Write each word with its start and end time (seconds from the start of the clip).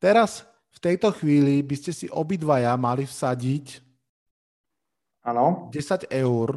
Teraz 0.00 0.48
v 0.72 0.78
tejto 0.80 1.12
chvíli 1.12 1.60
by 1.60 1.76
ste 1.76 1.92
si 1.92 2.06
obidvaja 2.08 2.72
mali 2.80 3.04
vsadiť 3.04 3.84
Áno. 5.20 5.68
10 5.68 6.08
eur 6.08 6.56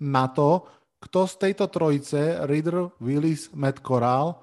na 0.00 0.24
to, 0.32 0.64
kto 0.96 1.28
z 1.28 1.34
tejto 1.36 1.68
trojice, 1.68 2.40
Reader, 2.48 2.96
Willis, 3.04 3.52
Matt 3.52 3.84
Corral, 3.84 4.40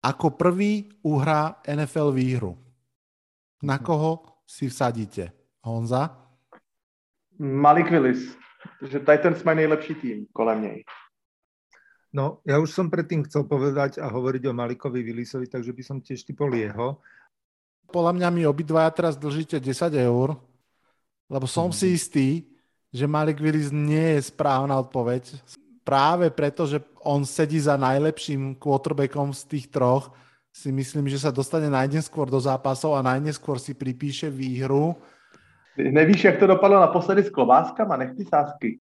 ako 0.00 0.32
prvý 0.32 0.88
uhrá 1.04 1.60
NFL 1.68 2.16
výhru. 2.16 2.56
Na 3.60 3.84
koho 3.84 4.40
si 4.48 4.72
vsadíte? 4.72 5.36
Honza? 5.60 6.16
Malik 7.36 7.92
Willis, 7.92 8.32
že 8.80 9.04
Titans 9.04 9.44
mají 9.44 9.56
nejlepší 9.56 9.94
tým 9.94 10.26
kolem 10.32 10.62
něj. 10.62 10.78
No, 12.16 12.40
ja 12.48 12.56
už 12.56 12.72
som 12.72 12.88
predtým 12.88 13.28
chcel 13.28 13.44
povedať 13.44 14.00
a 14.00 14.08
hovoriť 14.08 14.48
o 14.48 14.56
Malikovi 14.56 15.04
Willisovi, 15.04 15.52
takže 15.52 15.76
by 15.76 15.82
som 15.84 16.00
tiež 16.00 16.24
typol 16.24 16.48
jeho. 16.56 16.96
Podľa 17.96 18.12
mňa 18.12 18.28
mi 18.28 18.44
obidvaja 18.44 18.92
teraz 18.92 19.16
držíte 19.16 19.56
10 19.56 19.72
eur, 19.96 20.36
lebo 21.32 21.48
som 21.48 21.72
si 21.72 21.96
istý, 21.96 22.44
že 22.92 23.08
Malik 23.08 23.40
Willis 23.40 23.72
nie 23.72 24.20
je 24.20 24.28
správna 24.28 24.76
odpoveď. 24.84 25.32
Práve 25.80 26.28
preto, 26.28 26.68
že 26.68 26.84
on 27.00 27.24
sedí 27.24 27.56
za 27.56 27.80
najlepším 27.80 28.60
quarterbackom 28.60 29.32
z 29.32 29.42
tých 29.48 29.72
troch, 29.72 30.12
si 30.52 30.68
myslím, 30.76 31.08
že 31.08 31.24
sa 31.24 31.32
dostane 31.32 31.72
najneskôr 31.72 32.28
do 32.28 32.36
zápasov 32.36 33.00
a 33.00 33.06
najneskôr 33.16 33.56
si 33.56 33.72
pripíše 33.72 34.28
výhru. 34.28 34.92
Nevíš, 35.80 36.28
jak 36.28 36.36
to 36.36 36.52
dopadlo 36.52 36.76
naposledy 36.84 37.24
s 37.24 37.32
klobáskama? 37.32 37.96
Nech 37.96 38.12
ty 38.12 38.28
sásky. 38.28 38.76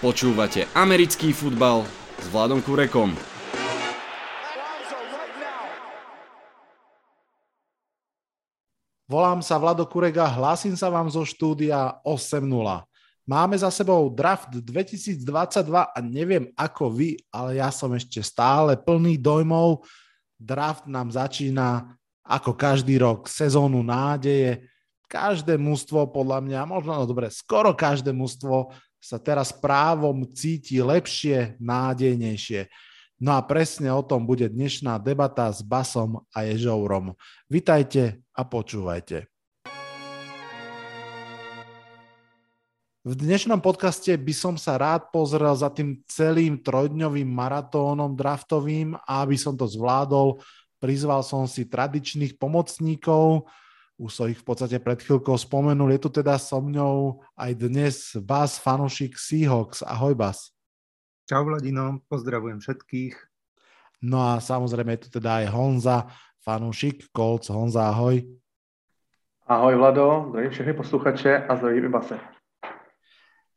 Počúvate 0.00 0.64
americký 0.72 1.36
futbal 1.36 1.84
s 2.24 2.32
Vladom 2.32 2.64
Kurekom. 2.64 3.35
Volám 9.06 9.38
sa 9.38 9.54
Vlado 9.54 9.86
Kurega, 9.86 10.26
hlásim 10.26 10.74
sa 10.74 10.90
vám 10.90 11.06
zo 11.06 11.22
štúdia 11.22 11.94
8.0. 12.02 12.42
Máme 13.22 13.54
za 13.54 13.70
sebou 13.70 14.10
draft 14.10 14.50
2022 14.50 15.22
a 15.70 15.98
neviem 16.02 16.50
ako 16.58 16.90
vy, 16.90 17.14
ale 17.30 17.62
ja 17.62 17.70
som 17.70 17.94
ešte 17.94 18.18
stále 18.18 18.74
plný 18.74 19.14
dojmov. 19.14 19.86
Draft 20.34 20.90
nám 20.90 21.14
začína 21.14 21.94
ako 22.26 22.58
každý 22.58 22.98
rok 22.98 23.30
sezónu 23.30 23.78
nádeje. 23.86 24.66
Každé 25.06 25.54
mužstvo 25.54 26.10
podľa 26.10 26.42
mňa, 26.42 26.60
možno 26.66 26.98
no 26.98 27.06
dobre, 27.06 27.30
skoro 27.30 27.78
každé 27.78 28.10
mužstvo 28.10 28.74
sa 28.98 29.22
teraz 29.22 29.54
právom 29.54 30.26
cíti 30.34 30.82
lepšie, 30.82 31.54
nádejnejšie. 31.62 32.66
No 33.16 33.32
a 33.32 33.40
presne 33.40 33.88
o 33.88 34.04
tom 34.04 34.28
bude 34.28 34.44
dnešná 34.44 35.00
debata 35.00 35.48
s 35.48 35.64
Basom 35.64 36.28
a 36.36 36.44
Ježourom. 36.44 37.16
Vitajte 37.48 38.20
a 38.36 38.44
počúvajte. 38.44 39.24
V 43.06 43.14
dnešnom 43.14 43.62
podcaste 43.64 44.12
by 44.18 44.34
som 44.36 44.54
sa 44.60 44.76
rád 44.76 45.08
pozrel 45.14 45.54
za 45.56 45.72
tým 45.72 46.02
celým 46.10 46.60
trojdňovým 46.60 47.30
maratónom 47.30 48.12
draftovým 48.12 48.98
a 49.08 49.24
aby 49.24 49.38
som 49.38 49.56
to 49.56 49.64
zvládol, 49.64 50.42
prizval 50.76 51.22
som 51.22 51.48
si 51.48 51.64
tradičných 51.64 52.36
pomocníkov, 52.36 53.46
už 53.96 54.10
som 54.10 54.26
ich 54.28 54.36
v 54.36 54.44
podstate 54.44 54.76
pred 54.76 55.00
chvíľkou 55.00 55.38
spomenul, 55.40 55.94
je 55.96 56.00
tu 56.04 56.10
teda 56.12 56.36
so 56.36 56.60
mňou 56.60 57.24
aj 57.32 57.50
dnes 57.56 58.12
Bas, 58.20 58.60
fanušik 58.60 59.16
Seahawks. 59.16 59.80
Ahoj 59.80 60.12
Bas. 60.12 60.55
Čau 61.26 61.42
Vladino, 61.42 62.06
pozdravujem 62.06 62.62
všetkých. 62.62 63.18
No 64.06 64.22
a 64.22 64.38
samozrejme 64.38 64.94
je 64.94 65.10
tu 65.10 65.18
teda 65.18 65.42
aj 65.42 65.50
Honza, 65.50 66.06
fanúšik 66.38 67.10
Colts. 67.10 67.50
Honza, 67.50 67.90
ahoj. 67.90 68.22
Ahoj 69.50 69.74
Vlado, 69.74 70.30
zdravím 70.30 70.54
všechny 70.54 70.72
posluchače 70.78 71.50
a 71.50 71.52
zdravím 71.58 71.84
i 71.84 71.88
Base. 71.90 72.14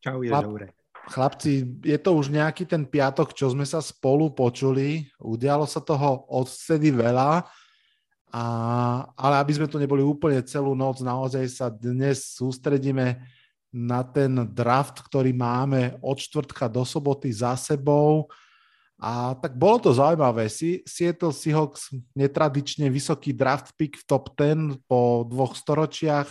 Čau, 0.01 0.25
je 0.25 0.33
Chlap, 0.33 0.73
Chlapci, 1.13 1.53
je 1.85 1.97
to 2.01 2.17
už 2.17 2.33
nejaký 2.33 2.65
ten 2.65 2.89
piatok, 2.89 3.37
čo 3.37 3.53
sme 3.53 3.69
sa 3.69 3.85
spolu 3.85 4.33
počuli. 4.33 5.05
Udialo 5.21 5.69
sa 5.69 5.77
toho 5.77 6.25
odvtedy 6.25 6.89
veľa, 6.89 7.45
a, 8.33 8.43
ale 9.13 9.35
aby 9.45 9.53
sme 9.53 9.69
tu 9.69 9.77
neboli 9.77 10.01
úplne 10.01 10.41
celú 10.41 10.73
noc, 10.73 11.05
naozaj 11.05 11.45
sa 11.45 11.69
dnes 11.69 12.33
sústredíme 12.33 13.21
na 13.69 14.01
ten 14.01 14.49
draft, 14.49 15.05
ktorý 15.05 15.29
máme 15.33 16.01
od 16.01 16.17
čtvrtka 16.17 16.65
do 16.65 16.81
soboty 16.81 17.29
za 17.29 17.53
sebou. 17.53 18.29
A 18.99 19.31
tak 19.39 19.55
bolo 19.55 19.79
to 19.79 19.95
zaujímavé. 19.95 20.51
Seattle 20.83 21.31
Seahawks 21.31 21.93
netradične 22.11 22.91
vysoký 22.91 23.31
draft 23.31 23.71
pick 23.79 23.95
v 23.95 24.03
top 24.03 24.35
10 24.35 24.83
po 24.89 25.23
dvoch 25.23 25.55
storočiach. 25.55 26.27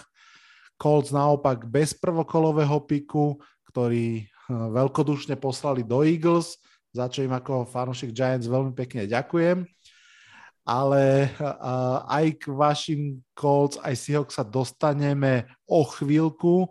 Colts 0.77 1.11
naopak 1.11 1.67
bez 1.67 1.97
prvokolového 1.97 2.79
piku, 2.85 3.41
ktorý 3.73 4.29
hm, 4.47 4.77
veľkodušne 4.77 5.35
poslali 5.41 5.83
do 5.83 6.05
Eagles, 6.05 6.61
za 6.93 7.09
čo 7.09 7.25
im 7.25 7.35
ako 7.35 7.67
fanúšik 7.67 8.13
Giants 8.15 8.47
veľmi 8.47 8.77
pekne 8.77 9.09
ďakujem. 9.09 9.65
Ale 10.69 11.33
aj 12.05 12.45
k 12.45 12.53
vašim 12.53 13.25
Colts, 13.33 13.81
aj 13.81 13.97
Seahawks 13.97 14.37
sa 14.37 14.45
dostaneme 14.45 15.49
o 15.65 15.81
chvíľku 15.81 16.69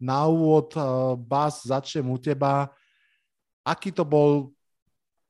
na 0.00 0.26
úvod, 0.26 0.72
eh, 0.74 0.82
Bas, 1.20 1.62
začnem 1.62 2.08
u 2.08 2.16
teba. 2.16 2.72
Aký 3.62 3.92
to 3.92 4.08
bol 4.08 4.50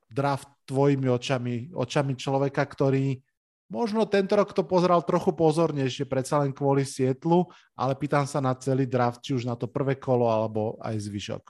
draft 0.07 0.47
tvojimi 0.65 1.11
očami, 1.11 1.55
očami 1.75 2.15
človeka, 2.15 2.63
ktorý 2.63 3.19
možno 3.71 4.03
tento 4.07 4.35
rok 4.35 4.51
to 4.51 4.67
pozeral 4.67 5.03
trochu 5.03 5.31
pozornejšie, 5.31 6.03
predsa 6.07 6.43
len 6.43 6.51
kvôli 6.51 6.83
Sietlu, 6.83 7.47
ale 7.75 7.95
pýtam 7.95 8.27
sa 8.27 8.43
na 8.43 8.51
celý 8.55 8.87
draft, 8.87 9.23
či 9.23 9.35
už 9.35 9.47
na 9.47 9.55
to 9.55 9.67
prvé 9.71 9.95
kolo, 9.95 10.27
alebo 10.27 10.79
aj 10.83 10.95
zvyšok. 10.99 11.43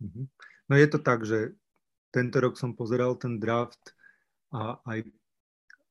Mhm. 0.00 0.22
No 0.68 0.74
je 0.80 0.88
to 0.88 0.98
tak, 1.00 1.24
že 1.28 1.52
tento 2.08 2.40
rok 2.40 2.56
som 2.56 2.72
pozeral 2.72 3.16
ten 3.20 3.36
draft 3.36 3.92
a 4.48 4.80
aj 4.88 5.04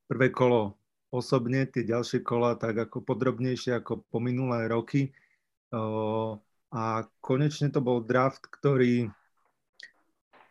prvé 0.10 0.34
kolo 0.34 0.78
osobne, 1.14 1.70
tie 1.70 1.86
ďalšie 1.86 2.26
kola 2.26 2.58
tak 2.58 2.90
ako 2.90 3.06
podrobnejšie 3.06 3.78
ako 3.78 4.02
po 4.10 4.18
minulé 4.18 4.66
roky. 4.66 5.14
A 6.74 7.06
konečne 7.22 7.74
to 7.74 7.82
bol 7.82 8.02
draft, 8.02 8.46
ktorý 8.50 9.10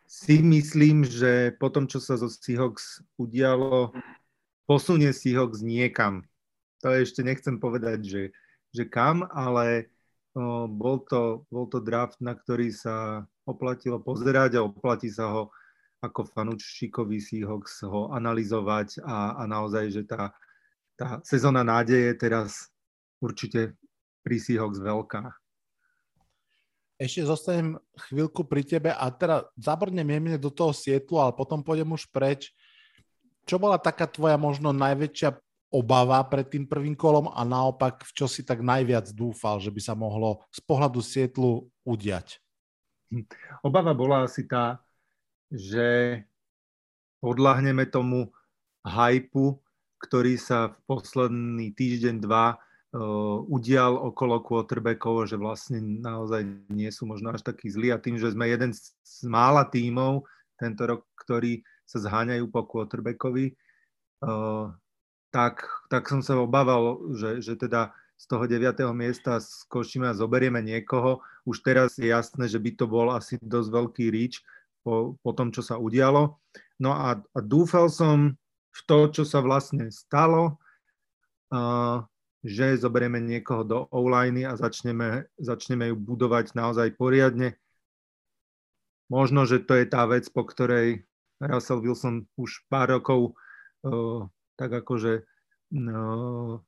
si 0.07 0.43
myslím, 0.45 1.07
že 1.07 1.55
po 1.57 1.73
tom, 1.73 1.89
čo 1.89 1.97
sa 1.97 2.19
zo 2.19 2.29
Seahawks 2.29 3.01
udialo, 3.17 3.95
posunie 4.69 5.09
Seahawks 5.09 5.65
niekam. 5.65 6.27
To 6.85 6.91
ešte 6.91 7.23
nechcem 7.23 7.57
povedať, 7.57 7.99
že, 8.03 8.23
že 8.75 8.83
kam, 8.85 9.25
ale 9.31 9.89
bol, 10.69 11.01
to, 11.07 11.47
bol 11.49 11.65
to 11.65 11.79
draft, 11.81 12.19
na 12.21 12.37
ktorý 12.37 12.69
sa 12.69 13.25
oplatilo 13.47 13.97
pozerať 13.99 14.59
a 14.59 14.65
oplatí 14.65 15.09
sa 15.09 15.31
ho 15.31 15.43
ako 16.03 16.27
fanúšikový 16.35 17.23
Seahawks 17.23 17.87
ho 17.87 18.11
analyzovať 18.11 18.99
a, 19.07 19.39
a 19.39 19.43
naozaj, 19.47 19.85
že 19.87 20.03
tá, 20.03 20.35
tá 20.99 21.23
sezóna 21.23 21.63
nádeje 21.63 22.11
teraz 22.19 22.67
určite 23.23 23.79
pri 24.23 24.39
Seahawks 24.39 24.79
veľká. 24.79 25.29
Ešte 26.97 27.27
zostanem 27.27 27.75
chvíľku 28.07 28.47
pri 28.47 28.63
tebe 28.63 28.89
a 28.95 29.11
teda 29.11 29.51
zabrnem 29.59 30.07
jemne 30.07 30.37
do 30.39 30.47
toho 30.47 30.71
sietlu, 30.71 31.19
ale 31.19 31.35
potom 31.35 31.59
pôjdem 31.59 31.91
už 31.91 32.07
preč. 32.07 32.55
Čo 33.43 33.59
bola 33.59 33.75
taká 33.75 34.07
tvoja 34.07 34.39
možno 34.39 34.71
najväčšia 34.71 35.35
obava 35.73 36.21
pred 36.23 36.47
tým 36.47 36.63
prvým 36.69 36.95
kolom 36.95 37.27
a 37.33 37.41
naopak 37.43 38.05
v 38.07 38.11
čo 38.13 38.29
si 38.29 38.45
tak 38.45 38.63
najviac 38.63 39.09
dúfal, 39.11 39.59
že 39.59 39.73
by 39.73 39.81
sa 39.83 39.97
mohlo 39.97 40.45
z 40.53 40.63
pohľadu 40.63 41.01
sietlu 41.03 41.67
udiať? 41.83 42.39
Obava 43.65 43.91
bola 43.91 44.29
asi 44.29 44.45
tá, 44.47 44.79
že 45.49 46.21
podľahneme 47.19 47.89
tomu 47.89 48.31
hypu, 48.85 49.59
ktorý 49.97 50.37
sa 50.37 50.71
v 50.71 50.77
posledný 50.87 51.73
týždeň, 51.73 52.21
dva 52.21 52.61
udial 53.49 53.97
okolo 53.97 54.37
quarterbackov, 54.45 55.25
že 55.25 55.37
vlastne 55.41 55.81
naozaj 55.81 56.45
nie 56.69 56.93
sú 56.93 57.09
možno 57.09 57.33
až 57.33 57.41
takí 57.41 57.65
zlí 57.65 57.89
a 57.89 57.97
tým, 57.97 58.21
že 58.21 58.29
sme 58.29 58.45
jeden 58.45 58.69
z, 58.69 58.93
mála 59.25 59.65
tímov 59.65 60.29
tento 60.61 60.85
rok, 60.85 61.01
ktorí 61.17 61.65
sa 61.89 61.97
zháňajú 61.97 62.45
po 62.53 62.61
quarterbackovi, 62.69 63.57
uh, 64.23 64.69
tak, 65.33 65.65
tak 65.89 66.05
som 66.05 66.21
sa 66.21 66.37
obával, 66.37 67.01
že, 67.17 67.41
že 67.41 67.57
teda 67.57 67.89
z 68.13 68.25
toho 68.29 68.45
9. 68.45 68.61
miesta 68.93 69.41
skočíme 69.41 70.07
a 70.07 70.15
zoberieme 70.15 70.61
niekoho. 70.61 71.25
Už 71.49 71.65
teraz 71.65 71.97
je 71.97 72.13
jasné, 72.13 72.45
že 72.45 72.61
by 72.61 72.77
to 72.77 72.85
bol 72.85 73.09
asi 73.09 73.41
dosť 73.41 73.69
veľký 73.73 74.05
reach 74.13 74.39
po, 74.85 75.17
po 75.19 75.31
tom, 75.33 75.49
čo 75.49 75.65
sa 75.65 75.81
udialo. 75.81 76.37
No 76.77 76.93
a, 76.93 77.17
a 77.17 77.39
dúfal 77.41 77.89
som 77.89 78.37
v 78.69 78.79
to, 78.85 79.09
čo 79.09 79.23
sa 79.25 79.41
vlastne 79.41 79.89
stalo. 79.89 80.61
Uh, 81.49 82.05
že 82.43 82.75
zoberieme 82.75 83.23
niekoho 83.23 83.63
do 83.63 83.79
online 83.95 84.43
a 84.43 84.59
začneme, 84.59 85.31
začneme 85.39 85.89
ju 85.89 85.95
budovať 85.95 86.51
naozaj 86.53 86.99
poriadne. 86.99 87.55
Možno, 89.07 89.47
že 89.47 89.63
to 89.63 89.79
je 89.79 89.87
tá 89.87 90.03
vec, 90.03 90.27
po 90.27 90.43
ktorej 90.43 91.07
Russell 91.39 91.79
Wilson 91.79 92.27
už 92.35 92.67
pár 92.67 92.99
rokov 92.99 93.39
uh, 93.87 94.27
tak 94.59 94.83
akože 94.83 95.23
no, 95.73 96.61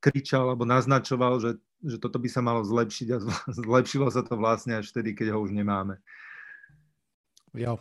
kričal 0.00 0.52
alebo 0.52 0.68
naznačoval, 0.68 1.40
že, 1.40 1.50
že 1.82 1.96
toto 1.98 2.20
by 2.20 2.28
sa 2.30 2.44
malo 2.44 2.62
zlepšiť 2.62 3.08
a 3.16 3.18
zlepšilo 3.66 4.12
sa 4.12 4.22
to 4.22 4.36
vlastne 4.36 4.78
až 4.78 4.92
vtedy, 4.92 5.16
keď 5.16 5.34
ho 5.34 5.42
už 5.42 5.50
nemáme. 5.56 5.98
Jo. 7.56 7.80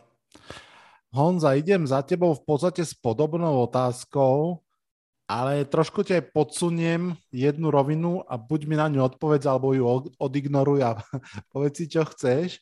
Honza, 1.15 1.55
idem 1.55 1.87
za 1.87 2.03
tebou 2.03 2.35
v 2.35 2.43
podstate 2.43 2.83
s 2.83 2.91
podobnou 2.91 3.63
otázkou, 3.63 4.64
ale 5.25 5.65
trošku 5.65 6.05
ťa 6.05 6.29
podsuniem 6.29 7.17
jednu 7.33 7.73
rovinu 7.73 8.21
a 8.29 8.37
buď 8.37 8.61
mi 8.69 8.75
na 8.77 8.85
ňu 8.85 9.09
odpovedz, 9.09 9.49
alebo 9.49 9.73
ju 9.73 9.85
odignoruj 10.21 10.85
a 10.85 11.01
povedz 11.53 11.81
si, 11.81 11.85
čo 11.89 12.05
chceš. 12.05 12.61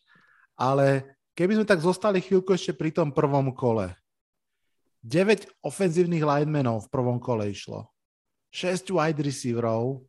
Ale 0.56 1.18
keby 1.36 1.60
sme 1.60 1.66
tak 1.68 1.84
zostali 1.84 2.24
chvíľku 2.24 2.56
ešte 2.56 2.72
pri 2.72 2.96
tom 2.96 3.12
prvom 3.12 3.52
kole. 3.52 3.92
9 5.04 5.68
ofenzívnych 5.68 6.24
linemenov 6.24 6.88
v 6.88 6.92
prvom 6.96 7.20
kole 7.20 7.52
išlo. 7.52 7.92
6 8.56 8.96
wide 8.96 9.20
receiverov, 9.20 10.08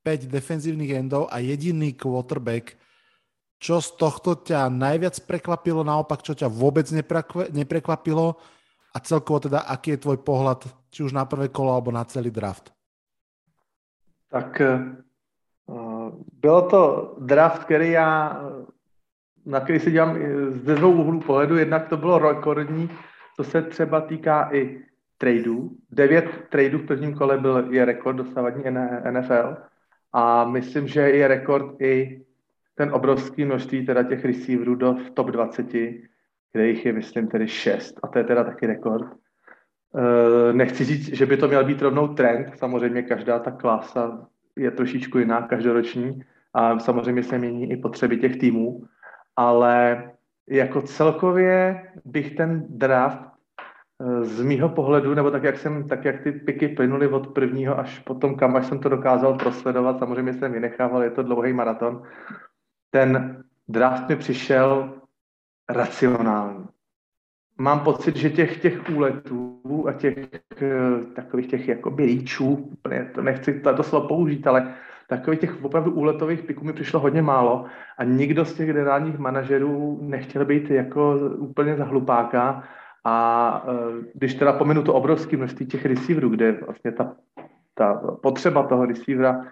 5 0.00 0.32
defenzívnych 0.32 0.96
endov 0.96 1.28
a 1.28 1.44
jediný 1.44 1.92
quarterback. 1.92 2.80
Čo 3.60 3.84
z 3.84 3.88
tohto 4.00 4.40
ťa 4.40 4.72
najviac 4.72 5.20
prekvapilo, 5.28 5.84
naopak 5.84 6.24
čo 6.24 6.32
ťa 6.32 6.48
vôbec 6.48 6.88
neprekvapilo 7.52 8.40
a 8.96 9.00
celkovo 9.04 9.44
teda, 9.44 9.68
aký 9.68 9.90
je 9.90 10.02
tvoj 10.08 10.24
pohľad 10.24 10.64
či 10.88 11.04
už 11.04 11.12
na 11.12 11.28
prvé 11.28 11.52
kolo 11.52 11.76
alebo 11.76 11.92
na 11.92 12.08
celý 12.08 12.32
draft? 12.32 12.72
Tak 14.32 14.56
uh, 15.68 16.16
bylo 16.40 16.62
to 16.62 16.82
draft, 17.20 17.64
který 17.64 17.90
já, 17.90 18.40
na 19.46 19.60
který 19.60 19.80
si 19.80 19.90
dělám 19.90 20.16
ze 20.50 20.74
dvou 20.74 20.92
úhlů 20.92 21.20
pohledu. 21.20 21.56
Jednak 21.56 21.88
to 21.88 21.96
bylo 21.96 22.18
rekordní, 22.18 22.90
to 23.36 23.44
se 23.44 23.62
třeba 23.62 24.00
týká 24.00 24.48
i 24.52 24.80
tradeů. 25.18 25.76
Devět 25.90 26.48
tradeů 26.48 26.78
v 26.78 26.86
prvním 26.86 27.14
kole 27.14 27.38
byl, 27.38 27.72
je 27.74 27.84
rekord 27.84 28.16
dosavadní 28.16 28.64
NFL 29.10 29.56
a 30.12 30.44
myslím, 30.44 30.88
že 30.88 31.00
je 31.00 31.28
rekord 31.28 31.80
i 31.80 32.24
ten 32.74 32.94
obrovský 32.94 33.44
množství 33.44 33.86
teda 33.86 34.02
těch 34.02 34.24
receiverů 34.24 34.74
do 34.74 34.96
top 35.14 35.26
20, 35.26 35.66
kde 36.56 36.68
jich 36.68 36.86
je, 36.86 36.92
myslím, 36.92 37.28
tedy 37.28 37.48
6 37.48 38.00
a 38.02 38.08
to 38.08 38.18
je 38.18 38.24
teda 38.24 38.44
taky 38.44 38.66
rekord. 38.66 39.06
E, 39.06 40.52
nechci 40.52 40.84
říct, 40.84 41.14
že 41.14 41.26
by 41.26 41.36
to 41.36 41.48
měl 41.48 41.64
být 41.64 41.82
rovnou 41.82 42.08
trend, 42.08 42.58
samozřejmě 42.58 43.02
každá 43.02 43.38
ta 43.38 43.50
klasa 43.50 44.28
je 44.56 44.70
trošičku 44.70 45.18
jiná, 45.18 45.42
každoroční. 45.42 46.20
A 46.54 46.78
samozřejmě 46.78 47.22
se 47.22 47.38
mění 47.38 47.70
i 47.70 47.76
potřeby 47.76 48.16
těch 48.16 48.36
týmů, 48.36 48.84
ale 49.36 50.04
jako 50.48 50.82
celkově 50.82 51.82
bych 52.04 52.36
ten 52.36 52.64
draft 52.68 53.20
z 54.22 54.42
mýho 54.42 54.68
pohledu, 54.68 55.14
nebo 55.14 55.30
tak 55.30 55.42
jak, 55.42 55.58
jsem, 55.58 55.88
tak 55.88 56.04
jak 56.04 56.22
ty 56.22 56.32
piky 56.32 56.68
plynuly 56.68 57.08
od 57.08 57.26
prvního 57.26 57.78
až 57.78 57.98
potom, 57.98 58.36
kam 58.36 58.56
až 58.56 58.66
jsem 58.66 58.78
to 58.78 58.88
dokázal 58.88 59.34
prosledovat, 59.38 59.98
samozřejmě 59.98 60.32
jsem 60.32 60.52
vynechával, 60.52 61.02
je 61.02 61.10
to 61.10 61.22
dlouhý 61.22 61.52
maraton, 61.52 62.02
ten 62.90 63.44
draft 63.68 64.08
mi 64.08 64.16
přišel 64.16 64.96
racionální. 65.68 66.64
Mám 67.58 67.80
pocit, 67.80 68.16
že 68.16 68.30
těch, 68.30 68.62
těch 68.62 68.90
úletů 68.90 69.84
a 69.88 69.92
těch 69.92 70.28
takových 71.14 71.46
těch 71.46 71.68
jakoby 71.68 72.04
líčů, 72.04 72.54
úplně 72.54 73.10
to 73.14 73.22
nechci 73.22 73.60
to 73.60 73.82
slovo 73.82 74.08
použít, 74.08 74.46
ale 74.46 74.74
takových 75.08 75.40
těch 75.40 75.64
opravdu 75.64 75.92
úletových 75.92 76.42
piků 76.42 76.64
mi 76.64 76.72
přišlo 76.72 77.00
hodně 77.00 77.22
málo 77.22 77.64
a 77.98 78.04
nikdo 78.04 78.44
z 78.44 78.54
těch 78.54 78.66
generálních 78.66 79.18
manažerů 79.18 79.98
nechtěl 80.02 80.44
být 80.44 80.70
jako 80.70 81.18
úplně 81.38 81.76
za 81.76 81.84
hlupáka 81.84 82.62
a 83.04 83.66
e, 83.68 83.72
když 84.14 84.34
teda 84.34 84.52
pominu 84.52 84.82
to 84.82 84.94
obrovské 84.94 85.36
množství 85.36 85.66
těch 85.66 85.86
receiverů, 85.86 86.28
kde 86.28 86.52
vlastně 86.52 86.92
ta, 86.92 87.16
ta 87.74 87.94
potřeba 88.22 88.62
toho 88.62 88.86
receivera 88.86 89.46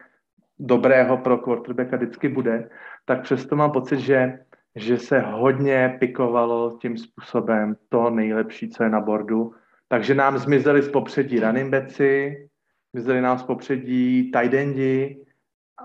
dobrého 0.58 1.16
pro 1.16 1.38
quarterbacka 1.38 1.96
vždycky 1.96 2.28
bude, 2.28 2.68
tak 3.04 3.22
přesto 3.22 3.56
mám 3.56 3.70
pocit, 3.70 3.98
že, 3.98 4.38
že 4.76 4.98
se 4.98 5.20
hodně 5.20 5.96
pikovalo 6.00 6.78
tím 6.80 6.96
způsobem 6.96 7.76
to 7.88 8.10
nejlepší, 8.10 8.70
co 8.70 8.82
je 8.82 8.90
na 8.90 9.00
bordu. 9.00 9.52
Takže 9.88 10.14
nám 10.14 10.38
zmizeli 10.38 10.82
z 10.82 10.88
popředí 10.88 11.40
running 11.40 11.70
backi, 11.70 12.48
zmizeli 12.92 13.20
nám 13.20 13.38
z 13.38 13.42
popředí 13.42 14.32
tight 14.32 14.54
endi. 14.54 15.18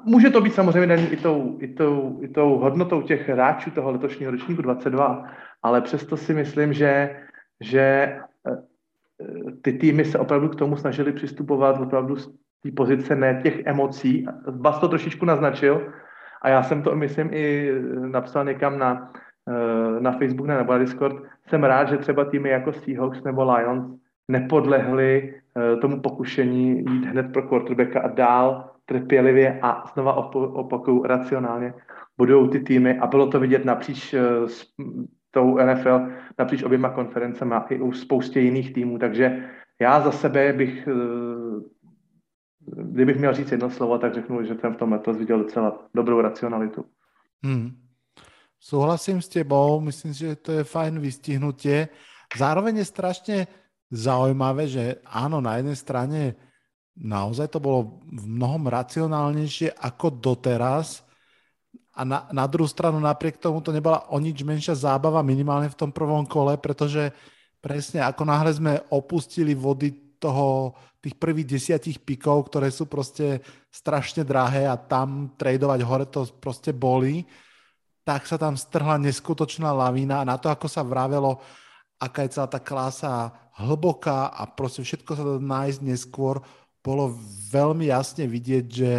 Může 0.03 0.29
to 0.29 0.41
být 0.41 0.53
samozřejmě 0.53 0.87
daný 0.87 1.07
i 1.07 1.17
tou, 1.17 1.57
i, 1.61 1.67
tou, 1.67 2.19
i 2.21 2.27
tou 2.27 2.57
hodnotou 2.57 3.01
těch 3.01 3.29
hráčů 3.29 3.71
toho 3.71 3.91
letošního 3.91 4.31
ročníku 4.31 4.61
22, 4.61 5.23
ale 5.61 5.81
přesto 5.81 6.17
si 6.17 6.33
myslím, 6.33 6.73
že 6.73 7.15
že 7.61 7.81
eh, 8.47 9.51
ty 9.61 9.73
týmy 9.73 10.05
se 10.05 10.19
opravdu 10.19 10.49
k 10.49 10.55
tomu 10.55 10.77
snažili 10.77 11.11
přistupovat 11.11 11.81
opravdu 11.81 12.15
z 12.15 12.27
té 12.63 12.71
pozice 12.75 13.15
ne 13.15 13.39
těch 13.43 13.65
emocí. 13.65 14.25
Bas 14.51 14.79
to 14.79 14.87
trošičku 14.87 15.25
naznačil 15.25 15.93
a 16.41 16.49
já 16.49 16.63
jsem 16.63 16.81
to, 16.81 16.95
myslím, 16.95 17.29
i 17.33 17.71
napsal 17.99 18.45
někam 18.45 18.79
na, 18.79 19.11
eh, 19.49 19.99
na 19.99 20.11
Facebook 20.11 20.47
nebo 20.47 20.73
na 20.73 20.77
Discord. 20.77 21.15
Jsem 21.47 21.63
rád, 21.63 21.89
že 21.89 21.97
třeba 21.97 22.25
týmy 22.25 22.49
jako 22.49 22.73
Seahawks 22.73 23.23
nebo 23.23 23.53
Lions 23.53 23.99
nepodlehly 24.27 25.33
eh, 25.57 25.75
tomu 25.75 26.01
pokušení 26.01 26.79
jít 26.79 27.05
hned 27.05 27.33
pro 27.33 27.41
quarterbacka 27.41 28.01
a 28.01 28.07
dál 28.07 28.69
trpělivě 28.85 29.59
a 29.61 29.83
znova 29.93 30.13
opakuju 30.33 31.03
racionálně 31.03 31.73
budou 32.17 32.47
ty 32.47 32.59
týmy 32.59 32.99
a 32.99 33.07
bylo 33.07 33.27
to 33.27 33.39
vidět 33.39 33.65
napříč 33.65 34.15
tou 35.31 35.57
NFL 35.57 36.01
napříč 36.39 36.63
oběma 36.63 36.89
konferencemi 36.89 37.55
a 37.55 37.65
i 37.69 37.79
u 37.79 37.91
spoustě 37.91 38.39
jiných 38.39 38.73
týmů. 38.73 38.97
Takže 38.97 39.45
já 39.79 39.99
za 39.99 40.11
sebe 40.11 40.53
bych, 40.53 40.87
kdybych 42.75 43.17
měl 43.17 43.33
říct 43.33 43.51
jedno 43.51 43.69
slovo, 43.69 43.97
tak 43.97 44.13
řeknu, 44.13 44.43
že 44.43 44.55
jsem 44.55 44.73
v 44.73 44.77
tom 44.77 44.91
letos 44.91 45.17
viděl 45.17 45.39
docela 45.39 45.79
dobrou 45.93 46.21
racionalitu. 46.21 46.85
Hmm. 47.43 47.71
Súhlasím 48.59 49.21
s 49.21 49.27
tebou, 49.27 49.79
myslím 49.81 50.13
si, 50.13 50.19
že 50.19 50.35
to 50.35 50.51
je 50.51 50.63
fajn 50.63 50.99
vystihnutie. 50.99 51.87
Zároveň 52.35 52.83
je 52.83 52.85
strašne 52.85 53.37
zaujímavé, 53.87 54.67
že 54.67 54.99
áno, 55.07 55.39
na 55.39 55.57
jednej 55.57 55.79
strane 55.79 56.19
naozaj 56.99 57.47
to 57.47 57.63
bolo 57.63 58.03
v 58.03 58.25
mnohom 58.27 58.67
racionálnejšie 58.67 59.71
ako 59.79 60.19
doteraz, 60.19 61.07
a 61.99 62.07
na, 62.07 62.19
na 62.31 62.47
druhú 62.47 62.63
stranu 62.63 62.95
napriek 62.95 63.35
tomu 63.35 63.59
to 63.59 63.75
nebola 63.75 64.07
o 64.07 64.15
nič 64.23 64.39
menšia 64.47 64.71
zábava 64.71 65.19
minimálne 65.19 65.67
v 65.67 65.75
tom 65.75 65.91
prvom 65.91 66.23
kole, 66.23 66.55
pretože 66.55 67.11
presne 67.59 67.99
ako 68.07 68.23
náhle 68.23 68.55
sme 68.55 68.73
opustili 68.87 69.51
vody 69.51 70.08
toho, 70.19 70.75
tých 70.99 71.15
prvých 71.15 71.47
desiatich 71.47 71.97
pikov, 72.03 72.51
ktoré 72.51 72.67
sú 72.69 72.85
proste 72.85 73.39
strašne 73.71 74.27
drahé 74.27 74.67
a 74.67 74.75
tam 74.75 75.31
tradovať 75.39 75.79
hore 75.87 76.05
to 76.11 76.27
proste 76.43 76.75
boli, 76.75 77.23
tak 78.03 78.27
sa 78.27 78.35
tam 78.35 78.59
strhla 78.59 78.99
neskutočná 78.99 79.71
lavína 79.71 80.19
a 80.19 80.27
na 80.27 80.35
to, 80.35 80.51
ako 80.51 80.67
sa 80.67 80.83
vravelo, 80.83 81.39
aká 81.95 82.27
je 82.27 82.35
celá 82.35 82.47
tá 82.51 82.59
klasa 82.59 83.31
hlboká 83.59 84.31
a 84.31 84.43
proste 84.47 84.83
všetko 84.83 85.11
sa 85.15 85.23
dá 85.23 85.35
nájsť 85.39 85.79
neskôr, 85.83 86.43
bolo 86.79 87.15
veľmi 87.51 87.91
jasne 87.91 88.23
vidieť, 88.27 88.65
že 88.67 88.91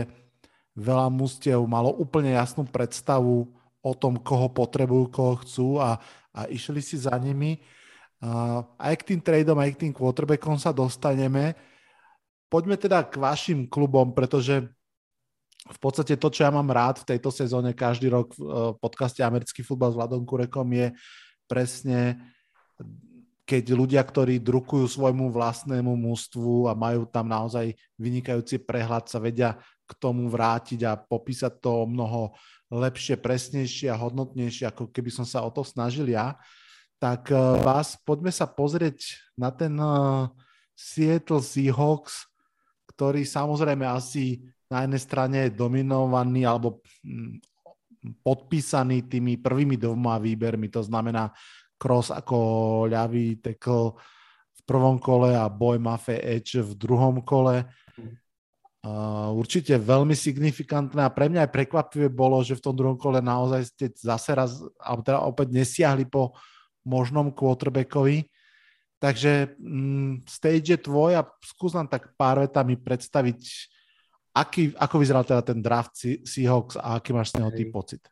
veľa 0.76 1.08
mustiev 1.12 1.60
malo 1.64 1.92
úplne 1.96 2.36
jasnú 2.36 2.64
predstavu 2.68 3.48
o 3.80 3.92
tom, 3.96 4.20
koho 4.20 4.52
potrebujú, 4.52 5.04
koho 5.08 5.34
chcú 5.40 5.68
a, 5.80 5.96
a 6.36 6.40
išli 6.48 6.84
si 6.84 7.00
za 7.00 7.16
nimi. 7.16 7.60
Aj 8.76 8.94
k 9.00 9.06
tým 9.14 9.20
tradeom, 9.20 9.56
aj 9.56 9.72
k 9.76 9.80
tým 9.88 9.92
quarterbackom 9.96 10.60
sa 10.60 10.76
dostaneme. 10.76 11.56
Poďme 12.52 12.76
teda 12.76 13.00
k 13.06 13.16
vašim 13.16 13.64
klubom, 13.64 14.12
pretože 14.12 14.68
v 15.70 15.78
podstate 15.78 16.16
to, 16.16 16.28
čo 16.28 16.44
ja 16.44 16.50
mám 16.52 16.68
rád 16.68 17.00
v 17.00 17.14
tejto 17.16 17.30
sezóne 17.32 17.76
každý 17.76 18.10
rok 18.10 18.32
v 18.34 18.40
e, 18.42 18.48
podcaste 18.80 19.20
Americký 19.20 19.60
futbal 19.60 19.92
s 19.92 19.96
Vladom 19.96 20.24
Kurekom 20.24 20.66
je 20.72 20.90
presne 21.44 22.16
keď 23.50 23.74
ľudia, 23.74 24.02
ktorí 24.06 24.38
drukujú 24.38 24.86
svojmu 24.86 25.34
vlastnému 25.34 25.90
mústvu 25.98 26.70
a 26.70 26.72
majú 26.78 27.02
tam 27.10 27.26
naozaj 27.26 27.74
vynikajúci 27.98 28.62
prehľad, 28.62 29.10
sa 29.10 29.18
vedia 29.18 29.58
k 29.90 29.92
tomu 29.98 30.30
vrátiť 30.30 30.86
a 30.86 30.94
popísať 30.94 31.58
to 31.58 31.82
mnoho 31.82 32.30
lepšie, 32.70 33.18
presnejšie 33.18 33.90
a 33.90 33.98
hodnotnejšie, 33.98 34.70
ako 34.70 34.94
keby 34.94 35.10
som 35.10 35.26
sa 35.26 35.42
o 35.42 35.50
to 35.50 35.66
snažil 35.66 36.06
ja, 36.06 36.38
tak 37.00 37.32
uh, 37.32 37.56
vás 37.64 37.96
poďme 38.04 38.28
sa 38.28 38.44
pozrieť 38.44 39.16
na 39.32 39.48
ten 39.48 39.72
uh, 39.80 40.28
Seattle 40.76 41.40
Seahawks, 41.40 42.28
ktorý 42.92 43.24
samozrejme 43.24 43.88
asi 43.88 44.44
na 44.68 44.84
jednej 44.84 45.00
strane 45.00 45.36
je 45.48 45.56
dominovaný 45.56 46.44
alebo 46.44 46.84
hm, 47.00 47.40
podpísaný 48.20 49.08
tými 49.08 49.40
prvými 49.40 49.80
dvoma 49.80 50.20
výbermi, 50.20 50.68
to 50.68 50.84
znamená 50.84 51.32
Cross 51.80 52.12
ako 52.12 52.36
ľavý 52.92 53.40
tackle 53.40 53.96
v 54.52 54.60
prvom 54.68 55.00
kole 55.00 55.32
a 55.32 55.48
Boy 55.48 55.80
Maffei 55.80 56.20
Edge 56.20 56.60
v 56.60 56.76
druhom 56.76 57.24
kole. 57.24 57.64
Uh, 58.80 59.28
určite 59.36 59.76
veľmi 59.76 60.16
signifikantné 60.16 61.04
a 61.04 61.12
pre 61.12 61.28
mňa 61.28 61.44
aj 61.44 61.52
prekvapivé 61.52 62.08
bolo, 62.08 62.40
že 62.40 62.56
v 62.56 62.64
tom 62.64 62.72
druhom 62.72 62.96
kole 62.96 63.20
naozaj 63.20 63.60
ste 63.68 63.86
zase 63.92 64.32
raz, 64.32 64.56
alebo 64.80 65.00
teda 65.04 65.20
opäť 65.20 65.52
nesiahli 65.52 66.08
po 66.08 66.32
možnom 66.90 67.30
quarterbackovi. 67.30 68.26
Takže 69.00 69.56
mm, 69.56 70.28
stage 70.28 70.76
je 70.76 70.78
tvoj 70.82 71.16
a 71.16 71.24
skús 71.40 71.72
nám 71.72 71.88
tak 71.88 72.12
pár 72.20 72.42
vetami 72.42 72.76
predstaviť, 72.76 73.40
aký, 74.36 74.76
ako 74.76 74.94
vyzeral 75.00 75.24
teda 75.24 75.40
ten 75.40 75.64
draft 75.64 75.96
Seahawks 76.04 76.76
a 76.76 77.00
aký 77.00 77.16
máš 77.16 77.32
z 77.32 77.40
neho 77.40 77.50
ty 77.54 77.64
pocit. 77.70 78.02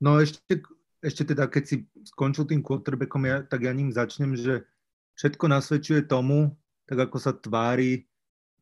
No 0.00 0.16
ešte, 0.16 0.64
ešte 1.04 1.36
teda, 1.36 1.52
keď 1.52 1.64
si 1.68 1.76
skončil 2.08 2.48
tým 2.48 2.64
quarterbackom, 2.64 3.28
ja, 3.28 3.44
tak 3.44 3.68
ja 3.68 3.72
ním 3.76 3.92
začnem, 3.92 4.32
že 4.32 4.64
všetko 5.20 5.52
nasvedčuje 5.52 6.08
tomu, 6.08 6.56
tak 6.88 7.10
ako 7.10 7.16
sa 7.20 7.36
tvári 7.36 8.08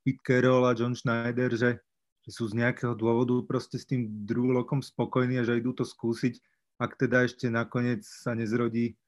Pete 0.03 0.23
Carroll 0.27 0.67
a 0.67 0.75
John 0.75 0.99
Schneider, 0.99 1.55
že, 1.55 1.79
že 2.27 2.31
sú 2.35 2.51
z 2.51 2.59
nejakého 2.59 2.99
dôvodu 2.99 3.39
proste 3.47 3.79
s 3.79 3.87
tým 3.87 4.27
druhým 4.27 4.83
spokojní 4.83 5.39
a 5.39 5.47
že 5.47 5.63
idú 5.63 5.71
to 5.71 5.87
skúsiť, 5.87 6.35
ak 6.83 6.99
teda 6.99 7.31
ešte 7.31 7.47
nakoniec 7.47 8.03
sa 8.03 8.35
nezrodí 8.35 8.99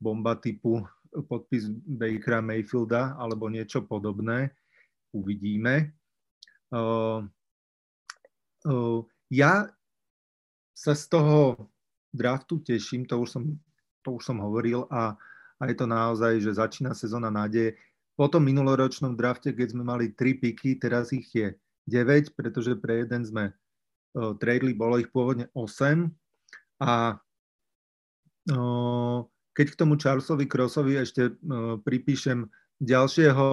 bomba 0.00 0.36
typu 0.36 0.84
podpis 1.28 1.68
Bakera 1.68 2.40
Mayfielda 2.40 3.16
alebo 3.20 3.48
niečo 3.52 3.84
podobné. 3.84 4.52
Uvidíme. 5.12 5.92
Ja 9.32 9.52
sa 10.72 10.92
z 10.96 11.04
toho 11.12 11.68
draftu 12.12 12.64
teším, 12.64 13.04
to 13.04 13.20
už 13.20 13.28
som, 13.28 13.44
to 14.04 14.16
už 14.16 14.22
som 14.24 14.40
hovoril 14.40 14.88
a, 14.88 15.16
a 15.60 15.62
je 15.68 15.76
to 15.76 15.86
naozaj, 15.88 16.40
že 16.40 16.56
začína 16.56 16.92
sezóna 16.96 17.28
nádeje. 17.28 17.76
Po 18.12 18.28
tom 18.28 18.44
minuloročnom 18.44 19.16
drafte, 19.16 19.56
keď 19.56 19.72
sme 19.72 19.84
mali 19.84 20.12
3 20.12 20.36
piky, 20.36 20.76
teraz 20.76 21.12
ich 21.16 21.32
je 21.32 21.56
9, 21.88 22.36
pretože 22.36 22.76
pre 22.76 23.04
jeden 23.04 23.24
sme 23.24 23.44
uh, 23.52 24.36
tradeli, 24.36 24.76
bolo 24.76 25.00
ich 25.00 25.08
pôvodne 25.08 25.48
8 25.56 26.12
a 26.84 27.16
keď 29.52 29.66
k 29.70 29.78
tomu 29.78 29.94
Charlesovi 30.00 30.48
Crossovi 30.48 30.98
ešte 30.98 31.36
pripíšem 31.86 32.48
ďalšieho 32.82 33.46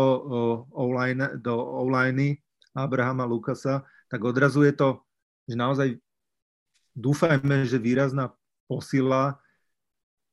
online, 0.73 1.37
do 1.37 1.53
online 1.53 2.41
Abrahama 2.73 3.29
Lukasa, 3.29 3.85
tak 4.09 4.25
odrazu 4.25 4.65
je 4.65 4.73
to, 4.73 4.89
že 5.45 5.55
naozaj 5.57 5.87
dúfajme, 6.97 7.69
že 7.69 7.77
výrazná 7.77 8.33
posila 8.65 9.37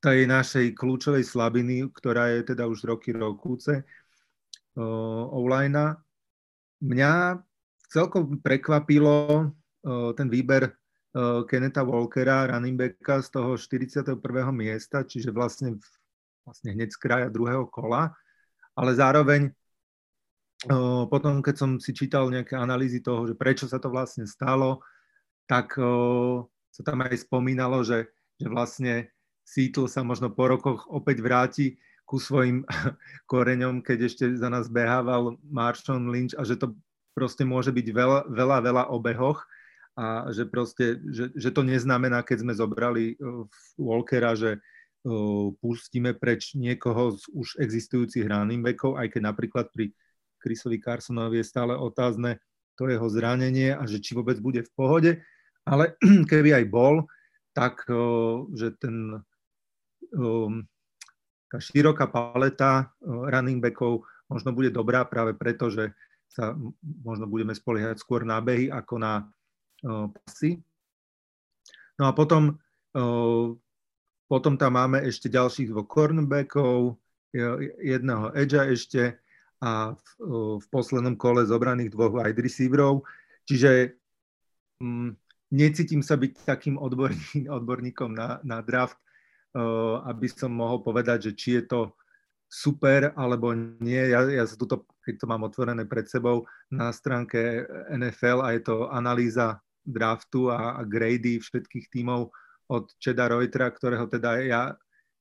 tej 0.01 0.29
našej 0.29 0.77
kľúčovej 0.77 1.25
slabiny, 1.25 1.89
ktorá 1.93 2.33
je 2.37 2.53
teda 2.55 2.69
už 2.69 2.85
roky 2.89 3.13
rokúce, 3.13 3.85
online. 4.77 5.97
Mňa 6.85 7.41
celkom 7.89 8.41
prekvapilo 8.45 9.51
ten 10.17 10.29
výber 10.29 10.73
uh, 11.17 11.43
Kenneta 11.49 11.81
Walkera, 11.81 12.45
running 12.53 12.77
backa 12.77 13.25
z 13.25 13.29
toho 13.33 13.57
41. 13.57 14.21
miesta, 14.53 15.01
čiže 15.03 15.33
vlastne, 15.33 15.81
vlastne 16.45 16.77
hneď 16.77 16.93
z 16.93 16.99
kraja 17.01 17.29
druhého 17.33 17.65
kola, 17.73 18.13
ale 18.77 18.93
zároveň 18.93 19.49
uh, 20.69 21.09
potom, 21.09 21.41
keď 21.41 21.55
som 21.57 21.71
si 21.81 21.97
čítal 21.97 22.29
nejaké 22.29 22.55
analýzy 22.61 23.01
toho, 23.01 23.25
že 23.25 23.33
prečo 23.33 23.65
sa 23.65 23.81
to 23.81 23.89
vlastne 23.89 24.29
stalo, 24.29 24.85
tak 25.49 25.73
uh, 25.81 26.45
sa 26.69 26.83
tam 26.85 27.01
aj 27.09 27.25
spomínalo, 27.25 27.81
že, 27.81 28.13
že 28.37 28.47
vlastne 28.53 29.09
Seattle 29.47 29.89
sa 29.89 30.05
možno 30.05 30.29
po 30.29 30.45
rokoch 30.51 30.85
opäť 30.93 31.25
vráti 31.25 31.67
ku 32.05 32.21
svojim 32.21 32.63
koreňom, 33.33 33.81
keď 33.81 33.99
ešte 34.13 34.25
za 34.37 34.53
nás 34.53 34.69
behával 34.69 35.41
Marshawn 35.49 36.13
Lynch 36.13 36.37
a 36.37 36.45
že 36.45 36.61
to 36.61 36.77
proste 37.17 37.49
môže 37.49 37.73
byť 37.73 37.87
veľa, 37.97 38.21
veľa, 38.29 38.57
veľa 38.61 38.85
obehoch 38.93 39.49
a 39.97 40.29
že 40.29 40.45
proste, 40.45 41.01
že, 41.09 41.33
že 41.33 41.49
to 41.49 41.65
neznamená, 41.65 42.21
keď 42.21 42.45
sme 42.45 42.53
zobrali 42.53 43.17
uh, 43.17 43.49
Walkera, 43.81 44.37
že 44.37 44.61
uh, 44.61 45.49
pustíme 45.57 46.13
preč 46.13 46.53
niekoho 46.53 47.17
z 47.17 47.25
už 47.33 47.49
existujúcich 47.57 48.29
running 48.29 48.61
backov, 48.61 49.01
aj 49.01 49.17
keď 49.17 49.23
napríklad 49.25 49.67
pri 49.73 49.97
Chrisovi 50.45 50.79
Carsonovi 50.85 51.41
je 51.41 51.49
stále 51.49 51.73
otázne 51.73 52.37
to 52.77 52.93
jeho 52.93 53.09
zranenie 53.09 53.73
a 53.73 53.89
že 53.89 54.05
či 54.05 54.13
vôbec 54.13 54.37
bude 54.37 54.61
v 54.61 54.75
pohode, 54.77 55.13
ale 55.65 55.97
keby 56.31 56.61
aj 56.61 56.65
bol, 56.69 57.09
tak 57.57 57.89
uh, 57.89 58.45
že 58.53 58.77
ten 58.77 59.25
tá 61.51 61.59
široká 61.59 62.07
paleta 62.11 62.91
running 63.03 63.59
backov 63.59 64.07
možno 64.31 64.55
bude 64.55 64.71
dobrá 64.71 65.07
práve 65.07 65.35
preto, 65.35 65.71
že 65.71 65.95
sa 66.31 66.53
možno 66.83 67.31
budeme 67.31 67.55
spoliehať 67.55 68.03
skôr 68.03 68.27
na 68.27 68.43
behy 68.43 68.69
ako 68.69 68.99
na 69.01 69.25
pasy. 70.13 70.59
No 71.97 72.11
a 72.11 72.13
potom, 72.13 72.59
potom 74.29 74.55
tam 74.59 74.73
máme 74.75 75.01
ešte 75.07 75.31
ďalších 75.33 75.71
dvoch 75.71 75.89
cornerbackov, 75.89 76.99
jedného 77.81 78.33
edgea 78.37 78.69
ešte 78.69 79.17
a 79.61 79.97
v, 79.97 80.09
v 80.61 80.67
poslednom 80.69 81.17
kole 81.17 81.49
zobraných 81.49 81.93
dvoch 81.93 82.13
wide 82.13 82.41
receiverov. 82.41 83.05
Čiže 83.49 83.97
um, 84.85 85.17
necítim 85.53 86.03
sa 86.03 86.17
byť 86.19 86.33
takým 86.45 86.77
odborní, 86.77 87.49
odborníkom 87.59 88.13
na, 88.13 88.41
na 88.43 88.61
draft, 88.61 88.99
aby 90.05 90.29
som 90.29 90.53
mohol 90.53 90.85
povedať, 90.85 91.31
že 91.31 91.33
či 91.33 91.49
je 91.61 91.65
to 91.65 91.81
super 92.47 93.17
alebo 93.17 93.57
nie. 93.81 94.13
Ja, 94.13 94.23
ja 94.29 94.45
sa 94.45 94.55
tuto, 94.55 94.85
keď 95.01 95.25
to 95.25 95.27
mám 95.27 95.49
otvorené 95.49 95.89
pred 95.89 96.07
sebou 96.07 96.45
na 96.69 96.93
stránke 96.93 97.65
NFL 97.89 98.45
a 98.45 98.53
je 98.53 98.63
to 98.63 98.93
analýza 98.93 99.59
draftu 99.87 100.51
a, 100.51 100.77
a 100.77 100.83
grady 100.83 101.39
všetkých 101.39 101.89
tímov 101.95 102.35
od 102.67 102.85
Čeda 102.99 103.31
Reutera, 103.31 103.71
ktorého 103.71 104.11
teda 104.11 104.43
ja 104.43 104.63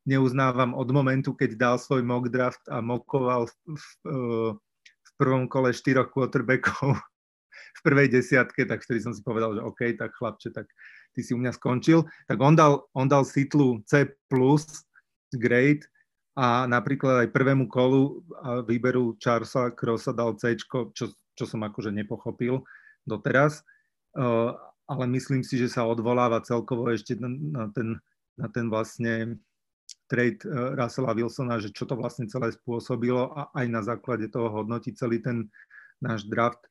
neuznávam 0.06 0.74
od 0.78 0.90
momentu, 0.94 1.34
keď 1.34 1.58
dal 1.58 1.76
svoj 1.78 2.06
mock 2.06 2.30
draft 2.30 2.62
a 2.70 2.82
mokoval 2.82 3.50
v, 3.50 3.54
v, 3.74 3.86
v 4.82 5.12
prvom 5.18 5.46
kole 5.50 5.74
štyroch 5.74 6.14
quarterbackov 6.14 6.98
v 7.76 7.80
prvej 7.82 8.08
desiatke, 8.14 8.66
tak 8.66 8.86
vtedy 8.86 9.02
som 9.02 9.14
si 9.14 9.26
povedal, 9.26 9.58
že 9.58 9.66
OK, 9.66 9.82
tak 9.98 10.14
chlapče, 10.16 10.50
tak 10.54 10.70
ty 11.16 11.22
si 11.26 11.34
u 11.34 11.40
mňa 11.42 11.56
skončil. 11.56 12.06
Tak 12.30 12.38
on 12.40 12.54
dal, 12.54 12.86
on 12.94 13.10
dal 13.10 13.26
Sitlu 13.26 13.82
C+, 13.90 14.14
grade 15.36 15.84
a 16.36 16.68
napríklad 16.68 17.28
aj 17.28 17.34
prvému 17.34 17.68
kolu 17.68 18.24
a 18.44 18.62
výberu 18.64 19.16
Charlesa 19.20 19.72
Crossa 19.74 20.12
dal 20.16 20.36
C, 20.40 20.56
čo, 20.60 21.12
čo 21.36 21.44
som 21.44 21.64
akože 21.64 21.92
nepochopil 21.92 22.64
doteraz, 23.04 23.64
ale 24.86 25.04
myslím 25.12 25.44
si, 25.44 25.60
že 25.60 25.68
sa 25.68 25.84
odvoláva 25.84 26.40
celkovo 26.46 26.88
ešte 26.88 27.20
na, 27.20 27.68
ten, 27.76 28.00
na 28.40 28.48
ten 28.48 28.72
vlastne 28.72 29.40
trade 30.08 30.42
uh, 30.46 30.74
Russella 30.78 31.14
Wilsona, 31.18 31.58
že 31.58 31.74
čo 31.74 31.90
to 31.90 31.98
vlastne 31.98 32.30
celé 32.30 32.54
spôsobilo 32.54 33.34
a 33.34 33.50
aj 33.58 33.66
na 33.70 33.82
základe 33.82 34.30
toho 34.30 34.50
hodnotí 34.54 34.94
celý 34.94 35.22
ten 35.22 35.50
náš 36.02 36.26
draft. 36.30 36.62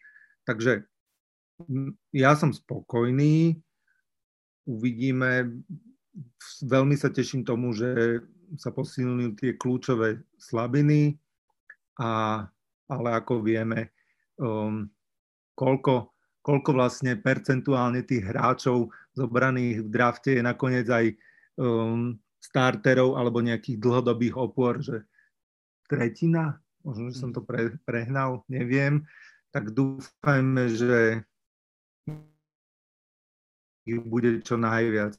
Takže 0.46 0.86
ja 2.14 2.34
som 2.34 2.50
spokojný, 2.50 3.58
uvidíme, 4.66 5.62
veľmi 6.62 6.94
sa 6.98 7.10
teším 7.10 7.46
tomu, 7.46 7.74
že 7.74 8.22
sa 8.58 8.70
posilnili 8.70 9.34
tie 9.34 9.58
kľúčové 9.58 10.22
slabiny, 10.38 11.18
a, 11.98 12.42
ale 12.90 13.08
ako 13.14 13.42
vieme, 13.42 13.94
um, 14.38 14.86
koľko, 15.54 16.13
koľko 16.44 16.76
vlastne 16.76 17.16
percentuálne 17.16 18.04
tých 18.04 18.28
hráčov 18.28 18.92
zobraných 19.16 19.80
v 19.80 19.88
drafte 19.88 20.30
je 20.36 20.42
nakoniec 20.44 20.84
aj 20.92 21.16
um, 21.56 22.20
starterov 22.36 23.16
alebo 23.16 23.40
nejakých 23.40 23.80
dlhodobých 23.80 24.36
opor, 24.36 24.84
že 24.84 25.08
tretina, 25.88 26.60
možno, 26.84 27.08
že 27.08 27.16
som 27.16 27.32
to 27.32 27.40
pre, 27.40 27.72
prehnal, 27.88 28.44
neviem, 28.52 29.08
tak 29.48 29.72
dúfajme, 29.72 30.68
že 30.68 31.24
ich 33.88 34.00
bude 34.04 34.44
čo 34.44 34.60
najviac. 34.60 35.16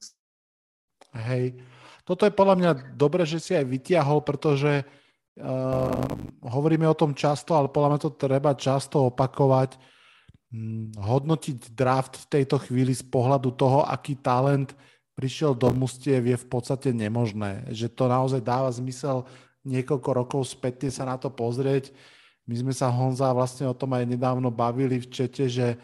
Hej, 1.16 1.58
toto 2.06 2.30
je 2.30 2.34
podľa 2.38 2.56
mňa 2.62 2.72
dobre, 2.94 3.26
že 3.26 3.42
si 3.42 3.58
aj 3.58 3.66
vytiahol, 3.66 4.22
pretože 4.22 4.86
uh, 4.86 6.06
hovoríme 6.46 6.86
o 6.86 6.98
tom 6.98 7.18
často, 7.18 7.58
ale 7.58 7.74
podľa 7.74 7.90
mňa 7.98 8.00
to 8.02 8.12
treba 8.14 8.54
často 8.54 9.10
opakovať. 9.10 9.95
Hodnotiť 10.96 11.74
draft 11.74 12.22
v 12.22 12.30
tejto 12.40 12.62
chvíli 12.62 12.94
z 12.94 13.04
pohľadu 13.08 13.54
toho, 13.56 13.84
aký 13.88 14.20
talent 14.20 14.78
prišiel 15.16 15.56
do 15.56 15.72
mustiev 15.72 16.22
je 16.28 16.38
v 16.38 16.48
podstate 16.48 16.92
nemožné. 16.92 17.72
Že 17.72 17.88
to 17.96 18.06
naozaj 18.06 18.42
dáva 18.44 18.70
zmysel 18.70 19.26
niekoľko 19.66 20.10
rokov 20.14 20.42
späť 20.46 20.94
sa 20.94 21.08
na 21.08 21.18
to 21.18 21.34
pozrieť. 21.34 21.90
My 22.46 22.56
sme 22.62 22.74
sa 22.76 22.94
Honza 22.94 23.34
vlastne 23.34 23.66
o 23.66 23.74
tom 23.74 23.98
aj 23.98 24.06
nedávno 24.06 24.54
bavili 24.54 25.02
v 25.02 25.10
čete, 25.10 25.50
že 25.50 25.82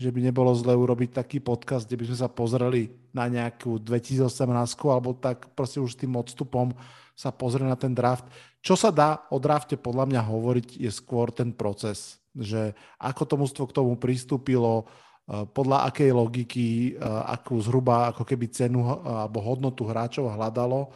že 0.00 0.08
by 0.08 0.32
nebolo 0.32 0.48
zle 0.56 0.72
urobiť 0.72 1.12
taký 1.20 1.44
podcast, 1.44 1.84
kde 1.84 2.00
by 2.00 2.04
sme 2.08 2.18
sa 2.24 2.32
pozreli 2.32 2.88
na 3.12 3.28
nejakú 3.28 3.76
2018 3.76 4.48
alebo 4.88 5.12
tak 5.12 5.52
proste 5.52 5.76
už 5.76 5.92
tým 5.92 6.16
odstupom 6.16 6.72
sa 7.12 7.28
pozrieť 7.28 7.68
na 7.68 7.76
ten 7.76 7.92
draft. 7.92 8.24
Čo 8.64 8.80
sa 8.80 8.88
dá 8.88 9.28
o 9.28 9.36
drafte 9.36 9.76
podľa 9.76 10.08
mňa 10.08 10.22
hovoriť 10.24 10.80
je 10.80 10.88
skôr 10.88 11.28
ten 11.28 11.52
proces, 11.52 12.16
že 12.36 12.74
ako 12.98 13.22
to 13.26 13.34
mústvo 13.38 13.64
k 13.66 13.76
tomu 13.76 13.98
pristúpilo, 13.98 14.84
e, 14.84 15.44
podľa 15.50 15.90
akej 15.90 16.10
logiky, 16.14 16.68
e, 16.94 17.02
akú 17.04 17.58
zhruba 17.58 18.10
ako 18.14 18.22
keby 18.22 18.46
cenu 18.50 18.86
alebo 18.86 19.42
hodnotu 19.42 19.86
hráčov 19.86 20.30
hľadalo. 20.30 20.94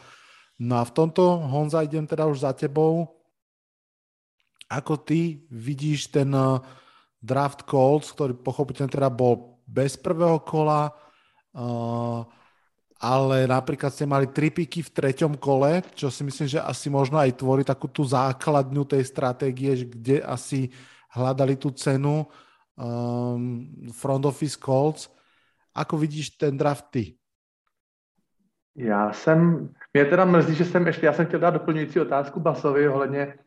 No 0.58 0.74
a 0.78 0.86
v 0.86 0.94
tomto, 0.94 1.50
Honza, 1.50 1.82
idem 1.82 2.06
teda 2.06 2.30
už 2.30 2.46
za 2.46 2.54
tebou. 2.54 3.10
Ako 4.70 5.02
ty 5.02 5.44
vidíš 5.50 6.14
ten 6.14 6.30
uh, 6.30 6.62
draft 7.18 7.66
Colts, 7.66 8.14
ktorý 8.14 8.38
pochopiteľne 8.38 8.90
teda 8.90 9.10
bol 9.10 9.60
bez 9.66 9.98
prvého 9.98 10.40
kola, 10.40 10.88
uh, 10.88 12.22
ale 13.02 13.44
napríklad 13.44 13.92
ste 13.92 14.08
mali 14.08 14.30
tri 14.30 14.48
piky 14.48 14.80
v 14.80 14.94
treťom 14.94 15.36
kole, 15.36 15.84
čo 15.92 16.08
si 16.08 16.24
myslím, 16.24 16.48
že 16.48 16.60
asi 16.62 16.88
možno 16.88 17.20
aj 17.20 17.36
tvorí 17.36 17.60
takú 17.66 17.90
tú 17.90 18.06
základňu 18.06 18.88
tej 18.88 19.04
stratégie, 19.04 19.84
kde 19.84 20.24
asi 20.24 20.72
hľadali 21.14 21.56
tú 21.56 21.70
cenu 21.70 22.26
um, 22.74 23.70
front 23.94 24.24
office 24.26 24.58
Colts. 24.58 25.10
Ako 25.74 25.98
vidíš 25.98 26.30
ten 26.30 26.58
draft 26.58 26.86
ty? 26.90 27.14
Já 28.76 29.12
jsem, 29.12 29.70
mě 29.94 30.04
teda 30.04 30.24
mrzí, 30.24 30.54
že 30.54 30.64
jsem 30.64 30.86
ještě, 30.86 31.06
já 31.06 31.12
jsem 31.12 31.26
chtěl 31.26 31.40
dát 31.40 31.50
doplňující 31.50 32.00
otázku 32.00 32.40
Basovi 32.40 32.88
ohledně, 32.88 33.38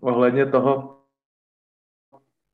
ohledně 0.00 0.46
toho, 0.46 1.00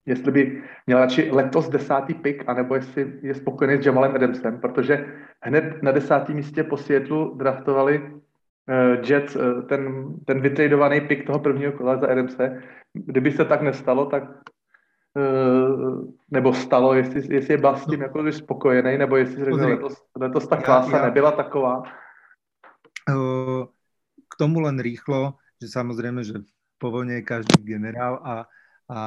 jestli 0.06 0.32
by 0.32 0.62
měl 0.86 0.98
radši 0.98 1.30
letos 1.30 1.68
desátý 1.68 2.14
pick, 2.14 2.48
anebo 2.48 2.74
jestli 2.74 3.18
je 3.22 3.34
spokojený 3.34 3.82
s 3.82 3.86
Jamalem 3.86 4.14
Adamsem, 4.14 4.60
protože 4.60 5.06
hned 5.42 5.82
na 5.82 5.92
desátém 5.92 6.36
místě 6.36 6.64
po 6.64 6.76
světlu 6.76 7.34
draftovali 7.34 8.20
Jets 9.02 9.36
uh, 9.36 9.62
ten, 9.66 10.14
ten 10.26 10.40
vytradovaný 10.40 11.00
pick 11.00 11.26
toho 11.26 11.38
prvního 11.38 11.72
kola 11.72 11.96
za 11.96 12.06
Adamse. 12.06 12.62
Kdyby 12.92 13.32
se 13.32 13.44
tak 13.44 13.62
nestalo, 13.62 14.06
tak 14.06 14.22
uh, 15.16 16.06
nebo 16.30 16.52
stalo, 16.52 16.94
jestli, 16.94 17.34
jestli 17.34 17.54
je 17.54 17.58
Bas 17.58 17.82
s 17.82 17.86
tím 17.86 18.00
jako 18.00 18.32
spokojený, 18.32 18.98
nebo 18.98 19.16
jestli 19.16 19.44
řekl, 19.44 19.56
letos, 19.56 19.94
letos 20.16 20.48
ta 20.48 20.56
klása 20.56 20.90
ja, 20.90 20.98
ja. 20.98 21.04
nebyla 21.04 21.32
taková. 21.32 21.82
K 24.30 24.34
tomu 24.38 24.60
len 24.60 24.78
rýchlo, 24.78 25.34
že 25.58 25.66
samozrejme, 25.66 26.22
že 26.22 26.46
po 26.78 26.94
vojne 26.94 27.18
je 27.18 27.26
každý 27.26 27.58
generál 27.66 28.22
a, 28.22 28.34
a 28.86 28.98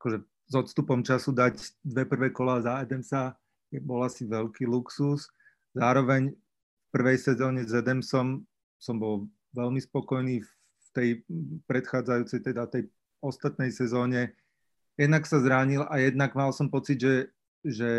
akože 0.00 0.26
s 0.50 0.54
odstupom 0.58 1.00
času 1.06 1.32
dať 1.32 1.54
dve 1.86 2.04
prvé 2.04 2.28
kola 2.34 2.60
za 2.60 2.82
Adamsa 2.82 3.38
bol 3.80 4.02
asi 4.02 4.26
veľký 4.26 4.66
luxus. 4.66 5.30
Zároveň 5.72 6.34
prvej 6.94 7.18
sezóne 7.18 7.66
s 7.66 7.74
Adamsom 7.74 8.46
som 8.78 8.96
bol 9.02 9.26
veľmi 9.58 9.82
spokojný 9.82 10.46
v 10.46 10.86
tej 10.94 11.08
predchádzajúcej, 11.66 12.40
teda 12.46 12.70
tej 12.70 12.86
ostatnej 13.18 13.74
sezóne. 13.74 14.38
Jednak 14.94 15.26
sa 15.26 15.42
zranil 15.42 15.82
a 15.90 15.98
jednak 15.98 16.38
mal 16.38 16.54
som 16.54 16.70
pocit, 16.70 17.02
že, 17.02 17.34
že 17.66 17.90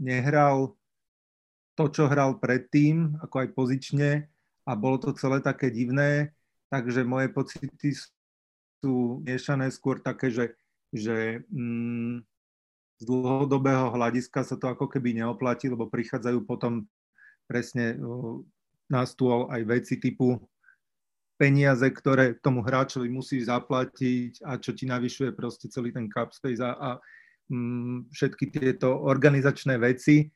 nehral 0.00 0.72
to, 1.76 1.92
čo 1.92 2.08
hral 2.08 2.40
predtým, 2.40 3.20
ako 3.20 3.36
aj 3.44 3.48
pozične 3.52 4.10
a 4.64 4.72
bolo 4.72 4.96
to 4.96 5.12
celé 5.12 5.44
také 5.44 5.68
divné, 5.68 6.32
takže 6.72 7.04
moje 7.04 7.28
pocity 7.28 7.92
sú 8.80 9.20
miešané 9.20 9.68
skôr 9.68 10.00
také, 10.00 10.32
že 10.32 10.56
že 10.90 11.46
mm, 11.50 12.26
z 13.00 13.02
dlhodobého 13.06 13.94
hľadiska 13.94 14.44
sa 14.44 14.58
to 14.58 14.66
ako 14.68 14.90
keby 14.90 15.16
neoplatí, 15.16 15.70
lebo 15.70 15.88
prichádzajú 15.88 16.44
potom 16.44 16.84
presne 17.50 17.98
uh, 17.98 18.38
na 18.86 19.02
stôl 19.02 19.50
aj 19.50 19.62
veci 19.66 19.98
typu 19.98 20.38
peniaze, 21.34 21.86
ktoré 21.90 22.38
tomu 22.38 22.62
hráčovi 22.62 23.10
musíš 23.10 23.50
zaplatiť 23.50 24.46
a 24.46 24.60
čo 24.60 24.70
ti 24.76 24.86
navyšuje 24.86 25.34
proste 25.34 25.66
celý 25.72 25.90
ten 25.90 26.06
cap 26.06 26.30
space 26.30 26.60
a, 26.62 26.76
a 26.78 26.90
mm, 27.48 28.12
všetky 28.12 28.54
tieto 28.54 28.94
organizačné 29.02 29.80
veci. 29.80 30.28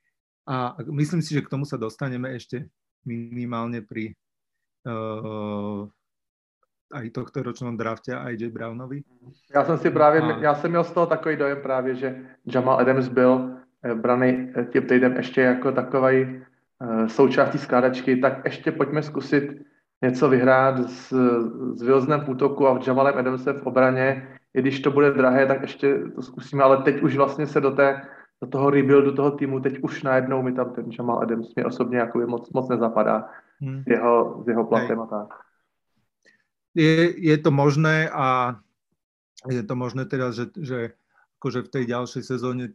A 0.49 0.73
myslím 0.89 1.21
si, 1.21 1.37
že 1.37 1.45
k 1.45 1.53
tomu 1.53 1.69
sa 1.69 1.77
dostaneme 1.77 2.33
ešte 2.33 2.67
minimálne 3.05 3.85
pri 3.85 4.17
uh, 4.89 5.85
aj 6.95 7.07
tohto 7.13 7.43
ročnom 7.45 7.77
drafte 7.77 8.17
a 8.17 8.25
AJ 8.29 8.49
Brownovi? 8.49 9.05
Já 9.55 9.65
jsem 9.65 9.79
si 9.79 9.91
právě, 9.91 10.21
a... 10.21 10.39
já 10.41 10.55
jsem 10.55 10.71
měl 10.71 10.85
z 10.85 10.93
toho 10.93 11.07
takový 11.07 11.37
dojem 11.37 11.59
právě, 11.63 11.95
že 11.95 12.09
Jamal 12.47 12.81
Adams 12.81 13.09
byl 13.09 13.61
eh, 13.83 13.95
braný 13.95 14.53
eh, 14.57 14.65
tím 14.73 14.87
týdem 14.87 15.17
ještě 15.17 15.41
jako 15.41 15.73
takový 15.73 16.25
uh, 16.25 16.45
součástí 17.07 17.59
skládačky, 17.59 18.17
tak 18.17 18.45
ještě 18.45 18.73
pojďme 18.73 19.03
zkusit 19.03 19.63
něco 20.03 20.29
vyhrát 20.29 20.91
s, 20.91 21.13
s 21.75 21.83
Wilsonem 21.83 22.21
v 22.21 22.29
útoku 22.29 22.69
a 22.69 22.79
v 22.79 22.87
Jamalem 22.87 23.19
Adamsem 23.19 23.61
v 23.61 23.67
obraně. 23.67 24.29
I 24.55 24.61
když 24.61 24.81
to 24.81 24.91
bude 24.91 25.11
drahé, 25.11 25.47
tak 25.47 25.63
ještě 25.63 25.99
to 26.15 26.23
zkusíme, 26.23 26.63
ale 26.63 26.83
teď 26.83 27.03
už 27.03 27.17
vlastně 27.17 27.47
se 27.47 27.61
do, 27.61 27.71
té, 27.71 28.03
do 28.43 28.49
toho 28.49 28.71
rebuildu 28.71 29.13
toho 29.13 29.31
týmu, 29.31 29.61
teď 29.61 29.79
už 29.83 30.03
najednou 30.03 30.43
mi 30.43 30.53
tam 30.53 30.75
ten 30.75 30.85
Jamal 30.99 31.23
Adams 31.23 31.55
mě 31.55 31.65
osobně 31.65 32.09
moc, 32.27 32.51
moc 32.51 32.69
nezapadá 32.69 33.29
hmm. 33.61 33.83
s, 33.83 33.87
jeho, 33.87 34.43
s 34.45 34.49
jeho 34.49 34.65
platem 34.65 35.01
a 35.01 35.07
tak 35.07 35.45
je, 36.75 37.15
je 37.31 37.37
to 37.39 37.51
možné 37.55 38.11
a 38.11 38.59
je 39.47 39.63
to 39.63 39.75
možné 39.79 40.05
teraz, 40.05 40.35
že, 40.35 40.47
že 40.59 40.79
akože 41.39 41.71
v 41.71 41.73
tej 41.73 41.85
ďalšej 41.87 42.23
sezóne 42.27 42.75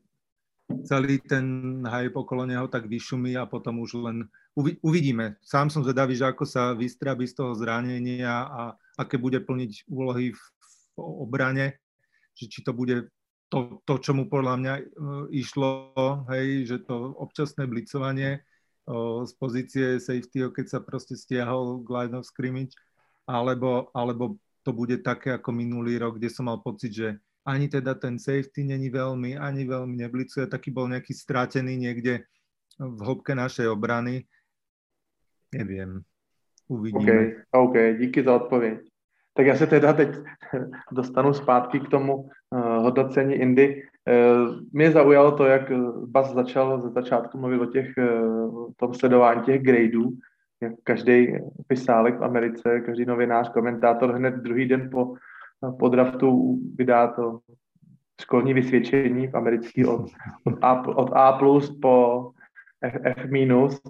celý 0.86 1.18
ten 1.26 1.80
hype 1.82 2.18
okolo 2.18 2.46
neho 2.46 2.70
tak 2.70 2.86
vyšumí 2.86 3.34
a 3.38 3.50
potom 3.50 3.82
už 3.82 4.00
len 4.00 4.18
uvi, 4.54 4.78
uvidíme. 4.86 5.38
Sám 5.42 5.74
som 5.74 5.82
zvedavý, 5.82 6.14
že 6.14 6.30
ako 6.30 6.46
sa 6.46 6.78
vystrabí 6.78 7.26
z 7.26 7.42
toho 7.42 7.58
zranenia 7.58 8.46
a 8.46 8.62
aké 8.98 9.18
bude 9.18 9.42
plniť 9.42 9.90
úlohy 9.90 10.34
v, 10.34 10.42
obrane, 11.00 11.80
že 12.36 12.52
či 12.52 12.60
to 12.62 12.76
bude 12.76 13.10
to, 13.50 13.82
to 13.82 13.98
čo 13.98 14.14
mu 14.14 14.30
podľa 14.30 14.56
mňa 14.62 14.74
uh, 14.78 15.26
išlo, 15.34 15.94
hej, 16.30 16.70
že 16.70 16.78
to 16.86 17.18
občasné 17.18 17.66
blicovanie 17.66 18.46
uh, 18.86 19.26
z 19.26 19.32
pozície 19.42 19.88
safety, 19.98 20.46
keď 20.54 20.66
sa 20.70 20.80
proste 20.86 21.18
stiahol 21.18 21.82
k 21.82 21.90
line 21.90 22.14
of 22.14 22.30
scrimmage, 22.30 22.78
alebo, 23.26 23.90
alebo 23.98 24.38
to 24.62 24.70
bude 24.70 25.02
také 25.02 25.34
ako 25.34 25.50
minulý 25.50 25.98
rok, 25.98 26.22
kde 26.22 26.30
som 26.30 26.46
mal 26.46 26.62
pocit, 26.62 26.94
že 26.94 27.10
ani 27.46 27.68
teda 27.68 27.94
ten 27.94 28.20
safety 28.20 28.64
není 28.64 28.90
veľmi, 28.90 29.40
ani 29.40 29.66
veľmi 29.66 29.96
neblicuje, 29.96 30.48
taký 30.48 30.72
bol 30.72 30.88
nejaký 30.88 31.14
strátený 31.14 31.78
niekde 31.78 32.28
v 32.80 33.00
hĺbke 33.00 33.36
našej 33.36 33.68
obrany. 33.68 34.28
Neviem, 35.54 36.04
uvidíme. 36.70 37.46
OK, 37.52 37.76
OK, 37.76 37.76
díky 38.00 38.24
za 38.24 38.36
odpověď. 38.36 38.80
Tak 39.34 39.46
já 39.46 39.56
se 39.56 39.68
teda 39.68 39.94
teď 39.94 40.10
dostanu 40.92 41.34
zpátky 41.34 41.80
k 41.80 41.90
tomu 41.90 42.16
uh, 42.16 42.30
hodnocení 42.62 43.36
Indy. 43.36 43.84
Uh, 44.10 44.60
mě 44.72 44.92
zaujalo 44.92 45.32
to, 45.32 45.46
jak 45.46 45.72
Bas 46.06 46.34
začal 46.34 46.82
ze 46.82 46.90
začátku 46.90 47.38
mluvit 47.38 47.62
o 47.62 47.66
těch, 47.66 47.94
uh, 47.98 48.72
tom 48.78 48.94
sledování 48.94 49.42
těch 49.42 49.62
gradeů 49.62 50.18
jak 50.62 50.74
každý 50.84 51.34
pisálek 51.68 52.20
v 52.20 52.24
Americe, 52.24 52.82
každý 52.86 53.06
novinář, 53.06 53.50
komentátor 53.50 54.16
hned 54.16 54.36
druhý 54.36 54.68
den 54.68 54.90
po, 54.90 55.14
po 55.80 55.90
draftu 55.90 56.60
vydá 56.76 57.08
to 57.08 57.40
školní 58.22 58.54
vysvědčení 58.54 59.28
v 59.28 59.36
americký 59.36 59.86
od, 59.86 60.06
od, 60.44 60.54
A, 60.62 60.88
od 60.88 61.10
A 61.14 61.32
plus 61.32 61.80
po 61.80 62.30
F, 62.82 62.96
F 63.04 63.26
minus. 63.32 63.82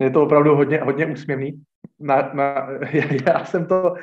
Je 0.00 0.10
to 0.10 0.22
opravdu 0.22 0.56
hodně, 0.56 0.78
hodně 0.78 1.06
úsměvný. 1.06 1.62
Na, 2.00 2.30
na, 2.34 2.68
já, 3.26 3.44
jsem 3.44 3.66
to, 3.66 3.94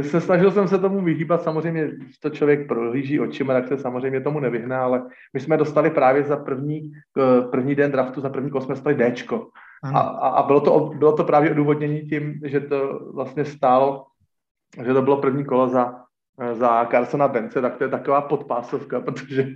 se 0.00 0.20
snažil 0.20 0.50
jsem 0.50 0.68
se 0.68 0.78
tomu 0.78 1.04
vyhýbat, 1.04 1.42
samozřejmě, 1.42 1.88
když 1.88 2.18
to 2.18 2.30
člověk 2.30 2.68
prohlíží 2.68 3.20
očima, 3.20 3.54
tak 3.54 3.68
se 3.68 3.78
samozřejmě 3.78 4.20
tomu 4.20 4.40
nevyhne, 4.40 4.76
ale 4.76 5.02
my 5.34 5.40
jsme 5.40 5.56
dostali 5.56 5.90
právě 5.90 6.24
za 6.24 6.36
první, 6.36 6.92
první 7.50 7.74
den 7.74 7.92
draftu, 7.92 8.20
za 8.20 8.30
první 8.30 8.50
kol 8.50 8.60
jsme 8.60 8.74
dostali 8.74 8.96
Dčko. 8.96 9.48
A, 9.94 10.00
a 10.00 10.42
bylo, 10.46 10.60
to, 10.60 10.92
bylo 10.96 11.16
to 11.16 11.24
právě 11.24 11.50
odůvodnění 11.50 12.00
tím, 12.00 12.40
že 12.44 12.60
to 12.60 13.00
vlastně 13.14 13.44
stálo, 13.44 14.06
že 14.84 14.94
to 14.94 15.02
bylo 15.02 15.16
první 15.16 15.44
kolo 15.44 15.68
za, 15.68 16.03
za 16.52 16.86
Carsona 16.90 17.28
Bence, 17.28 17.60
tak 17.60 17.76
to 17.76 17.84
je 17.84 17.90
taková 17.90 18.20
podpásovka, 18.20 19.00
protože 19.04 19.46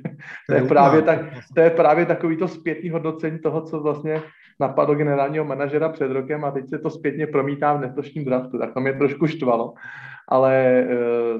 to 0.48 0.54
je 0.54 0.62
právě, 0.62 1.02
tak, 1.02 1.20
to 1.54 1.60
je 1.60 1.70
právě 1.70 2.06
takový 2.06 2.36
to 2.36 2.48
zpětní 2.48 2.90
hodnocení 2.90 3.38
toho, 3.38 3.62
co 3.62 3.80
vlastně 3.80 4.22
napadlo 4.60 4.94
generálního 4.94 5.44
manažera 5.44 5.88
před 5.88 6.12
rokem 6.12 6.44
a 6.44 6.50
teď 6.50 6.68
se 6.68 6.78
to 6.78 6.90
zpětně 6.90 7.26
promítá 7.26 7.72
v 7.72 7.80
letošním 7.80 8.24
draftu, 8.24 8.58
tak 8.58 8.74
to 8.74 8.80
mě 8.80 8.92
trošku 8.92 9.26
štvalo. 9.26 9.74
Ale 10.28 10.54
e, 10.56 10.86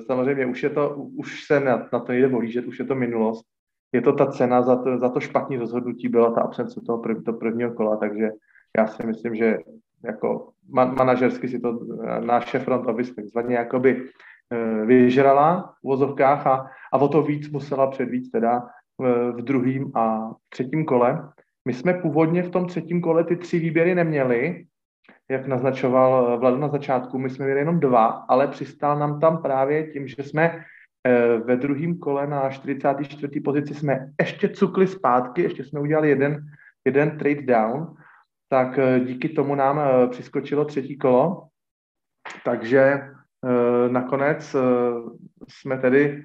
samozřejmě 0.07 0.47
už, 0.47 0.63
je 0.63 0.71
to, 0.71 0.95
už 0.97 1.45
se 1.45 1.61
na, 1.61 1.89
na 1.93 2.01
to 2.01 2.13
nejde 2.13 2.29
volížet, 2.29 2.67
už 2.67 2.79
je 2.79 2.85
to 2.85 2.95
minulost. 2.95 3.47
Je 3.93 4.01
to 4.01 4.13
ta 4.13 4.27
cena 4.27 4.63
za 4.63 4.77
to, 4.77 4.99
za 4.99 5.09
to 5.09 5.21
špatné 5.21 5.59
rozhodnutí, 5.59 6.09
byla 6.09 6.31
ta 6.31 6.41
absence 6.41 6.81
toho 6.87 6.99
prv, 6.99 7.25
to 7.25 7.33
prvního 7.33 7.71
kola, 7.71 7.97
takže 7.97 8.29
já 8.79 8.87
si 8.87 9.07
myslím, 9.07 9.35
že 9.35 9.59
jako 10.05 10.53
man, 10.69 10.95
manažersky 10.95 11.49
si 11.49 11.61
to 11.61 11.79
eh, 12.05 12.21
náš 12.21 12.57
front 12.59 12.87
office 12.87 13.15
takzvaně 13.15 13.57
jakoby 13.57 14.03
eh, 14.03 14.09
vyžrala 14.85 15.75
v 15.81 15.87
vozovkách 15.87 16.47
a, 16.47 16.71
a 16.93 16.99
o 16.99 17.09
to 17.09 17.23
víc 17.23 17.51
musela 17.51 17.91
předvíc 17.91 18.31
teda 18.31 18.67
v, 18.99 19.33
v 19.33 19.43
druhém 19.43 19.97
a 19.97 20.31
třetím 20.49 20.85
kole. 20.85 21.29
My 21.65 21.75
jsme 21.75 21.95
původně 21.95 22.43
v 22.43 22.51
tom 22.51 22.67
třetím 22.67 23.01
kole 23.01 23.25
ty 23.25 23.37
tři 23.37 23.59
výběry 23.59 23.95
neměli, 23.95 24.65
jak 25.31 25.47
naznačoval 25.47 26.33
eh, 26.33 26.37
Vlad 26.37 26.61
na 26.61 26.69
začátku, 26.69 27.19
my 27.19 27.31
jsme 27.31 27.45
měli 27.45 27.61
jenom 27.61 27.81
dva, 27.81 28.07
ale 28.07 28.49
přistál 28.49 28.99
nám 28.99 29.21
tam 29.21 29.43
právě 29.43 29.93
tím, 29.93 30.09
že 30.09 30.23
jsme 30.23 30.65
ve 31.45 31.57
druhém 31.57 31.99
kole 31.99 32.27
na 32.27 32.51
44. 32.51 33.41
pozici 33.41 33.75
jsme 33.75 34.13
ještě 34.21 34.49
cukli 34.49 34.87
zpátky, 34.87 35.43
ještě 35.43 35.65
jsme 35.65 35.81
udělali 35.81 36.09
jeden, 36.09 36.45
jeden 36.85 37.19
trade 37.19 37.43
down 37.43 37.97
tak 38.49 38.79
díky 39.05 39.29
tomu 39.29 39.55
nám 39.55 39.81
přiskočilo 40.11 40.65
třetí 40.65 40.99
kolo, 40.99 41.49
takže 42.45 43.01
nakonec 43.89 44.57
jsme 45.49 45.79
tedy 45.79 46.23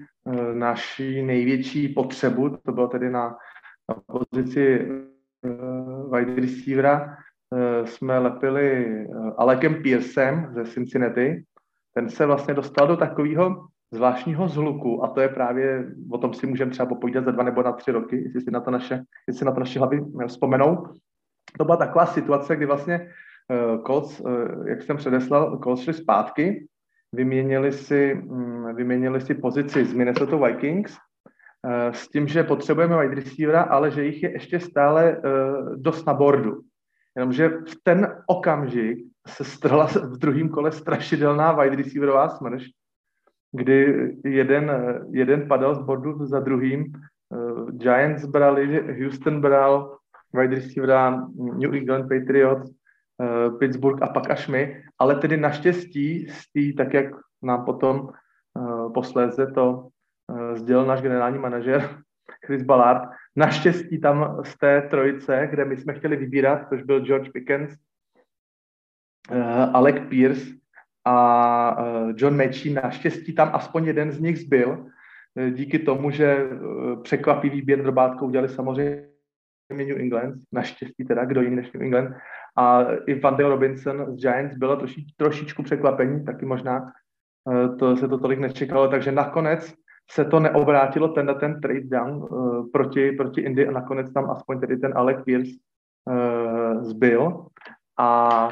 naší 0.53 1.23
největší 1.23 1.89
potřebu, 1.89 2.49
to 2.49 2.71
bylo 2.71 2.87
tedy 2.87 3.09
na, 3.09 3.37
na 3.89 3.95
pozici 4.07 4.91
wide 6.13 6.35
receivera, 6.41 7.15
jsme 7.85 8.19
lepili 8.19 8.97
Alekem 9.37 9.83
Pearsem 9.83 10.47
ze 10.53 10.65
Cincinnati. 10.65 11.43
Ten 11.93 12.09
se 12.09 12.25
vlastně 12.25 12.53
dostal 12.53 12.87
do 12.87 12.97
takového 12.97 13.67
zvláštního 13.91 14.47
zhluku 14.47 15.03
a 15.03 15.07
to 15.07 15.21
je 15.21 15.29
právě, 15.29 15.85
o 16.11 16.17
tom 16.17 16.33
si 16.33 16.47
můžeme 16.47 16.71
třeba 16.71 16.85
popovídat 16.85 17.25
za 17.25 17.31
dva 17.31 17.43
nebo 17.43 17.63
na 17.63 17.71
tři 17.71 17.91
roky, 17.91 18.23
jestli 18.23 18.41
si 18.41 18.51
na 18.51 18.59
to 18.59 18.71
naše, 18.71 19.03
jestli 19.27 19.45
na 19.45 19.51
to 19.51 19.59
naše 19.59 19.79
hlavy 19.79 20.01
vzpomenou. 20.27 20.87
To 21.57 21.65
byla 21.65 21.77
taková 21.77 22.05
situace, 22.05 22.55
kdy 22.55 22.65
vlastně 22.65 23.09
Colts, 23.87 24.21
jak 24.65 24.81
jsem 24.81 24.97
předeslal, 24.97 25.59
Colts 25.63 25.81
šli 25.81 25.93
zpátky, 25.93 26.67
vyměnili 27.13 27.71
si, 27.71 28.13
um, 28.13 28.75
vyměnili 28.75 29.21
si 29.21 29.33
pozici 29.33 29.85
z 29.85 29.93
Minnesota 29.93 30.37
Vikings 30.47 30.97
uh, 31.65 31.91
s 31.91 32.07
tím, 32.07 32.27
že 32.27 32.43
potřebujeme 32.43 33.01
wide 33.01 33.15
receivera, 33.15 33.61
ale 33.61 33.91
že 33.91 34.05
jich 34.05 34.23
je 34.23 34.31
ještě 34.31 34.59
stále 34.59 35.17
uh, 35.17 35.75
dost 35.75 36.05
na 36.05 36.13
bordu. 36.13 36.61
Jenomže 37.15 37.49
v 37.49 37.75
ten 37.83 38.15
okamžik 38.27 38.97
se 39.27 39.43
strhla 39.43 39.85
v 40.03 40.17
druhém 40.17 40.49
kole 40.49 40.71
strašidelná 40.71 41.51
wide 41.51 41.75
receiverová 41.75 42.29
smrš, 42.29 42.63
kdy 43.51 44.09
jeden, 44.25 44.71
jeden 45.11 45.47
padal 45.47 45.75
z 45.75 45.79
bordu 45.79 46.25
za 46.25 46.39
druhým. 46.39 46.93
Uh, 47.29 47.71
Giants 47.71 48.25
brali, 48.25 48.93
Houston 48.99 49.41
bral, 49.41 49.97
wide 50.33 50.55
receivera 50.55 51.27
New 51.35 51.73
England 51.73 52.09
Patriots, 52.09 52.71
Pittsburgh 53.59 54.01
a 54.01 54.07
pak 54.07 54.29
až 54.29 54.47
my, 54.47 54.83
ale 54.99 55.15
tedy 55.15 55.37
naštěstí 55.37 56.27
z 56.29 56.51
tý, 56.51 56.75
tak 56.75 56.93
jak 56.93 57.05
nám 57.41 57.65
potom 57.65 57.99
uh, 57.99 58.93
posléze 58.93 59.47
to 59.47 59.87
uh, 60.31 60.55
sdělil 60.55 60.85
náš 60.85 61.01
generální 61.01 61.39
manažer 61.39 61.99
Chris 62.45 62.63
Ballard, 62.63 63.09
naštěstí 63.35 64.01
tam 64.01 64.41
z 64.43 64.57
té 64.57 64.81
trojice, 64.81 65.47
kde 65.51 65.65
my 65.65 65.77
jsme 65.77 65.93
chtěli 65.93 66.15
vybírat, 66.15 66.69
což 66.69 66.83
byl 66.83 66.99
George 66.99 67.29
Pickens, 67.29 67.75
Alec 69.73 69.95
Pierce 70.09 70.63
a 71.05 71.77
eh, 71.79 72.13
John 72.17 72.35
Mechie, 72.35 72.75
naštěstí 72.75 73.35
tam 73.35 73.49
aspoň 73.53 73.85
jeden 73.85 74.11
z 74.11 74.19
nich 74.19 74.39
zbyl, 74.39 74.85
eh, 75.35 75.51
díky 75.51 75.79
tomu, 75.79 76.11
že 76.11 76.25
eh, 76.25 76.47
překvapivý 77.03 77.55
výběr 77.55 77.83
drobátkou 77.83 78.27
udělali 78.27 78.49
samozřejmě 78.49 79.07
New 79.73 79.99
England, 79.99 80.35
naštěstí 80.51 81.05
teda, 81.05 81.25
kdo 81.25 81.41
jiný 81.41 81.55
než 81.55 81.71
New 81.71 81.83
England. 81.83 82.15
A 82.55 82.83
i 83.07 83.19
Van 83.19 83.35
Robinson 83.35 84.05
z 84.15 84.21
Giants 84.21 84.57
bylo 84.57 84.75
troši, 84.75 85.05
trošičku 85.17 85.63
překvapení, 85.63 86.25
taky 86.25 86.45
možná 86.45 86.91
to 87.79 87.95
se 87.97 88.07
to 88.07 88.17
tolik 88.17 88.39
nečekalo, 88.39 88.87
takže 88.87 89.11
nakonec 89.11 89.73
se 90.11 90.25
to 90.25 90.39
neobrátilo, 90.39 91.07
ten, 91.07 91.35
ten 91.39 91.61
trade 91.61 91.83
down 91.83 92.11
uh, 92.11 92.65
proti, 92.73 93.11
proti 93.11 93.41
Indy 93.41 93.67
a 93.67 93.71
nakonec 93.71 94.13
tam 94.13 94.31
aspoň 94.31 94.59
tedy 94.59 94.77
ten 94.77 94.97
Alec 94.97 95.23
Pierce 95.23 95.51
uh, 96.05 96.83
zbyl. 96.83 97.45
A 97.99 98.49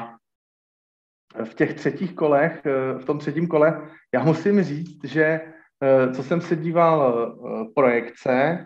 v 1.44 1.54
těch 1.54 1.74
třetích 1.74 2.14
kolech, 2.14 2.66
eh, 2.66 2.98
v 2.98 3.04
tom 3.04 3.18
třetím 3.18 3.46
kole, 3.46 3.88
já 4.14 4.24
musím 4.24 4.62
říct, 4.62 5.04
že 5.04 5.40
eh, 5.82 6.12
co 6.14 6.22
jsem 6.22 6.40
se 6.40 6.56
díval 6.56 7.14
eh, 7.14 7.64
projekce 7.74 8.64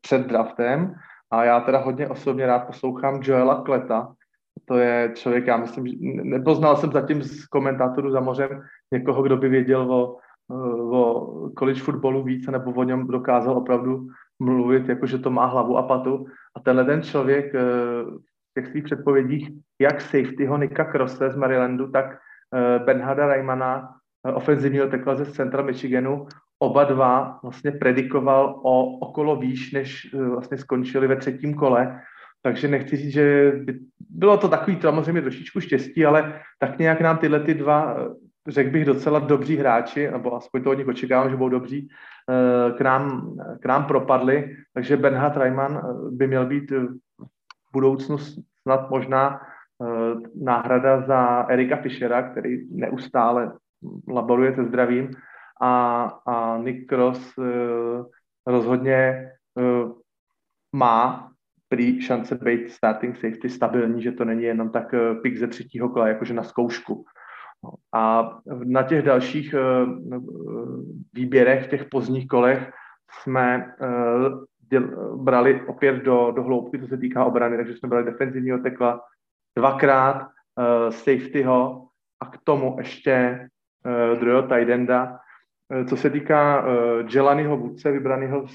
před 0.00 0.26
draftem, 0.26 0.94
a 1.30 1.44
já 1.44 1.60
teda 1.60 1.78
hodně 1.78 2.08
osobně 2.08 2.46
rád 2.46 2.66
poslouchám 2.66 3.20
Joela 3.22 3.62
Kleta, 3.62 4.14
to 4.64 4.78
je 4.78 5.12
člověk, 5.14 5.46
já 5.46 5.56
myslím, 5.56 5.86
že 5.86 5.94
nepoznal 6.22 6.76
jsem 6.76 6.92
zatím 6.92 7.22
z 7.22 7.46
komentátorů 7.46 8.10
za 8.10 8.20
mořem 8.20 8.62
někoho, 8.92 9.22
kdo 9.22 9.36
by 9.36 9.48
věděl 9.48 9.92
o, 9.92 10.16
o 10.92 11.50
college 11.58 11.80
footballu 11.80 12.22
víc, 12.22 12.46
nebo 12.46 12.72
o 12.72 12.84
něm 12.84 13.06
dokázal 13.06 13.56
opravdu 13.56 14.06
mluvit, 14.40 14.88
jakože 14.88 15.18
to 15.18 15.30
má 15.30 15.46
hlavu 15.46 15.76
a 15.78 15.82
patu. 15.82 16.26
A 16.56 16.60
tenhle 16.60 16.84
ten 16.84 17.02
člověk 17.02 17.52
těch 18.54 18.66
svých 18.66 18.84
předpovědích 18.84 19.50
jak 19.80 20.00
safetyho 20.00 20.58
Nika 20.58 20.84
Crosse 20.84 21.30
z 21.30 21.36
Marylandu, 21.36 21.90
tak 21.90 22.18
Benhada 22.84 23.26
Raymana, 23.26 23.88
uh, 24.28 24.36
ofenzivního 24.36 24.86
tekla 24.86 25.14
ze 25.14 25.26
centra 25.26 25.62
Michiganu, 25.62 26.26
oba 26.58 26.84
dva 26.84 27.38
vlastně 27.42 27.70
predikoval 27.70 28.60
o 28.62 28.98
okolo 28.98 29.36
výš, 29.36 29.72
než 29.72 30.14
vlastně 30.14 30.58
skončili 30.58 31.06
ve 31.06 31.16
třetím 31.16 31.54
kole. 31.54 32.00
Takže 32.42 32.68
nechci 32.68 32.96
říct, 32.96 33.12
že 33.12 33.52
by, 33.64 33.78
bylo 34.10 34.36
to 34.36 34.48
takový 34.48 34.78
samozřejmě 34.80 35.22
trošičku 35.22 35.60
štěstí, 35.60 36.06
ale 36.06 36.40
tak 36.58 36.78
nějak 36.78 37.00
nám 37.00 37.18
tyhle 37.18 37.40
ty 37.40 37.54
dva, 37.54 37.96
řekl 38.48 38.70
bych, 38.70 38.84
docela 38.84 39.18
dobří 39.18 39.56
hráči, 39.56 40.10
nebo 40.10 40.36
aspoň 40.36 40.62
to 40.62 40.70
od 40.70 40.74
nich 40.74 40.88
očekávám, 40.88 41.30
že 41.30 41.36
budou 41.36 41.48
dobří, 41.48 41.88
k 42.76 42.80
nám, 42.80 43.36
k 43.60 43.66
nám 43.66 43.84
propadli. 43.84 44.56
Takže 44.74 44.96
Benhard 44.96 45.36
Reimann 45.36 45.80
by 46.10 46.26
měl 46.26 46.46
být 46.46 46.72
budoucnu 47.72 48.18
snad 48.18 48.90
možná 48.90 49.40
náhrada 50.42 51.00
za 51.00 51.46
Erika 51.48 51.76
Fischera, 51.76 52.22
který 52.22 52.58
neustále 52.70 53.52
laboruje 54.08 54.54
se 54.54 54.64
zdravím 54.64 55.10
a, 55.60 56.02
a 56.26 56.58
Nick 56.58 56.88
Cross 56.88 57.34
rozhodně 58.46 59.30
má 60.72 61.30
prý 61.68 62.02
šance 62.02 62.34
být 62.34 62.70
starting 62.70 63.16
safety 63.16 63.48
stabilní, 63.48 64.02
že 64.02 64.12
to 64.12 64.24
není 64.24 64.42
jenom 64.42 64.70
tak 64.70 64.92
uh, 64.92 65.22
pik 65.22 65.38
ze 65.38 65.46
třetího 65.46 65.88
kola, 65.88 66.08
jakože 66.08 66.34
na 66.34 66.42
zkoušku. 66.42 67.04
A 67.94 68.32
na 68.64 68.82
těch 68.82 69.02
dalších 69.02 69.54
uh, 69.54 70.22
výběrech, 71.14 71.66
těch 71.66 71.84
pozdních 71.84 72.28
kolech 72.28 72.70
jsme 73.10 73.74
brali 75.16 75.62
opět 75.66 75.96
do, 75.96 76.32
do 76.36 76.42
hloubky, 76.42 76.78
co 76.78 76.86
se 76.86 76.96
týká 76.96 77.24
obrany, 77.24 77.56
takže 77.56 77.76
jsme 77.76 77.88
brali 77.88 78.04
defenzivního 78.04 78.58
tekla 78.58 79.00
dvakrát, 79.56 80.28
safetyho 80.90 81.88
a 82.20 82.26
k 82.26 82.38
tomu 82.44 82.76
ještě 82.78 83.48
uh, 83.86 84.18
druhého 84.18 84.42
Uh, 84.42 85.86
co 85.86 85.96
se 85.96 86.10
týká 86.10 86.60
uh, 86.60 86.68
Jelanyho 87.14 87.56
vůdce, 87.56 87.92
vybraného 87.92 88.46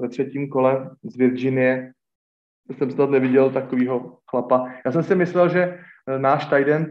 ve 0.00 0.08
třetím 0.08 0.48
kole 0.48 0.90
z 1.02 1.16
Virginie, 1.16 1.92
jsem 2.76 2.90
snad 2.90 3.10
neviděl 3.10 3.50
takového 3.50 4.18
chlapa. 4.30 4.72
Já 4.84 4.92
jsem 4.92 5.02
si 5.02 5.14
myslel, 5.14 5.48
že 5.48 5.78
uh, 6.08 6.18
náš 6.18 6.46
tight 6.46 6.68
end 6.68 6.88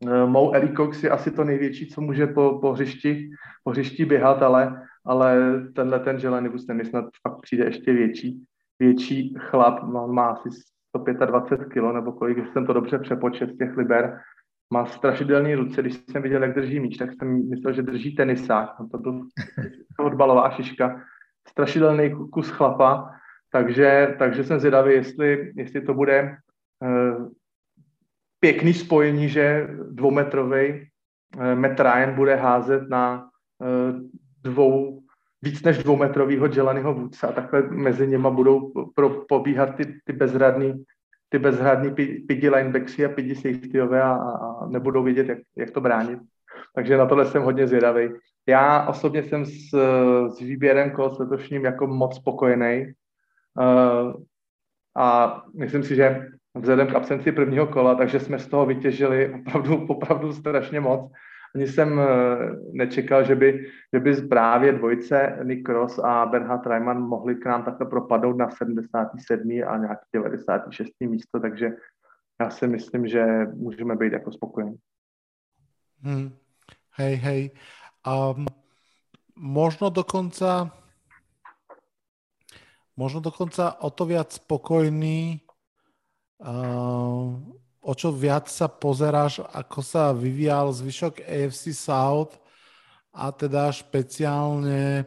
uh, 0.00 0.30
Mo 0.30 0.52
Cox 0.76 1.04
je 1.04 1.10
asi 1.10 1.30
to 1.30 1.44
největší, 1.44 1.88
co 1.88 2.00
může 2.00 2.26
po, 2.26 2.58
po, 2.60 2.72
hřišti, 2.72 3.30
po 3.64 3.70
hřišti 3.70 4.04
běhat, 4.04 4.42
ale 4.42 4.88
ale 5.08 5.60
tenhle 5.74 6.00
ten 6.00 6.18
Želenibus 6.18 6.66
ten 6.66 6.84
snad 6.84 7.04
fakt 7.28 7.40
přijde 7.42 7.64
ještě 7.64 7.92
větší, 7.92 8.44
větší 8.78 9.34
chlap, 9.38 9.82
má, 9.82 10.06
má 10.06 10.26
asi 10.26 10.48
125 10.88 11.68
kg 11.68 11.94
nebo 11.94 12.12
kolik, 12.12 12.52
jsem 12.52 12.66
to 12.66 12.72
dobře 12.72 12.98
přepočet 12.98 13.50
z 13.50 13.58
těch 13.58 13.76
liber, 13.76 14.20
má 14.72 14.86
strašidelné 14.86 15.56
ruce, 15.56 15.82
když 15.82 15.94
jsem 16.10 16.22
viděl, 16.22 16.42
jak 16.42 16.54
drží 16.54 16.80
míč, 16.80 16.96
tak 16.96 17.10
jsem 17.12 17.50
myslel, 17.50 17.72
že 17.72 17.82
drží 17.82 18.16
tenisák, 18.16 18.70
to 18.90 18.98
byl 18.98 19.22
odbalová 19.98 20.50
šiška, 20.50 21.00
strašidelný 21.48 22.14
kus 22.32 22.50
chlapa, 22.50 23.10
takže, 23.52 24.14
takže 24.18 24.44
jsem 24.44 24.58
zvědavý, 24.58 24.92
jestli, 24.92 25.52
jestli 25.56 25.80
to 25.80 25.94
bude 25.94 26.36
uh, 26.82 27.28
pěkný 28.40 28.74
spojení, 28.74 29.28
že 29.28 29.68
dvoumetrový 29.90 30.88
uh, 31.36 31.54
Matt 31.54 31.80
Ryan 31.80 32.14
bude 32.14 32.34
házet 32.34 32.88
na 32.88 33.28
uh, 33.58 34.00
dvou, 34.42 35.00
víc 35.42 35.62
než 35.62 35.78
dvoumetrovýho 35.78 36.46
Jelanyho 36.46 36.94
vůdce 36.94 37.26
a 37.26 37.32
takhle 37.32 37.62
mezi 37.62 38.06
něma 38.06 38.30
budou 38.30 38.72
pro, 38.94 39.10
pobíhat 39.28 39.74
ty, 39.76 39.94
ty 40.04 40.12
bezradný, 40.12 40.84
ty 41.28 41.38
bezhradní 41.38 41.90
pidi 42.26 42.50
linebacksy 42.50 43.04
a 43.04 43.08
pidi 43.08 43.34
safetyové 43.34 44.02
a, 44.02 44.12
a 44.12 44.66
nebudou 44.66 45.02
vědět, 45.02 45.28
jak, 45.28 45.38
jak 45.56 45.70
to 45.70 45.80
bránit. 45.80 46.18
Takže 46.74 46.96
na 46.96 47.06
tohle 47.06 47.26
jsem 47.26 47.42
hodně 47.42 47.66
zvědavý. 47.66 48.08
Já 48.46 48.88
osobně 48.88 49.22
jsem 49.22 49.46
s, 49.46 49.70
s 50.28 50.38
výběrem 50.38 50.90
kol 50.90 51.10
s 51.10 51.18
letošním 51.18 51.64
jako 51.64 51.86
moc 51.86 52.16
spokojený. 52.16 52.92
Uh, 53.58 54.12
a 54.96 55.42
myslím 55.54 55.82
si, 55.82 55.96
že 55.96 56.26
vzhledem 56.54 56.86
k 56.86 56.94
absenci 56.94 57.32
prvního 57.32 57.66
kola, 57.66 57.94
takže 57.94 58.20
jsme 58.20 58.38
z 58.38 58.46
toho 58.46 58.66
vytěžili 58.66 59.34
opravdu, 59.34 59.86
opravdu 59.86 60.32
strašně 60.32 60.80
moc 60.80 61.10
ani 61.54 61.66
jsem 61.66 62.00
eh, 62.00 62.06
nečekal, 62.72 63.24
že 63.24 63.34
by, 63.34 63.66
že 63.92 64.00
by 64.00 64.14
právě 64.14 64.72
dvojce 64.72 65.38
Nick 65.42 65.68
Ross 65.68 65.98
a 65.98 66.26
Bernhard 66.26 66.66
Reimann 66.66 67.00
mohli 67.00 67.34
k 67.34 67.46
nám 67.46 67.64
takhle 67.64 67.86
propadnout 67.86 68.36
na 68.36 68.50
77. 68.50 69.50
a 69.50 69.76
nějaký 69.76 70.04
96. 70.14 70.92
místo, 71.00 71.40
takže 71.40 71.70
já 72.40 72.50
si 72.50 72.66
myslím, 72.66 73.06
že 73.06 73.24
můžeme 73.54 73.96
být 73.96 74.12
jako 74.12 74.32
spokojení. 74.32 74.76
Hmm. 76.02 76.30
Hej, 76.94 77.14
hej. 77.14 77.50
Um, 78.06 78.46
možno 79.36 79.90
dokonca 79.90 80.70
možno 82.98 83.22
dokonca 83.22 83.78
o 83.78 83.94
to 83.94 84.10
viac 84.10 84.34
spokojný 84.34 85.38
uh, 86.42 87.38
o 87.88 87.92
čo 87.94 88.12
viac 88.12 88.50
sa 88.50 88.66
pozeráš, 88.68 89.40
ako 89.54 89.80
sa 89.80 90.10
vyvíjal 90.12 90.74
zvyšok 90.74 91.24
AFC 91.24 91.72
South 91.72 92.36
a 93.14 93.32
teda 93.32 93.72
špeciálne 93.72 95.06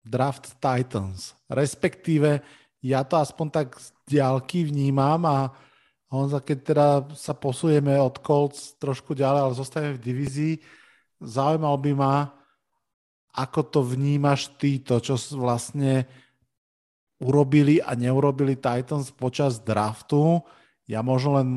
draft 0.00 0.56
Titans. 0.56 1.36
Respektíve 1.50 2.40
ja 2.82 3.04
to 3.04 3.20
aspoň 3.20 3.46
tak 3.52 3.68
z 3.76 3.92
diálky 4.08 4.64
vnímam 4.66 5.22
a 5.28 5.52
Honza, 6.08 6.44
keď 6.44 6.58
teda 6.60 6.88
sa 7.16 7.32
posujeme 7.32 7.96
od 7.96 8.20
Colts 8.20 8.76
trošku 8.76 9.16
ďalej, 9.16 9.40
ale 9.40 9.54
zostaneme 9.56 9.96
v 9.96 10.04
divízii, 10.04 10.54
zaujímal 11.24 11.80
by 11.80 11.92
ma, 11.96 12.16
ako 13.32 13.60
to 13.72 13.80
vnímaš 13.80 14.52
ty, 14.60 14.80
to, 14.84 15.00
čo 15.00 15.16
vlastne 15.36 16.04
urobili 17.22 17.78
a 17.78 17.94
neurobili 17.94 18.58
Titans 18.58 19.14
počas 19.14 19.62
draftu. 19.62 20.42
Ja 20.90 21.00
možno 21.06 21.38
len 21.38 21.48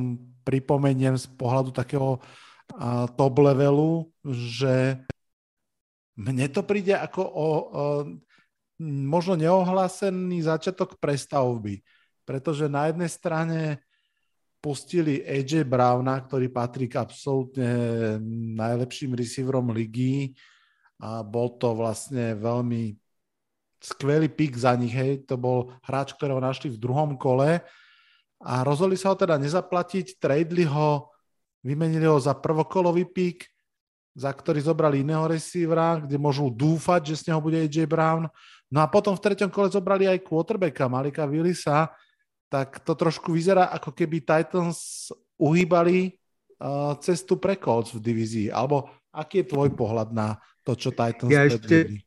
pripomeniem 0.45 1.17
z 1.17 1.25
pohľadu 1.33 1.73
takého 1.73 2.21
top 3.17 3.33
levelu, 3.41 4.05
že 4.25 5.01
mne 6.15 6.47
to 6.53 6.63
príde 6.63 6.95
ako 6.95 7.21
o, 7.21 7.47
uh, 7.49 8.03
možno 9.05 9.35
neohlásený 9.35 10.47
začiatok 10.47 10.95
prestavby, 10.99 11.83
pretože 12.23 12.71
na 12.71 12.87
jednej 12.91 13.11
strane 13.11 13.59
pustili 14.63 15.21
AJ 15.21 15.67
Browna, 15.69 16.17
ktorý 16.25 16.49
patrí 16.49 16.89
k 16.89 16.97
absolútne 16.97 17.69
najlepším 18.57 19.13
receiverom 19.13 19.69
ligy 19.69 20.33
a 20.97 21.21
bol 21.21 21.53
to 21.59 21.75
vlastne 21.77 22.33
veľmi 22.33 22.97
skvelý 23.85 24.25
pik 24.33 24.57
za 24.57 24.73
nich, 24.73 24.93
hej. 24.97 25.21
To 25.29 25.37
bol 25.37 25.69
hráč, 25.85 26.17
ktorého 26.17 26.41
našli 26.41 26.73
v 26.73 26.81
druhom 26.81 27.13
kole 27.21 27.61
a 28.41 28.53
rozhodli 28.65 28.97
sa 28.97 29.13
ho 29.13 29.15
teda 29.17 29.37
nezaplatiť, 29.37 30.17
tradeli 30.17 30.65
ho, 30.65 31.13
vymenili 31.61 32.09
ho 32.09 32.17
za 32.17 32.33
prvokolový 32.33 33.05
pik, 33.05 33.45
za 34.15 34.31
ktorý 34.31 34.63
zobrali 34.63 35.03
iného 35.03 35.27
receivera, 35.27 35.99
kde 36.01 36.17
môžu 36.17 36.49
dúfať, 36.49 37.13
že 37.13 37.15
z 37.21 37.23
neho 37.29 37.43
bude 37.43 37.59
AJ 37.61 37.85
Brown. 37.85 38.25
No 38.71 38.79
a 38.81 38.87
potom 38.89 39.13
v 39.13 39.21
treťom 39.21 39.51
kole 39.51 39.69
zobrali 39.69 40.09
aj 40.09 40.23
quarterbacka 40.23 40.87
Malika 40.87 41.27
Willisa, 41.27 41.91
tak 42.49 42.79
to 42.81 42.95
trošku 42.95 43.35
vyzerá, 43.35 43.69
ako 43.75 43.91
keby 43.91 44.23
Titans 44.23 45.11
uhýbali 45.35 46.15
uh, 46.63 46.95
cestu 47.03 47.35
pre 47.35 47.59
Colts 47.59 47.91
v 47.91 47.99
divízii. 47.99 48.47
Alebo 48.55 48.87
aký 49.11 49.43
je 49.43 49.51
tvoj 49.51 49.75
pohľad 49.75 50.15
na 50.15 50.39
to, 50.63 50.79
čo 50.79 50.95
Titans 50.95 51.31
ja 51.33 51.43
ešte, 51.43 51.99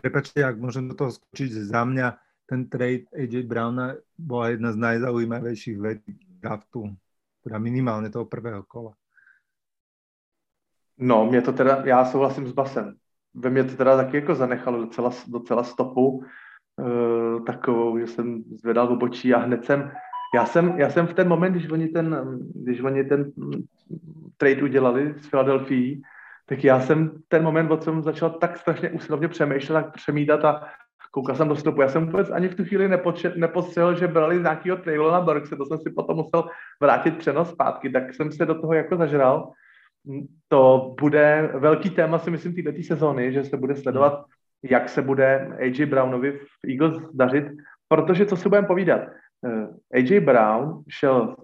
prepačte, 0.00 0.44
ak 0.44 0.60
môžem 0.60 0.88
do 0.88 0.94
toho 0.94 1.10
skočiť, 1.12 1.50
za 1.70 1.84
mňa 1.84 2.18
ten 2.46 2.70
trade 2.70 3.10
AJ 3.10 3.42
Browna 3.42 3.98
bola 4.18 4.54
jedna 4.54 4.72
z 4.72 4.76
najzaujímavejších 4.76 5.78
vecí 5.78 6.12
draftu, 6.42 6.94
teda 7.42 7.58
minimálne 7.58 8.10
toho 8.10 8.24
prvého 8.24 8.62
kola. 8.62 8.94
No, 10.98 11.26
mě 11.26 11.42
to 11.42 11.52
teda, 11.52 11.82
já 11.84 12.04
souhlasím 12.04 12.46
s 12.46 12.52
Basem. 12.52 12.96
Ve 13.34 13.50
mě 13.50 13.64
to 13.64 13.76
teda 13.76 13.96
taky 13.96 14.16
jako 14.16 14.34
zanechalo 14.34 14.78
docela, 14.84 15.10
docela 15.26 15.64
stopu. 15.64 16.24
Eh, 16.80 17.40
takovou, 17.40 17.98
že 17.98 18.06
jsem 18.06 18.44
zvedal 18.44 18.92
obočí 18.92 19.34
a 19.34 19.38
hned 19.38 19.64
jsem, 19.64 19.92
já 20.34 20.46
jsem, 20.46 20.78
já 20.78 20.90
jsem 20.90 21.06
v 21.06 21.14
ten 21.14 21.28
moment, 21.28 21.52
když 21.52 21.70
oni 21.70 21.88
ten, 21.88 22.38
když 22.54 22.80
oni 22.80 23.04
ten 23.04 23.32
trade 24.36 24.62
udělali 24.62 25.14
s 25.18 25.26
Filadelfií, 25.26 26.02
tak 26.48 26.64
já 26.64 26.80
jsem 26.80 27.10
ten 27.28 27.42
moment, 27.42 27.70
od 27.70 27.84
jsem 27.84 28.02
začal 28.02 28.30
tak 28.30 28.56
strašně 28.56 28.90
usilovně 28.90 29.28
přemýšlet, 29.28 29.82
tak 29.82 29.94
přemítat 29.94 30.44
a 30.44 30.68
koukal 31.10 31.36
jsem 31.36 31.48
do 31.48 31.56
stopu. 31.56 31.80
Já 31.80 31.88
jsem 31.88 32.06
vůbec 32.06 32.30
ani 32.30 32.48
v 32.48 32.54
tu 32.54 32.64
chvíli 32.64 32.88
nepočet, 32.88 33.36
nepostřehl, 33.36 33.98
že 33.98 34.08
brali 34.08 34.38
z 34.38 34.42
nějakého 34.42 34.76
Traylona 34.76 35.20
Burkse, 35.20 35.56
to 35.56 35.66
jsem 35.66 35.78
si 35.78 35.90
potom 35.90 36.16
musel 36.16 36.48
vrátit 36.80 37.18
přenos 37.18 37.50
zpátky, 37.50 37.90
tak 37.90 38.14
jsem 38.14 38.32
se 38.32 38.46
do 38.46 38.60
toho 38.60 38.72
jako 38.72 38.96
zažral. 38.96 39.52
To 40.48 40.94
bude 41.00 41.50
velký 41.54 41.90
téma, 41.90 42.18
si 42.18 42.30
myslím, 42.30 42.54
této 42.54 42.82
sezóny, 42.82 43.32
že 43.32 43.44
se 43.44 43.56
bude 43.56 43.76
sledovat 43.76 44.24
jak 44.70 44.88
se 44.88 45.02
bude 45.02 45.56
AJ 45.60 45.86
Brownovi 45.86 46.32
v 46.32 46.70
Eagles 46.70 47.02
dařit, 47.12 47.44
protože 47.88 48.26
co 48.26 48.36
si 48.36 48.48
budeme 48.48 48.66
povídat, 48.66 49.00
eh, 49.46 49.98
AJ 49.98 50.20
Brown 50.20 50.82
šel 50.88 51.36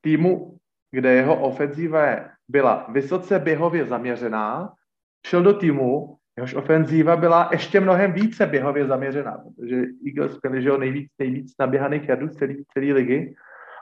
týmu, 0.00 0.56
kde 0.90 1.12
jeho 1.12 1.40
ofenzíva 1.40 2.06
byla 2.48 2.86
vysoce 2.88 3.38
běhově 3.38 3.84
zaměřená, 3.84 4.72
šel 5.26 5.42
do 5.42 5.54
týmu, 5.54 6.16
jehož 6.36 6.54
ofenzíva 6.54 7.16
byla 7.16 7.48
ještě 7.52 7.80
mnohem 7.80 8.12
více 8.12 8.46
běhově 8.46 8.86
zaměřená, 8.86 9.38
protože 9.56 9.82
Eagles 10.06 10.38
měli 10.42 10.62
že 10.62 10.78
nejvíc, 10.78 11.10
nejvíc 11.18 11.52
naběhaných 11.60 12.08
jardů 12.08 12.28
celé 12.28 12.54
celý 12.72 12.92
ligy. 12.92 13.34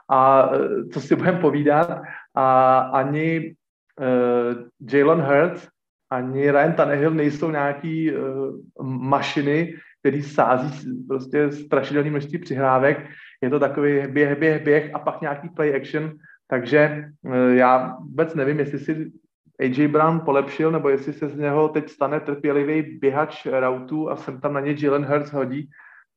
A 0.09 0.49
eh, 0.53 0.85
co 0.93 1.01
si 1.01 1.15
budeme 1.15 1.39
povídat, 1.39 2.01
a 2.35 2.77
ani 2.79 3.55
uh, 3.99 4.69
Jalen 4.91 5.21
Hurts 5.21 5.67
ani 6.09 6.51
Ryan 6.51 6.73
Tannehill 6.73 7.11
nejsou 7.11 7.51
nějaký 7.51 8.11
uh, 8.15 8.59
mašiny, 8.85 9.75
který 9.99 10.21
sází 10.21 10.89
prostě 11.07 11.51
strašidelné 11.51 12.09
množství 12.09 12.37
přihrávek. 12.37 13.07
Je 13.41 13.49
to 13.49 13.59
takový 13.59 14.07
běh, 14.07 14.39
běh, 14.39 14.63
běh 14.63 14.95
a 14.95 14.99
pak 14.99 15.21
nějaký 15.21 15.49
play 15.49 15.75
action. 15.75 16.13
Takže 16.47 17.11
uh, 17.21 17.35
já 17.35 17.97
vůbec 17.99 18.35
nevím, 18.35 18.59
jestli 18.59 18.79
si 18.79 19.11
AJ 19.59 19.87
Brown 19.87 20.19
polepšil, 20.19 20.71
nebo 20.71 20.89
jestli 20.89 21.13
se 21.13 21.29
z 21.29 21.37
něho 21.37 21.69
teď 21.69 21.89
stane 21.89 22.19
trpělivý 22.19 22.97
běhač 22.99 23.45
routů 23.45 24.09
a 24.09 24.15
sem 24.15 24.41
tam 24.41 24.53
na 24.53 24.59
ně 24.59 24.75
Jalen 24.79 25.05
Hurts 25.05 25.31
hodí, 25.31 25.69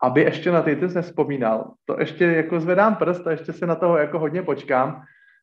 aby 0.03 0.21
ještě 0.21 0.53
na 0.53 0.63
Titans 0.63 0.95
nespomínal. 0.95 1.75
To 1.85 2.01
ještě 2.01 2.25
jako 2.25 2.61
zvedám 2.61 2.97
prst 2.97 3.27
a 3.27 3.31
ještě 3.31 3.53
se 3.53 3.67
na 3.67 3.75
toho 3.75 3.99
jako 3.99 4.19
hodně 4.19 4.43
počkám. 4.43 5.03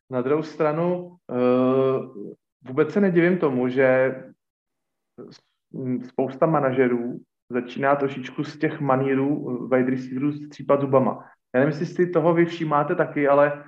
Na 0.09 0.21
druhou 0.21 0.43
stranu 0.43 1.17
uh, 1.31 2.31
vůbec 2.67 2.93
se 2.93 3.01
nedivím 3.01 3.37
tomu, 3.37 3.67
že 3.67 4.15
spousta 6.07 6.45
manažerů 6.45 7.19
začíná 7.49 7.95
trošičku 7.95 8.43
z 8.43 8.57
těch 8.57 8.79
manírů 8.79 9.59
eh, 9.71 9.77
wide 9.77 9.91
receiverů 9.91 10.31
střípat 10.31 10.81
zubama. 10.81 11.25
Já 11.55 11.59
nevím, 11.59 11.67
jestli 11.67 11.85
si 11.85 12.07
toho 12.07 12.33
vy 12.33 12.45
všímáte 12.45 12.95
taky, 12.95 13.27
ale 13.27 13.63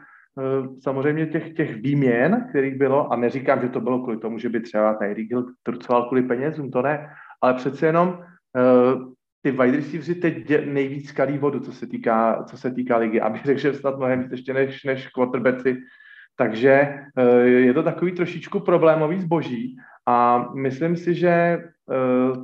samozřejmě 0.80 1.26
těch, 1.26 1.54
těch 1.54 1.76
výměn, 1.76 2.45
kterých 2.50 2.76
bylo, 2.76 3.13
a 3.13 3.15
neříkám, 3.15 3.62
že 3.62 3.69
to 3.69 3.82
bylo 3.82 4.00
kvůli 4.00 4.17
tomu, 4.17 4.39
že 4.39 4.50
by 4.50 4.60
třeba 4.60 4.93
Tyreek 4.93 5.30
Hill 5.30 5.45
trucoval 5.63 6.08
kvůli 6.08 6.23
penězům, 6.23 6.71
to 6.71 6.82
ne, 6.82 7.10
ale 7.41 7.54
přece 7.54 7.86
jenom 7.86 8.10
uh, 8.10 9.13
ty 9.41 9.52
wide 9.52 9.78
receivers 9.78 10.19
teď 10.21 10.65
nejvíc 10.65 11.12
kalí 11.12 11.38
vodu, 11.38 11.60
co 11.60 11.71
se 11.71 11.88
týká, 11.88 12.43
co 12.43 12.58
se 12.58 12.71
týká 12.71 12.97
ligy. 12.97 13.21
Aby 13.21 13.39
řekl, 13.45 13.60
že 13.60 13.73
snad 13.73 13.97
mnohem 13.97 14.23
víc 14.23 14.32
ještě 14.32 14.54
než, 14.54 14.84
než 14.84 15.08
quarterbacki. 15.08 15.78
Takže 16.36 17.00
uh, 17.17 17.45
je 17.45 17.73
to 17.73 17.84
takový 17.84 18.12
trošičku 18.12 18.60
problémový 18.60 19.21
zboží 19.21 19.78
a 20.06 20.45
myslím 20.54 20.97
si, 20.97 21.15
že 21.15 21.60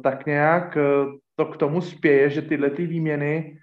tak 0.03 0.25
nějak 0.25 0.77
to 1.35 1.45
k 1.45 1.57
tomu 1.57 1.81
spěje, 1.81 2.29
že 2.29 2.41
tyhle 2.41 2.69
ty 2.69 2.85
výměny 2.85 3.57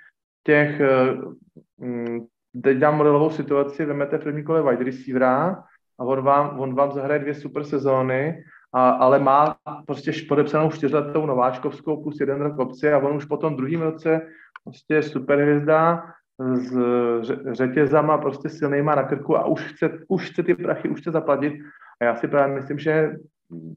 těch, 0.46 0.80
uh, 0.80 2.26
teď 2.62 2.78
dám 2.78 2.96
modelovou 2.96 3.30
situaci, 3.30 3.84
vemete 3.84 4.18
v 4.18 4.22
první 4.22 4.44
kole 4.44 4.62
wide 4.62 4.84
receivera 4.84 5.64
a 5.98 6.04
on 6.04 6.22
vám, 6.22 6.60
on 6.60 6.74
vám 6.74 6.92
zahraje 6.92 7.20
dvě 7.20 7.34
super 7.34 7.64
sezóny, 7.64 8.44
a, 8.72 8.90
ale 8.90 9.18
má 9.18 9.56
prostě 9.86 10.12
podepsanou 10.28 10.70
čtyřletou 10.70 11.26
nováčkovskou 11.26 12.02
plus 12.02 12.20
jeden 12.20 12.40
rok 12.40 12.58
opci 12.58 12.92
a 12.92 12.98
on 12.98 13.16
už 13.16 13.24
po 13.24 13.36
tom 13.36 13.56
druhém 13.56 13.80
roce 13.80 14.20
prostě 14.64 15.02
superhvězda 15.02 16.04
s 16.52 16.78
řetězama 17.52 18.18
prostě 18.18 18.48
silnýma 18.48 18.94
na 18.94 19.02
krku 19.02 19.36
a 19.36 19.46
už 19.46 19.72
chce, 19.72 19.98
už 20.08 20.30
chce 20.30 20.42
ty 20.42 20.54
prachy, 20.54 20.88
už 20.88 21.00
chce 21.00 21.10
zaplatit. 21.10 21.52
A 22.00 22.04
já 22.04 22.16
si 22.16 22.28
právě 22.28 22.54
myslím, 22.54 22.78
že 22.78 23.12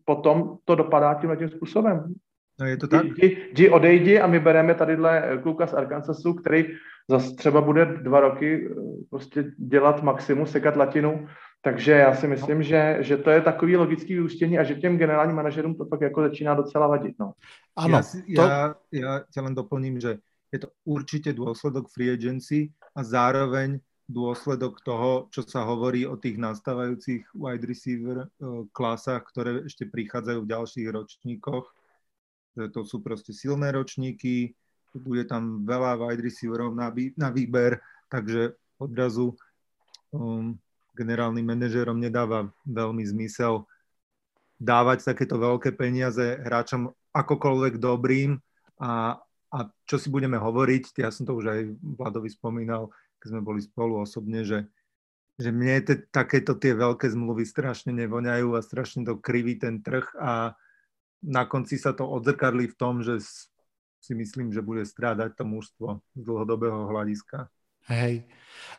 potom 0.06 0.58
to 0.66 0.76
dopadá 0.76 1.14
tímhle 1.14 1.38
tím 1.38 1.50
způsobem. 1.50 2.14
No 2.60 2.66
je 2.68 2.78
to 2.78 2.88
tak? 2.88 3.06
Jdi, 3.06 3.50
jdi 3.52 3.70
odejdi 3.70 4.20
a 4.20 4.28
my 4.28 4.40
bereme 4.40 4.74
tadyhle 4.74 5.40
kluka 5.44 5.68
z 5.68 5.74
Arkansasu, 5.74 6.34
který 6.34 6.66
zase 7.10 7.36
třeba 7.36 7.62
bude 7.62 7.86
dva 7.86 8.20
roky 8.20 8.70
eh, 8.72 8.76
prostě 9.10 9.52
dělat 9.58 10.04
maximum, 10.04 10.48
sekat 10.48 10.76
latinu, 10.76 11.28
takže 11.62 11.92
já 11.92 12.16
si 12.16 12.28
myslím, 12.28 12.64
že, 12.64 12.98
že 13.00 13.18
to 13.18 13.30
je 13.30 13.42
takový 13.42 13.76
logický 13.76 14.14
vyústění 14.14 14.60
a 14.60 14.64
že 14.64 14.76
těm 14.76 14.98
generálním 14.98 15.36
manažerům 15.36 15.76
to 15.76 15.86
pak 15.86 16.02
jako 16.02 16.22
začíná 16.22 16.54
docela 16.56 16.88
vadit. 16.88 17.16
No. 17.20 17.34
Ano, 17.76 18.02
já, 18.28 18.36
to... 18.36 18.42
já, 18.42 18.76
já 18.92 19.20
tě 19.34 19.42
len 19.42 19.56
doplním, 19.56 20.00
že 20.00 20.18
je 20.52 20.60
to 20.60 20.68
určite 20.86 21.34
dôsledok 21.34 21.90
free 21.90 22.14
agency 22.14 22.70
a 22.94 23.02
zároveň 23.02 23.82
dôsledok 24.06 24.86
toho, 24.86 25.32
čo 25.34 25.42
sa 25.42 25.66
hovorí 25.66 26.06
o 26.06 26.14
tých 26.14 26.38
nastávajúcich 26.38 27.34
wide 27.34 27.66
receiver 27.66 28.18
uh, 28.22 28.68
klasách, 28.70 29.26
ktoré 29.34 29.52
ešte 29.66 29.90
prichádzajú 29.90 30.46
v 30.46 30.52
ďalších 30.54 30.88
ročníkoch. 30.94 31.66
Že 32.54 32.66
to 32.70 32.82
sú 32.86 33.02
proste 33.02 33.34
silné 33.34 33.74
ročníky, 33.74 34.54
bude 34.94 35.26
tam 35.26 35.66
veľa 35.66 35.98
wide 35.98 36.22
receiverov 36.22 36.74
na, 36.78 36.94
na 37.18 37.30
výber, 37.34 37.82
takže 38.10 38.54
odrazu 38.78 39.34
um, 40.14 40.54
generálnym 40.94 41.46
manažerom 41.46 41.98
nedáva 41.98 42.50
veľmi 42.70 43.02
zmysel 43.06 43.66
dávať 44.62 45.10
takéto 45.10 45.42
veľké 45.42 45.74
peniaze 45.74 46.38
hráčom 46.40 46.94
akokoľvek 47.12 47.82
dobrým. 47.82 48.38
A, 48.78 49.18
a 49.50 49.58
čo 49.90 49.98
si 49.98 50.14
budeme 50.14 50.38
hovoriť, 50.38 51.02
ja 51.02 51.10
som 51.10 51.26
to 51.26 51.34
už 51.34 51.46
aj 51.50 51.62
Vladovi 51.82 52.30
spomínal, 52.30 52.94
keď 53.18 53.28
sme 53.34 53.42
boli 53.42 53.60
spolu 53.62 54.02
osobne, 54.02 54.46
že 54.46 54.70
že 55.34 55.50
mne 55.50 55.82
te, 55.82 55.98
takéto 56.14 56.54
tie 56.54 56.78
veľké 56.78 57.10
zmluvy 57.10 57.42
strašne 57.42 57.90
nevoňajú 57.90 58.54
a 58.54 58.62
strašne 58.62 59.02
to 59.02 59.18
kriví 59.18 59.58
ten 59.58 59.82
trh 59.82 60.06
a 60.22 60.54
na 61.24 61.44
konci 61.48 61.80
sa 61.80 61.96
to 61.96 62.06
odzrkadli 62.06 62.70
v 62.70 62.78
tom, 62.78 63.02
že 63.02 63.24
si 64.04 64.12
myslím, 64.16 64.52
že 64.52 64.60
bude 64.60 64.84
strádať 64.84 65.40
to 65.40 65.48
mužstvo 65.48 66.04
z 66.12 66.22
dlhodobého 66.28 66.92
hľadiska. 66.92 67.48
Hej, 67.88 68.28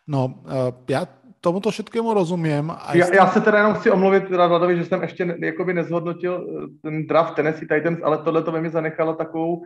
no 0.04 0.44
ja 0.88 1.08
tomuto 1.44 1.68
všetkému 1.68 2.16
rozumím. 2.16 2.72
Aj 2.72 2.96
já, 2.96 3.14
já 3.14 3.26
se 3.26 3.40
teda 3.40 3.58
jenom 3.58 3.74
chci 3.74 3.90
omluvit 3.90 4.30
Vladovi, 4.30 4.76
že 4.76 4.84
jsem 4.84 5.02
ještě 5.02 5.36
jakoby 5.38 5.74
nezhodnotil 5.74 6.34
eh, 6.40 6.66
ten 6.82 7.06
draft 7.06 7.34
Tennessee 7.34 7.68
Titans, 7.68 8.00
ale 8.02 8.18
tohle 8.18 8.42
to 8.42 8.52
ve 8.52 8.60
mě 8.60 8.70
zanechalo 8.70 9.14
takovou 9.14 9.64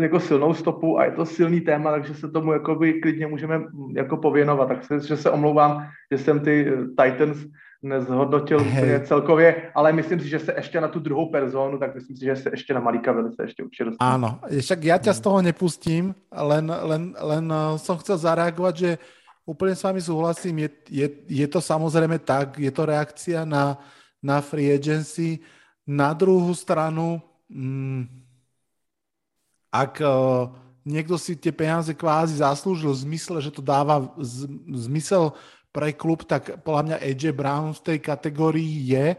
jako 0.00 0.20
silnou 0.20 0.54
stopu 0.54 0.98
a 0.98 1.04
je 1.04 1.10
to 1.10 1.26
silný 1.26 1.60
téma, 1.60 1.90
takže 1.90 2.14
se 2.14 2.28
tomu 2.28 2.52
jakoby 2.52 3.00
klidně 3.00 3.26
můžeme 3.26 3.60
jako 3.92 4.16
pověnovat. 4.16 4.68
Tak 4.68 4.84
se, 4.84 5.00
že 5.00 5.16
se 5.16 5.30
omlouvám, 5.30 5.88
že 6.12 6.18
jsem 6.18 6.40
ty 6.40 6.68
eh, 6.68 7.02
Titans 7.02 7.38
nezhodnotil 7.82 8.60
hey. 8.60 9.00
celkově, 9.06 9.70
ale 9.74 9.92
myslím 9.92 10.20
si, 10.20 10.28
že 10.28 10.38
se 10.38 10.52
ještě 10.56 10.80
na 10.80 10.88
tu 10.88 11.00
druhou 11.00 11.30
personu, 11.30 11.78
tak 11.78 11.94
myslím 11.94 12.16
si, 12.16 12.24
že 12.24 12.36
se 12.36 12.50
ještě 12.50 12.74
na 12.74 12.80
Malíka 12.80 13.12
velice 13.12 13.42
ještě 13.42 13.62
určitě 13.62 13.84
dostane. 13.84 14.10
Áno, 14.10 14.40
však 14.48 14.80
ja 14.84 14.96
ťa 14.98 15.12
z 15.12 15.20
toho 15.20 15.38
nepustím, 15.42 16.14
len, 16.32 16.66
len, 16.66 17.14
len 17.20 17.44
eh, 17.52 17.78
som 17.78 17.98
chcel 18.00 18.16
zareagovať, 18.18 18.74
že 18.76 18.90
úplne 19.46 19.78
s 19.78 19.82
vami 19.86 20.00
súhlasím, 20.02 20.66
je, 20.66 20.70
je, 20.90 21.06
je 21.30 21.46
to 21.46 21.62
samozrejme 21.62 22.18
tak, 22.18 22.58
je 22.58 22.72
to 22.74 22.82
reakcia 22.82 23.46
na, 23.46 23.78
na 24.18 24.42
free 24.42 24.74
agency. 24.74 25.38
Na 25.86 26.10
druhú 26.10 26.50
stranu, 26.50 27.22
mm, 27.46 28.10
ak 29.70 30.02
uh, 30.02 30.50
niekto 30.82 31.14
si 31.14 31.38
tie 31.38 31.54
peniaze 31.54 31.94
kvázi 31.94 32.42
zaslúžil 32.42 32.90
v 32.90 33.02
zmysle, 33.06 33.38
že 33.38 33.54
to 33.54 33.62
dáva 33.62 34.10
z, 34.18 34.50
zmysel 34.86 35.30
pre 35.76 35.92
klub, 35.92 36.24
tak 36.24 36.64
podľa 36.64 36.82
mňa 36.88 36.96
AJ 37.04 37.22
Brown 37.36 37.76
v 37.76 37.84
tej 37.92 37.98
kategórii 38.00 38.96
je, 38.96 39.12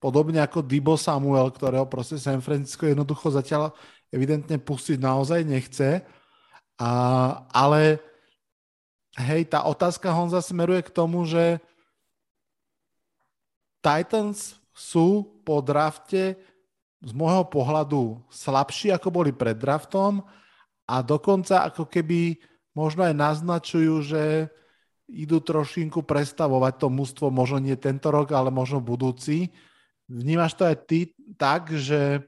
podobne 0.00 0.40
ako 0.40 0.64
Dibo 0.64 0.96
Samuel, 0.96 1.52
ktorého 1.52 1.84
proste 1.84 2.16
San 2.16 2.40
Francisco 2.40 2.88
jednoducho 2.88 3.28
zatiaľ 3.28 3.76
evidentne 4.08 4.56
pustiť 4.56 4.96
naozaj 4.96 5.44
nechce. 5.44 6.00
A, 6.80 6.90
ale 7.52 8.00
hej, 9.20 9.44
tá 9.52 9.68
otázka 9.68 10.08
Honza 10.08 10.40
smeruje 10.40 10.88
k 10.88 10.94
tomu, 10.96 11.28
že 11.28 11.60
Titans 13.84 14.56
sú 14.72 15.28
po 15.44 15.60
drafte 15.60 16.40
z 17.04 17.12
môjho 17.12 17.44
pohľadu 17.44 18.24
slabší, 18.32 18.96
ako 18.96 19.12
boli 19.12 19.36
pred 19.36 19.60
draftom 19.60 20.24
a 20.88 21.04
dokonca 21.04 21.68
ako 21.68 21.84
keby 21.84 22.40
možno 22.72 23.04
aj 23.04 23.12
naznačujú, 23.12 23.94
že 24.00 24.24
idú 25.10 25.42
trošinku 25.42 26.06
prestavovať 26.06 26.86
to 26.86 26.88
mústvo, 26.88 27.26
možno 27.30 27.58
nie 27.58 27.74
tento 27.74 28.10
rok, 28.14 28.30
ale 28.32 28.54
možno 28.54 28.78
budúci. 28.78 29.50
Vnímaš 30.06 30.54
to 30.54 30.66
aj 30.66 30.76
ty 30.86 31.14
tak, 31.38 31.70
že 31.74 32.26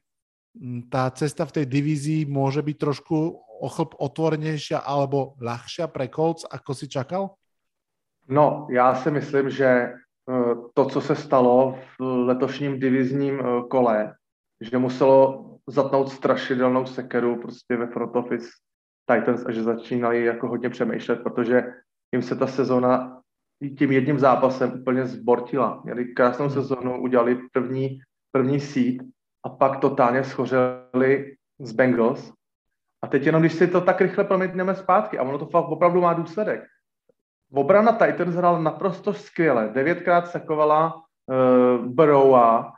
tá 0.91 1.09
cesta 1.11 1.49
v 1.49 1.63
tej 1.63 1.67
divízii 1.67 2.29
môže 2.29 2.61
byť 2.61 2.77
trošku 2.77 3.17
o 3.63 3.69
chlb 3.71 3.95
otvorenejšia 3.97 4.83
alebo 4.83 5.39
ľahšia 5.39 5.89
pre 5.89 6.11
Colts, 6.11 6.45
ako 6.45 6.71
si 6.75 6.87
čakal? 6.91 7.39
No, 8.29 8.67
já 8.71 8.95
si 8.95 9.11
myslím, 9.11 9.51
že 9.51 9.67
eh, 9.67 10.55
to, 10.75 10.85
co 10.85 11.01
se 11.01 11.15
stalo 11.17 11.79
v 11.99 12.03
letošním 12.27 12.79
divizním 12.79 13.41
eh, 13.41 13.63
kole, 13.69 14.15
že 14.61 14.79
muselo 14.79 15.49
zatnout 15.67 16.13
strašidelnou 16.13 16.87
sekeru 16.87 17.37
prostě 17.37 17.77
ve 17.77 17.87
front 17.87 18.17
office 18.17 18.49
Titans 19.07 19.47
a 19.47 19.53
že 19.53 19.63
začínali 19.63 20.25
jako 20.25 20.49
hodně 20.49 20.71
přemýšlet, 20.71 21.23
protože 21.23 21.63
jim 22.13 22.23
se 22.23 22.37
ta 22.37 22.47
sezona 22.47 23.23
tím 23.79 23.93
jedním 23.93 24.19
zápasem 24.19 24.73
úplně 24.81 25.07
zbortila. 25.07 25.81
Měli 25.85 26.05
krásnou 26.05 26.47
hmm. 26.47 26.55
sezonu, 26.55 27.03
udělali 27.03 27.39
první, 27.53 27.99
první 28.33 28.61
seed 28.61 28.97
a 29.45 29.49
pak 29.49 29.81
totálně 29.81 30.25
schořeli 30.25 31.37
z 31.61 31.73
Bengals. 31.73 32.33
A 33.05 33.07
teď 33.07 33.27
jenom, 33.27 33.43
když 33.43 33.53
si 33.53 33.67
to 33.67 33.81
tak 33.81 34.01
rychle 34.01 34.25
promítneme 34.25 34.75
zpátky, 34.75 35.19
a 35.19 35.23
ono 35.23 35.39
to 35.39 35.47
fakt 35.47 35.69
opravdu 35.69 36.01
má 36.01 36.13
důsledek. 36.13 36.65
Obrana 37.53 37.93
Titans 37.93 38.35
hrál 38.35 38.63
naprosto 38.63 39.15
skvěle. 39.15 39.71
Devětkrát 39.75 40.29
sakovala 40.29 40.95
uh, 40.95 41.87
Burrowa, 41.87 42.73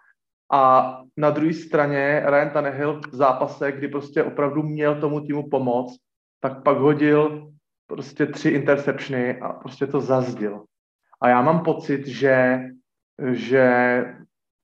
a 0.52 1.00
na 1.16 1.30
druhé 1.30 1.52
straně 1.52 2.22
Ryan 2.26 2.50
Tannehill 2.50 3.00
v 3.00 3.14
zápase, 3.14 3.72
kdy 3.72 3.88
prostě 3.88 4.22
opravdu 4.22 4.62
měl 4.62 5.00
tomu 5.00 5.20
týmu 5.20 5.48
pomoct, 5.50 5.96
tak 6.40 6.62
pak 6.62 6.78
hodil 6.78 7.52
prostě 7.86 8.26
tři 8.26 8.48
interceptiony 8.48 9.40
a 9.40 9.52
prostě 9.52 9.86
to 9.86 10.00
zazdil. 10.00 10.64
A 11.22 11.28
já 11.28 11.42
mám 11.42 11.64
pocit, 11.64 12.06
že, 12.06 12.60
že 13.32 14.04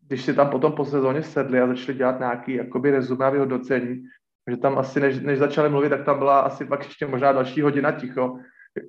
když 0.06 0.24
si 0.24 0.34
tam 0.34 0.50
potom 0.50 0.72
po 0.72 0.84
sezóně 0.84 1.22
sedli 1.22 1.60
a 1.60 1.66
začali 1.66 1.98
dělat 1.98 2.18
nějaký 2.18 2.54
jakoby 2.54 2.90
rezumé 2.90 3.26
a 3.26 3.30
vyhodnocení, 3.30 4.02
že 4.50 4.56
tam 4.56 4.78
asi, 4.78 5.00
než, 5.00 5.20
než 5.20 5.38
začali 5.38 5.68
mluvit, 5.68 5.88
tak 5.88 6.04
tam 6.04 6.18
byla 6.18 6.40
asi 6.40 6.64
pak 6.64 6.84
ještě 6.84 7.06
možná 7.06 7.32
další 7.32 7.60
hodina 7.60 7.92
ticho 7.92 8.38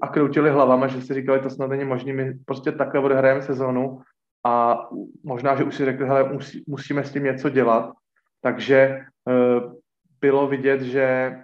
a 0.02 0.08
kroutili 0.08 0.50
hlavama, 0.50 0.88
že 0.88 1.02
si 1.02 1.14
říkali, 1.14 1.40
to 1.40 1.50
snad 1.50 1.68
není 1.68 1.84
možné, 1.84 2.14
my 2.14 2.34
prostě 2.46 2.72
takhle 2.72 3.02
odehrajeme 3.02 3.42
sezónu 3.42 4.02
a 4.46 4.80
možná, 5.24 5.56
že 5.56 5.64
už 5.64 5.76
si 5.76 5.86
řekli, 5.86 6.08
hele, 6.08 6.34
musí, 6.34 6.64
musíme 6.68 7.04
s 7.04 7.14
tím 7.14 7.24
něco 7.24 7.50
dělat. 7.50 7.92
Takže 8.42 9.00
uh, 9.26 9.74
bylo 10.22 10.48
vidět, 10.48 10.82
že 10.82 11.36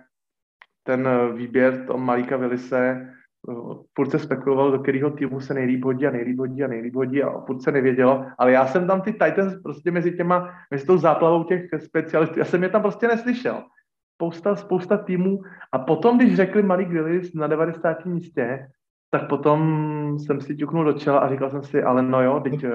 ten 0.88 1.10
výběr 1.36 1.86
tom 1.86 2.06
Malíka 2.06 2.38
Vilise 2.38 3.08
uh, 3.48 3.84
furt 3.96 4.12
se 4.12 4.20
spekuloval, 4.20 4.72
do 4.72 4.80
kterého 4.80 5.10
týmu 5.10 5.40
se 5.40 5.54
nejlíp 5.54 5.84
hodí 5.84 6.08
a 6.08 6.12
nejlíp 6.12 6.40
hodí 6.40 6.64
a 6.64 6.68
nejlíp 6.68 6.96
hodí 6.96 7.24
a 7.24 7.40
furt 7.40 7.62
se 7.62 7.72
nevědělo, 7.72 8.26
ale 8.38 8.52
já 8.52 8.68
jsem 8.68 8.88
tam 8.88 9.02
ty 9.02 9.12
Titans 9.12 9.62
prostě 9.64 9.92
mezi 9.92 10.12
těma, 10.12 10.50
mezi 10.72 10.86
tou 10.86 10.98
záplavou 10.98 11.44
těch 11.44 11.70
specialistů, 11.78 12.40
já 12.40 12.46
jsem 12.46 12.64
je 12.64 12.70
tam 12.70 12.82
prostě 12.82 13.08
neslyšel. 13.08 13.64
Spousta, 14.16 14.56
spousta 14.56 14.98
týmů 14.98 15.42
a 15.72 15.80
potom, 15.80 16.18
když 16.18 16.36
řekli 16.36 16.64
Malik 16.64 16.90
Willis 16.90 17.34
na 17.34 17.48
90. 17.48 18.06
místě, 18.06 18.68
tak 19.12 19.30
potom 19.30 20.20
jsem 20.20 20.42
si 20.42 20.56
ťuknul 20.56 20.86
do 20.86 20.94
čela 20.94 21.20
a 21.20 21.30
říkal 21.30 21.50
jsem 21.50 21.64
si, 21.64 21.84
ale 21.84 22.02
no 22.02 22.24
jo, 22.24 22.40
teď, 22.40 22.64
eh, 22.64 22.70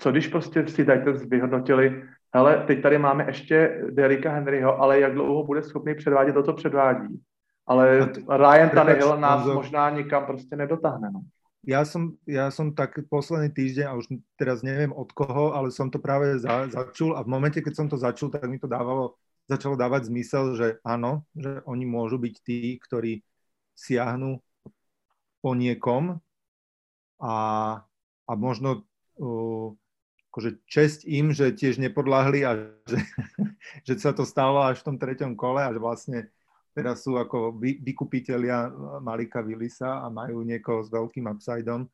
co 0.00 0.10
když 0.10 0.28
prostě 0.28 0.66
si 0.66 0.84
Titans 0.84 1.24
vyhodnotili, 1.24 2.02
hele, 2.34 2.64
teď 2.66 2.82
tady 2.82 2.98
máme 2.98 3.26
ještě 3.26 3.82
Derika 3.90 4.32
Henryho, 4.32 4.80
ale 4.80 5.00
jak 5.00 5.12
dlouho 5.14 5.44
bude 5.44 5.62
schopný 5.62 5.94
předvádět 5.94 6.32
to, 6.32 6.42
co 6.42 6.52
předvádí. 6.52 7.20
Ale 7.66 8.12
Ryan 8.36 8.70
Tannehill 8.70 9.20
nás 9.20 9.46
možná 9.46 9.90
nikam 9.90 10.26
prostě 10.26 10.56
nedotáhne. 10.56 11.10
No. 11.12 11.20
Ja 11.66 11.84
som, 11.84 12.16
ja 12.24 12.48
som 12.48 12.72
tak 12.72 12.96
posledný 13.10 13.52
týždeň, 13.52 13.84
a 13.90 13.98
už 13.98 14.08
teraz 14.40 14.64
neviem 14.64 14.88
od 14.88 15.12
koho, 15.12 15.52
ale 15.52 15.74
som 15.74 15.90
to 15.90 15.98
práve 16.00 16.38
za, 16.40 16.70
začul 16.70 17.12
a 17.12 17.20
v 17.20 17.28
momente, 17.28 17.60
keď 17.60 17.74
som 17.76 17.86
to 17.92 18.00
začul, 18.00 18.32
tak 18.32 18.48
mi 18.48 18.56
to 18.56 18.70
dávalo, 18.70 19.18
začalo 19.50 19.76
dávať 19.76 20.08
zmysel, 20.08 20.56
že 20.56 20.80
áno, 20.80 21.28
že 21.34 21.60
oni 21.68 21.84
môžu 21.84 22.16
byť 22.16 22.34
tí, 22.40 22.78
ktorí 22.78 23.20
siahnu 23.76 24.40
po 25.44 25.50
niekom 25.52 26.22
a, 27.20 27.34
a 28.24 28.32
možno 28.32 28.88
uh, 29.20 29.74
akože 30.28 30.60
česť 30.68 31.08
im, 31.08 31.32
že 31.32 31.52
tiež 31.56 31.80
nepodľahli 31.80 32.40
a 32.44 32.50
že, 32.84 33.00
že 33.86 33.94
sa 33.98 34.12
to 34.12 34.28
stalo 34.28 34.62
až 34.62 34.80
v 34.80 34.86
tom 34.92 34.96
treťom 34.96 35.32
kole 35.34 35.64
a 35.64 35.72
že 35.72 35.80
vlastne 35.80 36.18
teraz 36.76 37.02
sú 37.02 37.18
ako 37.18 37.58
vy, 37.58 37.80
vykupiteľia 37.82 38.70
Malika 39.02 39.42
Willisa 39.42 40.04
a 40.04 40.06
majú 40.12 40.44
niekoho 40.44 40.84
s 40.84 40.92
veľkým 40.92 41.26
upsideom 41.26 41.88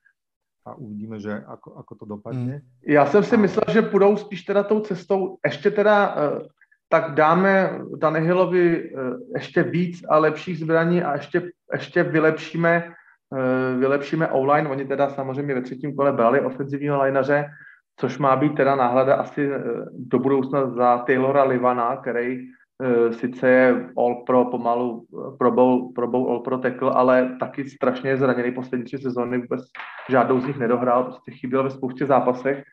a 0.65 0.71
uvidíme, 0.81 1.21
že 1.21 1.45
ako, 1.45 1.69
ako 1.81 1.93
to 1.95 2.05
dopadne. 2.05 2.55
Hmm. 2.61 2.69
Já 2.89 3.07
jsem 3.07 3.25
si 3.25 3.37
myslel, 3.37 3.65
že 3.69 3.83
půjdou 3.83 4.17
spíš 4.17 4.43
teda 4.43 4.63
tou 4.63 4.81
cestou, 4.81 5.39
ještě 5.45 5.71
teda 5.71 6.17
uh, 6.17 6.49
tak 6.89 7.15
dáme 7.15 7.81
Danehilovi 7.97 8.91
uh, 8.91 9.01
ještě 9.35 9.63
víc 9.63 10.05
a 10.09 10.19
lepších 10.19 10.59
zbraní 10.59 11.03
a 11.03 11.13
ještě, 11.17 11.53
ještě 11.73 12.03
vylepšíme 12.03 12.95
Eh, 13.35 13.77
vylepšíme 13.79 14.29
online. 14.29 14.69
Oni 14.69 14.85
teda 14.85 15.11
samozřejmě 15.11 15.55
ve 15.55 15.63
třetím 15.63 15.97
kole 15.97 16.13
brali 16.13 16.41
ofenzivního 16.41 17.03
lineaře, 17.03 17.47
což 17.97 18.19
má 18.19 18.37
být 18.37 18.55
teda 18.55 18.77
náhleda 18.77 19.15
asi 19.15 19.51
eh, 19.53 19.61
do 19.93 20.19
budoucna 20.19 20.71
za 20.71 20.99
Taylora 20.99 21.45
Livana, 21.45 21.97
který 21.97 22.39
uh, 22.39 23.13
sice 23.13 23.49
je 23.49 23.89
all 23.99 24.15
pro 24.27 24.45
pomalu 24.45 25.07
pro 25.39 25.51
bowl, 25.51 25.93
pro 25.93 26.09
bowl 26.09 26.31
all 26.31 26.41
pro 26.41 26.59
tackle, 26.59 26.91
ale 26.91 27.37
taky 27.41 27.69
strašně 27.69 28.17
zraněný 28.17 28.53
poslední 28.53 28.85
tři 28.85 28.99
sezóny, 28.99 29.39
vůbec 29.39 29.61
žádnou 30.09 30.41
z 30.41 30.47
nich 30.47 30.59
nedohrál, 30.59 31.05
prostě 31.05 31.33
chyběl 31.33 31.63
ve 31.63 31.71
spoustě 31.71 32.07
zápasech. 32.07 32.65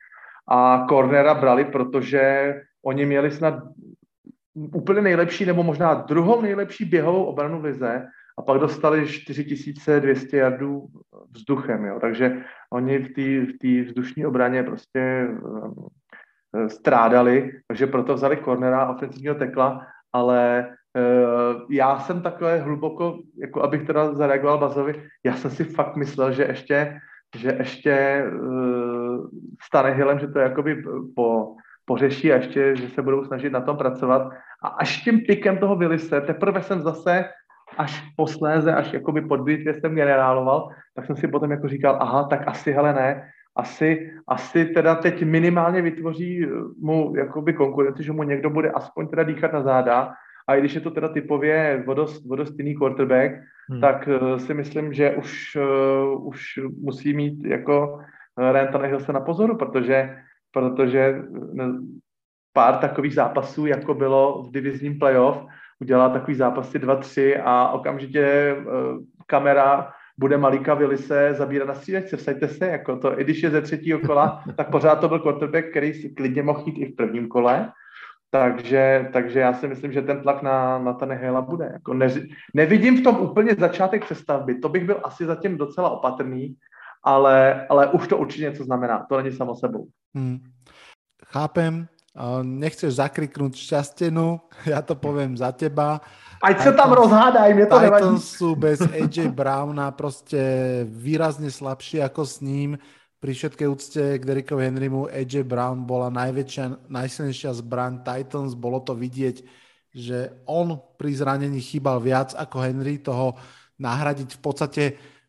A 0.47 0.85
cornera 0.89 1.33
brali, 1.33 1.65
protože 1.65 2.53
oni 2.85 3.05
měli 3.05 3.31
snad 3.31 3.53
úplně 4.55 5.01
nejlepší, 5.01 5.45
nebo 5.45 5.63
možná 5.63 5.93
druhou 5.93 6.41
nejlepší 6.41 6.85
běhovou 6.85 7.23
obranu 7.23 7.61
v 7.61 7.63
lize 7.63 8.05
a 8.37 8.41
pak 8.41 8.59
dostali 8.59 9.07
4200 9.07 10.37
jardů 10.37 10.87
vzduchem, 11.31 11.85
jo. 11.85 11.99
takže 12.01 12.43
oni 12.73 12.99
v 12.99 13.13
té 13.13 13.81
v 13.81 13.85
vzdušní 13.85 14.25
obraně 14.25 14.63
prostě 14.63 15.27
uh, 15.41 16.67
strádali, 16.67 17.51
takže 17.67 17.87
proto 17.87 18.13
vzali 18.13 18.37
cornera 18.37 18.89
ofenzivního 18.89 19.35
tekla, 19.35 19.87
ale 20.13 20.67
uh, 20.97 21.61
já 21.69 21.99
jsem 21.99 22.21
takhle 22.21 22.59
hluboko, 22.59 23.19
jako 23.41 23.63
abych 23.63 23.87
teda 23.87 24.13
zareagoval 24.13 24.57
Bazovi, 24.57 25.03
já 25.23 25.35
jsem 25.35 25.51
si 25.51 25.63
fakt 25.63 25.95
myslel, 25.95 26.31
že 26.31 26.43
ještě 26.43 26.99
že 27.35 27.55
ještě 27.59 28.25
uh, 28.41 29.27
stane 29.63 29.91
Hillem, 29.91 30.19
že 30.19 30.27
to 30.27 30.39
jakoby 30.39 30.83
po, 31.15 31.55
pořeší 31.85 32.31
a 32.31 32.35
ještě, 32.35 32.75
že 32.75 32.89
se 32.89 33.01
budou 33.01 33.25
snažit 33.25 33.49
na 33.49 33.61
tom 33.61 33.77
pracovat. 33.77 34.31
A 34.63 34.67
až 34.67 35.03
tím 35.03 35.19
pikem 35.19 35.57
toho 35.57 35.75
Willise, 35.75 36.21
teprve 36.21 36.63
jsem 36.63 36.81
zase 36.81 37.25
až 37.77 38.03
posléze, 38.15 38.73
až 38.73 38.93
jakoby 38.93 39.21
pod 39.21 39.41
bitvě 39.41 39.73
jsem 39.73 39.95
generáloval, 39.95 40.69
tak 40.95 41.05
jsem 41.05 41.15
si 41.15 41.27
potom 41.27 41.51
jako 41.51 41.67
říkal, 41.67 41.97
aha, 42.01 42.23
tak 42.23 42.47
asi 42.47 42.71
hele 42.71 42.93
ne, 42.93 43.31
asi, 43.55 44.11
asi 44.27 44.65
teda 44.65 44.95
teď 44.95 45.23
minimálně 45.23 45.81
vytvoří 45.81 46.45
mu 46.81 47.13
jakoby 47.15 47.53
konkurenci, 47.53 48.03
že 48.03 48.11
mu 48.11 48.23
někdo 48.23 48.49
bude 48.49 48.71
aspoň 48.71 49.07
teda 49.07 49.23
dýchat 49.23 49.53
na 49.53 49.61
záda 49.61 50.13
a 50.47 50.55
i 50.55 50.59
když 50.59 50.73
je 50.73 50.81
to 50.81 50.91
teda 50.91 51.07
typově 51.07 51.83
vodost, 51.85 52.25
vodost 52.25 52.59
jiný 52.59 52.75
quarterback, 52.75 53.31
hmm. 53.69 53.81
tak 53.81 54.07
uh, 54.07 54.37
si 54.37 54.53
myslím, 54.53 54.93
že 54.93 55.15
už, 55.15 55.55
uh, 55.55 56.27
už 56.27 56.59
musí 56.81 57.13
mít 57.13 57.45
jako 57.45 57.99
Ryan 58.51 58.99
se 58.99 59.13
na 59.13 59.19
pozoru, 59.19 59.57
protože, 59.57 60.17
protože 60.51 61.21
pár 62.53 62.77
takových 62.77 63.13
zápasů, 63.13 63.65
jako 63.65 63.93
bylo 63.93 64.43
v 64.43 64.51
divizním 64.51 64.99
playoff, 64.99 65.45
udělá 65.81 66.09
takový 66.09 66.35
zápasy 66.35 66.79
2-3 66.79 67.41
a 67.45 67.71
okamžitě 67.71 68.55
uh, 68.57 68.73
kamera 69.25 69.93
bude 70.17 70.37
Malika 70.37 70.73
Vilise 70.73 71.33
zabírat 71.33 71.67
na 71.67 71.73
střídačce. 71.73 72.17
Vsaďte 72.17 72.47
se, 72.47 72.67
jako 72.67 72.97
to, 72.97 73.19
i 73.19 73.23
když 73.23 73.43
je 73.43 73.49
ze 73.49 73.61
třetího 73.61 73.99
kola, 73.99 74.43
tak 74.55 74.69
pořád 74.69 74.95
to 74.95 75.07
byl 75.07 75.19
quarterback, 75.19 75.69
který 75.69 75.93
si 75.93 76.09
klidně 76.09 76.43
mohl 76.43 76.63
jít 76.65 76.77
i 76.77 76.85
v 76.85 76.95
prvním 76.95 77.27
kole. 77.27 77.71
Takže, 78.29 79.09
takže 79.13 79.39
já 79.39 79.53
si 79.53 79.67
myslím, 79.67 79.91
že 79.91 80.01
ten 80.01 80.21
tlak 80.21 80.41
na, 80.41 80.79
na 80.79 80.93
Tanehela 80.93 81.41
bude. 81.41 81.69
Jako 81.73 81.93
ne, 81.93 82.07
nevidím 82.53 82.97
v 82.97 83.03
tom 83.03 83.19
úplně 83.19 83.55
začátek 83.55 84.05
přestavby, 84.05 84.59
to 84.59 84.69
bych 84.69 84.85
byl 84.85 85.01
asi 85.03 85.25
zatím 85.25 85.57
docela 85.57 85.89
opatrný, 85.89 86.55
ale, 87.03 87.67
ale 87.67 87.87
už 87.87 88.07
to 88.07 88.17
určitě 88.17 88.43
něco 88.43 88.63
znamená, 88.63 89.05
to 89.09 89.21
není 89.21 89.35
samo 89.35 89.55
sebou. 89.55 89.87
Hmm. 90.15 90.39
Chápem, 91.25 91.87
nechceš 92.43 92.99
zakriknúť 92.99 93.55
šťastenu, 93.55 94.39
ja 94.73 94.83
to 94.83 94.99
poviem 94.99 95.35
za 95.39 95.55
teba. 95.55 96.03
Ať 96.41 96.69
sa 96.69 96.71
tam 96.73 96.97
rozhádaj, 96.97 97.53
mne 97.53 97.67
to 97.69 97.77
Titans 97.77 98.25
nevadí. 98.25 98.33
sú 98.33 98.49
bez 98.57 98.81
AJ 98.81 99.29
Browna 99.29 99.93
proste 99.93 100.41
výrazne 100.89 101.53
slabší 101.53 102.01
ako 102.01 102.21
s 102.25 102.41
ním 102.41 102.81
pri 103.21 103.37
všetkej 103.37 103.67
úcte 103.69 104.01
k 104.17 104.25
Derrickovi 104.25 104.65
Henrymu 104.65 105.05
AJ 105.05 105.45
Brown 105.45 105.85
bola 105.85 106.09
najväčšia, 106.09 106.89
najsilnejšia 106.89 107.53
zbraň 107.53 108.01
Titans, 108.01 108.57
bolo 108.57 108.81
to 108.81 108.97
vidieť, 108.97 109.45
že 109.93 110.41
on 110.49 110.81
pri 110.97 111.13
zranení 111.13 111.61
chýbal 111.61 112.01
viac 112.01 112.33
ako 112.33 112.57
Henry, 112.65 112.97
toho 112.97 113.37
nahradiť 113.77 114.29
v 114.35 114.41
podstate 114.41 114.83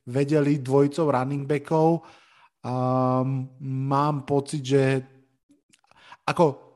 vedeli 0.08 0.64
dvojicou 0.64 1.12
running 1.12 1.44
backov. 1.44 2.00
Um, 2.64 3.52
mám 3.60 4.24
pocit, 4.24 4.64
že 4.64 4.82
ako 6.24 6.71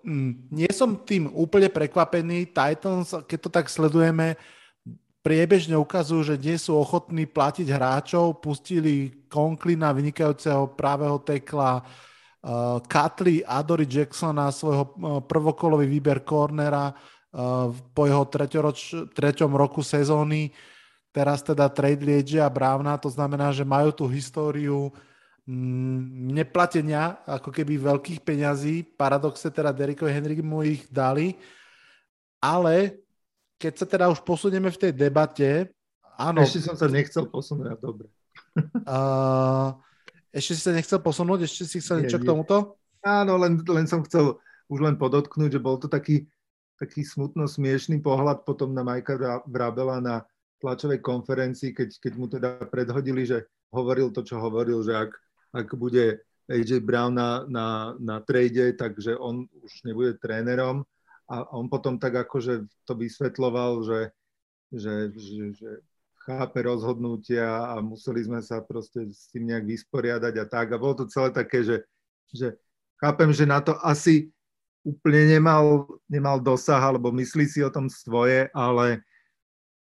nie 0.54 0.70
som 0.70 1.02
tým 1.02 1.26
úplne 1.34 1.66
prekvapený. 1.66 2.54
Titans, 2.54 3.10
keď 3.26 3.38
to 3.42 3.50
tak 3.50 3.66
sledujeme, 3.66 4.38
priebežne 5.26 5.74
ukazujú, 5.74 6.22
že 6.22 6.36
nie 6.38 6.54
sú 6.54 6.78
ochotní 6.78 7.26
platiť 7.26 7.66
hráčov. 7.66 8.38
Pustili 8.38 9.26
Conklina, 9.26 9.90
vynikajúceho 9.90 10.78
právého 10.78 11.18
tekla, 11.18 11.82
uh, 11.82 12.78
Katli 12.86 13.42
Adory 13.42 13.90
Jacksona, 13.90 14.54
svojho 14.54 14.84
uh, 14.86 15.18
prvokolový 15.26 15.90
výber 15.90 16.22
cornera 16.22 16.94
uh, 16.94 17.74
po 17.90 18.06
jeho 18.06 18.22
treťom 19.10 19.52
roku 19.58 19.82
sezóny. 19.82 20.54
Teraz 21.10 21.42
teda 21.42 21.66
trade 21.74 22.22
a 22.38 22.46
Browna, 22.46 22.94
to 22.94 23.10
znamená, 23.10 23.50
že 23.50 23.66
majú 23.66 23.90
tú 23.90 24.06
históriu 24.06 24.94
mm, 24.94 25.15
neplatenia 25.46 27.22
ako 27.22 27.54
keby 27.54 27.78
veľkých 27.78 28.20
peňazí. 28.26 28.82
Paradoxe 28.98 29.46
teda 29.46 29.70
Derrickovi 29.70 30.10
Henry 30.10 30.42
mu 30.42 30.66
ich 30.66 30.90
dali, 30.90 31.38
ale 32.42 32.98
keď 33.56 33.72
sa 33.78 33.86
teda 33.86 34.10
už 34.10 34.20
posunieme 34.26 34.68
v 34.68 34.80
tej 34.80 34.92
debate, 34.92 35.70
áno. 36.18 36.42
Ešte 36.42 36.66
som 36.66 36.76
sa 36.76 36.90
nechcel 36.90 37.30
posunúť, 37.30 37.78
dobre. 37.80 38.10
Uh, 38.88 39.76
ešte 40.32 40.56
si 40.56 40.62
sa 40.64 40.72
nechcel 40.72 40.96
posunúť? 41.00 41.44
Ešte 41.44 41.68
si 41.68 41.76
chcel 41.76 42.04
niečo 42.04 42.16
k 42.16 42.24
tomuto? 42.24 42.80
Áno, 43.04 43.36
len, 43.36 43.60
len 43.60 43.84
som 43.84 44.00
chcel 44.00 44.40
už 44.72 44.80
len 44.80 44.96
podotknúť, 44.96 45.56
že 45.56 45.60
bol 45.60 45.76
to 45.76 45.92
taký, 45.92 46.24
taký 46.80 47.04
smutno 47.04 47.44
smiešný 47.44 48.00
pohľad 48.00 48.48
potom 48.48 48.72
na 48.72 48.80
Majka 48.80 49.44
Vrabela 49.44 50.00
na 50.00 50.24
tlačovej 50.60 51.04
konferencii, 51.04 51.76
keď, 51.76 51.88
keď 52.00 52.12
mu 52.16 52.26
teda 52.32 52.64
predhodili, 52.72 53.28
že 53.28 53.44
hovoril 53.72 54.08
to, 54.08 54.24
čo 54.24 54.40
hovoril, 54.40 54.80
že 54.80 54.96
ak, 54.96 55.12
ak 55.56 55.72
bude 55.72 56.20
AJ 56.46 56.84
Brown 56.84 57.16
na, 57.16 57.42
na, 57.48 57.96
na 57.96 58.20
trade, 58.20 58.76
takže 58.76 59.16
on 59.16 59.48
už 59.64 59.72
nebude 59.88 60.14
trénerom 60.20 60.84
a 61.26 61.42
on 61.50 61.66
potom 61.66 61.98
tak 61.98 62.14
akože 62.14 62.70
to 62.86 62.92
vysvetloval, 62.94 63.82
že, 63.82 64.00
že, 64.70 64.94
že, 65.16 65.44
že 65.58 65.70
chápe 66.22 66.62
rozhodnutia 66.62 67.74
a 67.74 67.82
museli 67.82 68.22
sme 68.22 68.38
sa 68.42 68.62
proste 68.62 69.10
s 69.10 69.30
tým 69.34 69.50
nejak 69.50 69.66
vysporiadať 69.66 70.34
a 70.38 70.46
tak. 70.46 70.74
A 70.74 70.78
bolo 70.78 71.02
to 71.02 71.10
celé 71.10 71.34
také, 71.34 71.66
že, 71.66 71.82
že 72.30 72.54
chápem, 73.02 73.30
že 73.34 73.42
na 73.46 73.58
to 73.58 73.74
asi 73.82 74.30
úplne 74.86 75.26
nemal, 75.26 75.86
nemal 76.06 76.38
dosah, 76.38 76.78
alebo 76.78 77.10
myslí 77.10 77.46
si 77.50 77.58
o 77.62 77.70
tom 77.74 77.90
svoje, 77.90 78.46
ale, 78.54 79.02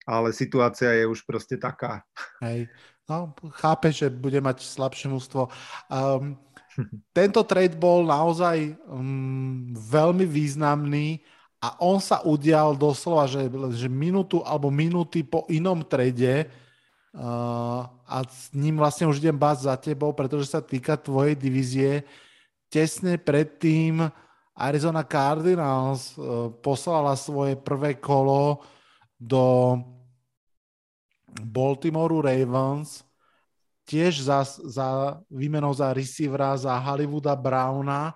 ale 0.08 0.32
situácia 0.32 0.96
je 0.96 1.04
už 1.04 1.28
proste 1.28 1.60
taká. 1.60 2.00
Hej. 2.40 2.72
No, 3.04 3.36
chápe, 3.60 3.92
že 3.92 4.08
bude 4.08 4.40
mať 4.40 4.64
slabšie 4.64 5.12
mústvo. 5.12 5.52
Um, 5.92 6.40
tento 7.12 7.44
trade 7.44 7.76
bol 7.76 8.08
naozaj 8.08 8.80
um, 8.88 9.68
veľmi 9.76 10.24
významný 10.24 11.20
a 11.60 11.76
on 11.84 12.00
sa 12.00 12.24
udial 12.24 12.72
doslova, 12.72 13.28
že, 13.28 13.44
že 13.76 13.88
minútu 13.92 14.40
alebo 14.40 14.72
minúty 14.72 15.20
po 15.20 15.44
inom 15.52 15.84
trade 15.84 16.48
uh, 17.12 17.84
a 18.08 18.16
s 18.24 18.48
ním 18.56 18.80
vlastne 18.80 19.04
už 19.04 19.20
idem 19.20 19.36
báť 19.36 19.68
za 19.68 19.74
tebou, 19.76 20.16
pretože 20.16 20.48
sa 20.48 20.64
týka 20.64 20.96
tvojej 20.96 21.36
divízie. 21.36 22.08
Tesne 22.72 23.20
predtým 23.20 24.00
Arizona 24.56 25.04
Cardinals 25.04 26.16
uh, 26.16 26.48
poslala 26.64 27.20
svoje 27.20 27.52
prvé 27.52 28.00
kolo 28.00 28.64
do 29.20 29.76
Baltimoreu 31.42 32.22
Ravens 32.22 33.02
tiež 33.84 34.24
za, 34.24 34.44
za 34.46 35.18
výmenou 35.28 35.74
za 35.74 35.92
receivera 35.92 36.56
za 36.56 36.78
Hollywooda 36.78 37.36
Browna. 37.36 38.14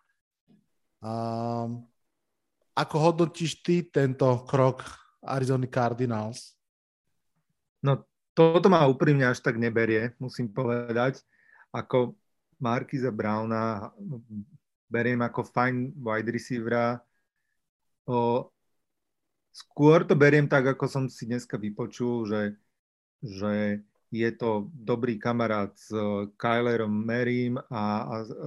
Um, 1.03 1.85
ako 2.79 2.97
hodnotíš 2.99 3.59
ty 3.63 3.83
tento 3.83 4.47
krok 4.47 4.87
Arizona 5.23 5.67
Cardinals? 5.67 6.55
No 7.83 8.07
toto 8.39 8.71
ma 8.71 8.87
úprimne 8.87 9.27
až 9.27 9.43
tak 9.43 9.59
neberie, 9.59 10.15
musím 10.23 10.47
povedať. 10.51 11.23
Ako 11.75 12.15
Markiza 12.59 13.11
Browna 13.11 13.91
beriem 14.89 15.21
ako 15.21 15.43
fajn 15.43 15.95
wide 15.99 16.31
receivera. 16.33 17.03
O, 18.09 18.49
skôr 19.53 20.07
to 20.07 20.17
beriem 20.17 20.49
tak, 20.49 20.71
ako 20.71 20.87
som 20.89 21.05
si 21.11 21.29
dneska 21.29 21.61
vypočul, 21.61 22.25
že, 22.31 22.57
že 23.23 23.83
je 24.09 24.31
to 24.33 24.73
dobrý 24.73 25.21
kamarát 25.21 25.77
s 25.77 25.93
Kylerom 26.41 27.05
Merím 27.05 27.61
a, 27.61 27.65
a, 27.69 27.83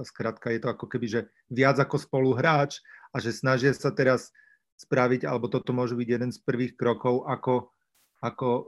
skrátka 0.02 0.50
je 0.50 0.58
to 0.58 0.68
ako 0.74 0.90
keby, 0.90 1.06
že 1.06 1.20
viac 1.46 1.78
ako 1.78 2.02
spoluhráč 2.02 2.82
a 3.14 3.22
že 3.22 3.30
snažia 3.30 3.70
sa 3.70 3.94
teraz 3.94 4.34
spraviť, 4.74 5.22
alebo 5.22 5.46
toto 5.46 5.70
môže 5.70 5.94
byť 5.94 6.08
jeden 6.08 6.30
z 6.34 6.42
prvých 6.42 6.74
krokov, 6.74 7.22
ako, 7.30 7.70
ako 8.18 8.48
o, 8.48 8.62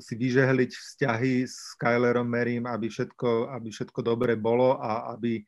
si 0.00 0.16
vyžehliť 0.16 0.70
vzťahy 0.72 1.44
s 1.44 1.76
Kylerom 1.76 2.24
Merím, 2.24 2.64
aby 2.64 2.88
všetko, 2.88 3.52
aby 3.52 3.68
všetko 3.68 4.00
dobre 4.00 4.32
bolo 4.40 4.80
a 4.80 5.12
aby 5.12 5.44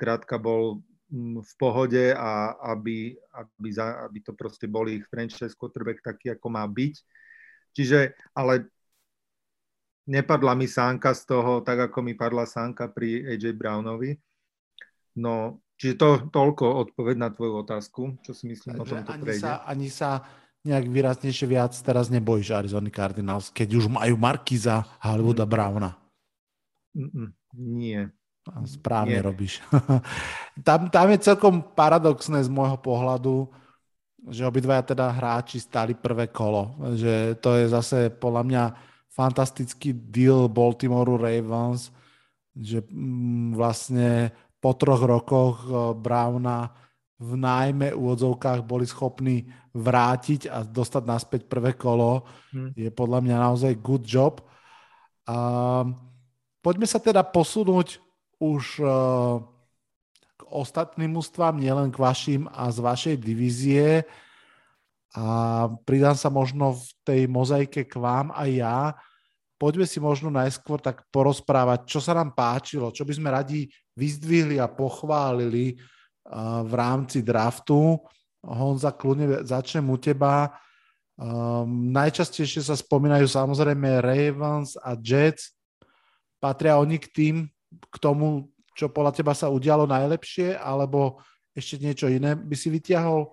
krátka 0.00 0.40
bol 0.40 0.80
mm, 1.12 1.44
v 1.44 1.52
pohode 1.60 2.16
a 2.16 2.56
aby, 2.72 3.12
aby, 3.36 3.68
za, 3.68 4.08
aby 4.08 4.24
to 4.24 4.32
proste 4.32 4.64
bol 4.64 4.88
ich 4.88 5.04
franchise 5.12 5.52
quarterback 5.52 6.00
taký, 6.00 6.32
ako 6.32 6.48
má 6.48 6.64
byť. 6.64 6.94
Čiže, 7.76 8.16
ale 8.32 8.72
nepadla 10.10 10.58
mi 10.58 10.66
sánka 10.66 11.14
z 11.14 11.22
toho, 11.30 11.62
tak 11.62 11.90
ako 11.90 12.02
mi 12.02 12.18
padla 12.18 12.42
sánka 12.42 12.90
pri 12.90 13.22
AJ 13.30 13.54
Brownovi. 13.54 14.18
No, 15.22 15.62
Čiže 15.80 15.96
to 15.96 16.08
toľko 16.28 16.92
odpoveď 16.92 17.16
na 17.16 17.32
tvoju 17.32 17.64
otázku, 17.64 18.20
čo 18.20 18.36
si 18.36 18.52
myslím 18.52 18.76
Takže 18.76 18.84
o 18.84 19.00
tomto 19.00 19.12
ani 19.16 19.40
Sa, 19.40 19.52
ani 19.64 19.88
sa 19.88 20.10
nejak 20.60 20.92
výraznejšie 20.92 21.46
viac 21.48 21.72
teraz 21.80 22.12
nebojíš 22.12 22.52
Arizona 22.52 22.92
Cardinals, 22.92 23.48
keď 23.48 23.80
už 23.80 23.88
majú 23.88 24.20
Markiza 24.20 24.84
Hollywooda 25.00 25.48
mm. 25.48 25.52
Browna. 25.56 25.96
Mm-mm, 26.92 27.32
nie. 27.56 28.04
Správne 28.68 29.16
nie. 29.16 29.24
robíš. 29.24 29.64
tam, 30.68 30.92
tam 30.92 31.06
je 31.16 31.24
celkom 31.24 31.64
paradoxné 31.72 32.44
z 32.44 32.52
môjho 32.52 32.76
pohľadu, 32.76 33.48
že 34.28 34.44
obidvaja 34.44 34.84
teda 34.84 35.08
hráči 35.08 35.64
stali 35.64 35.96
prvé 35.96 36.28
kolo. 36.28 36.76
Že 36.92 37.40
to 37.40 37.56
je 37.56 37.64
zase 37.72 37.98
podľa 38.20 38.42
mňa 38.44 38.64
fantastický 39.10 39.92
deal 39.92 40.46
Baltimoreu 40.46 41.18
Ravens, 41.18 41.90
že 42.54 42.82
mm, 42.86 43.58
vlastne 43.58 44.30
po 44.62 44.76
troch 44.78 45.02
rokoch 45.02 45.56
uh, 45.66 45.92
Browna 45.92 46.70
v 47.20 47.36
najmä 47.36 47.92
úvodzovkách 47.92 48.64
boli 48.64 48.88
schopní 48.88 49.44
vrátiť 49.76 50.48
a 50.48 50.64
dostať 50.64 51.02
naspäť 51.04 51.40
prvé 51.52 51.76
kolo, 51.76 52.24
hmm. 52.56 52.72
je 52.72 52.88
podľa 52.88 53.20
mňa 53.20 53.36
naozaj 53.36 53.72
good 53.84 54.08
job. 54.08 54.40
A 55.28 55.36
poďme 56.64 56.88
sa 56.88 56.96
teda 56.96 57.20
posunúť 57.20 58.00
už 58.40 58.80
uh, 58.80 59.36
k 60.40 60.40
ostatným 60.48 61.12
ústvám, 61.20 61.60
nielen 61.60 61.92
k 61.92 62.00
vašim 62.00 62.48
a 62.48 62.72
z 62.72 62.78
vašej 62.80 63.16
divízie. 63.20 64.08
A 65.16 65.66
pridám 65.82 66.14
sa 66.14 66.30
možno 66.30 66.78
v 66.78 66.86
tej 67.02 67.20
mozaike 67.26 67.82
k 67.86 67.94
vám 67.98 68.30
a 68.30 68.46
ja. 68.46 68.94
Poďme 69.60 69.84
si 69.84 70.00
možno 70.00 70.30
najskôr 70.32 70.80
tak 70.80 71.04
porozprávať, 71.10 71.84
čo 71.84 72.00
sa 72.00 72.16
nám 72.16 72.32
páčilo, 72.32 72.94
čo 72.94 73.04
by 73.04 73.12
sme 73.12 73.28
radi 73.28 73.68
vyzdvihli 73.98 74.56
a 74.56 74.70
pochválili 74.70 75.76
v 76.64 76.72
rámci 76.72 77.20
draftu. 77.20 77.98
Honza, 78.40 78.94
kľudne 78.94 79.44
začnem 79.44 79.84
u 79.84 79.98
teba. 80.00 80.48
Um, 81.20 81.92
najčastejšie 81.92 82.64
sa 82.64 82.72
spomínajú 82.72 83.28
samozrejme 83.28 84.00
Ravens 84.00 84.80
a 84.80 84.96
Jets. 84.96 85.52
Patria 86.40 86.80
oni 86.80 86.96
k 86.96 87.12
tým, 87.12 87.36
k 87.68 87.96
tomu, 88.00 88.48
čo 88.72 88.88
podľa 88.88 89.12
teba 89.12 89.36
sa 89.36 89.52
udialo 89.52 89.84
najlepšie, 89.84 90.56
alebo 90.56 91.20
ešte 91.52 91.76
niečo 91.84 92.08
iné 92.08 92.32
by 92.32 92.56
si 92.56 92.72
vytiahol? 92.72 93.28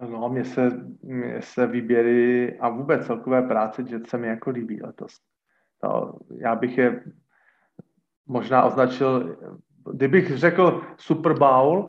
No, 0.00 0.28
mně 0.28 0.44
se, 0.44 0.70
mně 1.02 1.42
se 1.42 1.66
výběry 1.66 2.58
a 2.58 2.68
vůbec 2.68 3.06
celkové 3.06 3.42
práce 3.42 3.82
Jets 3.82 4.10
se 4.10 4.18
mi 4.18 4.26
jako 4.26 4.50
líbí 4.50 4.82
letos. 4.82 5.12
To, 5.80 6.18
já 6.38 6.54
bych 6.54 6.78
je 6.78 7.04
možná 8.26 8.64
označil 8.64 9.36
kdybych 9.92 10.36
řekl 10.36 10.82
Super 10.96 11.38
Bowl 11.38 11.88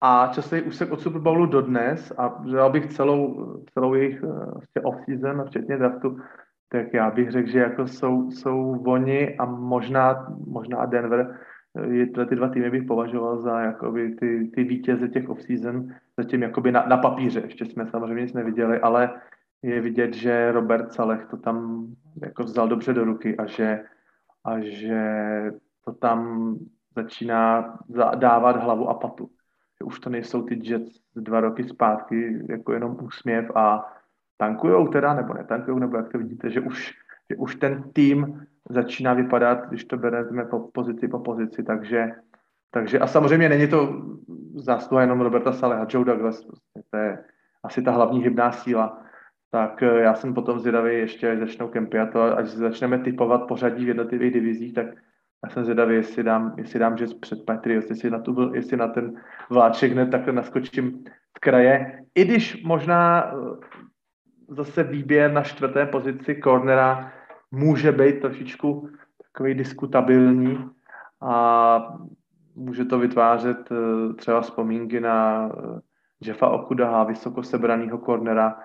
a 0.00 0.30
časový 0.34 0.62
úsek 0.62 0.92
od 0.92 1.00
Super 1.00 1.20
Bowlu 1.20 1.46
do 1.46 1.62
dnes 1.62 2.12
a 2.16 2.28
vzal 2.28 2.70
bych 2.70 2.86
celou, 2.86 3.46
celou 3.72 3.94
jejich 3.94 4.22
vlastně 4.22 4.82
off-season, 4.82 5.44
včetně 5.44 5.76
draftu, 5.76 6.18
tak 6.68 6.94
já 6.94 7.10
bych 7.10 7.30
řekl, 7.30 7.50
že 7.50 7.58
jako 7.58 7.86
jsou, 7.86 8.30
jsou 8.30 8.82
oni 8.86 9.36
a 9.36 9.44
možná, 9.44 10.26
možná 10.46 10.86
Denver, 10.86 11.38
je, 11.80 12.06
tyhle 12.06 12.26
ty 12.26 12.36
dva 12.36 12.48
týmy 12.48 12.70
bych 12.70 12.84
považoval 12.84 13.38
za 13.38 13.60
jakoby 13.60 14.14
ty, 14.14 14.50
ty 14.54 14.64
vítěze 14.64 15.08
těch 15.08 15.28
off-season, 15.28 15.88
zatím 16.16 16.42
jakoby 16.42 16.72
na, 16.72 16.86
na 16.86 16.96
papíře, 16.96 17.40
ještě 17.44 17.64
jsme 17.64 17.86
samozřejmě 17.86 18.22
nic 18.22 18.32
neviděli, 18.32 18.80
ale 18.80 19.20
je 19.62 19.80
vidět, 19.80 20.14
že 20.14 20.52
Robert 20.52 20.92
Saleh 20.92 21.26
to 21.30 21.36
tam 21.36 21.86
jako 22.22 22.44
vzal 22.44 22.68
dobře 22.68 22.92
do 22.92 23.04
ruky 23.04 23.36
a 23.36 23.46
že, 23.46 23.84
a 24.44 24.60
že 24.60 25.02
to 25.84 25.92
tam 25.92 26.54
začíná 26.96 27.78
dávat 28.14 28.56
hlavu 28.56 28.88
a 28.88 28.94
patu. 28.94 29.30
Už 29.84 30.00
to 30.00 30.10
nejsou 30.10 30.42
ty 30.42 30.60
Jets 30.62 31.00
dva 31.16 31.40
roky 31.40 31.64
zpátky 31.64 32.46
jako 32.48 32.72
jenom 32.72 32.96
úsměv 33.02 33.50
a 33.56 33.92
tankujou 34.36 34.88
teda, 34.88 35.14
nebo 35.14 35.34
netankujou, 35.34 35.78
nebo 35.78 35.96
jak 35.96 36.12
to 36.12 36.18
vidíte, 36.18 36.50
že 36.50 36.60
už, 36.60 36.92
že 37.30 37.36
už 37.36 37.54
ten 37.56 37.82
tým 37.92 38.46
začíná 38.70 39.14
vypadat, 39.14 39.68
když 39.68 39.84
to 39.84 39.96
bereme 39.96 40.44
po 40.44 40.58
pozici 40.58 41.08
po 41.08 41.18
pozici, 41.18 41.62
takže, 41.62 42.10
takže 42.70 42.98
a 42.98 43.06
samozřejmě 43.06 43.48
není 43.48 43.68
to 43.68 44.02
zásluha 44.54 45.00
jenom 45.00 45.20
Roberta 45.20 45.52
Saleha, 45.52 45.86
Joe 45.90 46.04
Douglas, 46.04 46.44
prostě, 46.44 46.82
to 46.90 46.96
je 46.96 47.24
asi 47.64 47.82
ta 47.82 47.90
hlavní 47.90 48.22
hybná 48.22 48.52
síla, 48.52 49.02
tak 49.50 49.82
eh, 49.82 50.00
já 50.00 50.14
jsem 50.14 50.34
potom 50.34 50.58
zvědavý 50.58 50.94
ještě, 50.94 51.30
až 51.30 51.38
začnou 51.38 51.68
kempy 51.68 51.98
a 51.98 52.06
to, 52.06 52.22
až 52.22 52.48
začneme 52.48 52.98
typovat 52.98 53.46
pořadí 53.48 53.84
v 53.84 53.88
jednotlivých 53.88 54.32
divizích, 54.32 54.74
tak 54.74 54.86
já 55.44 55.50
jsem 55.50 55.64
zvědavý, 55.64 55.94
jestli 55.94 56.22
dám, 56.22 56.54
jestli 56.56 56.78
dám 56.78 56.96
že 56.96 57.06
před 57.20 57.44
Patriots, 57.46 57.90
jestli 57.90 58.10
na, 58.10 58.18
tu, 58.18 58.54
jestli 58.54 58.76
na 58.76 58.88
ten 58.88 59.14
vláček 59.50 59.92
hned 59.92 60.10
takhle 60.10 60.32
naskočím 60.32 61.04
z 61.36 61.38
kraje. 61.40 62.04
I 62.14 62.24
když 62.24 62.64
možná 62.64 63.24
eh, 63.24 63.34
zase 64.54 64.82
výběr 64.82 65.32
na 65.32 65.42
čtvrté 65.42 65.86
pozici 65.86 66.40
cornera 66.44 67.12
může 67.50 67.92
být 67.92 68.20
trošičku 68.20 68.88
takový 69.22 69.54
diskutabilní 69.54 70.70
a 71.20 71.98
může 72.54 72.84
to 72.84 72.98
vytvářet 72.98 73.72
eh, 73.72 74.14
třeba 74.14 74.40
vzpomínky 74.40 75.00
na 75.00 75.48
eh, 75.48 75.80
Jeffa 76.20 76.48
Okudaha, 76.48 77.04
vysoko 77.04 77.42
sebraného 77.42 77.98
cornera 77.98 78.58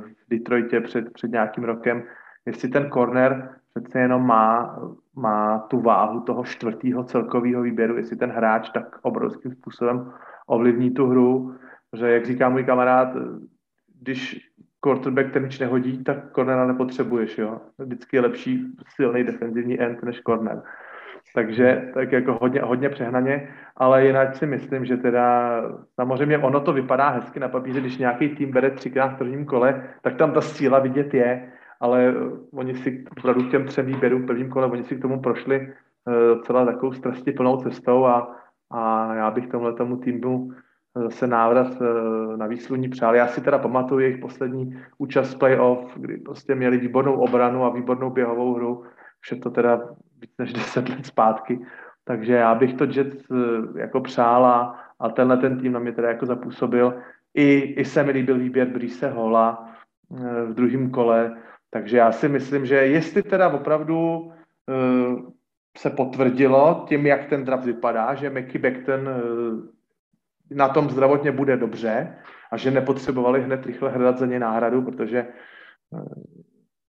v 0.00 0.28
Detroitě 0.30 0.80
před, 0.80 1.12
před 1.12 1.30
nějakým 1.30 1.64
rokem. 1.64 2.02
Jestli 2.46 2.68
ten 2.68 2.90
corner 2.90 3.58
přece 3.74 3.98
jenom 3.98 4.26
má, 4.26 4.78
má 5.16 5.58
tu 5.58 5.80
váhu 5.80 6.20
toho 6.20 6.44
čtvrtého 6.44 7.04
celkového 7.04 7.62
výběru, 7.62 7.96
jestli 7.96 8.16
ten 8.16 8.30
hráč 8.30 8.70
tak 8.70 8.98
obrovským 9.02 9.52
způsobem 9.52 10.12
ovlivní 10.46 10.90
tu 10.90 11.06
hru, 11.06 11.54
že 11.92 12.10
jak 12.10 12.26
říká 12.26 12.48
můj 12.48 12.64
kamarád, 12.64 13.08
když 14.00 14.50
quarterback 14.82 15.32
ten 15.32 15.44
nič 15.44 15.58
nehodí, 15.58 16.04
tak 16.04 16.32
cornera 16.32 16.66
nepotřebuješ, 16.66 17.38
jo. 17.38 17.60
Vždycky 17.78 18.16
je 18.16 18.20
lepší 18.20 18.66
silný 18.96 19.24
defenzivní 19.24 19.80
end 19.80 20.02
než 20.02 20.20
corner. 20.20 20.62
Takže 21.34 21.90
tak 21.94 22.12
jako 22.12 22.38
hodně, 22.40 22.60
hodně 22.60 22.88
přehnaně, 22.88 23.48
ale 23.76 24.06
jinak 24.06 24.36
si 24.36 24.46
myslím, 24.46 24.84
že 24.84 24.96
teda 24.96 25.62
samozřejmě 25.94 26.38
ono 26.38 26.60
to 26.60 26.72
vypadá 26.72 27.08
hezky 27.08 27.40
na 27.40 27.48
papíře, 27.48 27.80
když 27.80 27.98
nějaký 27.98 28.28
tým 28.28 28.50
bere 28.50 28.70
třikrát 28.70 29.08
v 29.08 29.18
prvním 29.18 29.44
kole, 29.44 29.88
tak 30.02 30.16
tam 30.16 30.32
ta 30.32 30.40
síla 30.40 30.78
vidět 30.78 31.14
je, 31.14 31.52
ale 31.80 32.08
eh, 32.08 32.14
oni 32.52 32.74
si 32.74 33.04
opravdu 33.18 33.42
k 33.42 33.50
těm 33.50 33.64
třem 33.64 33.86
výběrům 33.86 34.22
v 34.22 34.26
prvním 34.26 34.50
kole, 34.50 34.66
oni 34.66 34.84
si 34.84 34.96
k 34.96 35.02
tomu 35.02 35.20
prošli 35.20 35.60
uh, 35.60 36.42
celá 36.42 36.64
takovou 36.64 36.92
strasti 36.92 37.32
plnou 37.32 37.56
cestou 37.56 38.04
a, 38.04 38.36
a 38.70 39.14
já 39.14 39.30
bych 39.30 39.46
tomhle 39.46 39.72
tomu 39.72 39.96
týmu 39.96 40.50
zase 40.94 41.26
návrat 41.26 41.80
uh, 41.80 42.36
na 42.36 42.46
výsluní 42.46 42.88
přál. 42.88 43.14
Já 43.14 43.26
si 43.26 43.40
teda 43.40 43.58
pamatuju 43.58 44.00
jejich 44.00 44.18
poslední 44.18 44.80
účast 44.98 45.34
playoff, 45.34 45.96
kdy 45.96 46.16
prostě 46.16 46.54
měli 46.54 46.78
výbornou 46.78 47.14
obranu 47.14 47.64
a 47.64 47.70
výbornou 47.70 48.10
běhovou 48.10 48.54
hru, 48.54 48.84
vše 49.20 49.36
to 49.36 49.50
teda 49.50 49.80
víc 50.20 50.30
než 50.38 50.52
deset 50.52 50.88
let 50.88 51.06
zpátky, 51.06 51.60
takže 52.04 52.34
já 52.34 52.54
bych 52.54 52.74
to 52.74 52.84
Jets 52.84 53.30
uh, 53.30 53.78
jako 53.78 54.00
přála 54.00 54.80
a 55.00 55.08
tenhle 55.08 55.36
ten 55.36 55.60
tým 55.60 55.72
na 55.72 55.80
mě 55.80 55.92
teda 55.92 56.08
jako 56.08 56.26
zapůsobil. 56.26 56.94
I, 57.34 57.58
i 57.58 57.84
se 57.84 58.02
mi 58.02 58.12
líbil 58.12 58.38
výběr 58.38 58.68
Brise 58.68 59.08
Hola 59.10 59.68
v 60.46 60.54
druhém 60.54 60.90
kole, 60.90 61.36
takže 61.70 61.96
já 61.96 62.12
si 62.12 62.28
myslím, 62.28 62.66
že 62.66 62.74
jestli 62.74 63.22
teda 63.22 63.48
opravdu 63.48 64.32
se 65.78 65.90
potvrdilo 65.90 66.84
tím, 66.88 67.06
jak 67.06 67.26
ten 67.26 67.44
draft 67.44 67.64
vypadá, 67.64 68.14
že 68.14 68.30
Mickey 68.30 68.60
Beckton 68.60 69.08
na 70.54 70.68
tom 70.68 70.90
zdravotně 70.90 71.32
bude 71.32 71.56
dobře 71.56 72.18
a 72.52 72.56
že 72.56 72.70
nepotřebovali 72.70 73.42
hned 73.42 73.66
rychle 73.66 73.90
hledat 73.90 74.18
za 74.18 74.26
ně 74.26 74.38
náhradu, 74.38 74.82
protože 74.82 75.26
uh, 75.90 76.12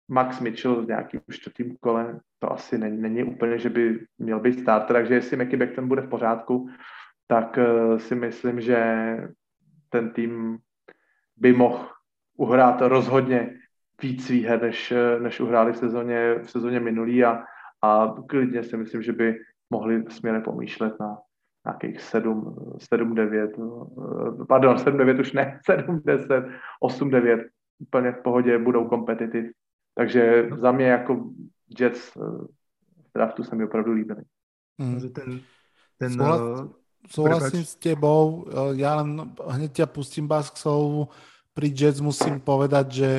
Max 0.08 0.40
Mitchell 0.40 0.82
v 0.82 0.88
nějakým 0.88 1.20
čtvrtým 1.30 1.76
kole, 1.80 2.20
to 2.38 2.52
asi 2.52 2.78
není, 2.78 3.00
není 3.00 3.24
úplně, 3.24 3.58
že 3.58 3.70
by 3.70 4.06
měl 4.18 4.40
být 4.40 4.60
starter, 4.60 4.96
takže 4.96 5.14
jestli 5.14 5.36
Mickey 5.36 5.58
Beckton 5.58 5.88
bude 5.88 6.02
v 6.02 6.08
pořádku, 6.08 6.68
tak 7.26 7.58
uh, 7.58 7.98
si 7.98 8.14
myslím, 8.14 8.60
že 8.60 8.78
ten 9.88 10.10
tým 10.10 10.58
by 11.36 11.52
mohl 11.52 11.88
uhrát 12.36 12.80
rozhodně 12.80 13.54
víc 14.02 14.30
výher, 14.30 14.62
než, 14.62 14.92
než 15.18 15.40
uhráli 15.40 15.72
v 15.72 15.76
sezóně, 15.76 16.34
v 16.34 16.50
sezóně 16.50 16.80
minulý 16.80 17.24
a, 17.24 17.44
a 17.82 18.14
klidně 18.28 18.62
si 18.62 18.76
myslím, 18.76 19.02
že 19.02 19.12
by 19.12 19.38
mohli 19.70 20.04
směrem 20.08 20.42
pomýšlet 20.42 21.00
na 21.00 21.18
nějakých 21.66 22.00
7, 22.00 22.56
7 22.78 23.14
9, 23.14 23.50
pardon, 24.48 24.78
7, 24.78 24.98
9 24.98 25.18
už 25.18 25.32
ne, 25.32 25.60
7, 25.66 26.00
10, 26.04 26.44
8, 26.80 27.10
9, 27.10 27.40
úplně 27.78 28.12
v 28.12 28.22
pohodě, 28.22 28.58
budou 28.58 28.88
kompetitiv. 28.88 29.52
Takže 29.94 30.48
za 30.56 30.72
mě 30.72 30.86
jako 30.86 31.24
Jets 31.78 32.14
v 32.14 32.48
draftu 33.14 33.44
se 33.44 33.56
mi 33.56 33.64
opravdu 33.64 33.92
líbili. 33.92 34.22
Mm. 34.78 35.00
Ten, 35.00 35.40
ten, 35.98 36.10
Súhlas, 36.12 36.40
uh, 36.40 36.70
súhlasím 37.10 37.64
s 37.64 37.74
tebou, 37.74 38.46
ja 38.78 39.02
len 39.02 39.34
hneď 39.34 39.82
ťa 39.82 39.86
pustím 39.90 40.30
Basksov, 40.30 41.10
pri 41.50 41.74
Jets 41.74 41.98
musím 41.98 42.38
povedať, 42.38 42.86
že 42.92 43.10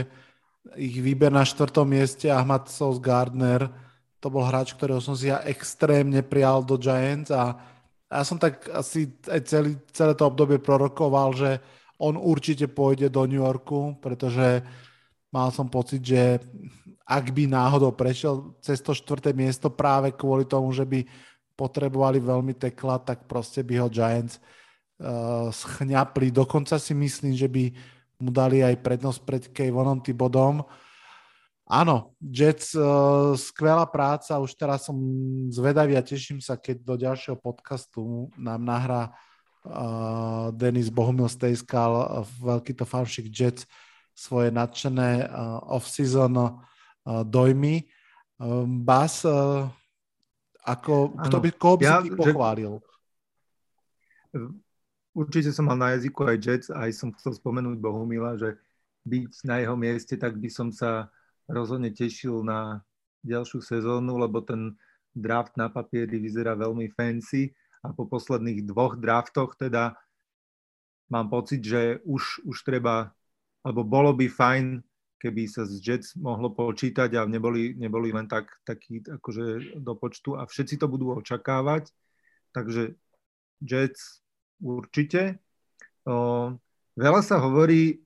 ich 0.80 0.96
výber 1.04 1.32
na 1.32 1.44
štvrtom 1.44 1.84
mieste 1.84 2.32
Ahmad 2.32 2.72
Sos 2.72 3.04
Gardner, 3.04 3.68
to 4.20 4.28
bol 4.28 4.44
hráč, 4.44 4.76
ktorého 4.76 5.00
som 5.04 5.16
si 5.16 5.32
ja 5.32 5.44
extrémne 5.48 6.24
prijal 6.24 6.64
do 6.64 6.76
Giants 6.76 7.32
a 7.32 7.56
ja 8.10 8.22
som 8.26 8.41
tak 8.41 8.66
asi 8.74 9.14
aj 9.30 9.41
celý, 9.45 9.78
celé 9.93 10.14
to 10.18 10.26
obdobie 10.26 10.57
prorokoval, 10.57 11.38
že 11.38 11.62
on 12.01 12.18
určite 12.18 12.66
pôjde 12.66 13.12
do 13.14 13.22
New 13.30 13.38
Yorku, 13.43 14.01
pretože 14.01 14.66
mal 15.30 15.53
som 15.53 15.70
pocit, 15.70 16.01
že 16.01 16.41
ak 17.05 17.34
by 17.34 17.49
náhodou 17.49 17.93
prešiel 17.93 18.57
cez 18.62 18.82
to 18.82 18.97
štvrté 18.97 19.34
miesto 19.34 19.70
práve 19.70 20.14
kvôli 20.14 20.45
tomu, 20.45 20.74
že 20.74 20.86
by 20.86 21.05
potrebovali 21.57 22.22
veľmi 22.24 22.55
tekla, 22.55 23.01
tak 23.03 23.28
proste 23.28 23.62
by 23.66 23.84
ho 23.84 23.88
Giants 23.91 24.39
uh, 24.39 25.51
schňapli. 25.51 26.32
Dokonca 26.32 26.80
si 26.80 26.95
myslím, 26.95 27.36
že 27.36 27.51
by 27.51 27.64
mu 28.24 28.32
dali 28.32 28.64
aj 28.64 28.80
prednosť 28.80 29.20
pred 29.28 29.43
Kevonom 29.51 29.99
Tibodom. 29.99 30.64
Áno, 31.70 32.17
Jets, 32.17 32.74
uh, 32.74 33.38
skvelá 33.38 33.86
práca, 33.86 34.41
už 34.41 34.57
teraz 34.57 34.89
som 34.89 34.97
zvedavý 35.53 35.93
a 35.93 36.01
teším 36.01 36.41
sa, 36.41 36.57
keď 36.57 36.82
do 36.82 36.97
ďalšieho 36.97 37.38
podcastu 37.38 38.34
nám 38.34 38.65
nahrá 38.65 39.13
uh, 39.70 40.49
Denis 40.49 40.89
Bohumil 40.89 41.30
Stejskal, 41.30 42.26
veľký 42.41 42.74
to 42.74 42.89
fanšik 42.89 43.30
Jets, 43.30 43.70
svoje 44.17 44.49
nadšené 44.49 45.30
uh, 45.30 45.61
off-season 45.70 46.34
uh, 46.41 46.57
dojmy. 47.22 47.86
Um, 48.41 48.82
Bas, 48.82 49.22
uh, 49.22 49.70
ako, 50.65 51.22
kto 51.22 51.38
by, 51.38 51.49
koho 51.53 51.76
by 51.78 51.86
ja, 51.86 52.01
si 52.01 52.09
ty 52.09 52.17
pochválil? 52.17 52.82
Že, 54.34 54.57
určite 55.13 55.49
som 55.53 55.70
mal 55.70 55.78
na 55.78 55.93
jazyku 55.93 56.26
aj 56.26 56.38
Jets, 56.41 56.67
aj 56.74 56.89
som 56.97 57.13
chcel 57.13 57.38
spomenúť 57.38 57.78
Bohumila, 57.78 58.41
že 58.41 58.57
byť 59.05 59.45
na 59.45 59.61
jeho 59.61 59.78
mieste, 59.78 60.17
tak 60.17 60.34
by 60.34 60.49
som 60.49 60.74
sa 60.74 61.13
rozhodne 61.50 61.89
tešil 61.89 62.45
na 62.45 62.86
ďalšiu 63.26 63.60
sezónu, 63.60 64.16
lebo 64.22 64.39
ten 64.45 64.78
draft 65.12 65.58
na 65.58 65.68
papieri 65.68 66.22
vyzerá 66.22 66.54
veľmi 66.56 66.93
fancy 66.93 67.52
a 67.82 67.91
po 67.91 68.06
posledných 68.06 68.64
dvoch 68.70 68.95
draftoch 68.95 69.58
teda 69.58 69.97
mám 71.10 71.28
pocit, 71.28 71.66
že 71.66 72.00
už, 72.06 72.45
už 72.45 72.58
treba, 72.64 73.12
alebo 73.66 73.82
bolo 73.82 74.14
by 74.14 74.30
fajn, 74.30 74.66
keby 75.20 75.52
sa 75.52 75.68
z 75.68 75.76
Jets 75.84 76.16
mohlo 76.16 76.54
počítať 76.54 77.20
a 77.20 77.28
neboli, 77.28 77.76
neboli 77.76 78.16
len 78.16 78.30
tak, 78.30 78.47
taký 78.64 79.04
akože 79.04 79.76
do 79.82 79.93
počtu 80.00 80.39
a 80.39 80.47
všetci 80.47 80.80
to 80.80 80.88
budú 80.88 81.12
očakávať. 81.20 81.91
Takže 82.56 82.95
Jets 83.60 84.24
určite. 84.64 85.43
O, 86.08 86.56
veľa 86.95 87.22
sa 87.22 87.43
hovorí 87.43 88.00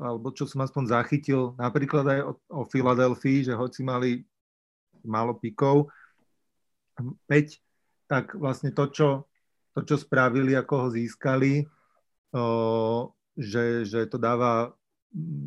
alebo 0.00 0.32
čo 0.32 0.48
som 0.48 0.64
aspoň 0.64 0.84
zachytil, 0.88 1.52
napríklad 1.60 2.04
aj 2.08 2.20
o, 2.24 2.32
o 2.50 2.62
Filadelfii, 2.64 3.48
že 3.50 3.54
hoci 3.58 3.84
mali 3.84 4.24
málo 5.04 5.36
pikov, 5.36 5.92
5, 6.98 8.10
tak 8.10 8.34
vlastne 8.34 8.74
to, 8.74 8.90
čo, 8.90 9.08
to, 9.76 9.80
čo 9.86 9.96
spravili, 10.00 10.58
ako 10.58 10.74
ho 10.74 10.88
získali, 10.90 11.62
o, 12.34 12.44
že, 13.38 13.86
že 13.86 14.08
to 14.10 14.18
dáva 14.18 14.74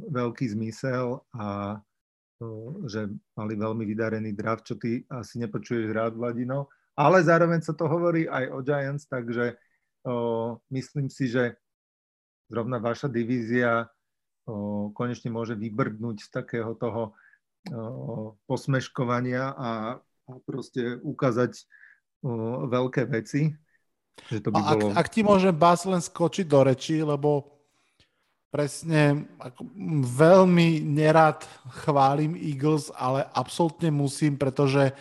veľký 0.07 0.47
zmysel 0.55 1.19
a 1.35 1.77
o, 2.39 2.87
že 2.87 3.11
mali 3.35 3.53
veľmi 3.59 3.83
vydarený 3.83 4.31
draft, 4.31 4.71
čo 4.71 4.75
ty 4.79 5.03
asi 5.11 5.41
nepočuješ 5.43 5.91
rád, 5.91 6.15
Vladino. 6.15 6.71
Ale 6.95 7.23
zároveň 7.23 7.63
sa 7.63 7.73
to 7.75 7.87
hovorí 7.87 8.27
aj 8.27 8.45
o 8.51 8.59
Giants, 8.63 9.05
takže 9.09 9.57
o, 10.07 10.59
myslím 10.71 11.11
si, 11.11 11.27
že 11.27 11.59
zrovna 12.51 12.79
vaša 12.83 13.07
divízia 13.07 13.87
konečne 14.97 15.29
môže 15.29 15.53
vybrdnúť 15.53 16.17
z 16.25 16.29
takého 16.33 16.73
toho 16.75 17.13
posmeškovania 18.49 19.53
a, 19.53 19.69
a 20.01 20.31
proste 20.45 20.97
ukázať 21.01 21.65
veľké 22.69 23.05
veci. 23.09 23.53
Že 24.29 24.39
to 24.41 24.49
by 24.53 24.59
ak, 24.61 24.77
bolo... 24.77 24.87
ak 24.97 25.07
ti 25.09 25.21
môžem 25.21 25.55
Bas 25.55 25.85
len 25.85 26.01
skočiť 26.01 26.45
do 26.45 26.59
reči, 26.65 27.01
lebo 27.01 27.61
presne 28.51 29.31
ako, 29.39 29.63
veľmi 30.05 30.83
nerad 30.83 31.41
chválim 31.85 32.35
Eagles, 32.35 32.91
ale 32.93 33.23
absolútne 33.31 33.87
musím, 33.89 34.35
pretože 34.35 34.91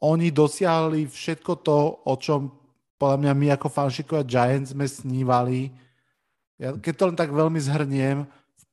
oni 0.00 0.32
dosiahli 0.32 1.04
všetko 1.04 1.52
to, 1.60 1.78
o 2.02 2.14
čom 2.16 2.52
podľa 2.96 3.18
mňa 3.20 3.32
my 3.36 3.46
ako 3.58 3.68
fanšikovia 3.68 4.24
Giants 4.24 4.72
sme 4.72 4.88
snívali. 4.88 5.74
Ja, 6.56 6.72
keď 6.72 6.92
to 6.96 7.04
len 7.10 7.18
tak 7.18 7.30
veľmi 7.34 7.60
zhrniem, 7.60 8.24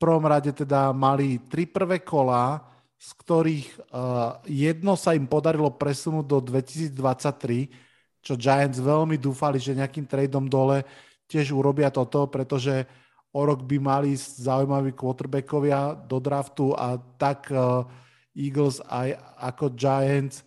prvom 0.02 0.26
rade 0.26 0.50
teda 0.50 0.90
mali 0.90 1.38
tri 1.46 1.70
prvé 1.70 2.02
kola, 2.02 2.58
z 2.98 3.10
ktorých 3.22 3.70
uh, 3.94 4.42
jedno 4.50 4.98
sa 4.98 5.14
im 5.14 5.30
podarilo 5.30 5.70
presunúť 5.70 6.26
do 6.26 6.42
2023, 6.42 8.26
čo 8.26 8.34
Giants 8.34 8.82
veľmi 8.82 9.22
dúfali, 9.22 9.62
že 9.62 9.78
nejakým 9.78 10.10
tradeom 10.10 10.50
dole 10.50 10.82
tiež 11.30 11.54
urobia 11.54 11.94
toto, 11.94 12.26
pretože 12.26 12.86
o 13.34 13.42
rok 13.46 13.62
by 13.66 13.78
mali 13.78 14.18
zaujímaví 14.18 14.94
quarterbackovia 14.98 15.94
do 15.94 16.18
draftu 16.18 16.74
a 16.74 16.98
tak 17.18 17.50
uh, 17.54 17.86
Eagles 18.34 18.82
aj 18.90 19.18
ako 19.38 19.66
Giants, 19.78 20.46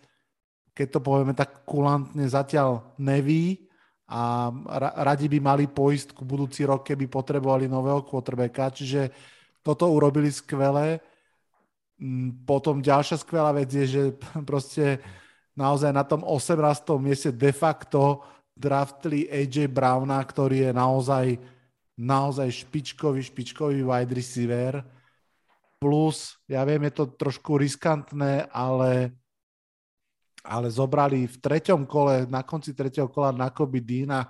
keď 0.75 0.87
to 0.95 0.99
povieme 0.99 1.31
tak 1.31 1.63
kulantne, 1.63 2.27
zatiaľ 2.27 2.83
neví 2.99 3.65
a 4.05 4.53
radi 5.01 5.25
by 5.25 5.39
mali 5.41 5.65
poistku 5.65 6.21
budúci 6.21 6.61
rok, 6.61 6.85
keby 6.85 7.09
potrebovali 7.09 7.65
nového 7.65 8.05
quarterbacka, 8.05 8.69
čiže 8.69 9.01
toto 9.65 9.89
urobili 9.89 10.29
skvelé. 10.29 11.01
Mm, 11.97 12.45
potom 12.45 12.85
ďalšia 12.85 13.17
skvelá 13.17 13.49
vec 13.49 13.73
je, 13.73 13.85
že 13.89 14.03
proste 14.49 15.01
naozaj 15.57 15.89
na 15.89 16.05
tom 16.05 16.21
18. 16.21 16.61
mieste 17.01 17.33
de 17.33 17.49
facto 17.49 18.21
draftli 18.53 19.25
AJ 19.25 19.73
Browna, 19.73 20.21
ktorý 20.21 20.69
je 20.69 20.71
naozaj, 20.71 21.27
naozaj 21.97 22.47
špičkový, 22.63 23.25
špičkový 23.25 23.81
wide 23.81 24.13
receiver. 24.13 24.85
Plus, 25.81 26.39
ja 26.47 26.63
viem, 26.63 26.87
je 26.87 26.93
to 27.03 27.05
trošku 27.19 27.59
riskantné, 27.59 28.47
ale, 28.47 29.11
ale 30.39 30.67
zobrali 30.71 31.27
v 31.27 31.35
treťom 31.35 31.83
kole, 31.83 32.23
na 32.31 32.47
konci 32.47 32.71
tretieho 32.71 33.11
kola 33.11 33.35
Nakoby 33.35 33.83
Dina, 33.83 34.23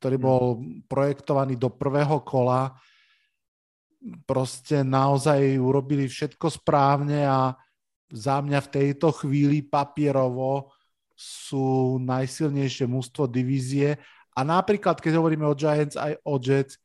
ktorý 0.00 0.16
bol 0.16 0.44
projektovaný 0.88 1.60
do 1.60 1.68
prvého 1.68 2.24
kola 2.24 2.72
proste 4.24 4.84
naozaj 4.84 5.58
urobili 5.58 6.06
všetko 6.06 6.52
správne 6.52 7.26
a 7.26 7.56
za 8.12 8.38
mňa 8.38 8.60
v 8.62 8.72
tejto 8.72 9.10
chvíli 9.10 9.66
papierovo 9.66 10.70
sú 11.16 11.96
najsilnejšie 11.98 12.86
mústvo 12.86 13.26
divízie. 13.26 13.98
A 14.36 14.44
napríklad, 14.44 15.00
keď 15.00 15.16
hovoríme 15.16 15.48
o 15.48 15.56
Giants 15.56 15.96
aj 15.96 16.20
o 16.22 16.36
Jets, 16.36 16.76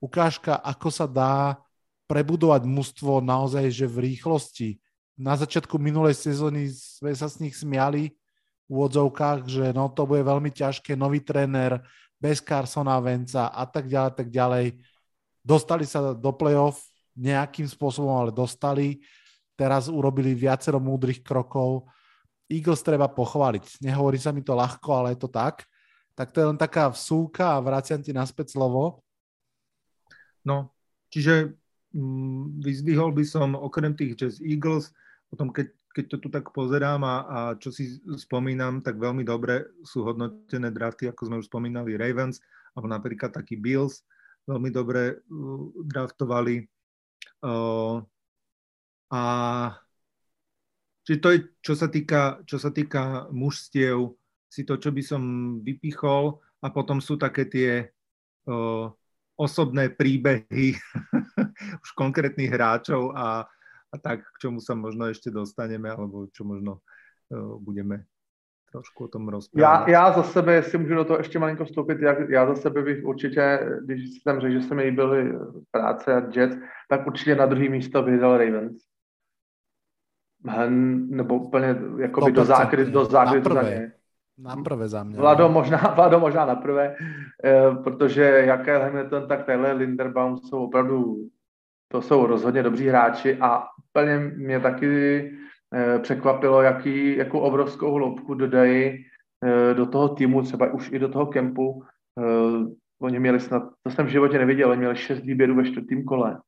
ukážka, 0.00 0.56
ako 0.56 0.88
sa 0.88 1.04
dá 1.04 1.60
prebudovať 2.08 2.64
mústvo 2.64 3.20
naozaj, 3.20 3.68
že 3.70 3.86
v 3.88 4.12
rýchlosti. 4.12 4.80
Na 5.14 5.38
začiatku 5.38 5.78
minulej 5.78 6.16
sezóny 6.16 6.72
sme 6.72 7.12
sa 7.14 7.30
s 7.30 7.38
nich 7.38 7.54
smiali 7.54 8.12
v 8.66 8.70
úvodzovkách, 8.72 9.46
že 9.46 9.64
no 9.76 9.92
to 9.92 10.08
bude 10.08 10.24
veľmi 10.24 10.50
ťažké, 10.50 10.96
nový 10.96 11.20
tréner, 11.20 11.84
bez 12.18 12.40
Carsona 12.40 12.96
Venca 13.04 13.52
a 13.52 13.68
tak 13.68 13.84
ďalej, 13.84 14.12
tak 14.16 14.28
ďalej 14.32 14.66
Dostali 15.44 15.84
sa 15.84 16.16
do 16.16 16.32
play-off 16.32 16.80
nejakým 17.14 17.68
spôsobom, 17.68 18.16
ale 18.16 18.32
dostali. 18.32 19.04
Teraz 19.54 19.92
urobili 19.92 20.32
viacero 20.32 20.80
múdrych 20.80 21.20
krokov. 21.20 21.86
Eagles 22.48 22.80
treba 22.80 23.06
pochváliť. 23.12 23.84
Nehovorí 23.84 24.16
sa 24.16 24.32
mi 24.32 24.40
to 24.40 24.56
ľahko, 24.56 24.88
ale 24.90 25.14
je 25.14 25.20
to 25.20 25.30
tak. 25.30 25.68
Tak 26.16 26.32
to 26.32 26.40
je 26.40 26.48
len 26.48 26.58
taká 26.58 26.88
vsúka 26.88 27.54
a 27.54 27.62
vraciam 27.62 28.00
ti 28.00 28.10
naspäť 28.10 28.56
slovo. 28.56 29.04
No, 30.44 30.72
čiže 31.08 31.56
mm, 31.92 32.64
vyzdvihol 32.64 33.12
by 33.12 33.24
som 33.24 33.56
okrem 33.56 33.96
tých 33.96 34.16
Jazz 34.16 34.36
Eagles, 34.40 34.92
potom 35.28 35.50
keď, 35.50 35.72
keď 35.96 36.04
to 36.08 36.16
tu 36.20 36.28
tak 36.28 36.52
pozerám 36.52 37.00
a, 37.02 37.14
a 37.24 37.38
čo 37.56 37.72
si 37.72 37.98
spomínam, 38.20 38.84
tak 38.84 39.00
veľmi 39.00 39.24
dobre 39.24 39.64
sú 39.82 40.04
hodnotené 40.04 40.68
drafty, 40.68 41.08
ako 41.08 41.22
sme 41.26 41.40
už 41.40 41.48
spomínali, 41.48 41.96
Ravens, 41.96 42.44
alebo 42.76 42.92
napríklad 42.92 43.32
taký 43.32 43.56
Bills, 43.56 44.04
veľmi 44.44 44.70
dobre 44.70 45.24
draftovali. 45.84 46.64
A 49.12 49.22
čiže 51.04 51.18
to 51.20 51.28
je, 51.32 51.38
čo 51.60 51.74
sa 51.76 51.88
týka, 51.88 52.40
čo 52.48 52.56
sa 52.60 52.70
týka 52.72 53.28
mužstiev, 53.32 54.16
si 54.48 54.62
to, 54.62 54.78
čo 54.78 54.94
by 54.94 55.02
som 55.02 55.22
vypichol 55.66 56.38
a 56.62 56.70
potom 56.70 57.02
sú 57.02 57.18
také 57.18 57.50
tie 57.50 57.70
osobné 59.34 59.90
príbehy 59.90 60.78
už 61.82 61.90
konkrétnych 61.98 62.54
hráčov 62.54 63.10
a, 63.18 63.42
a 63.90 63.94
tak, 63.98 64.22
k 64.22 64.36
čomu 64.46 64.62
sa 64.62 64.78
možno 64.78 65.10
ešte 65.10 65.34
dostaneme, 65.34 65.90
alebo 65.90 66.30
čo 66.30 66.46
možno 66.46 66.86
budeme 67.58 68.06
trošku 68.74 69.04
o 69.04 69.08
tom 69.08 69.28
rozprávat. 69.28 69.88
Já, 69.88 69.92
já 69.92 70.12
za 70.12 70.22
sebe, 70.22 70.54
jestli 70.54 70.78
můžu 70.78 70.94
do 70.94 71.04
toho 71.04 71.18
ještě 71.18 71.38
malinko 71.38 71.64
vstoupit, 71.64 72.00
já, 72.00 72.16
já 72.28 72.46
za 72.46 72.54
sebe 72.54 72.82
bych 72.82 73.04
určitě, 73.04 73.60
když 73.84 74.22
jsem 74.22 74.40
řekl, 74.40 74.52
že 74.52 74.62
se 74.62 74.74
mi 74.74 74.82
líbily 74.82 75.32
práce 75.70 76.14
a 76.14 76.22
Jets, 76.34 76.56
tak 76.88 77.06
určitě 77.06 77.34
na 77.34 77.46
druhý 77.46 77.68
místo 77.68 78.02
vydal 78.02 78.38
Ravens. 78.38 78.82
Hm, 80.46 81.08
nebo 81.10 81.38
úplně 81.38 81.76
jakoby 81.98 82.32
do 82.32 82.44
zákry, 82.44 82.84
do 82.84 83.04
zákry 83.04 83.40
na 83.40 83.44
prvé. 83.44 83.92
Na 84.38 84.56
prvé 84.56 84.88
za 84.88 85.04
mě. 85.04 85.16
Vlado 85.16 85.48
možná, 85.48 85.78
Vlado 85.96 86.20
možná 86.20 86.44
na 86.44 86.54
prvé, 86.54 86.96
eh, 87.44 87.70
protože 87.84 88.22
jak 88.22 88.68
Hamilton, 88.68 89.28
tak 89.28 89.46
Taylor 89.46 89.76
Linderbaum 89.76 90.38
jsou 90.38 90.64
opravdu, 90.64 91.16
to 91.88 92.02
jsou 92.02 92.26
rozhodně 92.26 92.62
dobří 92.62 92.88
hráči 92.88 93.38
a 93.40 93.64
úplně 93.90 94.18
mě 94.18 94.60
taky 94.60 95.30
překvapilo, 96.02 96.62
jaký, 96.62 97.16
jakou 97.16 97.38
obrovskou 97.38 97.94
hloubku 97.94 98.34
dodají 98.34 99.04
eh, 99.44 99.74
do 99.74 99.86
toho 99.86 100.08
týmu, 100.08 100.42
třeba 100.42 100.72
už 100.72 100.92
i 100.92 100.98
do 100.98 101.08
toho 101.08 101.26
kempu. 101.26 101.82
Eh, 102.20 102.66
oni 103.02 103.20
měli 103.20 103.40
snad, 103.40 103.62
to 103.82 103.90
jsem 103.90 104.06
v 104.06 104.08
životě 104.08 104.38
neviděl, 104.38 104.70
oni 104.70 104.78
měli 104.78 104.96
šest 104.96 105.20
výběrů 105.20 105.54
ve 105.54 105.64
čtvrtém 105.64 106.04
kole. 106.04 106.38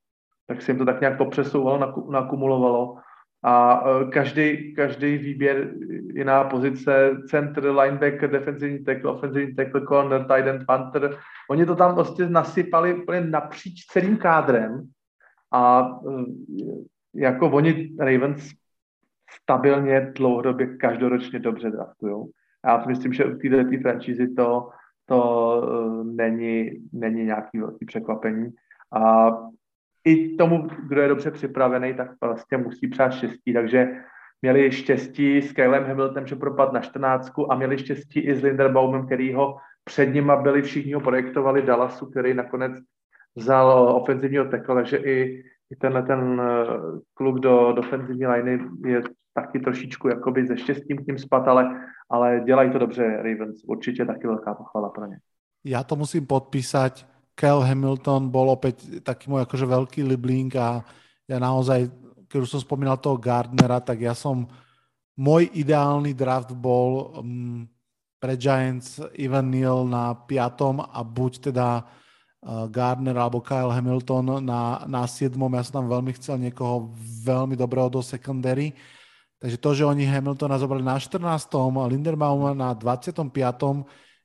Tak 0.46 0.62
se 0.62 0.72
jim 0.72 0.78
to 0.78 0.84
tak 0.84 1.00
nějak 1.00 1.18
popřesouvalo, 1.18 2.10
nakumulovalo 2.10 2.96
a 3.44 3.84
každý, 4.12 4.74
každý 4.74 5.18
výběr, 5.18 5.74
jiná 6.14 6.44
pozice, 6.44 7.10
center, 7.28 7.64
linebacker, 7.64 8.30
defensivní 8.30 8.84
tackle, 8.84 9.10
offensivní 9.10 9.54
tackle, 9.54 9.80
corner, 9.86 10.20
tight 10.20 10.46
end, 10.46 10.62
punter, 10.66 11.18
oni 11.50 11.66
to 11.66 11.76
tam 11.76 11.94
prostě 11.94 12.28
nasypali 12.28 12.94
úplně 12.94 13.20
napříč 13.20 13.86
celým 13.86 14.16
kádrem 14.16 14.88
a 15.52 15.90
jako 17.14 17.50
oni 17.50 17.90
Ravens 17.98 18.52
stabilně 19.30 20.00
dlouhodobě 20.00 20.76
každoročně 20.76 21.38
dobře 21.38 21.70
draftují. 21.70 22.26
Já 22.66 22.82
si 22.82 22.88
myslím, 22.88 23.12
že 23.12 23.24
u 23.24 23.38
této 23.38 23.82
franšízy 23.82 24.34
to, 24.34 24.68
to 25.06 25.18
uh, 25.66 26.06
není, 26.06 26.70
není 26.92 27.24
nějaký 27.24 27.58
velký 27.58 27.86
překvapení. 27.86 28.50
A 28.92 29.30
i 30.04 30.36
tomu, 30.36 30.68
kdo 30.88 31.00
je 31.00 31.08
dobře 31.08 31.30
připravený, 31.30 31.94
tak 31.94 32.10
vlastně 32.20 32.58
musí 32.58 32.88
přát 32.88 33.10
štěstí. 33.10 33.52
Takže 33.52 33.88
měli 34.42 34.72
štěstí 34.72 35.42
s 35.42 35.52
Kylem 35.52 35.84
Hamiltonem, 35.84 36.26
že 36.26 36.36
propad 36.36 36.72
na 36.72 36.80
14 36.80 37.32
a 37.50 37.54
měli 37.54 37.78
štěstí 37.78 38.20
i 38.20 38.34
s 38.34 38.42
Linderbaumem, 38.42 39.06
který 39.06 39.34
ho 39.34 39.56
před 39.84 40.06
nima 40.06 40.36
byli, 40.36 40.62
všichni 40.62 40.92
ho 40.92 41.00
projektovali 41.00 41.62
Dallasu, 41.62 42.06
který 42.06 42.34
nakonec 42.34 42.72
vzal 43.36 43.96
ofenzivního 43.96 44.44
tekla, 44.44 44.82
i, 44.82 44.96
i 44.96 45.44
tenhle 45.74 46.02
ten 46.02 46.40
eh, 46.40 46.66
kluk 47.14 47.40
do 47.40 47.72
defenzivní 47.72 48.26
liney 48.26 48.58
je 48.86 49.02
taky 49.34 49.60
trošičku 49.60 50.08
jakoby 50.08 50.46
ze 50.46 50.56
štěstím 50.56 50.96
k 50.96 51.06
ním 51.06 51.18
spad, 51.18 51.48
ale, 51.48 51.80
ale 52.10 52.40
dělají 52.44 52.70
to 52.70 52.78
dobře 52.78 53.16
Ravens. 53.16 53.64
Určitě 53.64 54.04
taky 54.04 54.26
velká 54.26 54.54
pochvala 54.54 54.88
pro 54.88 55.06
ně. 55.06 55.18
Já 55.64 55.84
to 55.84 55.96
musím 55.96 56.26
podpísať. 56.26 57.06
Kel 57.36 57.60
Hamilton 57.60 58.32
bol 58.32 58.48
opäť 58.48 59.04
taký 59.04 59.28
môj 59.28 59.44
akože 59.44 59.68
veľký 59.68 60.08
libling 60.08 60.48
a 60.56 60.80
ja 61.28 61.36
naozaj, 61.36 61.92
keď 62.32 62.38
už 62.40 62.48
som 62.48 62.64
spomínal 62.64 62.96
toho 62.96 63.20
Gardnera, 63.20 63.76
tak 63.84 64.00
ja 64.00 64.16
som, 64.16 64.48
môj 65.20 65.52
ideálny 65.52 66.16
draft 66.16 66.56
bol 66.56 67.12
um, 67.20 67.68
pre 68.16 68.40
Giants 68.40 69.04
Ivan 69.20 69.52
Neal 69.52 69.84
na 69.84 70.16
piatom 70.16 70.80
a 70.80 71.04
buď 71.04 71.52
teda 71.52 71.84
Gardner 72.46 73.18
alebo 73.18 73.42
Kyle 73.42 73.74
Hamilton 73.74 74.38
na, 74.38 74.86
na 74.86 75.02
siedmom. 75.10 75.50
Ja 75.50 75.66
som 75.66 75.82
tam 75.82 75.86
veľmi 75.90 76.14
chcel 76.14 76.38
niekoho 76.38 76.94
veľmi 77.26 77.58
dobrého 77.58 77.90
do 77.90 77.98
secondary. 77.98 78.70
Takže 79.42 79.56
to, 79.58 79.70
že 79.74 79.84
oni 79.84 80.06
Hamiltona 80.06 80.56
zobrali 80.56 80.86
na 80.86 80.96
14. 80.96 81.20
Linderbauma 81.90 82.54
na 82.54 82.70
25. 82.72 83.34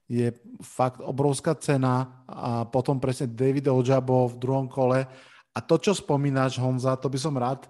je 0.06 0.32
fakt 0.62 1.02
obrovská 1.02 1.58
cena 1.58 2.24
a 2.30 2.64
potom 2.64 3.02
presne 3.02 3.28
David 3.28 3.68
Ojabo 3.68 4.32
v 4.32 4.40
druhom 4.40 4.68
kole. 4.70 5.04
A 5.52 5.60
to, 5.60 5.82
čo 5.82 5.92
spomínaš, 5.92 6.62
Honza, 6.62 6.96
to 6.96 7.12
by 7.12 7.20
som 7.20 7.36
rád 7.36 7.68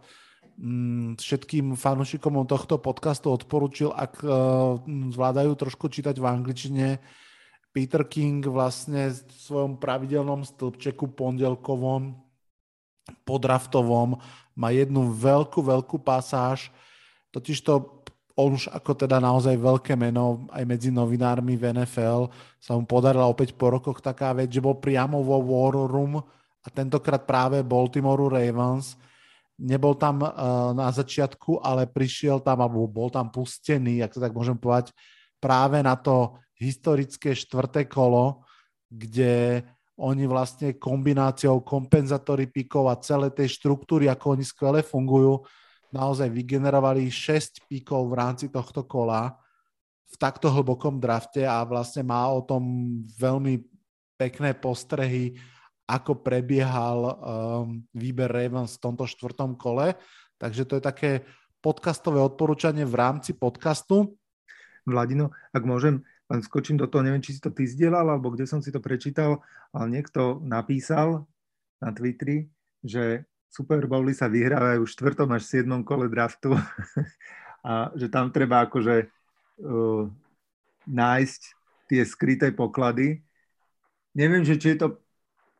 mm, 0.60 1.18
všetkým 1.18 1.74
fanúšikom 1.74 2.46
tohto 2.46 2.78
podcastu 2.78 3.34
odporučil, 3.34 3.90
ak 3.90 4.22
uh, 4.22 4.78
zvládajú 4.86 5.56
trošku 5.58 5.90
čítať 5.90 6.14
v 6.22 6.30
angličtine. 6.30 6.88
Peter 7.72 8.04
King 8.04 8.44
vlastne 8.46 9.16
v 9.16 9.32
svojom 9.32 9.80
pravidelnom 9.80 10.44
stĺpčeku 10.44 11.16
pondelkovom, 11.16 12.16
podraftovom, 13.24 14.20
má 14.56 14.70
jednu 14.76 15.08
veľkú, 15.16 15.64
veľkú 15.64 16.04
pasáž, 16.04 16.72
Totiž 17.32 17.64
to 17.64 18.04
on 18.36 18.56
už 18.56 18.72
ako 18.72 18.96
teda 18.96 19.20
naozaj 19.20 19.56
veľké 19.56 19.96
meno 19.96 20.48
aj 20.52 20.64
medzi 20.68 20.92
novinármi 20.92 21.56
v 21.56 21.76
NFL 21.76 22.32
sa 22.60 22.76
mu 22.76 22.84
podarila 22.88 23.28
opäť 23.28 23.56
po 23.56 23.72
rokoch 23.72 24.00
taká 24.00 24.32
vec, 24.36 24.52
že 24.52 24.64
bol 24.64 24.80
priamo 24.80 25.20
vo 25.24 25.40
War 25.40 25.76
Room 25.76 26.20
a 26.62 26.68
tentokrát 26.72 27.24
práve 27.24 27.64
Baltimore 27.64 28.32
Ravens. 28.32 28.96
Nebol 29.62 29.96
tam 30.00 30.24
uh, 30.24 30.32
na 30.72 30.90
začiatku, 30.90 31.60
ale 31.60 31.88
prišiel 31.88 32.40
tam 32.40 32.64
a 32.64 32.68
bol 32.72 33.12
tam 33.12 33.30
pustený, 33.30 34.00
ak 34.04 34.16
to 34.16 34.24
tak 34.24 34.34
môžem 34.34 34.58
povedať, 34.58 34.96
práve 35.38 35.84
na 35.84 35.94
to 36.00 36.40
historické 36.62 37.34
štvrté 37.34 37.90
kolo, 37.90 38.46
kde 38.86 39.66
oni 39.98 40.26
vlastne 40.30 40.78
kombináciou 40.78 41.62
kompenzátory 41.66 42.50
pikov 42.50 42.90
a 42.90 43.02
celé 43.02 43.34
tej 43.34 43.58
štruktúry, 43.58 44.10
ako 44.10 44.38
oni 44.38 44.46
skvele 44.46 44.82
fungujú, 44.86 45.42
naozaj 45.92 46.30
vygenerovali 46.32 47.10
6 47.10 47.66
píkov 47.68 48.10
v 48.10 48.18
rámci 48.18 48.46
tohto 48.48 48.86
kola 48.86 49.36
v 50.12 50.16
takto 50.20 50.52
hlbokom 50.52 51.00
drafte 51.00 51.48
a 51.48 51.64
vlastne 51.64 52.04
má 52.04 52.28
o 52.28 52.44
tom 52.44 52.64
veľmi 53.16 53.64
pekné 54.20 54.52
postrehy, 54.54 55.40
ako 55.88 56.20
prebiehal 56.20 57.00
um, 57.04 57.12
výber 57.96 58.28
Ravens 58.28 58.76
v 58.78 58.84
tomto 58.92 59.08
štvrtom 59.08 59.56
kole. 59.56 59.96
Takže 60.36 60.68
to 60.68 60.78
je 60.80 60.84
také 60.84 61.12
podcastové 61.64 62.20
odporúčanie 62.20 62.84
v 62.84 62.96
rámci 62.96 63.36
podcastu. 63.36 64.20
Vladino, 64.84 65.32
ak 65.56 65.64
môžem, 65.64 66.04
len 66.32 66.40
skočím 66.40 66.80
do 66.80 66.88
toho, 66.88 67.04
neviem, 67.04 67.20
či 67.20 67.36
si 67.36 67.44
to 67.44 67.52
ty 67.52 67.68
zdieľal, 67.68 68.16
alebo 68.16 68.32
kde 68.32 68.48
som 68.48 68.64
si 68.64 68.72
to 68.72 68.80
prečítal, 68.80 69.44
ale 69.76 69.92
niekto 69.92 70.40
napísal 70.40 71.28
na 71.84 71.92
Twitteri, 71.92 72.48
že 72.80 73.28
Super 73.52 73.84
Bowly 73.84 74.16
sa 74.16 74.32
vyhrávajú 74.32 74.88
v 74.88 74.94
4. 74.96 75.28
až 75.28 75.44
7. 75.44 75.84
kole 75.84 76.08
draftu 76.08 76.56
a 77.68 77.92
že 78.00 78.08
tam 78.08 78.32
treba 78.32 78.64
akože 78.64 79.12
uh, 79.12 80.08
nájsť 80.88 81.42
tie 81.92 82.02
skryté 82.08 82.48
poklady. 82.56 83.20
Neviem, 84.16 84.48
že 84.48 84.56
či 84.56 84.72
je 84.76 84.88
to 84.88 84.88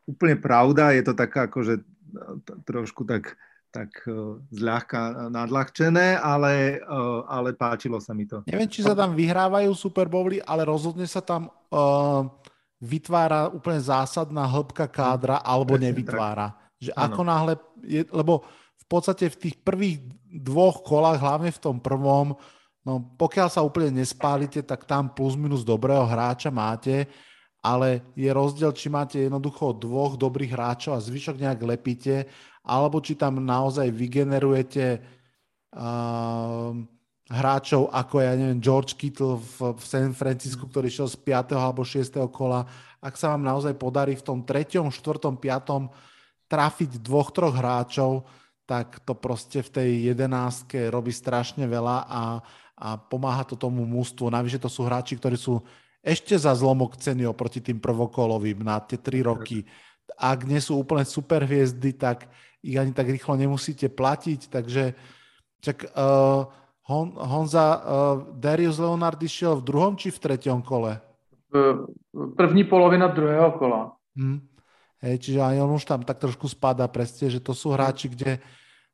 úplne 0.08 0.40
pravda, 0.40 0.96
je 0.96 1.04
to 1.04 1.12
taká 1.12 1.52
akože 1.52 1.84
no, 2.16 2.40
trošku 2.64 3.04
tak, 3.04 3.36
tak 3.72 4.04
uh, 4.12 4.36
zľahka 4.52 5.32
nadľahčené, 5.32 6.20
ale, 6.20 6.84
uh, 6.84 7.24
ale 7.26 7.56
páčilo 7.56 8.04
sa 8.04 8.12
mi 8.12 8.28
to. 8.28 8.44
Neviem, 8.44 8.68
či 8.68 8.84
sa 8.84 8.92
tam 8.92 9.16
vyhrávajú 9.16 9.72
Super 9.72 10.12
Bowly, 10.12 10.44
ale 10.44 10.68
rozhodne 10.68 11.08
sa 11.08 11.24
tam 11.24 11.48
uh, 11.48 12.28
vytvára 12.84 13.48
úplne 13.48 13.80
zásadná 13.80 14.44
hĺbka 14.44 14.92
kádra 14.92 15.40
alebo 15.40 15.80
Presne 15.80 15.88
nevytvára. 15.94 16.48
Tak. 16.52 16.84
Že 16.84 16.92
ano. 16.98 17.04
ako 17.08 17.22
náhle, 17.24 17.54
je, 17.86 18.02
lebo 18.12 18.44
v 18.76 18.86
podstate 18.92 19.32
v 19.32 19.40
tých 19.48 19.56
prvých 19.64 20.04
dvoch 20.28 20.84
kolách, 20.84 21.22
hlavne 21.22 21.54
v 21.54 21.62
tom 21.62 21.78
prvom, 21.80 22.36
no 22.84 22.94
pokiaľ 23.16 23.48
sa 23.48 23.64
úplne 23.64 24.04
nespálite, 24.04 24.60
tak 24.66 24.84
tam 24.84 25.14
plus 25.14 25.38
minus 25.40 25.62
dobrého 25.64 26.04
hráča 26.04 26.52
máte, 26.52 27.06
ale 27.62 28.02
je 28.18 28.26
rozdiel, 28.34 28.74
či 28.74 28.90
máte 28.90 29.22
jednoducho 29.22 29.78
dvoch 29.78 30.18
dobrých 30.18 30.52
hráčov 30.58 30.98
a 30.98 31.04
zvyšok 31.06 31.38
nejak 31.38 31.62
lepíte, 31.62 32.26
alebo 32.62 33.02
či 33.02 33.18
tam 33.18 33.42
naozaj 33.42 33.90
vygenerujete 33.90 35.02
uh, 35.74 36.72
hráčov 37.32 37.88
ako, 37.90 38.16
ja 38.20 38.36
neviem, 38.36 38.60
George 38.60 39.00
Kittle 39.00 39.40
v, 39.40 39.74
v 39.74 39.84
San 39.88 40.12
Francisco, 40.12 40.68
ktorý 40.68 40.92
šiel 40.92 41.08
z 41.08 41.18
5. 41.24 41.56
alebo 41.56 41.82
6. 41.88 42.20
kola. 42.28 42.68
Ak 43.00 43.16
sa 43.16 43.34
vám 43.34 43.42
naozaj 43.42 43.74
podarí 43.80 44.20
v 44.20 44.26
tom 44.26 44.44
3., 44.44 44.92
4., 44.92 44.92
5 44.92 46.52
trafiť 46.52 46.92
dvoch, 47.00 47.32
troch 47.32 47.56
hráčov, 47.56 48.28
tak 48.68 49.00
to 49.08 49.16
proste 49.16 49.64
v 49.64 49.70
tej 49.72 49.90
jedenáctke 50.12 50.92
robí 50.92 51.16
strašne 51.16 51.64
veľa 51.64 51.98
a, 52.08 52.24
a 52.76 52.88
pomáha 53.00 53.48
to 53.48 53.56
tomu 53.56 53.88
mústvu. 53.88 54.28
Navyše 54.28 54.60
to 54.60 54.68
sú 54.68 54.84
hráči, 54.84 55.16
ktorí 55.16 55.40
sú 55.40 55.64
ešte 56.04 56.36
za 56.36 56.52
zlomok 56.52 57.00
ceny 57.00 57.24
oproti 57.24 57.64
tým 57.64 57.80
prvokolovým 57.80 58.64
na 58.64 58.84
tie 58.84 59.00
tri 59.00 59.24
roky. 59.24 59.64
Ak 60.20 60.44
nie 60.44 60.60
sú 60.60 60.76
úplne 60.82 61.08
super 61.08 61.48
hviezdy, 61.48 61.96
tak 61.96 62.28
ich 62.62 62.78
ani 62.78 62.94
tak 62.94 63.10
rýchlo 63.10 63.36
nemusíte 63.36 63.90
platiť, 63.90 64.48
takže 64.50 64.94
čak, 65.62 65.92
uh, 65.94 66.46
Hon, 66.90 67.14
Honza, 67.18 67.68
uh, 67.78 67.82
Darius 68.38 68.82
Leonard 68.82 69.22
išiel 69.22 69.62
v 69.62 69.66
druhom 69.66 69.94
či 69.98 70.10
v 70.10 70.22
treťom 70.22 70.62
kole? 70.66 71.02
První 72.38 72.64
polovina 72.64 73.08
druhého 73.08 73.52
kola. 73.52 73.92
Hmm. 74.16 74.42
Hej, 75.02 75.18
čiže 75.20 75.40
aj 75.42 75.58
on 75.62 75.72
už 75.76 75.84
tam 75.86 76.02
tak 76.06 76.22
trošku 76.22 76.46
spada 76.46 76.86
presne, 76.88 77.28
že 77.28 77.42
to 77.42 77.58
sú 77.58 77.74
hráči, 77.74 78.08
kde 78.08 78.38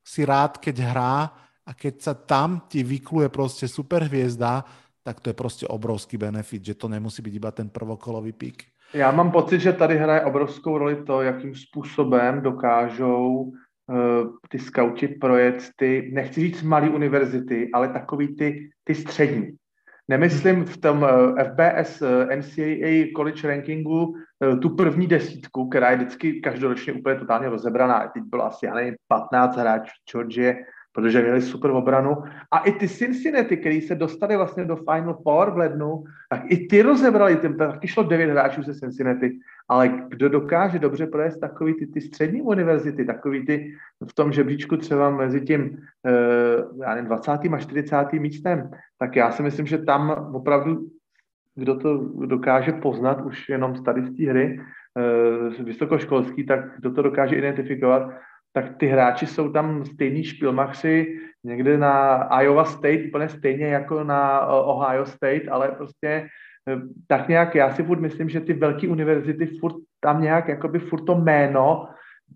si 0.00 0.24
rád, 0.24 0.56
keď 0.56 0.76
hrá 0.80 1.28
a 1.68 1.70
keď 1.76 1.94
sa 2.00 2.14
tam 2.16 2.64
ti 2.64 2.80
vykluje 2.80 3.28
proste 3.28 3.68
super 3.68 4.08
hviezda, 4.08 4.64
tak 5.04 5.20
to 5.20 5.30
je 5.30 5.34
prostě 5.34 5.66
obrovský 5.66 6.16
benefit, 6.16 6.64
že 6.64 6.74
to 6.74 6.88
nemusí 6.88 7.22
být 7.22 7.34
iba 7.34 7.50
ten 7.52 7.68
prvokolový 7.68 8.32
pík. 8.32 8.64
Já 8.94 9.10
mám 9.10 9.32
pocit, 9.32 9.60
že 9.60 9.72
tady 9.72 9.96
hraje 9.96 10.20
obrovskou 10.20 10.78
roli 10.78 11.04
to, 11.04 11.22
jakým 11.22 11.54
způsobem 11.54 12.42
dokážou 12.42 13.32
uh, 13.32 13.54
ty 14.48 14.58
skauti 14.58 15.08
projet 15.08 15.68
ty, 15.76 16.10
nechci 16.12 16.40
říct 16.40 16.62
malý 16.62 16.88
univerzity, 16.88 17.70
ale 17.74 17.88
takový 17.88 18.36
ty, 18.36 18.70
ty 18.84 18.94
střední. 18.94 19.56
Nemyslím 20.10 20.64
v 20.64 20.76
tom 20.76 21.04
eh, 21.04 21.44
FBS 21.44 22.02
eh, 22.02 22.36
NCAA 22.36 23.12
college 23.16 23.48
rankingu 23.48 24.14
tu 24.62 24.76
první 24.76 25.06
desítku, 25.06 25.68
která 25.68 25.90
je 25.90 25.96
vždycky 25.96 26.40
každoročně 26.40 26.92
úplně 26.92 27.16
totálně 27.16 27.48
rozebraná. 27.48 28.10
Teď 28.14 28.22
bylo 28.22 28.44
asi, 28.44 28.66
já 28.66 28.74
nevím, 28.74 28.94
15 29.08 29.56
hráčů 29.56 29.92
Georgie, 30.12 30.56
protože 30.98 31.22
měli 31.22 31.42
super 31.42 31.70
obranu. 31.70 32.16
A 32.50 32.58
i 32.58 32.72
ty 32.72 32.88
Cincinnati, 32.88 33.56
který 33.56 33.80
se 33.80 33.94
dostali 33.94 34.36
vlastně 34.36 34.64
do 34.64 34.76
Final 34.76 35.18
Four 35.22 35.50
v 35.50 35.56
lednu, 35.56 36.04
tak 36.30 36.42
i 36.48 36.66
ty 36.66 36.82
rozebrali, 36.82 37.36
tím 37.36 37.54
taky 37.56 37.88
šlo 37.88 38.02
devět 38.02 38.30
hráčů 38.30 38.62
ze 38.62 38.74
Cincinnati, 38.74 39.38
ale 39.68 39.88
kdo 40.08 40.28
dokáže 40.28 40.78
dobře 40.78 41.06
projést 41.06 41.40
takový 41.40 41.74
ty, 41.74 41.86
ty 41.86 42.00
střední 42.00 42.42
univerzity, 42.42 43.04
takový 43.04 43.46
ty 43.46 43.74
v 44.10 44.14
tom 44.14 44.32
žebříčku 44.32 44.76
třeba 44.76 45.10
mezi 45.10 45.40
tím 45.40 45.62
uh, 45.62 46.82
já 46.82 46.94
nevím, 46.94 47.06
20. 47.06 47.30
a 47.30 47.58
40. 47.58 48.12
místem, 48.12 48.70
tak 48.98 49.16
já 49.16 49.30
si 49.30 49.42
myslím, 49.42 49.66
že 49.66 49.78
tam 49.78 50.30
opravdu 50.34 50.86
kdo 51.54 51.74
to 51.78 51.98
dokáže 52.26 52.72
poznat 52.72 53.20
už 53.20 53.48
jenom 53.48 53.76
z 53.76 53.82
tady 53.82 54.02
z 54.02 54.16
té 54.16 54.30
hry, 54.30 54.60
uh, 54.60 55.64
vysokoškolský, 55.64 56.46
tak 56.46 56.78
kdo 56.78 56.90
to 56.90 57.02
dokáže 57.02 57.36
identifikovat, 57.36 58.10
tak 58.58 58.76
ty 58.76 58.86
hráči 58.86 59.26
jsou 59.26 59.52
tam 59.52 59.84
stejný 59.84 60.24
špilmachři, 60.24 61.20
někde 61.44 61.78
na 61.78 62.28
Iowa 62.42 62.64
State 62.64 63.06
úplně 63.08 63.28
stejně 63.28 63.66
jako 63.66 64.04
na 64.04 64.46
Ohio 64.46 65.06
State, 65.06 65.48
ale 65.50 65.68
prostě 65.68 66.28
eh, 66.68 66.80
tak 67.06 67.28
nějak 67.28 67.54
já 67.54 67.74
si 67.74 67.82
furt 67.82 68.00
myslím, 68.00 68.28
že 68.28 68.40
ty 68.40 68.52
velké 68.52 68.88
univerzity 68.88 69.46
furt 69.46 69.74
tam 70.00 70.22
nějak 70.22 70.48
jakoby 70.48 70.78
furt 70.78 71.04
to 71.04 71.14
jméno 71.14 71.88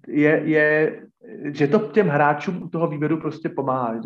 je, 0.09 0.43
je 0.45 1.01
že 1.45 1.67
to 1.67 1.79
těm 1.79 2.09
hráčům 2.09 2.71
toho 2.71 2.87
výběru 2.87 3.17
prostě 3.17 3.49
pomáhá. 3.49 4.01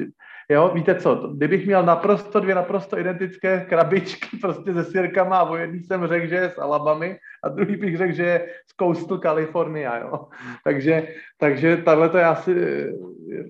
Jo, 0.48 0.70
víte 0.74 0.94
co, 0.94 1.32
kdybych 1.36 1.66
měl 1.66 1.82
naprosto 1.82 2.40
dvě 2.40 2.54
naprosto 2.54 2.98
identické 2.98 3.66
krabičky 3.68 4.36
prostě 4.40 4.74
se 4.74 4.84
sirkama 4.84 5.38
a 5.38 5.48
o 5.50 5.56
jedný 5.56 5.84
jsem 5.84 6.06
řekl, 6.06 6.26
že 6.26 6.36
je 6.36 6.50
s 6.50 6.58
Alabamy 6.58 7.18
a 7.46 7.48
druhý 7.48 7.76
bych 7.76 7.96
řekl, 7.96 8.12
že 8.12 8.22
je 8.22 8.46
z 8.66 8.74
Coastal 8.76 9.18
California, 9.18 9.98
jo. 9.98 10.28
Takže, 10.64 11.08
takže 11.38 11.76
tahle 11.76 12.08
to 12.08 12.18
já 12.18 12.34
si, 12.34 12.54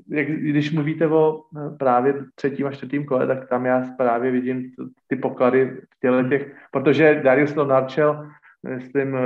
jak, 0.09 0.27
když 0.29 0.73
mluvíte 0.73 1.07
o 1.07 1.43
právě 1.79 2.15
třetím 2.35 2.67
a 2.67 2.73
čtvrtým 2.73 3.05
kole, 3.05 3.27
tak 3.27 3.49
tam 3.49 3.67
já 3.67 3.83
právě 3.97 4.31
vidím 4.31 4.71
ty 5.09 5.17
poklady 5.17 5.67
v 5.67 6.01
těle 6.01 6.25
těch, 6.25 6.55
protože 6.71 7.21
Darius 7.25 7.55
Lonarčel, 7.55 8.29
myslím, 8.69 9.17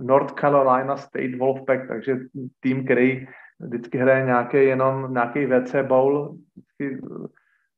North 0.00 0.40
Carolina 0.40 0.96
State 0.96 1.34
Wolfpack, 1.38 1.88
takže 1.88 2.18
tým, 2.60 2.84
který 2.84 3.26
vždycky 3.60 3.98
hraje 3.98 4.24
nějaký 4.24 4.56
jenom 4.56 5.14
nějaký 5.14 5.46
WC 5.46 5.74
bowl 5.82 6.36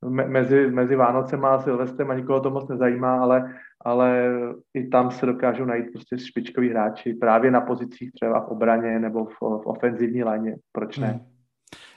mezi, 0.04 0.66
mezi 0.70 0.96
Vánocema 0.96 1.54
a 1.54 1.62
Silvestrem 1.62 2.10
a 2.10 2.14
nikoho 2.14 2.40
to 2.40 2.50
moc 2.50 2.68
nezajímá, 2.68 3.20
ale, 3.20 3.54
ale 3.84 4.30
i 4.74 4.86
tam 4.86 5.10
se 5.10 5.26
dokážou 5.26 5.64
najít 5.64 5.92
prostě 5.92 6.18
špičkoví 6.18 6.70
hráči 6.70 7.14
právě 7.14 7.50
na 7.50 7.60
pozicích 7.60 8.12
třeba 8.12 8.40
v 8.40 8.48
obraně 8.48 8.98
nebo 8.98 9.24
v, 9.24 9.36
v 9.40 9.66
ofenzivní 9.66 10.24
léně. 10.24 10.56
Proč 10.72 10.98
ne? 10.98 11.08
Hmm. 11.08 11.20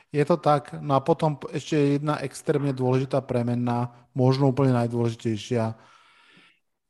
Je 0.10 0.26
to 0.26 0.38
tak. 0.38 0.74
No 0.82 0.98
a 0.98 1.06
potom 1.06 1.38
ešte 1.54 1.78
jedna 1.78 2.18
extrémne 2.26 2.74
dôležitá 2.74 3.22
premenná, 3.22 3.94
možno 4.18 4.50
úplne 4.50 4.74
najdôležitejšia. 4.74 5.78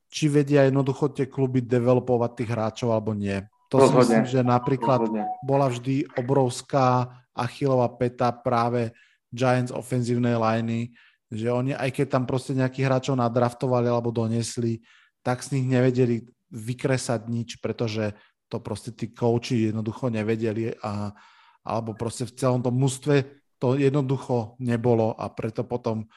Či 0.07 0.25
vedia 0.31 0.63
jednoducho 0.63 1.11
tie 1.11 1.27
kluby 1.27 1.59
developovať 1.59 2.31
tých 2.31 2.49
hráčov 2.49 2.95
alebo 2.95 3.11
nie. 3.11 3.35
To 3.69 3.83
Rozhodne. 3.83 3.91
si 3.91 3.99
myslím, 3.99 4.23
že 4.23 4.41
napríklad 4.41 4.99
Rozhodne. 5.03 5.23
bola 5.43 5.67
vždy 5.67 6.07
obrovská 6.15 7.11
achilová 7.35 7.91
peta 7.99 8.31
práve 8.31 8.95
Giants 9.29 9.73
ofenzívnej 9.73 10.35
liney, 10.35 10.93
že 11.29 11.53
oni, 11.53 11.77
aj 11.77 11.89
keď 11.93 12.05
tam 12.09 12.23
proste 12.25 12.57
nejakých 12.57 12.85
hráčov 12.89 13.15
nadraftovali 13.17 13.85
alebo 13.85 14.09
donesli, 14.09 14.81
tak 15.21 15.45
z 15.45 15.59
nich 15.59 15.65
nevedeli 15.69 16.25
vykresať 16.49 17.21
nič, 17.29 17.49
pretože 17.61 18.17
to 18.49 18.57
proste 18.57 18.97
tí 18.97 19.13
kouči 19.13 19.69
jednoducho 19.69 20.09
nevedeli 20.09 20.73
a, 20.81 21.13
alebo 21.61 21.93
proste 21.93 22.25
v 22.25 22.33
celom 22.33 22.65
tom 22.65 22.73
mústve 22.73 23.45
to 23.61 23.77
jednoducho 23.77 24.57
nebolo 24.57 25.13
a 25.13 25.29
preto 25.29 25.61
potom 25.67 26.09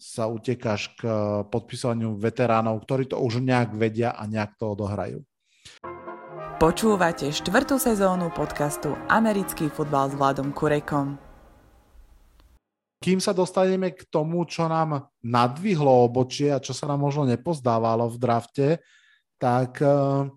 sa 0.00 0.30
utekáš 0.30 0.96
k 0.96 1.04
podpisovaniu 1.50 2.16
veteránov, 2.16 2.80
ktorí 2.86 3.10
to 3.10 3.20
už 3.20 3.44
nejak 3.44 3.76
vedia 3.76 4.16
a 4.16 4.24
nejak 4.24 4.56
to 4.56 4.72
odohrajú. 4.72 5.20
Počúvate 6.60 7.32
štvrtú 7.32 7.80
sezónu 7.80 8.28
podcastu 8.32 8.92
Americký 9.08 9.72
futbal 9.72 10.12
s 10.12 10.14
Vladom 10.16 10.52
Kurekom. 10.52 11.29
Kým 13.00 13.16
sa 13.16 13.32
dostaneme 13.32 13.96
k 13.96 14.04
tomu, 14.12 14.44
čo 14.44 14.68
nám 14.68 15.08
nadvihlo 15.24 16.04
obočie 16.04 16.52
a 16.52 16.60
čo 16.60 16.76
sa 16.76 16.84
nám 16.84 17.00
možno 17.00 17.24
nepozdávalo 17.24 18.12
v 18.12 18.16
drafte, 18.20 18.68
tak 19.40 19.80
uh, 19.80 20.28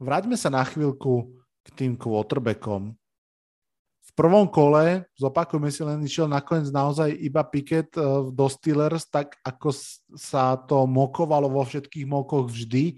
vráťme 0.00 0.32
sa 0.32 0.48
na 0.48 0.64
chvíľku 0.64 1.28
k 1.60 1.68
tým 1.76 1.92
quarterbackom. 2.00 2.96
V 4.00 4.10
prvom 4.16 4.48
kole, 4.48 5.04
zopakujme 5.20 5.68
si 5.68 5.84
len, 5.84 6.00
išiel 6.00 6.24
nakoniec 6.24 6.72
naozaj 6.72 7.12
iba 7.20 7.44
Pickett 7.44 7.92
uh, 8.00 8.32
do 8.32 8.48
Steelers, 8.48 9.04
tak 9.04 9.36
ako 9.44 9.68
sa 10.16 10.56
to 10.56 10.88
mokovalo 10.88 11.52
vo 11.52 11.60
všetkých 11.68 12.08
mokoch 12.08 12.48
vždy 12.48 12.96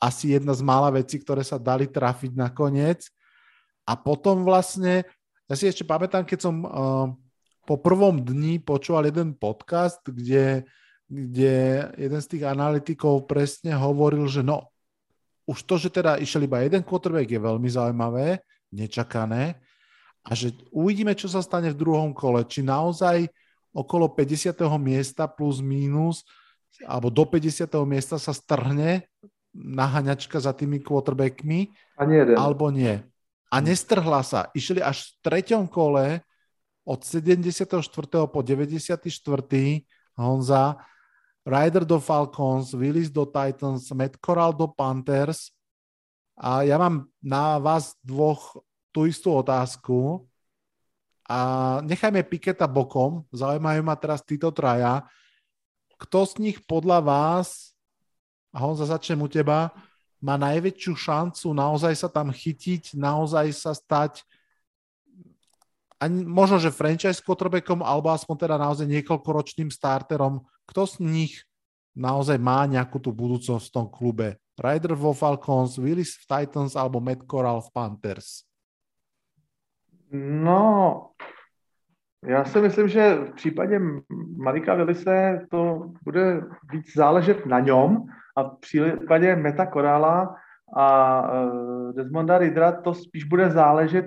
asi 0.00 0.32
jedna 0.32 0.56
z 0.56 0.64
mála 0.64 0.88
vecí, 0.88 1.20
ktoré 1.20 1.44
sa 1.44 1.60
dali 1.60 1.84
trafiť 1.84 2.32
nakoniec. 2.32 3.12
A 3.84 3.92
potom 3.98 4.48
vlastne, 4.48 5.04
ja 5.44 5.54
si 5.58 5.68
ešte 5.68 5.84
pamätám, 5.84 6.24
keď 6.24 6.38
som 6.40 6.56
uh, 6.64 7.12
po 7.70 7.78
prvom 7.78 8.18
dni 8.18 8.58
počúval 8.58 9.06
jeden 9.06 9.38
podcast, 9.38 10.02
kde, 10.02 10.66
kde 11.06 11.86
jeden 11.94 12.18
z 12.18 12.26
tých 12.26 12.42
analytikov 12.50 13.30
presne 13.30 13.78
hovoril, 13.78 14.26
že 14.26 14.42
no, 14.42 14.74
už 15.46 15.62
to, 15.62 15.78
že 15.78 15.94
teda 15.94 16.18
išiel 16.18 16.50
iba 16.50 16.66
jeden 16.66 16.82
quarterback 16.82 17.30
je 17.30 17.38
veľmi 17.38 17.70
zaujímavé, 17.70 18.42
nečakané 18.74 19.62
a 20.26 20.34
že 20.34 20.50
uvidíme, 20.74 21.14
čo 21.14 21.30
sa 21.30 21.46
stane 21.46 21.70
v 21.70 21.78
druhom 21.78 22.10
kole, 22.10 22.42
či 22.42 22.66
naozaj 22.66 23.30
okolo 23.70 24.10
50. 24.18 24.50
miesta 24.82 25.30
plus 25.30 25.62
mínus 25.62 26.26
alebo 26.82 27.06
do 27.06 27.22
50. 27.22 27.70
miesta 27.86 28.18
sa 28.18 28.34
strhne 28.34 29.06
naháňačka 29.54 30.42
za 30.42 30.50
tými 30.58 30.82
quarterbackmi, 30.82 31.70
Ani 32.02 32.14
jeden. 32.18 32.34
alebo 32.34 32.66
nie. 32.74 32.98
A 33.46 33.62
nestrhla 33.62 34.26
sa. 34.26 34.50
Išli 34.58 34.82
až 34.82 35.06
v 35.06 35.10
treťom 35.22 35.70
kole 35.70 36.26
od 36.84 37.00
74. 37.04 37.80
po 38.26 38.40
94. 38.42 39.08
Honza, 40.16 40.76
Ryder 41.46 41.84
do 41.84 42.00
Falcons, 42.00 42.76
Willis 42.76 43.08
do 43.08 43.24
Titans, 43.24 43.88
Matt 43.92 44.20
Corral 44.20 44.52
do 44.52 44.68
Panthers. 44.68 45.52
A 46.36 46.64
ja 46.64 46.80
mám 46.80 47.08
na 47.20 47.60
vás 47.60 47.96
dvoch 48.04 48.60
tú 48.92 49.04
istú 49.04 49.36
otázku. 49.36 50.24
A 51.30 51.78
nechajme 51.86 52.26
Piketa 52.26 52.66
bokom, 52.66 53.22
zaujímajú 53.30 53.80
ma 53.86 53.94
teraz 53.94 54.20
títo 54.26 54.50
traja. 54.50 55.06
Kto 56.00 56.26
z 56.26 56.32
nich 56.42 56.58
podľa 56.66 56.98
vás 57.04 57.70
a 58.50 58.66
Honza, 58.66 58.86
začnem 58.86 59.22
u 59.22 59.28
teba, 59.30 59.70
má 60.20 60.36
najväčšiu 60.36 60.92
šancu 60.98 61.46
naozaj 61.54 61.94
sa 61.96 62.08
tam 62.10 62.28
chytiť, 62.34 62.98
naozaj 62.98 63.46
sa 63.56 63.72
stať 63.72 64.26
ani, 66.00 66.24
možno, 66.24 66.56
že 66.56 66.72
franchise 66.72 67.20
quarterbackom, 67.20 67.84
alebo 67.84 68.08
aspoň 68.08 68.36
teda 68.48 68.56
naozaj 68.56 68.88
niekoľkoročným 68.88 69.68
starterom. 69.68 70.40
Kto 70.64 70.88
z 70.88 70.94
nich 71.04 71.32
naozaj 71.92 72.40
má 72.40 72.64
nejakú 72.64 72.96
tú 72.98 73.12
budúcnosť 73.12 73.68
v 73.68 73.74
tom 73.76 73.86
klube? 73.92 74.40
Ryder 74.56 74.96
vo 74.96 75.12
Falcons, 75.12 75.76
Willis 75.76 76.16
v 76.20 76.24
Titans 76.24 76.72
alebo 76.76 77.00
Matt 77.00 77.28
Corral 77.28 77.60
v 77.60 77.72
Panthers? 77.72 78.48
No, 80.12 81.10
já 82.26 82.44
si 82.44 82.60
myslím, 82.60 82.88
že 82.88 83.14
v 83.14 83.34
případě 83.34 83.80
Marika 84.36 84.74
Willise 84.74 85.46
to 85.50 85.92
bude 86.04 86.42
víc 86.72 86.94
záležet 86.96 87.46
na 87.46 87.60
něm, 87.60 88.04
a 88.36 88.42
v 88.42 88.56
případě 88.60 89.36
Meta 89.36 89.66
Korála 89.66 90.34
a 90.76 90.86
uh, 91.32 91.92
Desmonda 91.92 92.38
Ridra 92.38 92.72
to 92.72 92.94
spíš 92.94 93.24
bude 93.24 93.50
záležet, 93.50 94.06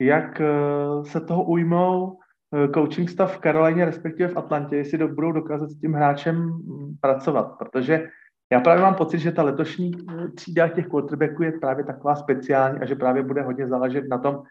jak 0.00 0.40
uh, 0.40 1.04
se 1.04 1.20
toho 1.20 1.44
ujmou 1.44 2.06
uh, 2.06 2.72
coaching 2.74 3.10
stav 3.10 3.36
v 3.36 3.38
Karolíně, 3.38 3.84
respektive 3.84 4.28
v 4.28 4.36
Atlantě, 4.36 4.76
jestli 4.76 4.98
do, 4.98 5.08
budou 5.08 5.32
dokázat 5.32 5.70
s 5.70 5.80
tím 5.80 5.92
hráčem 5.92 6.36
mm, 6.36 6.96
pracovat, 7.00 7.58
protože 7.58 8.08
já 8.52 8.60
právě 8.60 8.82
mám 8.82 8.94
pocit, 8.94 9.18
že 9.18 9.32
ta 9.32 9.42
letošní 9.42 9.92
třída 10.34 10.68
těch 10.68 10.86
quarterbacků 10.86 11.42
je 11.42 11.52
právě 11.52 11.84
taková 11.84 12.16
speciální 12.16 12.78
a 12.78 12.86
že 12.86 12.94
právě 12.94 13.22
bude 13.22 13.42
hodně 13.42 13.68
záležet 13.68 14.04
na 14.08 14.18
tom, 14.18 14.42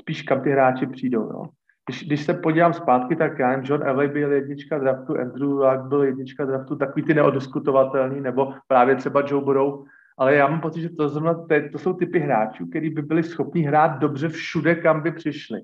spíš 0.00 0.22
kam 0.22 0.40
ty 0.40 0.50
hráči 0.50 0.86
přijdou. 0.86 1.22
Jo 1.22 1.44
když, 1.88 2.06
když 2.06 2.24
se 2.24 2.34
podívám 2.34 2.74
zpátky, 2.74 3.16
tak 3.16 3.38
já 3.38 3.48
nevím, 3.48 3.64
John 3.68 3.82
Elway 3.82 4.08
byl 4.08 4.32
jednička 4.32 4.78
draftu, 4.78 5.18
Andrew 5.18 5.50
Luck 5.50 5.88
byl 5.88 6.02
jednička 6.02 6.44
draftu, 6.44 6.76
takový 6.76 7.02
ty 7.02 7.14
neodiskutovatelný, 7.14 8.20
nebo 8.20 8.54
právě 8.66 8.96
třeba 8.96 9.22
Joe 9.26 9.44
Burrow, 9.44 9.84
ale 10.18 10.34
já 10.34 10.48
mám 10.48 10.60
pocit, 10.60 10.80
že 10.80 10.88
to, 10.88 11.08
zrovna, 11.08 11.46
to 11.72 11.78
jsou 11.78 11.92
typy 11.92 12.18
hráčů, 12.18 12.66
kteří 12.66 12.90
by 12.90 13.02
byli 13.02 13.22
schopni 13.22 13.62
hrát 13.62 13.98
dobře 13.98 14.28
všude, 14.28 14.74
kam 14.74 15.00
by 15.00 15.12
přišli. 15.12 15.60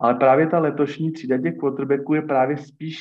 Ale 0.00 0.14
právě 0.14 0.46
ta 0.46 0.58
letošní 0.58 1.12
třída 1.12 1.38
těch 1.38 1.56
quarterbacků 1.56 2.14
je 2.14 2.22
právě 2.22 2.56
spíš 2.56 3.00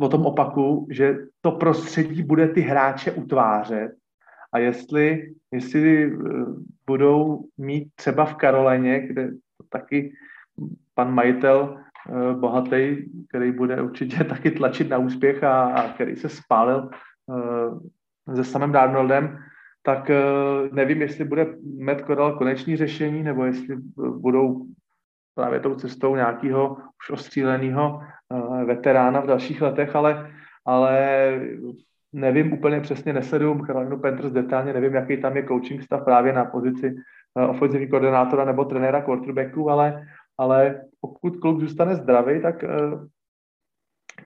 o 0.00 0.08
tom 0.08 0.26
opaku, 0.26 0.88
že 0.90 1.18
to 1.40 1.52
prostředí 1.52 2.22
bude 2.22 2.48
ty 2.48 2.60
hráče 2.60 3.12
utvářet 3.12 3.90
a 4.52 4.58
jestli, 4.58 5.34
jestli 5.52 6.04
eh, 6.04 6.16
budou 6.86 7.44
mít 7.58 7.88
třeba 7.94 8.24
v 8.24 8.34
Karolajně, 8.34 9.06
kde 9.06 9.30
taky 9.68 10.12
pan 10.94 11.14
majitel 11.14 11.76
uh, 12.08 12.40
bohatý, 12.40 12.96
který 13.28 13.52
bude 13.52 13.82
určitě 13.82 14.24
taky 14.34 14.50
tlačit 14.50 14.88
na 14.88 14.98
úspěch 14.98 15.44
a, 15.44 15.64
a 15.64 15.92
který 15.92 16.16
se 16.16 16.28
spálil 16.28 16.90
uh, 17.26 18.34
se 18.34 18.44
samým 18.44 18.72
Darnoldem, 18.72 19.38
tak 19.86 20.10
uh, 20.10 20.74
nevím, 20.74 21.02
jestli 21.02 21.24
bude 21.24 21.46
Matt 21.78 22.00
Corral 22.06 22.38
konečný 22.38 22.76
řešení, 22.76 23.22
nebo 23.22 23.44
jestli 23.44 23.76
budou 23.96 24.66
právě 25.34 25.60
tou 25.60 25.74
cestou 25.74 26.16
nějakého 26.16 26.76
už 27.02 27.10
ostříleného 27.10 28.00
uh, 28.28 28.64
veterána 28.64 29.20
v 29.20 29.26
dalších 29.26 29.62
letech, 29.62 29.96
ale, 29.96 30.30
ale 30.64 31.30
nevím 32.12 32.52
úplně 32.52 32.80
přesně, 32.80 33.12
nesleduju 33.12 33.66
Carolinu 33.66 33.98
Panthers 33.98 34.32
detailně, 34.32 34.72
nevím, 34.72 34.94
jaký 34.94 35.16
tam 35.16 35.36
je 35.36 35.46
coaching 35.46 35.82
stav 35.82 36.04
právě 36.04 36.32
na 36.32 36.44
pozici 36.44 36.94
ofenzivní 37.48 37.88
koordinátora 37.88 38.44
nebo 38.44 38.64
trenéra 38.64 39.02
quarterbacku, 39.02 39.70
ale, 39.70 40.06
ale 40.38 40.80
pokud 41.00 41.36
kluk 41.36 41.60
zůstane 41.60 41.94
zdravý, 41.94 42.42
tak 42.42 42.64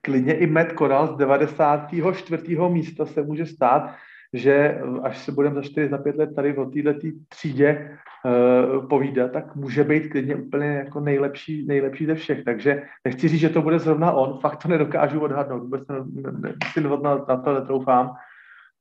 klidně 0.03 0.33
i 0.33 0.47
Matt 0.47 0.71
Corral 0.77 1.07
z 1.07 1.17
94. 1.17 2.57
místa 2.69 3.05
se 3.05 3.21
může 3.21 3.45
stát, 3.45 3.95
že 4.33 4.81
až 5.03 5.17
se 5.17 5.31
budeme 5.31 5.55
za 5.55 5.61
4, 5.61 5.89
za 5.89 5.97
5 5.97 6.15
let 6.15 6.35
tady 6.35 6.57
o 6.57 6.65
této 6.65 7.07
třídě 7.29 7.97
uh, 8.25 8.87
povídat, 8.87 9.31
tak 9.31 9.55
může 9.55 9.83
být 9.83 10.11
klidně 10.11 10.35
úplně 10.35 10.67
jako 10.67 10.99
nejlepší, 10.99 11.65
nejlepší 11.65 12.05
ze 12.05 12.15
všech. 12.15 12.43
Takže 12.43 12.83
nechci 13.05 13.27
říct, 13.27 13.39
že 13.39 13.49
to 13.49 13.61
bude 13.61 13.79
zrovna 13.79 14.11
on, 14.11 14.39
fakt 14.39 14.63
to 14.63 14.67
nedokážu 14.67 15.19
odhadnout, 15.19 15.59
vůbec 15.59 15.87
ne, 15.87 15.95
ne, 16.31 16.53
si 16.73 16.81
na, 16.81 17.25
na 17.29 17.37
to 17.37 17.53
netroufám, 17.53 18.13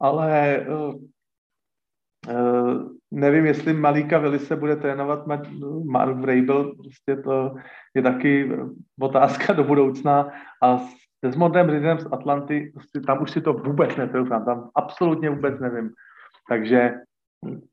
ale 0.00 0.60
uh, 0.68 0.94
uh, 2.34 2.88
nevím, 3.10 3.46
jestli 3.46 3.72
Malíka 3.72 4.18
Vili 4.18 4.38
bude 4.56 4.76
trénovat 4.76 5.26
Mark 5.84 6.16
Vrabel, 6.16 6.74
prostě 6.74 7.16
to 7.16 7.54
je 7.94 8.02
taky 8.02 8.50
otázka 9.00 9.52
do 9.52 9.64
budoucna 9.64 10.32
a 10.62 10.80
s 11.20 11.28
Desmondem 11.28 11.68
Ridem 11.68 12.00
z 12.00 12.06
Atlanty, 12.12 12.72
tam 13.06 13.22
už 13.22 13.30
si 13.30 13.40
to 13.40 13.52
vůbec 13.52 13.96
netroufám, 13.96 14.44
tam 14.44 14.70
absolutně 14.74 15.30
vůbec 15.30 15.60
nevím. 15.60 15.90
Takže 16.48 16.94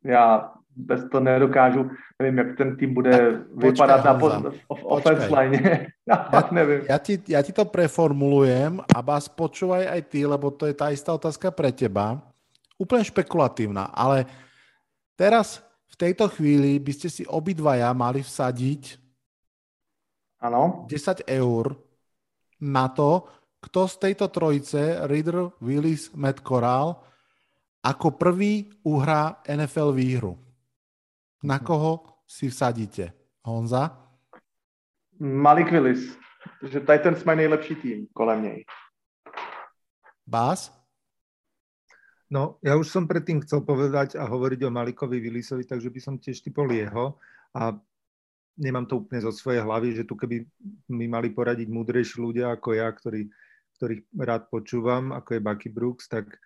já 0.03 0.51
bez 0.75 1.09
to 1.09 1.19
nedokážu, 1.19 1.89
nevím, 2.21 2.37
jak 2.37 2.57
ten 2.57 2.77
tým 2.77 2.93
bude 2.93 3.41
vypadat 3.55 4.05
na 4.05 4.13
v 4.13 4.83
offense 4.83 5.27
line. 5.39 5.87
ja, 6.07 6.49
nevím. 6.51 6.85
Ja 6.85 6.97
ti, 7.01 7.17
ja 7.27 7.41
ti 7.41 7.49
to 7.49 7.65
preformulujem 7.65 8.77
a 8.85 8.97
vás 9.01 9.25
počúvaj 9.25 9.89
aj 9.89 10.01
ty, 10.05 10.21
lebo 10.29 10.53
to 10.53 10.69
je 10.69 10.75
tá 10.77 10.93
istá 10.93 11.17
otázka 11.17 11.49
pre 11.49 11.73
teba. 11.73 12.21
Úplne 12.77 13.03
špekulatívna, 13.09 13.89
ale 13.89 14.29
teraz 15.17 15.65
v 15.89 15.95
tejto 15.97 16.29
chvíli 16.29 16.77
by 16.77 16.93
ste 16.93 17.09
si 17.09 17.23
obidvaja 17.25 17.89
mali 17.97 18.21
vsadiť 18.21 19.01
ano. 20.45 20.85
10 20.85 21.25
eur 21.25 21.86
na 22.61 22.87
to, 22.87 23.27
kto 23.61 23.87
z 23.87 23.95
tejto 23.97 24.27
trojice, 24.27 25.07
Reader, 25.07 25.51
Willis, 25.61 26.13
Matt 26.13 26.45
Corral, 26.45 27.03
ako 27.83 28.17
prvý 28.19 28.67
uhrá 28.83 29.41
NFL 29.47 29.91
výhru. 29.93 30.37
Na 31.43 31.59
koho 31.59 32.23
si 32.27 32.49
vsadíte? 32.49 33.13
Honza? 33.45 33.95
Malik 35.19 35.71
Willis. 35.71 36.17
Že 36.63 36.79
Titans 36.79 37.23
mají 37.23 37.37
nejlepší 37.37 37.75
tým 37.75 38.07
kolem 38.13 38.43
něj. 38.43 38.65
Bás? 40.27 40.77
No, 42.27 42.59
ja 42.59 42.75
už 42.75 42.91
som 42.91 43.07
predtým 43.07 43.39
chcel 43.47 43.63
povedať 43.63 44.19
a 44.19 44.27
hovoriť 44.27 44.67
o 44.67 44.73
Malikovi 44.73 45.23
Willisovi, 45.23 45.63
takže 45.63 45.87
by 45.87 45.99
som 46.03 46.19
tiež 46.19 46.43
typol 46.43 46.67
jeho 46.75 47.15
a 47.55 47.71
nemám 48.57 48.89
to 48.89 49.05
úplne 49.05 49.21
zo 49.21 49.31
svojej 49.31 49.61
hlavy, 49.61 50.01
že 50.01 50.03
tu 50.03 50.17
keby 50.17 50.43
mi 50.89 51.05
mali 51.05 51.29
poradiť 51.31 51.69
múdrejší 51.69 52.17
ľudia 52.19 52.51
ako 52.57 52.73
ja, 52.73 52.89
ktorí 52.89 53.29
ktorých 53.77 54.01
rád 54.17 54.49
počúvam, 54.49 55.13
ako 55.13 55.37
je 55.37 55.45
Bucky 55.45 55.69
Brooks, 55.69 56.09
tak, 56.09 56.41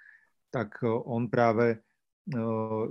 tak 0.52 0.76
e, 0.84 0.92
on 0.92 1.32
práve 1.32 1.80
e, 1.80 2.38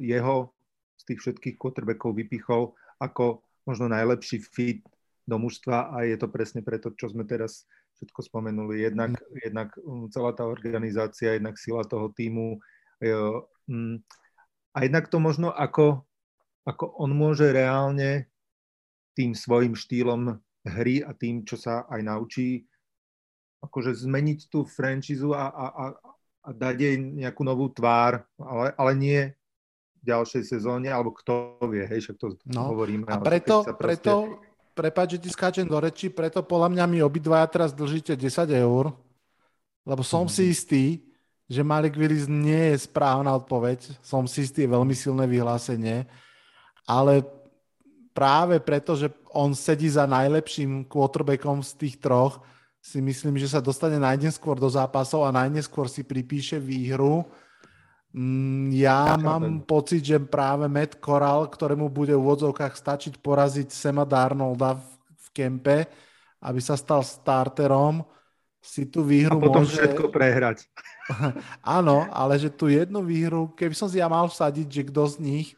jeho 0.01 0.57
z 0.97 1.03
tých 1.13 1.21
všetkých 1.21 1.57
quarterbackov 1.61 2.17
vypichol 2.17 2.73
ako 2.97 3.45
možno 3.69 3.93
najlepší 3.93 4.41
fit 4.41 4.81
do 5.29 5.37
mužstva 5.37 5.93
a 5.93 6.09
je 6.09 6.17
to 6.17 6.33
presne 6.33 6.65
preto, 6.65 6.91
čo 6.97 7.13
sme 7.13 7.29
teraz 7.29 7.69
všetko 8.01 8.21
spomenuli. 8.25 8.81
Jednak, 8.81 9.21
mm. 9.21 9.45
jednak 9.45 9.69
mm, 9.77 10.09
celá 10.09 10.33
tá 10.33 10.49
organizácia, 10.49 11.37
jednak 11.37 11.61
sila 11.61 11.85
toho 11.85 12.09
týmu 12.17 12.57
mm, 13.69 14.01
a 14.73 14.79
jednak 14.81 15.13
to 15.13 15.21
možno 15.21 15.53
ako, 15.53 16.01
ako 16.65 16.85
on 16.97 17.13
môže 17.13 17.53
reálne 17.53 18.25
tým 19.21 19.37
svojim 19.37 19.77
štýlom 19.77 20.41
hry 20.65 21.05
a 21.05 21.13
tým, 21.13 21.45
čo 21.45 21.61
sa 21.61 21.85
aj 21.93 22.01
naučí, 22.01 22.65
akože 23.61 23.93
zmeniť 23.93 24.49
tú 24.49 24.65
franchízu 24.65 25.37
a, 25.37 25.53
a, 25.53 25.67
a, 25.69 25.85
a 26.41 26.49
dať 26.57 26.77
jej 26.81 26.97
nejakú 26.97 27.45
novú 27.45 27.69
tvár, 27.69 28.25
ale, 28.41 28.73
ale 28.81 28.93
nie 28.97 29.21
v 30.01 30.03
ďalšej 30.09 30.49
sezóne, 30.49 30.89
alebo 30.89 31.13
kto 31.13 31.61
vie, 31.69 31.85
hej, 31.85 32.09
však 32.09 32.17
to 32.17 32.27
no. 32.49 32.73
hovoríme. 32.73 33.05
A 33.13 33.21
preto, 33.21 33.61
proste... 33.77 33.77
preto 33.77 34.41
prepáč, 34.73 35.21
že 35.21 35.29
ti 35.29 35.29
skáčem 35.29 35.69
do 35.69 35.77
reči, 35.77 36.09
preto 36.09 36.41
podľa 36.41 36.73
mňa 36.73 36.85
mi 36.89 36.99
obidvaja 37.05 37.45
teraz 37.53 37.77
držíte 37.77 38.17
10 38.17 38.49
eur, 38.57 38.97
lebo 39.85 40.01
som 40.01 40.25
mm. 40.25 40.33
si 40.33 40.43
istý, 40.49 40.85
že 41.51 41.61
Malik 41.61 42.01
Willis 42.01 42.31
nie 42.31 42.73
je 42.73 42.87
správna 42.89 43.37
odpoveď. 43.37 44.01
Som 44.01 44.25
si 44.25 44.49
istý, 44.49 44.65
je 44.65 44.73
veľmi 44.73 44.95
silné 44.97 45.29
vyhlásenie, 45.29 46.09
ale 46.89 47.27
práve 48.21 48.61
preto, 48.61 48.93
že 48.93 49.09
on 49.33 49.57
sedí 49.57 49.89
za 49.89 50.05
najlepším 50.05 50.85
quarterbackom 50.85 51.65
z 51.65 51.73
tých 51.81 51.97
troch, 51.97 52.45
si 52.85 53.01
myslím, 53.01 53.41
že 53.41 53.49
sa 53.49 53.65
dostane 53.65 53.97
najneskôr 53.97 54.61
do 54.61 54.69
zápasov 54.69 55.25
a 55.25 55.33
najneskôr 55.33 55.89
si 55.89 56.05
pripíše 56.05 56.61
výhru. 56.61 57.25
Mm, 58.13 58.77
ja 58.77 59.17
mám 59.17 59.65
pocit, 59.65 60.05
že 60.05 60.21
práve 60.21 60.69
Matt 60.69 61.01
Corral, 61.01 61.49
ktorému 61.49 61.89
bude 61.89 62.13
v 62.13 62.21
úvodzovkách 62.21 62.77
stačiť 62.77 63.25
poraziť 63.25 63.73
Sema 63.73 64.05
Darnolda 64.05 64.77
v, 64.77 64.85
v 65.17 65.27
kempe, 65.33 65.89
aby 66.45 66.61
sa 66.61 66.77
stal 66.77 67.01
starterom, 67.01 68.05
si 68.61 68.85
tú 68.85 69.01
výhru 69.01 69.41
a 69.41 69.45
potom 69.49 69.65
môže... 69.65 69.81
všetko 69.81 70.13
prehrať. 70.13 70.69
Áno, 71.65 72.05
ale 72.13 72.37
že 72.37 72.53
tú 72.53 72.69
jednu 72.69 73.01
výhru, 73.01 73.49
keby 73.57 73.73
som 73.73 73.89
si 73.89 73.97
ja 73.97 74.09
mal 74.09 74.29
vsadiť, 74.29 74.69
že 74.69 74.83
kto 74.93 75.03
z 75.09 75.17
nich, 75.25 75.49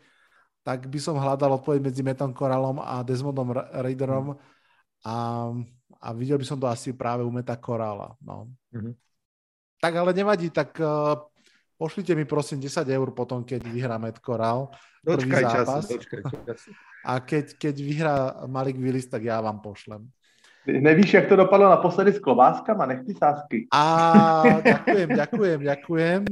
tak 0.62 0.86
by 0.86 0.98
som 1.02 1.18
hľadal 1.18 1.58
odpoveď 1.58 1.80
medzi 1.82 2.02
Metom 2.06 2.30
Corralom 2.34 2.78
a 2.78 3.02
Desmondom 3.02 3.50
Raiderom. 3.54 4.38
A 5.02 5.14
a 6.02 6.08
videl 6.10 6.34
by 6.34 6.46
som 6.46 6.58
to 6.58 6.66
asi 6.66 6.90
práve 6.90 7.22
u 7.22 7.30
Meta 7.30 7.54
Korála. 7.54 8.18
No. 8.18 8.50
Mm-hmm. 8.74 8.94
Tak 9.78 9.92
ale 9.94 10.10
nevadí, 10.10 10.50
tak 10.50 10.74
uh, 10.82 11.14
pošlite 11.78 12.18
mi 12.18 12.26
prosím 12.26 12.58
10 12.58 12.82
eur 12.90 13.08
potom, 13.14 13.46
keď 13.46 13.62
vyhrá 13.70 13.98
Met 14.02 14.18
Korál. 14.18 14.74
Dočkaj 15.06 15.42
zápas. 15.42 15.86
času, 15.86 15.98
dočkaj 15.98 16.20
času. 16.46 16.70
A 17.10 17.18
keď, 17.18 17.58
keď 17.58 17.74
vyhrá 17.82 18.16
Malik 18.46 18.78
Willis, 18.78 19.10
tak 19.10 19.26
ja 19.26 19.42
vám 19.42 19.58
pošlem. 19.58 20.06
Nevíš, 20.62 21.18
jak 21.18 21.26
to 21.26 21.34
dopadlo 21.34 21.66
naposledy 21.66 22.14
s 22.14 22.22
klobáskama? 22.22 22.86
Nech 22.86 23.02
ty 23.02 23.18
sásky. 23.18 23.66
A 23.74 23.82
ďakujem, 24.70 25.08
ďakujem, 25.10 25.58
ďakujem. 25.66 26.22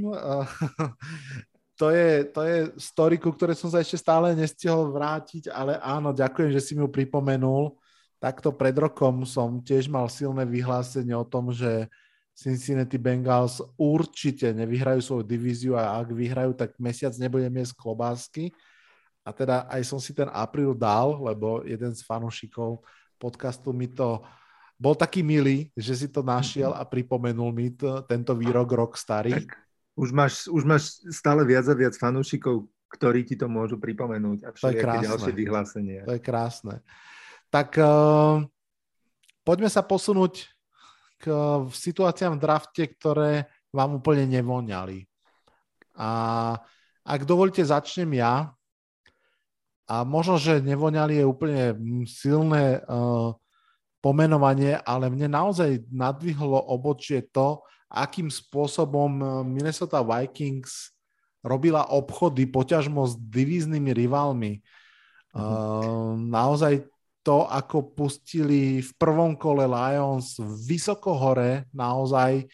To 1.80 1.88
je, 1.88 2.28
to 2.28 2.40
je 2.44 2.58
story, 2.76 3.16
ku 3.16 3.32
ktoré 3.32 3.56
som 3.56 3.72
sa 3.72 3.80
ešte 3.80 3.96
stále 3.96 4.36
nestihol 4.36 4.92
vrátiť, 4.92 5.48
ale 5.48 5.80
áno, 5.80 6.12
ďakujem, 6.12 6.52
že 6.52 6.60
si 6.60 6.76
mi 6.76 6.84
ju 6.84 6.92
pripomenul 6.92 7.72
takto 8.20 8.52
pred 8.52 8.76
rokom 8.76 9.24
som 9.24 9.64
tiež 9.64 9.88
mal 9.88 10.04
silné 10.12 10.44
vyhlásenie 10.44 11.16
o 11.16 11.24
tom, 11.24 11.50
že 11.50 11.88
Cincinnati 12.36 13.00
Bengals 13.00 13.64
určite 13.80 14.52
nevyhrajú 14.52 15.00
svoju 15.00 15.24
divíziu 15.24 15.72
a 15.74 15.96
ak 15.98 16.12
vyhrajú, 16.12 16.52
tak 16.52 16.76
mesiac 16.76 17.16
nebudem 17.16 17.52
jesť 17.64 17.80
klobásky. 17.80 18.52
A 19.24 19.32
teda 19.32 19.68
aj 19.68 19.82
som 19.84 20.00
si 20.00 20.12
ten 20.12 20.28
apríl 20.32 20.72
dal, 20.76 21.16
lebo 21.20 21.64
jeden 21.64 21.92
z 21.96 22.04
fanúšikov 22.04 22.84
podcastu 23.20 23.72
mi 23.72 23.88
to 23.88 24.24
bol 24.80 24.96
taký 24.96 25.20
milý, 25.20 25.68
že 25.76 25.92
si 25.92 26.08
to 26.08 26.24
našiel 26.24 26.72
a 26.72 26.88
pripomenul 26.88 27.52
mi 27.52 27.72
to, 27.76 28.00
tento 28.08 28.32
výrok 28.32 28.68
rok 28.72 28.92
starý. 28.96 29.44
Tak 29.44 29.69
už 30.00 30.16
máš, 30.16 30.48
už 30.48 30.64
máš 30.64 31.04
stále 31.12 31.44
viac 31.44 31.68
a 31.68 31.76
viac 31.76 31.92
fanúšikov, 31.92 32.64
ktorí 32.88 33.28
ti 33.28 33.36
to 33.36 33.52
môžu 33.52 33.76
pripomenúť 33.76 34.48
a 34.48 34.50
všetky 34.56 34.96
ďalšie 35.04 35.32
vyhlásenia. 35.36 36.08
To 36.08 36.16
je 36.16 36.24
krásne. 36.24 36.80
Tak 37.52 37.76
uh, 37.76 38.40
poďme 39.44 39.68
sa 39.68 39.84
posunúť 39.84 40.48
k 41.20 41.24
uh, 41.28 41.68
situáciám 41.68 42.40
v 42.40 42.42
drafte, 42.42 42.82
ktoré 42.88 43.44
vám 43.68 44.00
úplne 44.00 44.24
nevoňali. 44.24 45.04
A 46.00 46.08
ak 47.04 47.20
dovolíte, 47.28 47.60
začnem 47.60 48.08
ja. 48.16 48.56
A 49.90 50.06
možno, 50.06 50.40
že 50.40 50.64
nevoňali 50.64 51.20
je 51.20 51.24
úplne 51.28 51.62
silné 52.08 52.80
uh, 52.80 53.36
pomenovanie, 54.00 54.80
ale 54.80 55.12
mne 55.12 55.28
naozaj 55.28 55.84
nadvihlo 55.92 56.56
obočie 56.56 57.28
to, 57.28 57.60
akým 57.90 58.30
spôsobom 58.30 59.42
Minnesota 59.42 59.98
Vikings 60.06 60.94
robila 61.42 61.88
obchody 61.90 62.46
poťažmo 62.46 63.02
s 63.08 63.18
divíznymi 63.18 63.90
rivalmi. 63.90 64.52
Uh, 65.30 66.14
naozaj 66.18 66.86
to, 67.22 67.46
ako 67.46 67.92
pustili 67.92 68.80
v 68.80 68.90
prvom 68.96 69.36
kole 69.36 69.64
Lions 69.68 70.40
vysoko 70.66 71.14
hore, 71.16 71.68
naozaj 71.74 72.48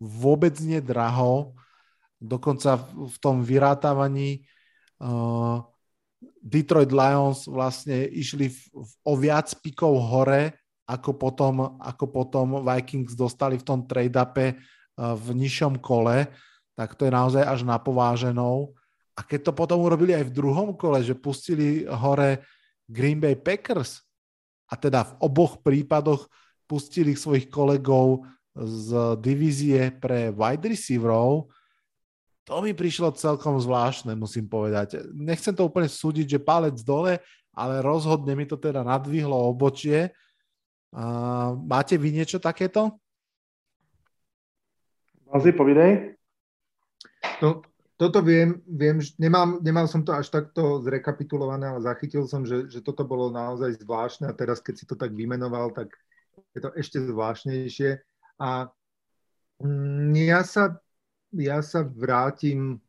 vôbec 0.00 0.56
nedraho, 0.60 1.56
dokonca 2.16 2.80
v 2.86 3.16
tom 3.20 3.44
vyrátávaní 3.44 4.44
uh, 5.00 5.60
Detroit 6.40 6.92
Lions 6.92 7.44
vlastne 7.48 8.08
išli 8.08 8.48
v, 8.52 8.58
v, 8.72 8.90
o 9.04 9.12
viac 9.16 9.52
pikov 9.60 10.00
hore, 10.00 10.56
ako 10.86 11.18
potom, 11.18 11.82
ako 11.82 12.04
potom 12.08 12.46
Vikings 12.62 13.18
dostali 13.18 13.58
v 13.58 13.66
tom 13.66 13.84
trade-upe 13.90 14.54
v 14.96 15.28
nižšom 15.36 15.78
kole, 15.78 16.26
tak 16.72 16.96
to 16.96 17.08
je 17.08 17.12
naozaj 17.12 17.44
až 17.44 17.64
napováženou. 17.68 18.72
A 19.16 19.24
keď 19.24 19.48
to 19.48 19.52
potom 19.56 19.80
urobili 19.80 20.12
aj 20.12 20.28
v 20.28 20.36
druhom 20.36 20.76
kole, 20.76 21.00
že 21.00 21.16
pustili 21.16 21.88
hore 21.88 22.44
Green 22.84 23.20
Bay 23.20 23.36
Packers 23.36 24.04
a 24.68 24.76
teda 24.76 25.04
v 25.08 25.12
oboch 25.24 25.60
prípadoch 25.64 26.28
pustili 26.68 27.16
svojich 27.16 27.48
kolegov 27.48 28.28
z 28.56 29.16
divízie 29.20 29.92
pre 29.92 30.32
wide 30.32 30.64
receiverov, 30.64 31.48
to 32.46 32.62
mi 32.62 32.78
prišlo 32.78 33.10
celkom 33.18 33.58
zvláštne, 33.58 34.14
musím 34.14 34.46
povedať. 34.46 35.02
Nechcem 35.12 35.50
to 35.50 35.66
úplne 35.66 35.90
súdiť, 35.90 36.38
že 36.38 36.44
palec 36.46 36.78
dole, 36.86 37.18
ale 37.50 37.82
rozhodne 37.82 38.38
mi 38.38 38.46
to 38.46 38.54
teda 38.54 38.86
nadvihlo 38.86 39.34
obočie. 39.34 40.14
Máte 41.66 41.98
vy 41.98 42.14
niečo 42.14 42.38
takéto? 42.38 43.02
Vazi, 45.36 45.52
povídej. 45.52 46.16
No, 47.44 47.60
toto 48.00 48.24
viem, 48.24 48.56
viem 48.64 49.04
nemám, 49.20 49.60
nemal 49.60 49.84
som 49.84 50.00
to 50.00 50.16
až 50.16 50.32
takto 50.32 50.80
zrekapitulované, 50.80 51.68
ale 51.68 51.84
zachytil 51.84 52.24
som, 52.24 52.40
že, 52.48 52.72
že 52.72 52.80
toto 52.80 53.04
bolo 53.04 53.28
naozaj 53.28 53.84
zvláštne 53.84 54.32
a 54.32 54.36
teraz, 54.36 54.64
keď 54.64 54.74
si 54.80 54.88
to 54.88 54.96
tak 54.96 55.12
vymenoval, 55.12 55.76
tak 55.76 55.92
je 56.56 56.64
to 56.64 56.72
ešte 56.72 57.04
zvláštnejšie. 57.04 58.00
A 58.40 58.72
mm, 59.60 60.16
ja 60.24 60.40
sa, 60.40 60.80
ja 61.36 61.60
sa 61.60 61.84
vrátim 61.84 62.80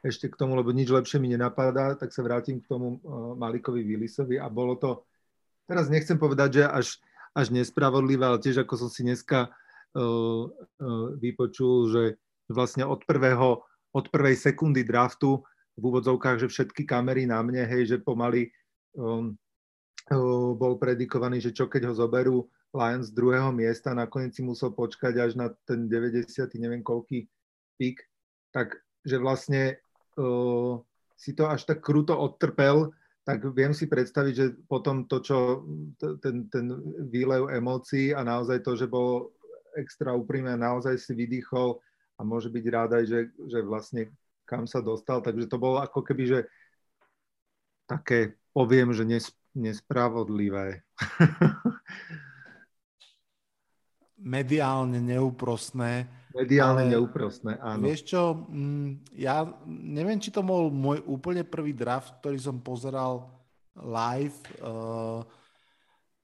ešte 0.00 0.32
k 0.32 0.40
tomu, 0.40 0.56
lebo 0.56 0.72
nič 0.72 0.88
lepšie 0.88 1.20
mi 1.20 1.36
nenapadá, 1.36 2.00
tak 2.00 2.16
sa 2.16 2.24
vrátim 2.24 2.64
k 2.64 2.68
tomu 2.72 2.96
uh, 3.04 3.36
Malikovi 3.36 3.84
Willisovi 3.84 4.40
a 4.40 4.48
bolo 4.48 4.80
to, 4.80 5.04
teraz 5.68 5.92
nechcem 5.92 6.16
povedať, 6.16 6.48
že 6.48 6.64
až, 6.64 6.86
až 7.36 7.52
nespravodlivé, 7.52 8.24
ale 8.24 8.40
tiež 8.40 8.64
ako 8.64 8.72
som 8.72 8.88
si 8.88 9.04
dneska 9.04 9.52
vypočul, 11.22 11.76
že 11.90 12.02
vlastne 12.50 12.84
od 12.84 13.06
prvého, 13.06 13.62
od 13.94 14.06
prvej 14.10 14.36
sekundy 14.36 14.82
draftu 14.82 15.40
v 15.74 15.82
úvodzovkách, 15.82 16.46
že 16.46 16.50
všetky 16.50 16.86
kamery 16.86 17.26
na 17.26 17.42
mne, 17.42 17.66
hej, 17.66 17.94
že 17.94 17.96
pomaly 18.02 18.50
um, 18.94 19.34
uh, 20.10 20.50
bol 20.54 20.78
predikovaný, 20.78 21.42
že 21.42 21.54
čo 21.54 21.66
keď 21.66 21.90
ho 21.90 21.94
zoberú 21.94 22.36
Lions 22.74 23.10
z 23.10 23.16
druhého 23.16 23.54
miesta, 23.54 23.94
nakoniec 23.94 24.34
si 24.34 24.42
musel 24.42 24.74
počkať 24.74 25.14
až 25.22 25.32
na 25.38 25.50
ten 25.66 25.86
90. 25.86 26.26
neviem 26.58 26.82
koľký 26.82 27.26
pík, 27.78 28.02
tak 28.50 28.82
že 29.06 29.18
vlastne 29.18 29.78
uh, 30.18 30.78
si 31.14 31.34
to 31.38 31.46
až 31.46 31.66
tak 31.66 31.82
kruto 31.82 32.18
odtrpel, 32.18 32.90
tak 33.24 33.40
viem 33.56 33.72
si 33.72 33.88
predstaviť, 33.88 34.34
že 34.36 34.46
potom 34.68 35.08
to, 35.08 35.24
čo 35.24 35.64
ten, 36.20 36.44
ten 36.52 36.66
výlev 37.08 37.48
emócií 37.48 38.12
a 38.12 38.20
naozaj 38.20 38.60
to, 38.60 38.76
že 38.76 38.84
bol 38.84 39.32
extra 39.78 40.14
úprimné, 40.14 40.54
naozaj 40.56 40.98
si 40.98 41.12
vydýchol 41.14 41.78
a 42.18 42.20
môže 42.22 42.50
byť 42.50 42.64
rád 42.70 42.90
aj, 43.02 43.04
že, 43.10 43.20
že 43.50 43.58
vlastne 43.62 44.10
kam 44.46 44.68
sa 44.68 44.80
dostal. 44.84 45.20
Takže 45.24 45.48
to 45.48 45.58
bolo 45.58 45.80
ako 45.80 46.04
keby, 46.04 46.24
že 46.28 46.40
také, 47.88 48.36
poviem, 48.52 48.92
že 48.92 49.04
nes, 49.04 49.26
nespravodlivé. 49.56 50.84
Mediálne 54.24 55.04
neúprostné. 55.04 56.08
Mediálne 56.34 56.88
ale, 56.88 56.92
neúprostné, 56.96 57.60
áno. 57.62 57.86
Vieš 57.86 58.00
čo, 58.10 58.34
mm, 58.48 59.14
ja 59.14 59.46
neviem, 59.68 60.18
či 60.18 60.34
to 60.34 60.42
bol 60.42 60.72
môj 60.72 60.98
úplne 61.06 61.46
prvý 61.46 61.70
draft, 61.76 62.18
ktorý 62.18 62.40
som 62.40 62.58
pozeral 62.58 63.30
live, 63.78 64.34
uh, 64.64 65.22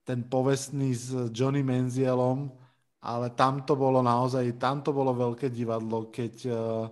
ten 0.03 0.25
povestný 0.25 0.91
s 0.91 1.13
Johnny 1.31 1.63
Menzielom, 1.63 2.51
ale 3.01 3.33
tam 3.33 3.65
to 3.65 3.73
bolo 3.73 4.05
naozaj, 4.05 4.61
tam 4.61 4.85
to 4.85 4.93
bolo 4.93 5.13
veľké 5.17 5.49
divadlo, 5.49 6.13
keď 6.13 6.33
uh, 6.49 6.85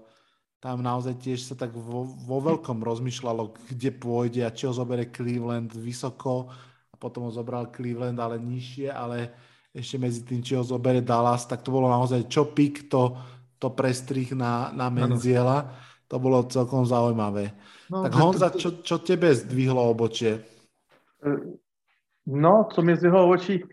tam 0.60 0.82
naozaj 0.82 1.16
tiež 1.22 1.40
sa 1.46 1.56
tak 1.56 1.72
vo, 1.72 2.04
vo 2.04 2.38
veľkom 2.42 2.82
rozmýšľalo, 2.82 3.72
kde 3.72 3.90
pôjde 3.96 4.42
a 4.44 4.52
či 4.52 4.68
ho 4.68 4.74
zoberie 4.74 5.14
Cleveland 5.14 5.72
vysoko 5.78 6.50
a 6.90 6.96
potom 6.98 7.30
ho 7.30 7.32
zobral 7.32 7.70
Cleveland, 7.70 8.18
ale 8.18 8.42
nižšie, 8.42 8.90
ale 8.90 9.32
ešte 9.70 9.96
medzi 10.02 10.26
tým, 10.26 10.42
či 10.42 10.58
ho 10.58 10.66
zoberie 10.66 11.06
Dallas, 11.06 11.46
tak 11.46 11.62
to 11.62 11.70
bolo 11.70 11.88
naozaj 11.88 12.26
čo 12.26 12.50
pik, 12.52 12.90
to, 12.90 13.16
to 13.62 13.70
prestrih 13.70 14.34
na, 14.34 14.74
na 14.74 14.90
Menziela. 14.90 15.70
To 16.10 16.18
bolo 16.18 16.50
celkom 16.50 16.90
zaujímavé. 16.90 17.54
No, 17.94 18.02
tak 18.02 18.18
Honza, 18.18 18.50
čo, 18.50 18.82
čo 18.82 18.98
tebe 18.98 19.30
zdvihlo 19.30 19.94
obočie? 19.94 20.42
No, 22.28 22.68
co 22.72 22.82
mi 22.82 22.96
zvyhlo 22.96 23.30
očí, 23.30 23.64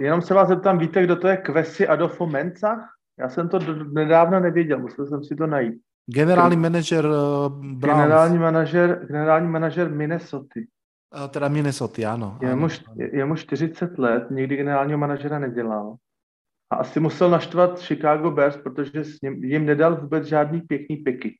jenom 0.00 0.22
se 0.22 0.34
vás 0.34 0.48
zeptám, 0.48 0.78
víte, 0.78 1.02
kdo 1.02 1.16
to 1.16 1.28
je 1.28 1.36
Kvesi 1.36 1.88
Adolfo 1.88 2.26
Menca? 2.26 2.88
Já 3.18 3.28
jsem 3.28 3.48
to 3.48 3.58
nedávno 3.92 4.40
nevěděl, 4.40 4.78
musel 4.78 5.06
jsem 5.06 5.24
si 5.24 5.36
to 5.36 5.46
najít. 5.46 5.74
Generální 6.06 6.56
manažer 6.56 7.06
uh, 7.06 7.12
Browns. 7.48 8.02
Generální 8.02 8.38
manažer, 8.38 9.06
generální 9.06 9.48
manažer 9.48 9.90
Minnesota. 9.90 10.60
Uh, 11.16 11.28
teda 11.28 11.48
Minnesota, 11.48 12.12
ano. 12.12 12.38
Je 12.42 12.54
mu, 12.54 12.68
je 13.12 13.24
mu 13.24 13.36
40 13.36 13.98
let, 13.98 14.30
nikdy 14.30 14.56
generálního 14.56 14.98
manažera 14.98 15.38
nedělal. 15.38 15.96
A 16.70 16.76
asi 16.76 17.00
musel 17.00 17.30
naštvat 17.30 17.80
Chicago 17.80 18.30
Bears, 18.30 18.56
protože 18.56 19.02
jim 19.22 19.66
nedal 19.66 19.96
vůbec 19.96 20.24
žádný 20.24 20.60
pěkný 20.60 20.96
piky. 20.96 21.38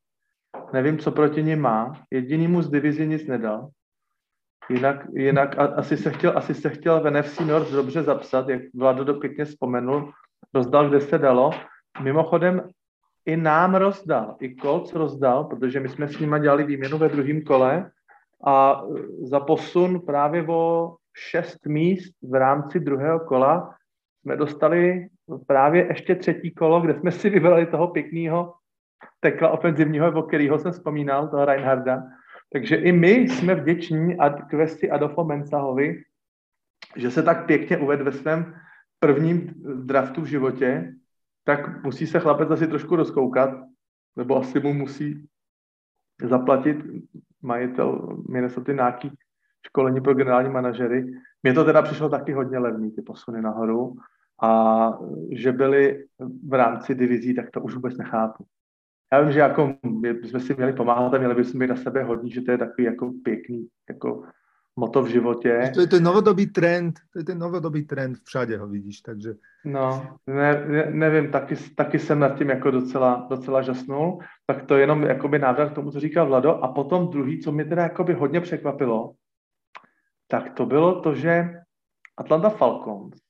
Nevím, 0.73 0.99
co 0.99 1.13
proti 1.13 1.43
ním 1.43 1.61
má. 1.61 2.03
Jediný 2.11 2.49
mu 2.49 2.63
z 2.63 2.71
divizi 2.71 3.09
nic 3.09 3.27
nedal. 3.27 3.69
Jinak, 4.69 5.07
jinak 5.13 5.59
asi, 5.59 5.97
se 5.97 6.11
chtěl, 6.11 6.33
asi 6.39 6.55
se 6.55 6.71
chtěl 6.71 7.01
v 7.01 7.11
NFC 7.11 7.41
North 7.41 7.73
dobře 7.73 8.03
zapsat, 8.03 8.49
jak 8.49 8.63
Vlado 8.75 9.05
to 9.05 9.15
pěkně 9.15 9.45
vzpomenul, 9.45 10.13
rozdal, 10.55 10.89
kde 10.89 11.01
se 11.01 11.19
dalo. 11.19 11.51
Mimochodem 12.03 12.69
i 13.27 13.37
nám 13.37 13.75
rozdal, 13.75 14.37
i 14.41 14.57
Colts 14.57 14.95
rozdal, 14.95 15.45
protože 15.45 15.81
my 15.81 15.89
jsme 15.89 16.09
s 16.09 16.19
nimi 16.19 16.41
dělali 16.41 16.65
výměnu 16.65 16.99
ve 16.99 17.09
druhém 17.09 17.43
kole 17.43 17.91
a 18.47 18.83
za 19.23 19.41
posun 19.41 20.01
právě 20.01 20.47
o 20.49 20.95
šest 21.17 21.67
míst 21.67 22.13
v 22.23 22.35
rámci 22.35 22.81
druhého 22.81 23.21
kola 23.21 23.75
jsme 24.21 24.37
dostali 24.37 25.09
právě 25.47 25.87
ještě 25.87 26.15
třetí 26.15 26.51
kolo, 26.51 26.81
kde 26.81 26.95
jsme 26.95 27.11
si 27.13 27.31
vybrali 27.31 27.67
toho 27.67 27.89
pěkného 27.89 28.55
tekla 29.21 29.49
ofenzivního, 29.51 30.13
o 30.13 30.23
kterého 30.23 30.59
jsem 30.59 30.73
vzpomínal, 30.73 31.29
toho 31.29 31.45
Reinharda. 31.45 32.03
Takže 32.57 32.77
i 32.77 32.93
my 32.93 33.11
jsme 33.11 33.55
vděční 33.55 34.17
a 34.19 34.31
kvesti 34.31 34.91
Adolfo 34.91 35.25
Mensahovi, 35.25 36.03
že 36.97 37.11
se 37.11 37.23
tak 37.23 37.47
pěkně 37.47 37.79
uvedl 37.79 38.05
ve 38.05 38.13
svém 38.13 38.55
prvním 38.99 39.55
draftu 39.85 40.21
v 40.21 40.27
životě, 40.27 40.95
tak 41.45 41.85
musí 41.85 42.07
se 42.07 42.21
chlapec 42.21 42.51
asi 42.51 42.67
trošku 42.67 42.97
rozkoukat, 42.97 43.51
nebo 44.17 44.37
asi 44.37 44.61
mu 44.61 44.73
musí 44.73 45.29
zaplatit 46.23 46.77
majitel 47.43 48.17
Minnesota 48.31 48.73
nějaký 48.73 49.11
školení 49.67 50.01
pro 50.01 50.15
generální 50.15 50.51
manažery. 50.51 51.07
Mně 51.43 51.53
to 51.55 51.65
teda 51.65 51.83
přišlo 51.83 52.09
taky 52.09 52.33
hodně 52.33 52.59
levný, 52.59 52.91
ty 52.91 53.03
posuny 53.03 53.43
nahoru. 53.43 53.97
A 54.43 54.91
že 55.31 55.53
byli 55.53 56.07
v 56.49 56.53
rámci 56.53 56.95
divizí, 56.95 57.35
tak 57.35 57.51
to 57.51 57.61
už 57.61 57.75
vůbec 57.75 57.97
nechápu 57.97 58.47
já 59.13 59.21
vím, 59.21 59.33
že 59.33 59.39
jako 59.39 59.75
my 60.01 60.09
jsme 60.09 60.41
si 60.41 60.55
měli 60.55 60.73
pomáhat 60.73 61.15
a 61.15 61.19
měli 61.19 61.35
bychom 61.35 61.61
být 61.61 61.67
na 61.67 61.77
sebe 61.77 62.03
hodní, 62.03 62.31
že 62.31 62.41
to 62.41 62.51
je 62.51 62.59
takový 62.59 62.85
jako 62.85 63.13
pěkný 63.25 63.69
jako 63.89 64.23
moto 64.77 65.03
v 65.03 65.09
životě. 65.09 65.71
To 65.75 65.81
je 65.81 65.87
ten 65.87 66.03
novodobý 66.03 66.47
trend, 66.47 66.95
to 67.13 67.19
je 67.19 67.25
ten 67.25 67.39
novodobý 67.39 67.87
trend, 67.87 68.19
všade 68.25 68.59
ho 68.59 68.69
vidíš, 68.69 69.01
takže... 69.01 69.35
No, 69.65 70.17
ne, 70.27 70.67
ne, 70.69 70.91
nevím, 70.91 71.31
taky, 71.31 71.57
taky 71.77 71.99
jsem 71.99 72.19
nad 72.19 72.39
tím 72.39 72.51
jako 72.51 72.71
docela, 72.71 73.27
docela 73.31 73.63
žasnul, 73.63 74.19
tak 74.47 74.67
to 74.67 74.75
je 74.75 74.81
jenom 74.81 75.03
jakoby 75.03 75.39
návrat 75.39 75.71
k 75.71 75.75
tomu, 75.75 75.91
co 75.91 76.01
říkal 76.01 76.27
Vlado. 76.27 76.65
A 76.65 76.69
potom 76.69 77.09
druhý, 77.09 77.41
co 77.41 77.53
mě 77.53 77.65
teda 77.65 77.83
jakoby 77.83 78.15
hodně 78.15 78.41
překvapilo, 78.41 79.13
tak 80.29 80.51
to 80.55 80.67
bylo 80.67 81.01
to, 81.01 81.15
že 81.15 81.49
Atlanta 82.17 82.49
Falcons 82.49 83.26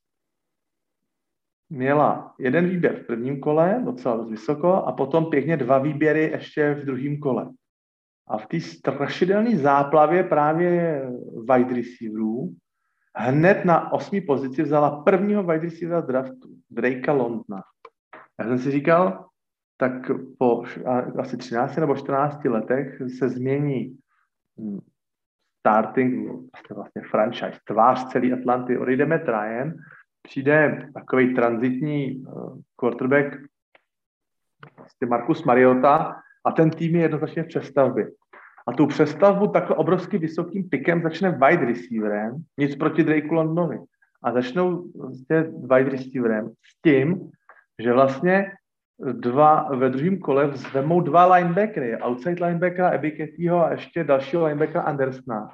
měla 1.71 2.35
jeden 2.39 2.69
výběr 2.69 2.97
v 2.97 3.07
prvním 3.07 3.41
kole, 3.41 3.83
docela 3.85 4.17
dost 4.17 4.31
vysoko, 4.31 4.73
a 4.73 4.93
potom 4.93 5.31
pěkně 5.31 5.57
dva 5.57 5.79
výběry 5.79 6.23
ještě 6.23 6.75
v 6.75 6.85
druhém 6.85 7.19
kole. 7.19 7.51
A 8.29 8.39
v 8.39 8.47
té 8.47 8.61
strašidelné 8.61 9.57
záplavě 9.57 10.25
právě 10.25 11.03
wide 11.53 11.75
receiverů 11.75 12.55
hned 13.17 13.65
na 13.65 13.93
osmý 13.93 14.21
pozici 14.21 14.63
vzala 14.63 15.03
prvního 15.03 15.43
wide 15.43 15.65
receivera 15.65 16.01
draftu, 16.01 16.49
Drakea 16.71 17.15
Londna. 17.15 17.63
Já 18.41 18.47
jsem 18.47 18.59
si 18.59 18.71
říkal, 18.71 19.29
tak 19.77 19.93
po 20.39 20.63
asi 21.19 21.37
13 21.37 21.77
nebo 21.77 21.97
14 21.97 22.45
letech 22.45 23.03
se 23.19 23.29
změní 23.29 23.99
hm, 24.61 24.79
starting, 25.61 26.29
vlastně, 26.29 26.75
vlastně 26.75 27.03
franchise, 27.11 27.61
tvář 27.65 28.09
celý 28.13 28.33
Atlanty, 28.33 28.79
odejde 28.79 29.07
Matt 29.07 29.29
přijde 30.27 30.89
takový 30.95 31.35
transitní 31.35 32.17
uh, 32.17 32.59
quarterback, 32.77 33.37
Markus 35.09 35.45
Mariota, 35.45 36.17
a 36.45 36.53
ten 36.53 36.71
tým 36.71 36.97
je 36.97 37.03
jednoznačně 37.03 37.43
v 37.43 37.47
přestavbě. 37.47 38.11
A 38.67 38.73
tu 38.73 38.87
přestavbu 38.87 39.47
takhle 39.47 39.77
obrovsky 39.77 40.19
vysokým 40.19 40.69
pikem 40.69 41.03
začne 41.03 41.31
wide 41.31 41.65
receiverem, 41.65 42.37
nic 42.59 42.77
proti 42.77 43.05
Drakeu 43.05 43.35
Londonovi. 43.35 43.79
A 44.23 44.33
začnou 44.33 44.91
vlastně 44.99 45.43
wide 45.43 45.91
receiverem 45.91 46.49
s 46.49 46.83
tím, 46.83 47.31
že 47.83 47.93
vlastně 47.93 48.53
dva, 49.13 49.69
ve 49.77 49.91
druhém 49.91 50.19
kole 50.19 50.47
vezmou 50.47 51.01
dva 51.01 51.35
linebackery, 51.35 51.97
outside 52.03 52.47
linebackera 52.47 52.91
Ebiketyho 52.91 53.65
a 53.65 53.71
ještě 53.71 54.05
dalšího 54.05 54.45
linebackera 54.45 54.85
Andersona. 54.85 55.49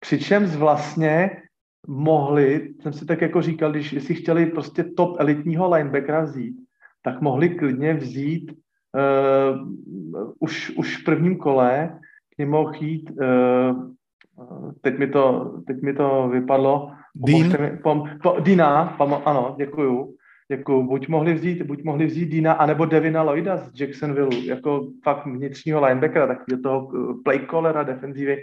Přičemž 0.00 0.56
vlastně 0.56 1.42
mohli, 1.88 2.74
jsem 2.80 2.92
si 2.92 3.06
tak 3.06 3.20
jako 3.20 3.42
říkal, 3.42 3.70
když 3.70 4.04
si 4.04 4.14
chtěli 4.14 4.46
prostě 4.46 4.84
top 4.84 5.16
elitního 5.20 5.70
linebackera 5.70 6.20
vzít, 6.20 6.56
tak 7.02 7.20
mohli 7.20 7.48
klidně 7.48 7.94
vzít 7.94 8.52
uh, 8.52 9.68
už, 10.38 10.70
už 10.76 10.96
v 10.96 11.04
prvním 11.04 11.36
kole 11.36 11.98
k 12.34 12.38
němu 12.38 12.72
jít, 12.80 13.10
uh, 13.10 13.90
teď, 14.80 14.98
mi 14.98 15.06
to, 15.06 15.54
teď 15.66 15.82
mi 15.82 15.92
to 15.92 16.28
vypadlo, 16.32 16.90
Dean? 17.14 17.62
Mi, 17.62 17.78
pom, 17.82 18.10
po, 18.22 18.36
Dina, 18.40 18.94
pom, 18.98 19.22
ano, 19.24 19.54
děkuju, 19.58 20.14
děkuju, 20.48 20.82
buď 20.82 21.08
mohli 21.08 21.34
vzít, 21.34 21.62
buď 21.62 21.84
mohli 21.84 22.06
vzít 22.06 22.26
Dina, 22.26 22.52
anebo 22.52 22.84
Devina 22.84 23.22
Lloyda 23.22 23.56
z 23.56 23.80
Jacksonville, 23.80 24.36
jako 24.44 24.88
fakt 25.04 25.26
vnitřního 25.26 25.84
linebackera, 25.84 26.26
takového 26.26 26.62
toho 26.62 26.88
play 27.24 27.46
callera 27.50 27.82
defenzívy 27.82 28.36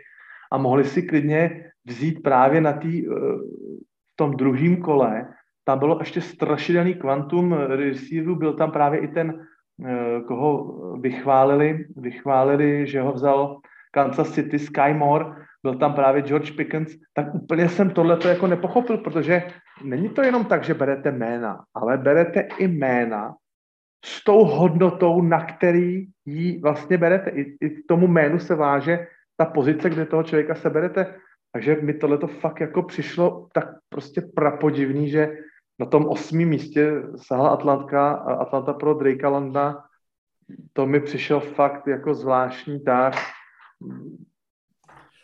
a 0.52 0.58
mohli 0.58 0.84
si 0.84 1.04
klidně 1.04 1.72
vzít 1.86 2.24
právě 2.24 2.62
na 2.62 2.74
tý, 2.74 3.06
v 3.06 4.16
tom 4.16 4.32
druhém 4.32 4.78
kole, 4.78 5.28
tam 5.64 5.80
bylo 5.80 5.98
ještě 6.00 6.22
strašidelný 6.22 6.94
kvantum 6.94 7.54
receiverů, 7.54 8.36
byl 8.36 8.54
tam 8.54 8.72
právě 8.72 9.00
i 9.00 9.08
ten 9.08 9.48
Eh, 9.86 10.22
koho 10.28 10.74
vychválili, 11.00 11.86
vychválili, 11.96 12.88
že 12.88 13.02
ho 13.02 13.14
vzal 13.14 13.60
Kansas 13.92 14.32
City 14.32 14.60
Sky 14.60 14.94
Moore, 14.94 15.26
byl 15.64 15.78
tam 15.78 15.94
právě 15.94 16.22
George 16.22 16.52
Pickens, 16.52 16.98
tak 17.14 17.36
úplně 17.36 17.70
jsem 17.70 17.90
tohle 17.90 18.18
jako 18.28 18.48
nepochopil, 18.48 18.98
protože 18.98 19.44
není 19.84 20.10
to 20.10 20.22
jenom 20.22 20.46
tak, 20.46 20.64
že 20.64 20.74
berete 20.74 21.12
jména, 21.12 21.64
ale 21.76 21.98
berete 21.98 22.40
i 22.58 22.68
jména 22.68 23.36
s 24.06 24.24
tou 24.24 24.46
hodnotou, 24.46 25.22
na 25.22 25.46
který 25.46 26.06
ji 26.26 26.60
vlastně 26.60 26.98
berete. 26.98 27.30
I, 27.30 27.58
i 27.62 27.84
tomu 27.84 28.08
jménu 28.08 28.40
se 28.40 28.56
váže 28.56 29.08
ta 29.38 29.46
pozice, 29.46 29.90
kde 29.90 30.06
toho 30.06 30.24
člověka 30.24 30.56
se 30.56 30.70
berete. 30.70 31.16
Takže 31.52 31.76
mi 31.82 31.94
tohle 31.94 32.18
to 32.18 32.28
fakt 32.28 32.62
jako 32.62 32.84
přišlo 32.84 33.48
tak 33.54 33.66
prostě 33.90 34.22
prapodivný, 34.22 35.10
že 35.10 35.30
na 35.80 35.86
tom 35.86 36.06
osmém 36.10 36.50
místě 36.50 37.04
sahla 37.16 37.50
Atlantka, 37.50 38.12
Atlanta 38.14 38.74
pro 38.74 38.94
Drakea 38.94 39.30
Landa. 39.30 39.84
To 40.74 40.86
mi 40.86 41.00
přišel 41.00 41.40
fakt 41.40 41.88
jako 41.88 42.14
zvláštní 42.14 42.80
tak. 42.80 43.14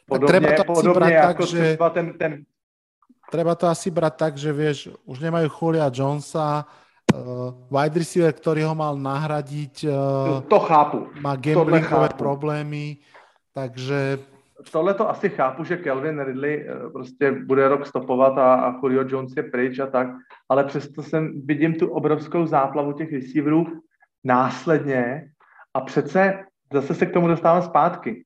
Podobně, 0.07 0.39
tak 0.39 0.41
treba 0.41 0.63
to 0.63 0.73
podobně 0.73 1.13
jako 1.13 1.43
tak, 1.43 1.49
že... 1.49 1.77
ten, 1.93 2.17
ten... 2.17 2.43
Treba 3.31 3.55
to 3.55 3.67
asi 3.67 3.89
brať 3.89 4.13
tak, 4.13 4.33
že 4.37 4.53
vieš, 4.53 4.93
už 5.09 5.17
nemajú 5.25 5.49
Julia 5.49 5.89
Jonesa, 5.89 6.69
uh, 7.09 7.49
wide 7.65 7.97
receiver, 7.97 8.29
ktorý 8.29 8.61
ho 8.69 8.75
mal 8.77 8.93
nahradiť, 8.93 9.89
uh, 9.89 10.45
to 10.45 10.59
chápu. 10.59 11.09
má 11.17 11.33
gamblingové 11.39 12.13
problémy, 12.13 13.01
takže 13.53 14.17
tohle 14.71 14.93
to 14.93 15.09
asi 15.09 15.29
chápu, 15.29 15.63
že 15.63 15.77
Kelvin 15.77 16.19
Ridley 16.19 16.67
eh, 16.67 16.89
prostě 16.89 17.31
bude 17.31 17.67
rok 17.67 17.85
stopovat 17.85 18.37
a, 18.37 18.55
a 18.55 18.79
Julio 18.83 19.05
Jones 19.07 19.33
je 19.37 19.43
pryč 19.43 19.79
a 19.79 19.87
tak, 19.87 20.07
ale 20.49 20.63
přesto 20.63 21.03
jsem, 21.03 21.41
vidím 21.45 21.75
tu 21.75 21.87
obrovskou 21.87 22.45
záplavu 22.45 22.93
těch 22.93 23.13
receiverů 23.13 23.65
následně 24.23 25.27
a 25.73 25.81
přece 25.81 26.45
zase 26.73 26.93
se 26.93 27.05
k 27.05 27.13
tomu 27.13 27.27
dostávám 27.27 27.61
zpátky. 27.61 28.25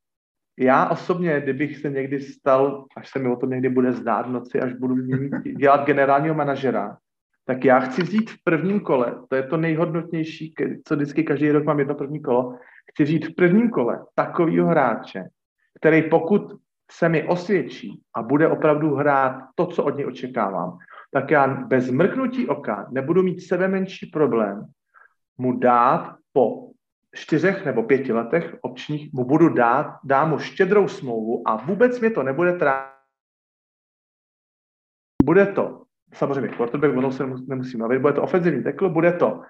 Já 0.60 0.90
osobně, 0.90 1.42
kdybych 1.42 1.78
se 1.78 1.90
někdy 1.90 2.20
stal, 2.20 2.86
až 2.98 3.12
se 3.12 3.20
mi 3.20 3.30
o 3.30 3.36
tom 3.36 3.50
někdy 3.50 3.70
bude 3.70 3.92
zdát 3.92 4.28
v 4.28 4.32
noci, 4.32 4.60
až 4.60 4.74
budu 4.74 4.96
dělat 5.58 5.86
generálního 5.86 6.36
manažera, 6.36 6.98
tak 7.46 7.66
já 7.66 7.80
chci 7.80 8.04
vzít 8.04 8.32
v 8.32 8.44
prvním 8.44 8.80
kole, 8.80 9.16
to 9.30 9.36
je 9.36 9.44
to 9.44 9.58
nejhodnotnější, 9.58 10.54
co 10.86 10.96
vždycky 10.96 11.24
každý 11.24 11.52
rok 11.52 11.64
mám 11.64 11.80
jedno 11.80 11.96
první 11.96 12.22
kolo, 12.22 12.58
chci 12.92 13.04
vzít 13.04 13.26
v 13.26 13.36
prvním 13.36 13.70
kole 13.70 14.06
takového 14.16 14.68
hráče, 14.68 15.24
který 15.80 16.10
pokud 16.10 16.54
se 16.92 17.10
mi 17.10 17.28
osvědčí 17.28 18.02
a 18.16 18.22
bude 18.22 18.48
opravdu 18.48 18.96
hrát 18.96 19.50
to, 19.56 19.68
co 19.68 19.84
od 19.84 19.98
něj 19.98 20.06
očekávám, 20.06 20.78
tak 21.12 21.32
já 21.32 21.48
bez 21.48 21.90
mrknutí 21.90 22.48
oka 22.48 22.88
nebudu 22.92 23.24
mít 23.24 23.42
sebe 23.42 23.68
menší 23.68 24.06
problém 24.06 24.66
mu 25.38 25.60
dát 25.60 26.16
po 26.34 26.72
čtyřech 27.16 27.66
nebo 27.66 27.84
pěti 27.84 28.14
letech 28.14 28.56
občních, 28.62 29.14
mu 29.14 29.26
budu 29.26 29.50
dát, 29.50 30.00
dám 30.04 30.30
mu 30.30 30.40
štědrou 30.40 30.88
smlouvu 30.88 31.48
a 31.48 31.56
vůbec 31.56 32.00
mě 32.00 32.10
to 32.10 32.24
nebude 32.24 32.54
trávit. 32.54 32.98
Bude 35.24 35.46
to, 35.46 35.84
samozřejmě 36.14 36.50
quarterback, 36.50 36.98
ono 36.98 37.12
se 37.12 37.28
nemusím 37.48 37.80
bavit, 37.80 38.00
bude 38.00 38.14
to 38.14 38.24
ofenzivní 38.24 38.64
tackle, 38.64 38.90
bude 38.90 39.14
to 39.14 39.32
uh, 39.32 39.44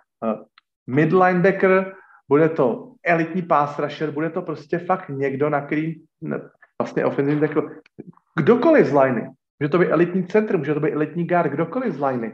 mid 0.88 1.14
linebacker, 1.14 1.96
bude 2.30 2.50
to 2.50 2.92
elitní 3.04 3.42
pass 3.42 3.80
rusher, 3.80 4.12
bude 4.12 4.30
to 4.30 4.42
prostě 4.42 4.78
fakt 4.78 5.10
někdo, 5.10 5.50
na 5.50 5.62
který 5.62 5.96
vlastně 6.82 7.06
ofenzivní 7.06 7.42
tackle, 7.42 7.64
kdokoliv 8.36 8.88
z 8.88 8.94
liney, 8.94 9.30
může 9.60 9.70
to 9.70 9.80
být 9.80 9.90
elitní 9.90 10.28
centrum, 10.28 10.60
může 10.60 10.74
to 10.74 10.80
být 10.80 10.94
elitní 10.94 11.28
guard, 11.28 11.52
kdokoliv 11.52 11.94
z 11.94 12.02
liney. 12.02 12.34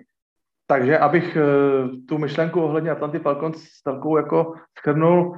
Takže 0.68 0.98
abych 0.98 1.38
uh, 1.38 1.90
tu 2.08 2.18
myšlenku 2.18 2.62
ohledně 2.62 2.92
Atlanty 2.92 3.20
Falcons 3.20 3.82
takovou 3.82 4.18
jako 4.18 4.54
schrnul 4.80 5.38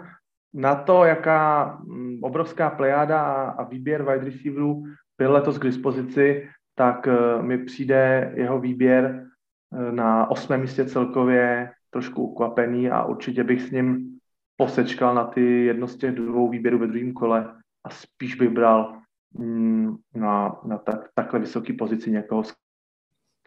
na 0.53 0.75
to, 0.75 1.05
jaká 1.05 1.77
um, 1.87 2.19
obrovská 2.21 2.69
plejáda 2.69 3.21
a, 3.21 3.49
a 3.49 3.63
výběr 3.63 4.03
wide 4.03 4.25
receiverů 4.25 4.83
byl 5.17 5.31
letos 5.31 5.57
k 5.57 5.63
dispozici, 5.63 6.49
tak 6.75 7.07
uh, 7.07 7.43
mi 7.43 7.57
přijde 7.57 8.33
jeho 8.35 8.59
výběr 8.59 9.25
uh, 9.69 9.91
na 9.91 10.31
osmém 10.31 10.61
místě 10.61 10.85
celkově 10.85 11.71
trošku 11.89 12.27
ukvapený 12.27 12.89
a 12.89 13.03
určitě 13.03 13.43
bych 13.43 13.61
s 13.61 13.71
ním 13.71 14.14
posečkal 14.57 15.15
na 15.15 15.23
ty 15.23 15.65
jedno 15.65 15.87
z 15.87 15.97
těch 15.97 16.15
dvou 16.15 16.49
výběrů 16.49 16.79
ve 16.79 16.87
druhém 16.87 17.13
kole 17.13 17.55
a 17.83 17.89
spíš 17.89 18.35
bych 18.35 18.49
bral 18.49 19.01
mm, 19.33 19.95
na, 20.15 20.59
na 20.65 20.77
tak, 20.77 21.09
takhle 21.13 21.39
vysoké 21.39 21.73
pozici 21.73 22.11
někoho, 22.11 22.43
s 22.43 22.53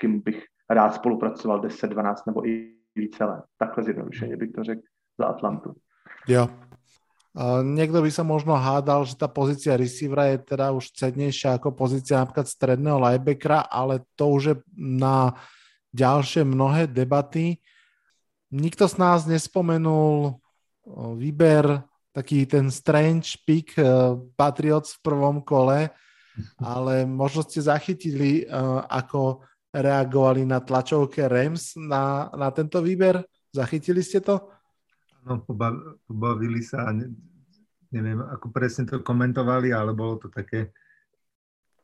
kým 0.00 0.20
bych 0.20 0.44
rád 0.70 0.94
spolupracoval 0.94 1.60
10, 1.60 1.86
12 1.86 2.26
nebo 2.26 2.46
i 2.46 2.74
více 2.94 3.24
let. 3.24 3.44
Takhle 3.58 3.84
zjednodušeně 3.84 4.36
bych 4.36 4.52
to 4.52 4.64
řekl 4.64 4.82
za 5.18 5.26
Atlantu. 5.26 5.74
Jo. 6.28 6.48
Niekto 7.62 8.02
by 8.02 8.10
sa 8.10 8.26
možno 8.26 8.58
hádal, 8.58 9.06
že 9.06 9.14
tá 9.14 9.30
pozícia 9.30 9.78
receivera 9.78 10.34
je 10.34 10.42
teda 10.42 10.74
už 10.74 10.90
cednejšia 10.90 11.54
ako 11.54 11.70
pozícia 11.70 12.18
napríklad 12.18 12.50
stredného 12.50 12.98
linebackera, 12.98 13.62
ale 13.70 14.02
to 14.18 14.34
už 14.34 14.42
je 14.42 14.54
na 14.74 15.38
ďalšie 15.94 16.42
mnohé 16.42 16.90
debaty. 16.90 17.62
Nikto 18.50 18.90
z 18.90 18.94
nás 18.98 19.28
nespomenul 19.30 20.42
výber, 21.16 21.82
taký 22.12 22.46
ten 22.46 22.70
strange 22.70 23.38
pick 23.46 23.76
Patriots 24.36 24.98
v 24.98 25.02
prvom 25.02 25.38
kole, 25.44 25.90
ale 26.58 27.06
možno 27.06 27.42
ste 27.42 27.62
zachytili, 27.62 28.46
ako 28.90 29.42
reagovali 29.74 30.42
na 30.48 30.58
tlačovke 30.64 31.28
Rams 31.28 31.76
na, 31.76 32.30
na 32.34 32.48
tento 32.50 32.82
výber? 32.82 33.22
Zachytili 33.52 34.02
ste 34.02 34.20
to? 34.20 34.50
No, 35.26 35.44
pobavili 36.08 36.64
sa, 36.64 36.88
ne, 36.90 37.12
neviem, 37.92 38.22
ako 38.22 38.48
presne 38.48 38.88
to 38.88 39.04
komentovali, 39.04 39.74
ale 39.74 39.92
bolo 39.92 40.16
to 40.16 40.28
také 40.32 40.72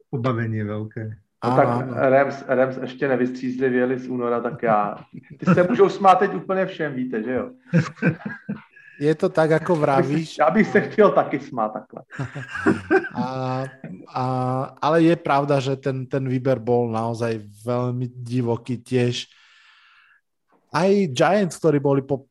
pobavenie 0.09 0.65
veľké. 0.65 1.03
No 1.45 1.57
tak 1.57 1.69
Rams, 1.93 2.45
Rams 2.49 2.77
ještě 2.77 3.09
nevystřízlivěli 3.09 3.99
z 3.99 4.09
února, 4.09 4.41
tak 4.41 4.63
já. 4.63 4.97
Ty 5.39 5.47
se 5.55 5.63
můžou 5.63 5.89
smát 5.89 6.19
teď 6.19 6.35
úplně 6.35 6.67
všem, 6.67 6.95
víte, 6.95 7.23
že 7.23 7.33
jo? 7.33 7.51
Je 9.01 9.15
to 9.15 9.29
tak, 9.29 9.53
ako 9.53 9.75
vravíš. 9.77 10.39
Ja 10.39 10.51
bych 10.51 10.69
se 10.69 10.81
chtěl 10.81 11.11
taky 11.11 11.41
smát 11.41 11.73
takhle. 11.73 12.03
A, 13.15 13.65
a, 14.15 14.25
ale 14.83 15.03
je 15.03 15.17
pravda, 15.17 15.61
že 15.61 15.77
ten, 15.77 16.07
ten 16.07 16.29
výber 16.29 16.59
bol 16.59 16.91
naozaj 16.91 17.47
veľmi 17.63 18.11
divoký 18.11 18.83
tiež. 18.83 19.31
Aj 20.75 20.91
Giants, 21.15 21.55
ktorí 21.63 21.79
boli 21.79 22.03
po 22.03 22.27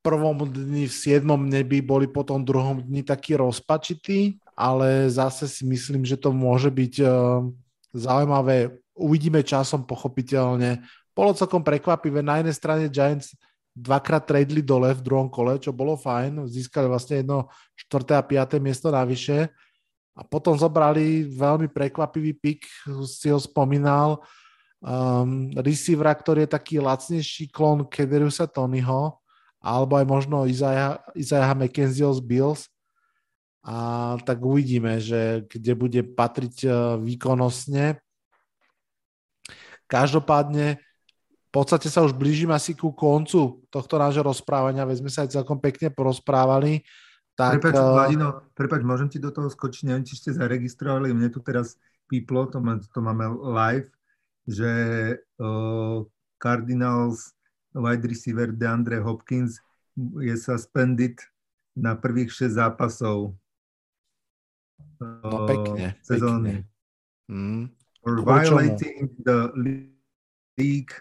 prvom 0.00 0.48
dni 0.48 0.88
v 0.88 0.94
siedmom 0.96 1.44
nebi, 1.44 1.84
boli 1.84 2.08
po 2.08 2.24
tom 2.24 2.40
druhom 2.40 2.80
dni 2.80 3.04
taký 3.04 3.36
rozpačitý, 3.36 4.40
ale 4.56 5.08
zase 5.12 5.48
si 5.48 5.64
myslím, 5.68 6.08
že 6.08 6.16
to 6.16 6.32
môže 6.32 6.72
byť 6.72 6.94
uh, 7.04 7.44
zaujímavé. 7.92 8.80
Uvidíme 8.96 9.44
časom 9.44 9.84
pochopiteľne. 9.84 10.84
Bolo 11.12 11.36
celkom 11.36 11.60
prekvapivé. 11.60 12.24
Na 12.24 12.40
jednej 12.40 12.56
strane 12.56 12.84
Giants 12.88 13.36
dvakrát 13.74 14.22
tradeli 14.22 14.62
dole 14.62 14.94
v 14.94 15.02
druhom 15.02 15.26
kole, 15.26 15.58
čo 15.58 15.74
bolo 15.74 15.98
fajn. 15.98 16.46
Získali 16.46 16.86
vlastne 16.86 17.20
jedno 17.20 17.50
štvrté 17.74 18.14
a 18.14 18.22
piaté 18.22 18.62
miesto 18.62 18.88
navyše. 18.88 19.50
A 20.14 20.22
potom 20.22 20.54
zobrali 20.54 21.26
veľmi 21.26 21.66
prekvapivý 21.66 22.38
pik, 22.38 22.60
si 23.02 23.34
ho 23.34 23.38
spomínal, 23.42 24.22
um, 24.78 25.50
receivera, 25.58 26.14
ktorý 26.14 26.46
je 26.46 26.54
taký 26.54 26.78
lacnejší 26.78 27.50
klon 27.50 27.82
Kederiusa 27.90 28.46
Tonyho, 28.46 29.18
alebo 29.58 29.98
aj 29.98 30.06
možno 30.06 30.46
Isaiah, 30.46 31.02
Isaiah 31.18 31.50
McKenzieho 31.50 32.14
z 32.14 32.22
Bills. 32.22 32.70
A 33.66 34.14
tak 34.22 34.38
uvidíme, 34.38 35.02
že 35.02 35.50
kde 35.50 35.72
bude 35.74 36.00
patriť 36.06 36.56
uh, 36.62 36.74
výkonnostne. 37.02 37.98
Každopádne 39.90 40.78
podstate 41.54 41.86
sa 41.86 42.02
už 42.02 42.18
blížim 42.18 42.50
asi 42.50 42.74
ku 42.74 42.90
koncu 42.90 43.62
tohto 43.70 43.94
nášho 43.94 44.26
rozprávania, 44.26 44.82
veď 44.82 45.06
sme 45.06 45.10
sa 45.14 45.22
aj 45.22 45.38
celkom 45.38 45.62
pekne 45.62 45.94
porozprávali. 45.94 46.82
Tak, 47.38 47.62
prepač, 47.62 47.74
uh... 47.78 47.94
Vladino, 47.94 48.28
prepač, 48.58 48.82
môžem 48.82 49.06
ti 49.06 49.22
do 49.22 49.30
toho 49.30 49.46
skočiť, 49.46 49.86
neviem, 49.86 50.02
či 50.02 50.18
ste 50.18 50.34
zaregistrovali, 50.34 51.14
mne 51.14 51.30
tu 51.30 51.38
teraz 51.38 51.78
píplo, 52.10 52.50
to, 52.50 52.58
má, 52.58 52.82
to 52.82 52.98
máme 52.98 53.30
live, 53.54 53.86
že 54.50 54.72
uh, 55.38 56.02
Cardinals 56.42 57.38
wide 57.70 58.02
receiver 58.02 58.50
DeAndre 58.50 58.98
Hopkins 58.98 59.62
je 60.18 60.34
suspended 60.34 61.22
na 61.78 61.94
prvých 61.94 62.50
6 62.50 62.58
zápasov 62.58 63.38
uh, 64.98 65.22
no, 65.22 65.46
pekne, 65.46 65.94
sezóny. 66.02 66.66
Pekne. 66.66 67.30
Mm. 67.30 67.64
For 68.04 68.20
violating 68.20 69.08
the 69.22 69.48
league 70.60 70.92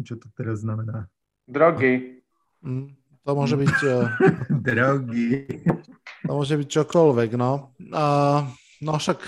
čo 0.00 0.16
to 0.16 0.32
teraz 0.32 0.64
znamená? 0.64 1.04
Drogy. 1.44 2.24
Mm. 2.64 2.96
To 3.28 3.30
môže 3.36 3.60
byť... 3.60 3.76
Eh, 3.84 4.04
Drogy. 4.72 5.44
To 6.24 6.40
môže 6.40 6.56
byť 6.56 6.68
čokoľvek, 6.72 7.30
no. 7.36 7.76
Uh, 7.92 8.48
no 8.80 8.96
však 8.96 9.20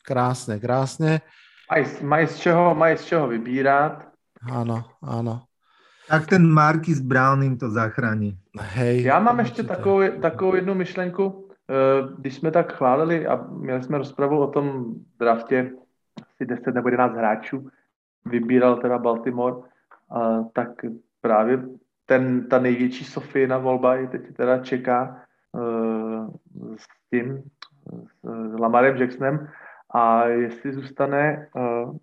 krásne, 0.00 0.56
krásne. 0.56 1.20
Mají, 1.68 1.84
mají, 2.00 2.24
z 2.32 2.36
čeho, 2.48 2.72
mají 2.72 2.96
z 2.96 3.04
čeho 3.04 3.28
vybírať. 3.28 4.08
Áno, 4.48 4.88
áno. 5.04 5.44
Tak 6.08 6.32
ten 6.32 6.48
Marquis 6.48 7.04
Brown 7.04 7.44
im 7.44 7.60
to 7.60 7.68
zachrání. 7.68 8.38
Hej. 8.56 9.02
Já 9.02 9.20
mám 9.20 9.38
ještě 9.38 9.62
takovou, 9.62 10.00
takovou 10.20 10.54
jednu 10.54 10.74
myšlenku. 10.74 11.48
Eh, 11.68 12.08
když 12.18 12.34
jsme 12.34 12.50
tak 12.50 12.72
chválili 12.72 13.26
a 13.26 13.36
měli 13.36 13.82
jsme 13.82 13.98
rozpravu 13.98 14.40
o 14.40 14.46
tom 14.46 14.94
draftě, 15.18 15.70
asi 16.22 16.46
10 16.46 16.74
nebo 16.74 16.88
11 16.88 17.12
hráčů, 17.12 17.68
vybíral 18.24 18.76
teda 18.76 18.98
Baltimore, 18.98 19.56
tak 20.52 20.68
právě 21.20 21.62
ten, 22.06 22.48
ta 22.48 22.58
největší 22.58 23.04
Sofína 23.04 23.58
volba 23.58 23.94
je 23.94 24.06
teď 24.08 24.36
teda 24.36 24.58
čeká 24.58 25.22
uh, 25.52 26.34
s 26.76 26.84
tím, 27.10 27.42
s 27.92 28.58
Lamarem 28.60 28.96
Jacksonem. 28.96 29.48
A 29.90 30.24
jestli 30.24 30.72
zůstane 30.72 31.48
uh, 31.56 31.96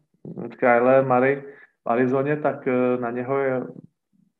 Kyle 0.49 1.01
Murray 1.01 1.43
v 1.83 1.89
Arizoně, 1.89 2.37
tak 2.37 2.67
uh, 2.67 3.01
na 3.01 3.11
něho 3.11 3.39
je 3.39 3.61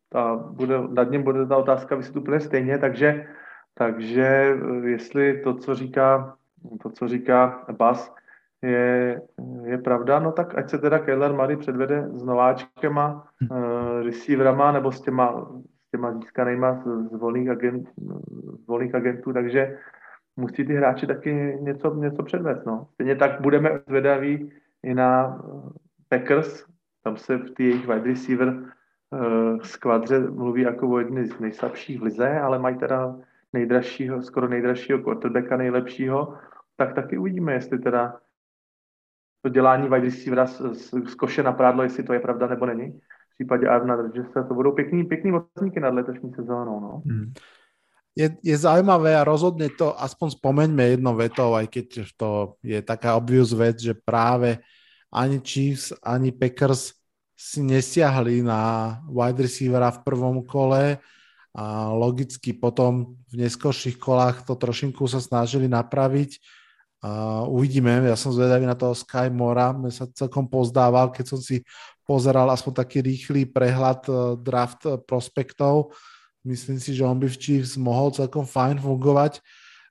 ta, 0.09 0.35
bude, 0.35 0.75
nad 0.89 1.11
ním 1.11 1.23
bude 1.23 1.45
ta 1.45 1.57
otázka 1.57 1.95
vysit 1.95 2.17
úplně 2.17 2.39
stejně, 2.39 2.77
takže, 2.77 3.27
takže 3.73 4.57
jestli 4.83 5.41
to, 5.41 5.53
co 5.53 5.75
říká, 5.75 6.37
to, 6.83 6.89
co 6.89 7.07
říká 7.07 7.65
Bas, 7.77 8.15
je, 8.65 9.21
je 9.63 9.77
pravda, 9.77 10.19
no 10.19 10.31
tak 10.31 10.57
ať 10.57 10.69
se 10.69 10.77
teda 10.77 10.99
Kyler 10.99 11.33
Murray 11.33 11.57
předvede 11.57 12.09
s 12.09 12.23
nováčkema, 12.23 13.27
uh, 13.51 13.57
receiverama 14.03 14.71
nebo 14.71 14.91
s 14.91 15.01
těma, 15.01 15.51
s 15.87 15.91
těma 15.91 16.13
získanýma 16.13 16.75
z, 16.75 17.09
z, 17.11 17.15
volných 17.15 17.49
agent, 17.49 17.89
z 18.63 18.67
volných 18.67 18.95
agentů, 18.95 19.33
takže 19.33 19.77
musí 20.37 20.65
ty 20.65 20.75
hráči 20.75 21.07
taky 21.07 21.57
něco, 21.61 21.95
něco 21.95 22.23
předvést. 22.23 22.65
No. 22.65 22.87
Stejně 22.93 23.15
tak 23.15 23.41
budeme 23.41 23.79
zvedaví 23.87 24.51
i 24.83 24.93
na 24.93 25.41
Packers, 26.09 26.65
tam 27.03 27.17
se 27.17 27.37
v 27.37 27.49
té 27.49 27.63
jejich 27.63 27.87
wide 27.87 28.09
receiver 28.09 28.47
uh, 28.47 29.59
skvadře 29.61 30.19
mluví 30.19 30.61
jako 30.61 30.89
o 30.89 30.99
jedny 30.99 31.25
z 31.25 31.39
nejslabších 31.39 31.99
v 31.99 32.03
lize, 32.03 32.39
ale 32.39 32.59
mají 32.59 32.77
teda 32.77 33.15
nejdražšího, 33.53 34.21
skoro 34.21 34.47
nejdražšího 34.47 34.99
quarterbacka, 34.99 35.57
nejlepšího, 35.57 36.33
tak 36.75 36.93
taky 36.93 37.17
uvidíme, 37.17 37.53
jestli 37.53 37.79
teda 37.79 38.15
to 39.45 39.49
dělání 39.49 39.85
wide 39.89 40.09
receivera 40.09 40.47
z, 40.49 40.57
z, 40.73 40.89
z 40.89 41.15
koše 41.15 41.43
na 41.43 41.53
prádlo, 41.53 41.83
jestli 41.83 42.03
to 42.03 42.13
je 42.13 42.19
pravda 42.19 42.47
nebo 42.47 42.65
není. 42.65 42.97
V 42.97 43.33
případě 43.37 43.67
Arna 43.67 43.97
se 44.33 44.43
to 44.47 44.53
budou 44.53 44.71
pěkný, 44.71 45.03
pěkný 45.05 45.33
otázníky 45.33 45.79
nad 45.79 45.93
letošní 45.93 46.33
sezónou. 46.33 46.79
No. 46.79 47.01
Hmm. 47.05 47.33
Je, 48.17 48.37
je 48.41 48.57
zaujímavé 48.57 49.13
a 49.13 49.27
rozhodne 49.27 49.69
to, 49.69 49.91
aspoň 49.91 50.39
spomeňme 50.39 50.83
jednou 50.97 51.19
vetou, 51.19 51.51
aj 51.53 51.67
keď 51.67 52.15
to 52.15 52.55
je 52.63 52.79
taká 52.81 53.19
obvious 53.19 53.51
vec, 53.53 53.75
že 53.75 53.93
práve 53.93 54.63
ani 55.13 55.43
Chiefs, 55.43 55.93
ani 55.99 56.31
Packers 56.31 56.95
si 57.35 57.61
nesiahli 57.61 58.41
na 58.41 58.97
wide 59.05 59.45
receivera 59.45 59.91
v 59.91 59.99
prvom 60.07 60.41
kole 60.47 60.97
a 61.53 61.91
logicky 61.93 62.55
potom 62.55 63.19
v 63.29 63.45
neskôrších 63.45 63.99
kolách 63.99 64.47
to 64.47 64.55
trošinku 64.55 65.05
sa 65.11 65.19
snažili 65.19 65.67
napraviť 65.67 66.39
Uvidíme, 67.51 68.07
ja 68.07 68.17
som 68.17 68.33
zvedavý 68.33 68.65
na 68.65 68.73
toho 68.73 68.95
Sky 68.95 69.29
Mora, 69.29 69.75
mne 69.75 69.93
sa 69.93 70.09
celkom 70.09 70.49
pozdával, 70.49 71.13
keď 71.13 71.25
som 71.35 71.39
si 71.41 71.61
pozeral 72.05 72.47
aspoň 72.53 72.85
taký 72.85 73.01
rýchly 73.01 73.49
prehľad 73.49 74.05
uh, 74.07 74.37
draft 74.37 74.85
uh, 74.85 75.01
prospektov. 75.01 75.91
Myslím 76.45 76.77
si, 76.77 76.93
že 76.93 77.01
on 77.01 77.17
by 77.17 77.25
v 77.25 77.41
Chiefs 77.41 77.73
mohol 77.75 78.13
celkom 78.13 78.45
fajn 78.45 78.77
fungovať. 78.77 79.41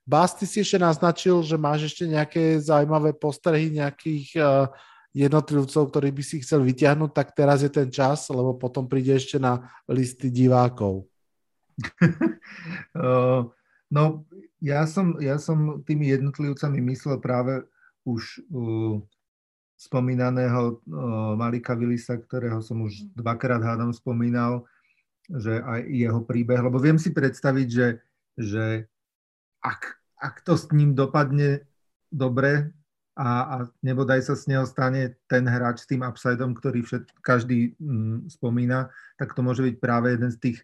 Bas, 0.07 0.31
ty 0.39 0.47
si 0.47 0.63
ešte 0.63 0.79
naznačil, 0.79 1.43
že 1.43 1.59
máš 1.59 1.91
ešte 1.91 2.07
nejaké 2.07 2.63
zaujímavé 2.63 3.11
postrehy 3.19 3.75
nejakých 3.75 4.39
uh, 4.39 4.71
jednotlivcov, 5.11 5.91
ktorí 5.91 6.15
by 6.15 6.23
si 6.23 6.43
chcel 6.47 6.63
vyťahnuť, 6.63 7.11
tak 7.11 7.35
teraz 7.35 7.67
je 7.67 7.71
ten 7.71 7.91
čas, 7.91 8.31
lebo 8.31 8.55
potom 8.55 8.87
príde 8.87 9.19
ešte 9.19 9.43
na 9.43 9.75
listy 9.91 10.31
divákov. 10.31 11.07
no, 13.95 14.27
ja 14.59 14.83
som, 14.91 15.15
ja 15.23 15.39
som 15.39 15.87
tými 15.87 16.11
jednotlivcami 16.11 16.83
myslel 16.91 17.23
práve 17.23 17.63
už 18.03 18.43
uh, 18.51 18.99
spomínaného 19.79 20.83
uh, 20.83 21.39
Malika 21.39 21.79
Willisa, 21.79 22.19
ktorého 22.19 22.59
som 22.59 22.83
už 22.83 23.07
dvakrát 23.15 23.63
hádam 23.63 23.95
spomínal, 23.95 24.67
že 25.31 25.63
aj 25.63 25.81
jeho 25.89 26.21
príbeh, 26.27 26.61
lebo 26.61 26.77
viem 26.83 26.99
si 26.99 27.15
predstaviť, 27.15 27.69
že, 27.71 27.89
že 28.37 28.65
ak, 29.63 29.83
ak 30.21 30.35
to 30.45 30.59
s 30.59 30.69
ním 30.75 30.93
dopadne 30.93 31.65
dobre 32.13 32.75
a, 33.17 33.31
a 33.47 33.57
nebodaj 33.81 34.21
sa 34.27 34.35
z 34.35 34.53
neho 34.53 34.67
stane 34.67 35.17
ten 35.31 35.47
hráč 35.47 35.87
s 35.87 35.89
tým 35.89 36.05
upsideom, 36.05 36.53
ktorý 36.53 36.83
všet, 36.85 37.15
každý 37.25 37.79
mm, 37.79 38.29
spomína, 38.37 38.91
tak 39.17 39.33
to 39.33 39.41
môže 39.41 39.65
byť 39.65 39.77
práve 39.81 40.13
jeden 40.13 40.29
z 40.35 40.39
tých 40.51 40.59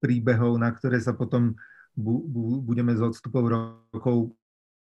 príbehov, 0.00 0.56
na 0.58 0.72
ktoré 0.72 0.98
sa 0.98 1.14
potom 1.14 1.54
bu, 1.96 2.22
bu, 2.28 2.60
budeme 2.60 2.92
z 2.92 3.00
odstupov 3.02 3.48
rokov, 3.48 4.36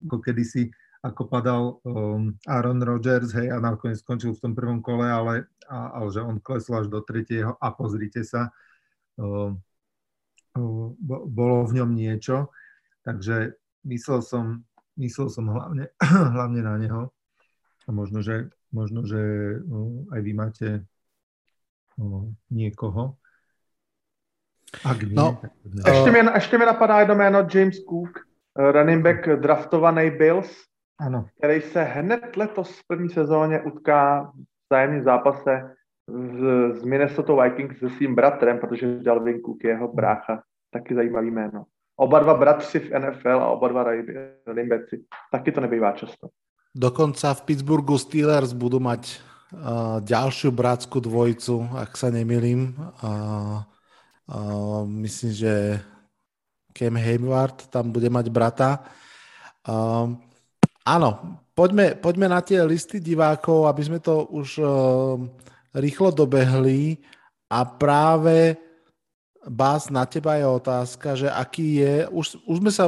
ako 0.03 0.17
kedysi, 0.23 0.71
ako 1.03 1.27
padal 1.27 1.83
um, 1.83 2.31
Aaron 2.47 2.79
Rodgers, 2.79 3.35
hej, 3.35 3.51
a 3.51 3.59
nakoniec 3.59 3.99
skončil 3.99 4.31
v 4.31 4.41
tom 4.41 4.53
prvom 4.55 4.79
kole, 4.79 5.03
ale, 5.03 5.51
a, 5.67 5.99
ale 5.99 6.07
že 6.15 6.23
on 6.23 6.39
klesol 6.39 6.79
až 6.79 6.87
do 6.87 7.03
tretieho 7.03 7.59
a 7.59 7.67
pozrite 7.75 8.23
sa, 8.23 8.55
um, 9.19 9.59
um, 10.55 10.95
bolo 11.27 11.67
v 11.67 11.83
ňom 11.83 11.91
niečo, 11.91 12.47
takže 13.03 13.59
myslel 13.83 14.23
som, 14.23 14.63
myslel 14.95 15.27
som 15.27 15.51
hlavne, 15.51 15.91
hlavne 16.39 16.61
na 16.63 16.75
neho. 16.79 17.01
A 17.83 17.91
možno, 17.91 18.23
že, 18.23 18.47
možno, 18.71 19.03
že 19.03 19.19
um, 19.67 20.07
aj 20.07 20.19
vy 20.23 20.31
máte 20.31 20.67
um, 21.99 22.31
niekoho, 22.47 23.19
ak 24.85 25.03
nie, 25.03 25.13
no, 25.13 25.37
tak 25.41 25.51
ještě, 25.93 26.11
mi, 26.11 26.19
ještě 26.33 26.57
mi 26.57 26.65
napadá 26.65 26.99
jedno 26.99 27.15
jméno 27.15 27.47
James 27.53 27.77
Cook, 27.89 28.19
eh, 28.59 28.71
running 28.71 29.03
back 29.03 29.27
draftovaný 29.27 30.09
Bills, 30.09 30.49
ano. 30.99 31.25
který 31.37 31.61
se 31.61 31.83
hned 31.83 32.37
letos 32.37 32.79
v 32.79 32.87
první 32.87 33.09
sezóně 33.09 33.61
utká 33.61 34.31
v 34.33 34.73
zájemném 34.73 35.03
zápase 35.03 35.75
z, 36.07 36.39
z 36.79 36.83
Minnesota 36.83 37.33
Vikings 37.43 37.79
se 37.79 37.89
svým 37.89 38.15
bratrem, 38.15 38.59
protože 38.59 38.99
Dalvin 38.99 39.41
Cook 39.41 39.63
je 39.63 39.69
jeho 39.69 39.93
brácha. 39.93 40.43
Taky 40.71 40.95
zajímavý 40.95 41.31
jméno. 41.31 41.65
Oba 41.95 42.19
dva 42.19 42.33
bratři 42.33 42.79
v 42.79 42.99
NFL 42.99 43.29
a 43.41 43.47
oba 43.47 43.67
dva 43.67 43.83
running 44.47 44.69
backi. 44.69 45.05
Taky 45.31 45.51
to 45.51 45.61
nebývá 45.61 45.91
často. 45.91 46.27
Dokonca 46.75 47.33
v 47.33 47.41
Pittsburghu 47.41 48.01
Steelers 48.01 48.57
budú 48.57 48.81
mať 48.81 49.21
uh, 49.53 50.01
ďalšiu 50.01 50.49
bratskú 50.49 51.05
dvojicu, 51.05 51.69
ak 51.69 51.93
sa 51.93 52.09
nemýlim. 52.09 52.73
Uh, 52.97 53.61
Myslím, 54.87 55.31
že 55.35 55.53
Cam 56.73 56.95
Hayward 56.97 57.67
tam 57.69 57.91
bude 57.91 58.09
mať 58.09 58.25
brata. 58.33 58.81
Uh, 59.63 60.15
áno, 60.83 61.39
poďme, 61.55 61.95
poďme 61.95 62.27
na 62.27 62.39
tie 62.43 62.59
listy 62.63 62.99
divákov, 62.99 63.67
aby 63.67 63.81
sme 63.83 63.99
to 63.99 64.27
už 64.31 64.59
uh, 64.59 65.19
rýchlo 65.75 66.11
dobehli 66.11 66.97
a 67.51 67.63
práve 67.63 68.57
Bás, 69.43 69.91
na 69.91 70.07
teba 70.07 70.39
je 70.39 70.47
otázka, 70.47 71.19
že 71.19 71.27
aký 71.27 71.83
je, 71.83 72.07
už, 72.07 72.39
už 72.47 72.57
sme 72.63 72.71
sa, 72.71 72.87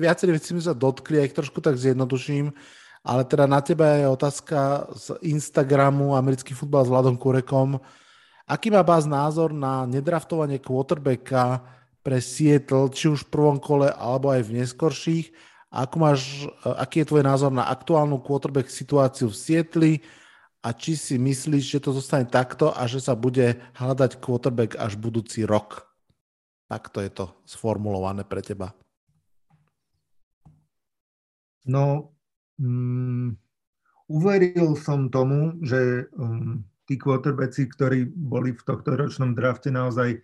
viaceré 0.00 0.32
veci 0.32 0.56
sme 0.56 0.64
sa 0.64 0.72
dotkli, 0.72 1.20
aj 1.20 1.36
trošku 1.36 1.60
tak 1.60 1.76
zjednoduším, 1.76 2.48
ale 3.04 3.22
teda 3.28 3.44
na 3.44 3.60
teba 3.60 4.00
je 4.00 4.08
otázka 4.08 4.88
z 4.96 5.06
Instagramu 5.28 6.16
Americký 6.16 6.56
futbal 6.56 6.88
s 6.88 6.92
Vladom 6.92 7.20
Kurekom. 7.20 7.76
Aký 8.50 8.66
má 8.74 8.82
Bás 8.82 9.06
názor 9.06 9.54
na 9.54 9.86
nedraftovanie 9.86 10.58
quarterbacka 10.58 11.62
pre 12.02 12.18
Seattle, 12.18 12.90
či 12.90 13.06
už 13.06 13.30
v 13.30 13.30
prvom 13.30 13.62
kole, 13.62 13.86
alebo 13.94 14.34
aj 14.34 14.42
v 14.42 14.58
neskorších? 14.58 15.30
Ako 15.70 15.94
máš, 16.02 16.50
aký 16.66 17.06
je 17.06 17.14
tvoj 17.14 17.22
názor 17.22 17.54
na 17.54 17.70
aktuálnu 17.70 18.18
quarterback 18.18 18.66
situáciu 18.66 19.30
v 19.30 19.38
Sietli 19.38 19.92
a 20.66 20.74
či 20.74 20.98
si 20.98 21.14
myslíš, 21.14 21.78
že 21.78 21.78
to 21.78 21.94
zostane 21.94 22.26
takto 22.26 22.74
a 22.74 22.90
že 22.90 22.98
sa 22.98 23.14
bude 23.14 23.54
hľadať 23.78 24.18
quarterback 24.18 24.74
až 24.82 24.98
budúci 24.98 25.46
rok? 25.46 25.86
Takto 26.66 26.98
je 27.06 27.10
to 27.14 27.30
sformulované 27.46 28.26
pre 28.26 28.42
teba. 28.42 28.74
No, 31.70 32.18
um, 32.58 33.38
uveril 34.10 34.74
som 34.74 35.06
tomu, 35.06 35.54
že 35.62 36.10
um, 36.18 36.66
tí 36.90 36.98
quarterbacki, 36.98 37.70
ktorí 37.70 38.10
boli 38.10 38.50
v 38.50 38.66
tohto 38.66 38.98
ročnom 38.98 39.30
drafte, 39.30 39.70
naozaj 39.70 40.18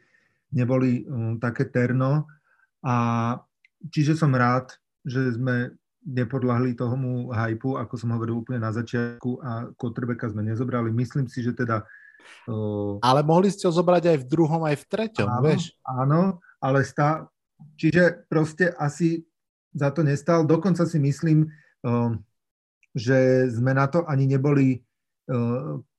neboli 0.50 1.06
um, 1.06 1.38
také 1.38 1.70
terno. 1.70 2.26
A 2.82 3.38
čiže 3.86 4.18
som 4.18 4.34
rád, 4.34 4.74
že 5.06 5.38
sme 5.38 5.78
nepodľahli 6.02 6.74
tomu 6.74 7.30
hypu, 7.30 7.78
ako 7.78 7.94
som 7.94 8.10
hovoril 8.18 8.42
úplne 8.42 8.66
na 8.66 8.74
začiatku 8.74 9.38
a 9.46 9.70
quarterbacka 9.78 10.34
sme 10.34 10.42
nezobrali. 10.42 10.90
Myslím 10.90 11.30
si, 11.30 11.46
že 11.46 11.54
teda 11.54 11.86
ale 13.06 13.22
mohli 13.22 13.54
ste 13.54 13.70
ho 13.70 13.72
zobrať 13.74 14.10
aj 14.10 14.18
v 14.18 14.26
druhom, 14.26 14.66
aj 14.66 14.82
v 14.82 14.84
treťom, 14.90 15.30
áno, 15.30 15.46
vieš? 15.46 15.78
Áno, 15.86 16.42
ale 16.58 16.82
stá... 16.82 17.30
Čiže 17.78 18.26
proste 18.26 18.74
asi 18.74 19.24
za 19.70 19.94
to 19.94 20.02
nestal. 20.02 20.42
Dokonca 20.42 20.84
si 20.84 20.98
myslím, 20.98 21.48
že 22.92 23.48
sme 23.48 23.72
na 23.72 23.86
to 23.86 24.02
ani 24.10 24.26
neboli 24.26 24.82
ako 25.30 25.95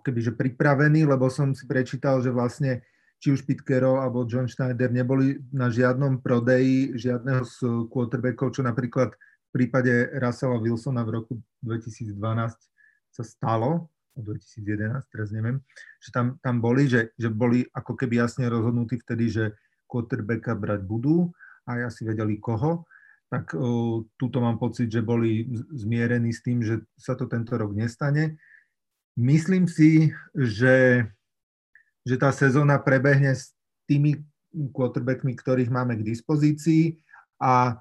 keby, 0.00 0.20
že 0.24 0.32
pripravení, 0.32 1.04
lebo 1.04 1.28
som 1.28 1.52
si 1.52 1.68
prečítal, 1.68 2.24
že 2.24 2.32
vlastne 2.32 2.80
či 3.22 3.30
už 3.30 3.46
Carroll 3.62 4.02
alebo 4.02 4.26
John 4.26 4.50
Schneider 4.50 4.90
neboli 4.90 5.38
na 5.54 5.70
žiadnom 5.70 6.24
prodeji 6.24 6.96
žiadneho 6.98 7.46
z 7.46 7.86
quarterbackov, 7.86 8.50
čo 8.56 8.66
napríklad 8.66 9.14
v 9.14 9.50
prípade 9.52 10.10
Russella 10.18 10.58
Wilsona 10.58 11.06
v 11.06 11.22
roku 11.22 11.32
2012 11.62 12.18
sa 13.12 13.22
stalo, 13.22 13.92
2011, 14.16 15.08
teraz 15.08 15.28
neviem, 15.32 15.60
že 16.00 16.12
tam, 16.12 16.36
tam 16.40 16.60
boli, 16.60 16.88
že, 16.88 17.12
že 17.16 17.32
boli 17.32 17.64
ako 17.72 17.96
keby 17.96 18.20
jasne 18.20 18.48
rozhodnutí 18.48 19.00
vtedy, 19.00 19.28
že 19.28 19.44
quarterbacka 19.88 20.56
brať 20.56 20.80
budú 20.84 21.32
a 21.68 21.84
asi 21.84 22.04
vedeli 22.04 22.40
koho, 22.40 22.84
tak 23.32 23.56
uh, 23.56 24.04
túto 24.20 24.44
mám 24.44 24.60
pocit, 24.60 24.92
že 24.92 25.00
boli 25.00 25.48
zmierení 25.72 26.32
s 26.32 26.44
tým, 26.44 26.60
že 26.60 26.84
sa 27.00 27.16
to 27.16 27.24
tento 27.24 27.56
rok 27.56 27.72
nestane. 27.72 28.36
Myslím 29.12 29.68
si, 29.68 30.08
že, 30.32 31.04
že 32.04 32.16
tá 32.16 32.32
sezóna 32.32 32.80
prebehne 32.80 33.36
s 33.36 33.52
tými 33.84 34.24
quarterbackmi, 34.52 35.36
ktorých 35.36 35.68
máme 35.68 36.00
k 36.00 36.06
dispozícii 36.06 36.96
a 37.36 37.76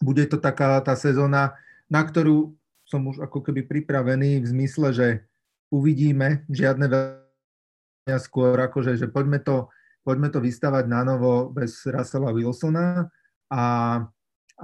bude 0.00 0.24
to 0.30 0.40
taká 0.40 0.80
tá 0.80 0.96
sezóna, 0.96 1.52
na 1.90 2.00
ktorú 2.04 2.56
som 2.88 3.04
už 3.04 3.20
ako 3.20 3.44
keby 3.44 3.68
pripravený 3.68 4.40
v 4.40 4.46
zmysle, 4.48 4.88
že 4.96 5.08
uvidíme, 5.68 6.48
žiadne 6.48 6.88
veľa 6.88 8.18
skôr, 8.20 8.56
akože, 8.56 8.96
že 8.96 9.12
poďme 9.12 9.44
to, 9.44 9.68
poďme 10.00 10.32
to 10.32 10.40
vystavať 10.40 10.88
na 10.88 11.04
novo 11.04 11.52
bez 11.52 11.84
Russella 11.84 12.32
Wilsona 12.32 13.04
a, 13.52 13.64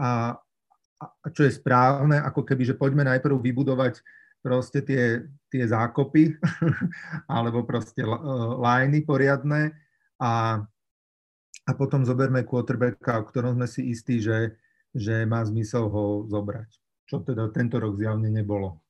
a, 0.01 0.09
a 0.97 1.27
čo 1.29 1.45
je 1.45 1.53
správne, 1.53 2.17
ako 2.25 2.41
keby, 2.49 2.73
že 2.73 2.79
poďme 2.81 3.05
najprv 3.05 3.37
vybudovať 3.37 4.01
proste 4.45 4.85
tie, 4.85 5.25
tie 5.49 5.65
zákopy 5.65 6.37
alebo 7.33 7.65
proste 7.65 8.05
liney 8.61 9.01
poriadne 9.01 9.73
a, 10.21 10.61
a 11.65 11.71
potom 11.73 12.05
zoberme 12.05 12.45
quarterbacka, 12.45 13.25
o 13.25 13.25
ktorom 13.25 13.57
sme 13.57 13.65
si 13.65 13.89
istí, 13.89 14.21
že, 14.21 14.61
že 14.93 15.25
má 15.25 15.41
zmysel 15.49 15.89
ho 15.89 16.29
zobrať. 16.29 16.69
Čo 17.09 17.25
teda 17.25 17.49
tento 17.57 17.81
rok 17.81 17.97
zjavne 17.97 18.29
nebolo. 18.29 18.85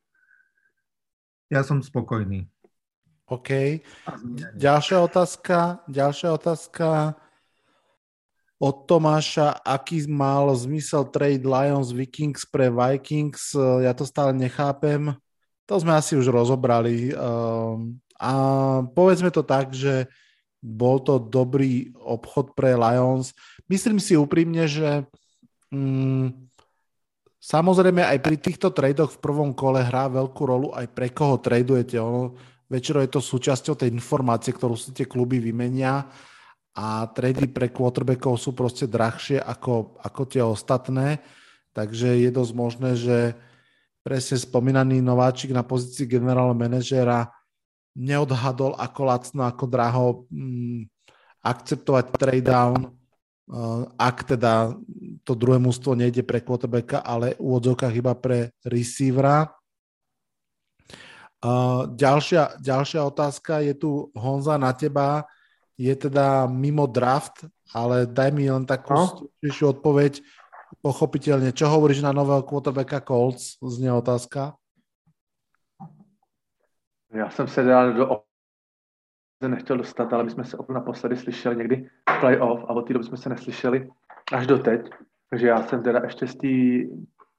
Ja 1.47 1.62
som 1.62 1.78
spokojný. 1.78 2.51
OK. 3.31 3.81
Ďalšia 4.59 4.98
otázka, 5.01 5.86
ďalšia 5.86 6.31
otázka 6.35 7.14
od 8.60 8.86
Tomáša, 8.89 9.60
aký 9.64 10.09
mal 10.09 10.52
zmysel 10.56 11.09
trade 11.09 11.44
Lions 11.44 11.93
Vikings 11.93 12.48
pre 12.48 12.68
Vikings, 12.68 13.56
ja 13.56 13.93
to 13.97 14.05
stále 14.09 14.32
nechápem. 14.36 15.16
To 15.64 15.74
sme 15.80 15.96
asi 15.96 16.16
už 16.16 16.28
rozobrali. 16.28 17.12
Ehm, 17.12 18.00
a 18.20 18.32
povedzme 18.92 19.32
to 19.32 19.42
tak, 19.42 19.72
že 19.72 20.08
bol 20.64 21.00
to 21.00 21.20
dobrý 21.20 21.92
obchod 21.96 22.56
pre 22.56 22.72
Lions. 22.72 23.36
Myslím 23.68 24.00
si 24.00 24.16
úprimne, 24.16 24.64
že 24.64 25.04
mm, 25.72 26.44
Samozrejme 27.44 28.00
aj 28.00 28.24
pri 28.24 28.40
týchto 28.40 28.72
tradoch 28.72 29.12
v 29.12 29.20
prvom 29.20 29.52
kole 29.52 29.84
hrá 29.84 30.08
veľkú 30.08 30.42
rolu 30.48 30.72
aj 30.72 30.88
pre 30.96 31.12
koho 31.12 31.36
tradujete. 31.36 32.00
Ono, 32.00 32.32
väčšinou 32.72 33.04
je 33.04 33.12
to 33.12 33.20
súčasťou 33.20 33.76
tej 33.76 33.92
informácie, 33.92 34.56
ktorú 34.56 34.72
si 34.80 34.96
tie 34.96 35.04
kluby 35.04 35.44
vymenia 35.44 36.08
a 36.72 37.04
trady 37.12 37.52
pre 37.52 37.68
quarterbackov 37.68 38.40
sú 38.40 38.56
proste 38.56 38.88
drahšie 38.88 39.44
ako, 39.44 40.00
ako 40.00 40.22
tie 40.24 40.40
ostatné, 40.40 41.20
takže 41.76 42.16
je 42.16 42.30
dosť 42.32 42.52
možné, 42.56 42.90
že 42.96 43.18
presne 44.05 44.36
spomínaný 44.36 45.01
nováčik 45.01 45.51
na 45.56 45.64
pozícii 45.64 46.05
generálneho 46.05 46.55
manažera 46.55 47.32
neodhadol 47.97 48.76
ako 48.76 49.01
lacno, 49.09 49.43
ako 49.48 49.64
draho 49.64 50.06
mm, 50.28 50.85
akceptovať 51.40 52.05
trade 52.20 52.44
down 52.44 52.93
Eh, 53.44 53.82
ak 54.01 54.24
teda 54.24 54.72
to 55.20 55.36
druhé 55.36 55.60
mústvo 55.60 55.93
nejde 55.93 56.24
pre 56.24 56.40
quarterbacka, 56.40 57.05
ale 57.05 57.36
v 57.36 57.44
úvodzovkách 57.44 57.93
iba 57.93 58.16
pre 58.16 58.56
receivera. 58.64 59.52
Uh, 61.44 61.85
ďalšia, 61.93 62.56
ďalšia 62.56 63.05
otázka 63.05 63.60
je 63.60 63.76
tu, 63.76 64.09
Honza, 64.16 64.56
na 64.56 64.72
teba. 64.72 65.28
Je 65.76 65.93
teda 65.93 66.48
mimo 66.48 66.89
draft, 66.89 67.44
ale 67.68 68.09
daj 68.09 68.32
mi 68.32 68.48
len 68.48 68.64
takú 68.64 68.97
no? 68.97 69.28
odpoveď. 69.44 70.24
Pochopiteľne, 70.82 71.52
čo 71.52 71.68
hovoríš 71.68 72.02
na 72.02 72.12
nového 72.12 72.42
quarterbacka 72.42 73.01
Colts? 73.01 73.59
Znie 73.62 73.92
otázka. 73.92 74.55
Já 77.14 77.30
jsem 77.30 77.48
se 77.48 77.62
dal 77.62 77.92
do 77.92 78.22
nechtěl 79.48 79.76
dostat, 79.76 80.12
ale 80.12 80.24
my 80.24 80.30
jsme 80.30 80.44
se 80.44 80.56
naposledy 80.68 81.16
slyšeli 81.16 81.56
někdy 81.56 81.88
playoff 82.20 82.64
a 82.64 82.70
od 82.70 82.82
té 82.82 82.92
doby 82.92 83.05
jsme 83.05 83.16
se 83.16 83.28
neslyšeli 83.28 83.90
až 84.32 84.46
do 84.46 84.59
teď. 84.59 84.90
Takže 85.30 85.46
já 85.46 85.62
jsem 85.62 85.82
teda 85.82 86.01
ještě 86.05 86.26
z 86.26 86.34
té 86.36 86.48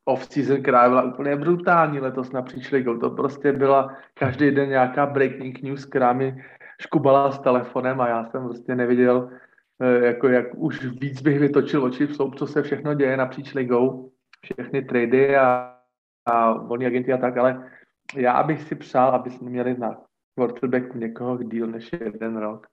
off-season, 0.06 0.62
která 0.62 0.90
byla 0.90 1.04
úplně 1.04 1.36
brutální 1.36 2.00
letos 2.00 2.32
napříč 2.32 2.72
ligou. 2.72 2.98
To 2.98 3.10
prostě 3.10 3.52
byla 3.52 3.98
každý 4.14 4.52
den 4.52 4.70
nějaká 4.70 5.06
breaking 5.06 5.62
news, 5.62 5.86
která 5.86 6.14
mi 6.14 6.44
škubala 6.82 7.32
s 7.32 7.40
telefonem 7.40 8.02
a 8.02 8.08
já 8.08 8.26
jsem 8.26 8.44
prostě 8.44 8.76
neviděl, 8.76 9.30
eh, 9.32 9.45
jako 9.82 10.28
jak 10.28 10.46
už 10.56 10.86
víc 10.86 11.22
bych 11.22 11.40
vytočil 11.40 11.84
oči 11.84 12.06
v 12.06 12.16
sloup, 12.16 12.36
co 12.36 12.48
se 12.48 12.64
všechno 12.64 12.94
děje 12.94 13.18
napříč 13.18 13.54
ligou, 13.54 14.12
všechny 14.42 14.82
trady 14.82 15.38
a, 15.38 15.78
a 16.26 16.54
volní 16.54 16.86
agenty 16.86 17.14
a 17.14 17.18
tak, 17.18 17.38
ale 17.38 17.72
já 18.16 18.44
bych 18.44 18.62
si 18.62 18.76
přál, 18.76 19.10
aby 19.10 19.30
jsme 19.30 19.50
měli 19.50 19.78
na 19.78 19.98
quarterback 20.36 20.96
někoho 20.96 21.44
díl 21.44 21.68
než 21.68 21.92
jeden 21.94 22.38
rok. 22.38 22.68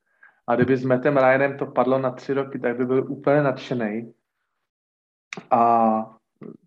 A 0.46 0.54
kdyby 0.54 0.76
s 0.76 0.84
Mattem 0.84 1.16
Ryanem 1.16 1.58
to 1.58 1.66
padlo 1.66 1.98
na 1.98 2.10
tři 2.10 2.34
roky, 2.34 2.58
tak 2.58 2.76
by 2.76 2.86
byl 2.86 3.12
úplně 3.12 3.42
nadšený. 3.42 4.12
A 5.50 6.16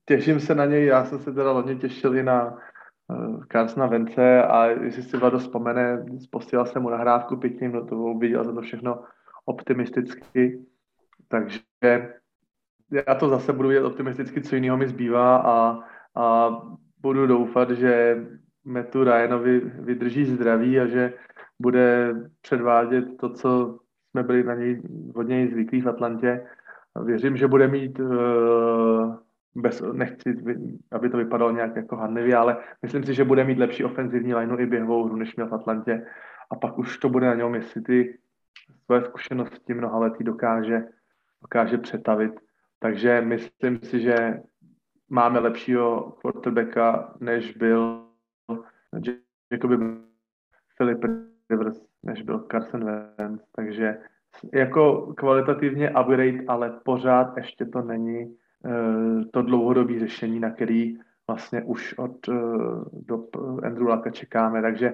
těším 0.06 0.40
se 0.40 0.56
na 0.56 0.66
něj, 0.66 0.86
já 0.86 1.06
jsem 1.06 1.20
se 1.20 1.34
teda 1.34 1.52
hodně 1.52 1.76
těšil 1.76 2.18
i 2.18 2.24
na 2.24 2.58
uh, 3.08 3.44
Carsona 3.52 3.88
Vence 3.88 4.44
a 4.44 4.66
jestli 4.66 5.04
si 5.04 5.18
Vlado 5.18 5.40
vzpomene, 5.40 6.06
posílal 6.32 6.66
jsem 6.66 6.82
mu 6.82 6.90
nahrávku 6.90 7.38
pěkně 7.38 7.70
minutovou, 7.70 8.20
viděl 8.20 8.44
jsem 8.44 8.56
to 8.56 8.62
všechno 8.62 9.04
optimisticky, 9.46 10.66
takže 11.28 11.60
já 12.92 13.16
to 13.16 13.30
zase 13.30 13.54
budu 13.54 13.70
vidět 13.70 13.84
optimisticky, 13.84 14.42
co 14.42 14.56
jiného 14.56 14.78
mi 14.78 14.88
zbývá 14.88 15.38
a, 15.38 15.80
a 16.16 16.50
budu 17.02 17.28
doufat, 17.28 17.72
že 17.72 18.24
Metu 18.66 19.04
Ryanovi 19.04 19.60
vydrží 19.60 20.26
zdraví 20.26 20.80
a 20.80 20.88
že 20.88 21.14
bude 21.60 22.16
předvádět 22.42 23.18
to, 23.18 23.30
co 23.30 23.80
jsme 24.10 24.24
byli 24.24 24.44
na 24.44 24.56
něj 24.56 24.82
hodně 25.16 25.48
zvyklí 25.48 25.82
v 25.82 25.88
Atlantě. 25.88 26.48
Věřím, 27.04 27.38
že 27.38 27.48
bude 27.48 27.68
mít, 27.68 28.00
uh, 28.00 29.16
bez, 29.56 29.84
nechci, 29.94 30.36
aby 30.92 31.10
to 31.10 31.18
vypadalo 31.18 31.52
nějak 31.52 31.76
jako 31.76 31.96
hanlivě, 31.96 32.36
ale 32.36 32.58
myslím 32.82 33.04
si, 33.04 33.14
že 33.14 33.24
bude 33.24 33.44
mít 33.44 33.58
lepší 33.58 33.84
ofenzivní 33.84 34.34
lineu 34.36 34.60
i 34.60 34.66
běhovou 34.66 35.04
hru, 35.04 35.16
než 35.16 35.36
měl 35.36 35.48
v 35.48 35.54
Atlantě. 35.54 36.06
A 36.52 36.56
pak 36.56 36.78
už 36.80 36.98
to 36.98 37.10
bude 37.10 37.26
na 37.26 37.36
něm, 37.36 37.56
jestli 37.56 37.82
ty 37.82 38.18
svoje 38.86 39.02
zkušenosti 39.02 39.74
mnohaletý 39.74 40.24
dokáže, 40.24 40.84
dokáže 41.42 41.78
přetavit. 41.78 42.34
Takže 42.80 43.22
myslím 43.22 43.80
si, 43.84 44.00
že 44.02 44.42
máme 45.10 45.40
lepšího 45.40 46.18
quarterbacka, 46.22 47.14
než 47.20 47.58
byl 47.58 48.06
Jacoby 49.52 49.78
Philip 50.78 51.04
Rivers, 51.50 51.82
než 52.04 52.22
byl 52.22 52.46
Carson 52.52 52.86
Wentz. 53.18 53.44
Takže 53.56 53.98
jako 54.54 55.14
kvalitativně 55.18 55.90
upgrade, 55.90 56.46
ale 56.48 56.80
pořád 56.84 57.38
ještě 57.38 57.66
to 57.66 57.82
není 57.82 58.26
uh, 58.26 59.24
to 59.34 59.42
dlouhodobé 59.42 60.00
řešení, 60.00 60.40
na 60.40 60.52
který 60.52 60.98
vlastně 61.28 61.64
už 61.64 61.98
od 61.98 62.28
uh, 62.28 62.86
do 62.94 63.24
Andrew 63.64 63.88
Laka 63.88 64.10
čekáme. 64.10 64.62
Takže 64.62 64.94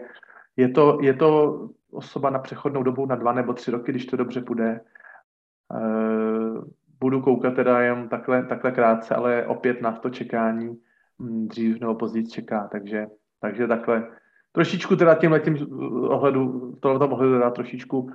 je 0.57 0.69
to, 0.69 0.97
je 1.01 1.13
to 1.13 1.69
osoba 1.91 2.29
na 2.29 2.39
přechodnou 2.39 2.83
dobu 2.83 3.05
na 3.05 3.15
dva 3.15 3.33
nebo 3.33 3.53
tři 3.53 3.71
roky, 3.71 3.91
když 3.91 4.05
to 4.05 4.17
dobře 4.17 4.41
půjde. 4.41 4.79
Uh, 5.73 6.63
budu 6.99 7.21
koukat 7.21 7.53
teda 7.55 7.81
jen 7.81 8.09
takhle, 8.09 8.43
takhle 8.43 8.71
krátce, 8.71 9.15
ale 9.15 9.45
opět 9.45 9.81
na 9.81 9.91
to 9.91 10.09
čekání 10.09 10.77
hm, 11.21 11.47
dřív 11.47 11.79
nebo 11.79 11.95
později 11.95 12.27
čeká, 12.27 12.67
takže, 12.71 13.07
takže 13.41 13.67
takhle 13.67 14.07
trošičku 14.51 14.95
teda 14.95 15.15
tím 15.15 15.33
ohledu, 16.07 16.73
v 16.77 16.79
tomto 16.79 17.09
ohledu 17.09 17.33
teda 17.33 17.49
trošičku 17.49 17.99
uh, 17.99 18.11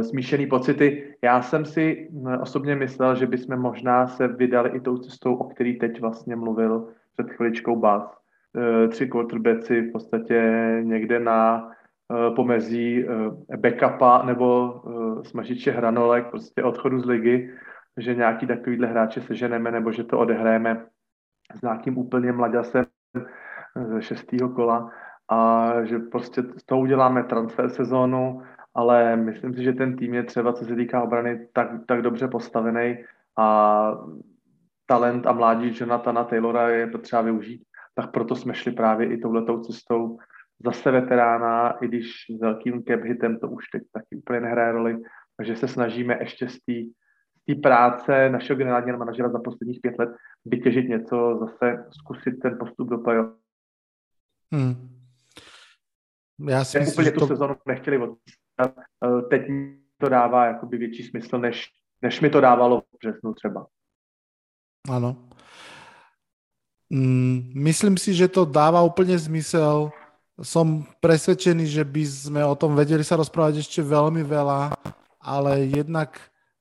smíšený 0.00 0.46
pocity. 0.46 1.14
Já 1.22 1.42
jsem 1.42 1.64
si 1.64 2.08
uh, 2.12 2.42
osobně 2.42 2.76
myslel, 2.76 3.14
že 3.14 3.26
bychom 3.26 3.56
možná 3.56 4.06
se 4.06 4.28
vydali 4.28 4.70
i 4.70 4.80
tou 4.80 4.98
cestou, 4.98 5.34
o 5.34 5.44
který 5.44 5.78
teď 5.78 6.00
vlastně 6.00 6.36
mluvil 6.36 6.88
před 7.12 7.30
chviličkou 7.30 7.76
Bas. 7.76 8.18
Uh, 8.56 8.90
tři 8.90 9.08
quarterbacki 9.08 9.80
v 9.80 9.92
podstatě 9.92 10.40
někde 10.82 11.20
na 11.20 11.70
pomezí 12.36 13.04
uh, 13.04 13.34
backupa 13.56 14.22
nebo 14.22 14.72
uh, 14.72 15.22
smažiče 15.22 15.70
hranolek, 15.70 16.26
prostě 16.30 16.62
odchodu 16.62 17.00
z 17.00 17.06
ligy, 17.06 17.54
že 17.96 18.14
nějaký 18.14 18.46
takovýhle 18.46 18.86
hráče 18.86 19.20
seženeme 19.20 19.70
nebo 19.70 19.92
že 19.92 20.04
to 20.04 20.18
odehrajeme 20.18 20.86
s 21.54 21.62
nějakým 21.62 21.98
úplně 21.98 22.32
mladěsem 22.32 22.84
ze 23.88 24.02
šestého 24.02 24.48
kola 24.48 24.90
a 25.30 25.70
že 25.84 25.98
prostě 25.98 26.42
z 26.42 26.64
toho 26.66 26.80
uděláme 26.80 27.24
transfer 27.24 27.70
sezónu, 27.70 28.42
ale 28.74 29.16
myslím 29.16 29.54
si, 29.54 29.62
že 29.62 29.72
ten 29.72 29.96
tým 29.96 30.14
je 30.14 30.22
třeba, 30.22 30.52
co 30.52 30.64
se 30.64 30.76
týká 30.76 31.02
obrany, 31.02 31.48
tak, 31.52 31.68
tak 31.86 32.02
dobře 32.02 32.28
postavený 32.28 33.04
a 33.38 33.92
talent 34.86 35.26
a 35.26 35.32
mládí 35.32 35.72
Jonathana 35.74 36.24
Taylora 36.24 36.68
je 36.68 36.86
potřeba 36.86 37.22
využít. 37.22 37.62
Tak 37.94 38.10
proto 38.10 38.36
jsme 38.36 38.54
šli 38.54 38.72
právě 38.72 39.06
i 39.06 39.18
touhletou 39.18 39.60
cestou 39.60 40.18
zase 40.64 40.90
veterána, 40.90 41.70
i 41.70 41.88
když 41.88 42.06
s 42.36 42.40
velkým 42.40 42.84
cap 42.84 43.00
hitem 43.00 43.38
to 43.38 43.48
už 43.48 43.64
teď 43.72 43.82
taky 43.92 44.16
úplně 44.16 44.40
nehraje 44.40 44.72
roli, 44.72 44.96
takže 45.36 45.56
se 45.56 45.68
snažíme 45.68 46.18
ještě 46.20 46.48
z 46.48 46.58
té 47.46 47.54
práce 47.62 48.28
našeho 48.28 48.56
generálního 48.56 48.98
manažera 48.98 49.28
za 49.28 49.38
posledních 49.38 49.80
pět 49.80 49.98
let 49.98 50.08
vytěžit 50.44 50.88
něco, 50.88 51.38
zase 51.40 51.86
zkusit 51.90 52.40
ten 52.42 52.58
postup 52.58 52.88
do 52.88 52.98
play 52.98 53.18
Hmm. 54.52 54.96
Já 56.48 56.64
si 56.64 56.78
myslím, 56.78 56.92
úplně 56.92 57.12
tu 57.12 57.20
to... 57.20 57.26
sezonu 57.26 57.56
nechtěli 57.66 57.98
odpísat. 57.98 58.38
Eh, 58.60 59.22
teď 59.30 59.42
to 59.98 60.08
dává 60.08 60.46
jakoby 60.46 60.78
větší 60.78 61.02
smysl, 61.02 61.38
než, 61.38 61.66
než 62.02 62.20
mi 62.20 62.30
to 62.30 62.40
dávalo 62.40 62.80
v 62.80 62.98
březnu 62.98 63.34
třeba. 63.34 63.66
Ano. 64.90 65.28
Mm, 66.90 67.52
myslím 67.54 67.98
si, 67.98 68.14
že 68.14 68.28
to 68.28 68.44
dáva 68.44 68.82
úplne 68.82 69.18
zmysel. 69.18 69.90
Som 70.36 70.84
presvedčený, 71.00 71.64
že 71.64 71.80
by 71.80 72.04
sme 72.04 72.40
o 72.44 72.52
tom 72.52 72.76
vedeli 72.76 73.00
sa 73.00 73.16
rozprávať 73.16 73.64
ešte 73.64 73.80
veľmi 73.80 74.20
veľa, 74.20 74.76
ale 75.16 75.64
jednak 75.72 76.12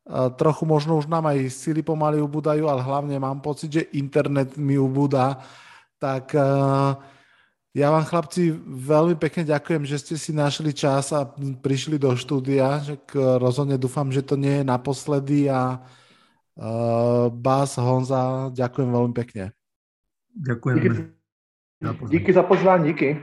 uh, 0.07 0.31
trochu 0.31 0.63
možno 0.63 0.95
už 0.95 1.11
nám 1.11 1.27
aj 1.27 1.51
síly 1.51 1.83
pomaly 1.83 2.23
ubúdajú, 2.23 2.71
ale 2.71 2.79
hlavne 2.79 3.19
mám 3.19 3.43
pocit, 3.43 3.67
že 3.75 3.91
internet 3.91 4.55
mi 4.55 4.79
ubúda. 4.79 5.43
Tak 5.99 6.31
uh, 6.31 6.95
ja 7.75 7.91
vám 7.91 8.07
chlapci 8.07 8.55
veľmi 8.63 9.19
pekne 9.19 9.43
ďakujem, 9.43 9.83
že 9.83 9.99
ste 9.99 10.15
si 10.15 10.31
našli 10.31 10.71
čas 10.71 11.11
a 11.11 11.27
prišli 11.59 11.99
do 11.99 12.15
štúdia. 12.15 12.79
Rozhodne 13.11 13.75
dúfam, 13.75 14.07
že 14.07 14.23
to 14.23 14.39
nie 14.39 14.63
je 14.63 14.65
naposledy 14.71 15.51
a 15.51 15.83
uh, 16.55 17.27
Bas, 17.27 17.75
Honza, 17.75 18.47
ďakujem 18.55 18.87
veľmi 18.87 19.11
pekne. 19.11 19.51
Ďakujem. 20.31 20.75
Díky, 20.79 22.07
díky 22.07 22.31
za 22.33 22.43
pozvání, 22.43 22.95
díky. 22.95 23.19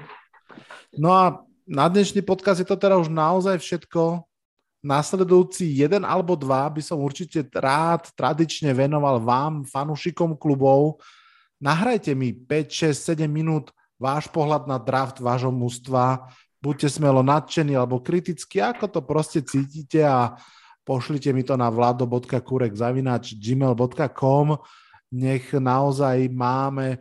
No 0.93 1.09
a 1.09 1.41
na 1.65 1.89
dnešný 1.89 2.21
podcast 2.21 2.61
je 2.61 2.69
to 2.69 2.77
teda 2.77 3.01
už 3.01 3.09
naozaj 3.09 3.57
všetko. 3.57 4.29
Nasledujúci 4.83 5.79
jeden 5.79 6.03
alebo 6.05 6.35
dva 6.35 6.67
by 6.69 6.83
som 6.83 6.99
určite 7.01 7.47
rád 7.55 8.11
tradične 8.13 8.75
venoval 8.75 9.23
vám, 9.23 9.63
fanúšikom 9.65 10.37
klubov. 10.37 11.01
Nahrajte 11.63 12.19
mi 12.19 12.35
5, 12.35 12.93
6, 12.93 13.15
7 13.25 13.31
minút 13.31 13.71
váš 13.95 14.27
pohľad 14.29 14.67
na 14.67 14.83
draft 14.83 15.23
vášho 15.23 15.55
mužstva. 15.55 16.27
Buďte 16.59 16.99
smelo 16.99 17.23
nadšení 17.23 17.79
alebo 17.79 18.03
kritickí, 18.03 18.59
ako 18.59 18.91
to 18.91 18.99
proste 19.07 19.47
cítite 19.47 20.03
a 20.03 20.35
pošlite 20.83 21.31
mi 21.31 21.47
to 21.47 21.55
na 21.55 21.71
vlado.kurek.gmail.com 21.71 24.47
Nech 25.13 25.53
naozaj 25.55 26.33
máme 26.33 26.97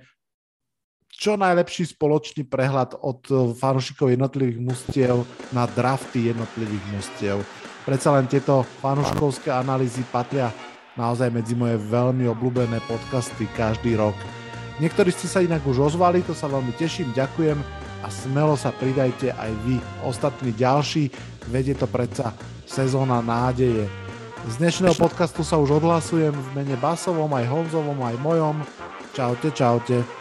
čo 1.22 1.38
najlepší 1.38 1.94
spoločný 1.94 2.50
prehľad 2.50 2.98
od 2.98 3.54
fanúšikov 3.54 4.10
jednotlivých 4.10 4.58
mustiev 4.58 5.22
na 5.54 5.70
drafty 5.70 6.34
jednotlivých 6.34 6.86
mustiev. 6.90 7.38
Predsa 7.86 8.18
len 8.18 8.26
tieto 8.26 8.66
fanúškovské 8.82 9.54
analýzy 9.54 10.02
patria 10.10 10.50
naozaj 10.98 11.30
medzi 11.30 11.54
moje 11.54 11.78
veľmi 11.78 12.26
obľúbené 12.26 12.82
podcasty 12.90 13.46
každý 13.54 14.02
rok. 14.02 14.18
Niektorí 14.82 15.14
ste 15.14 15.30
sa 15.30 15.46
inak 15.46 15.62
už 15.62 15.94
ozvali, 15.94 16.26
to 16.26 16.34
sa 16.34 16.50
veľmi 16.50 16.74
teším, 16.74 17.14
ďakujem 17.14 17.62
a 18.02 18.08
smelo 18.10 18.58
sa 18.58 18.74
pridajte 18.74 19.30
aj 19.38 19.52
vy, 19.62 19.78
ostatní 20.02 20.58
ďalší, 20.58 21.14
vedie 21.54 21.78
to 21.78 21.86
predsa 21.86 22.34
sezóna 22.66 23.22
nádeje. 23.22 23.86
Z 24.50 24.58
dnešného 24.58 24.98
podcastu 24.98 25.46
sa 25.46 25.62
už 25.62 25.86
odhlasujem 25.86 26.34
v 26.34 26.48
mene 26.58 26.74
Basovom, 26.82 27.30
aj 27.30 27.46
Honzovom, 27.46 28.02
aj 28.02 28.18
mojom. 28.26 28.58
Čaute, 29.14 29.54
čaute. 29.54 30.21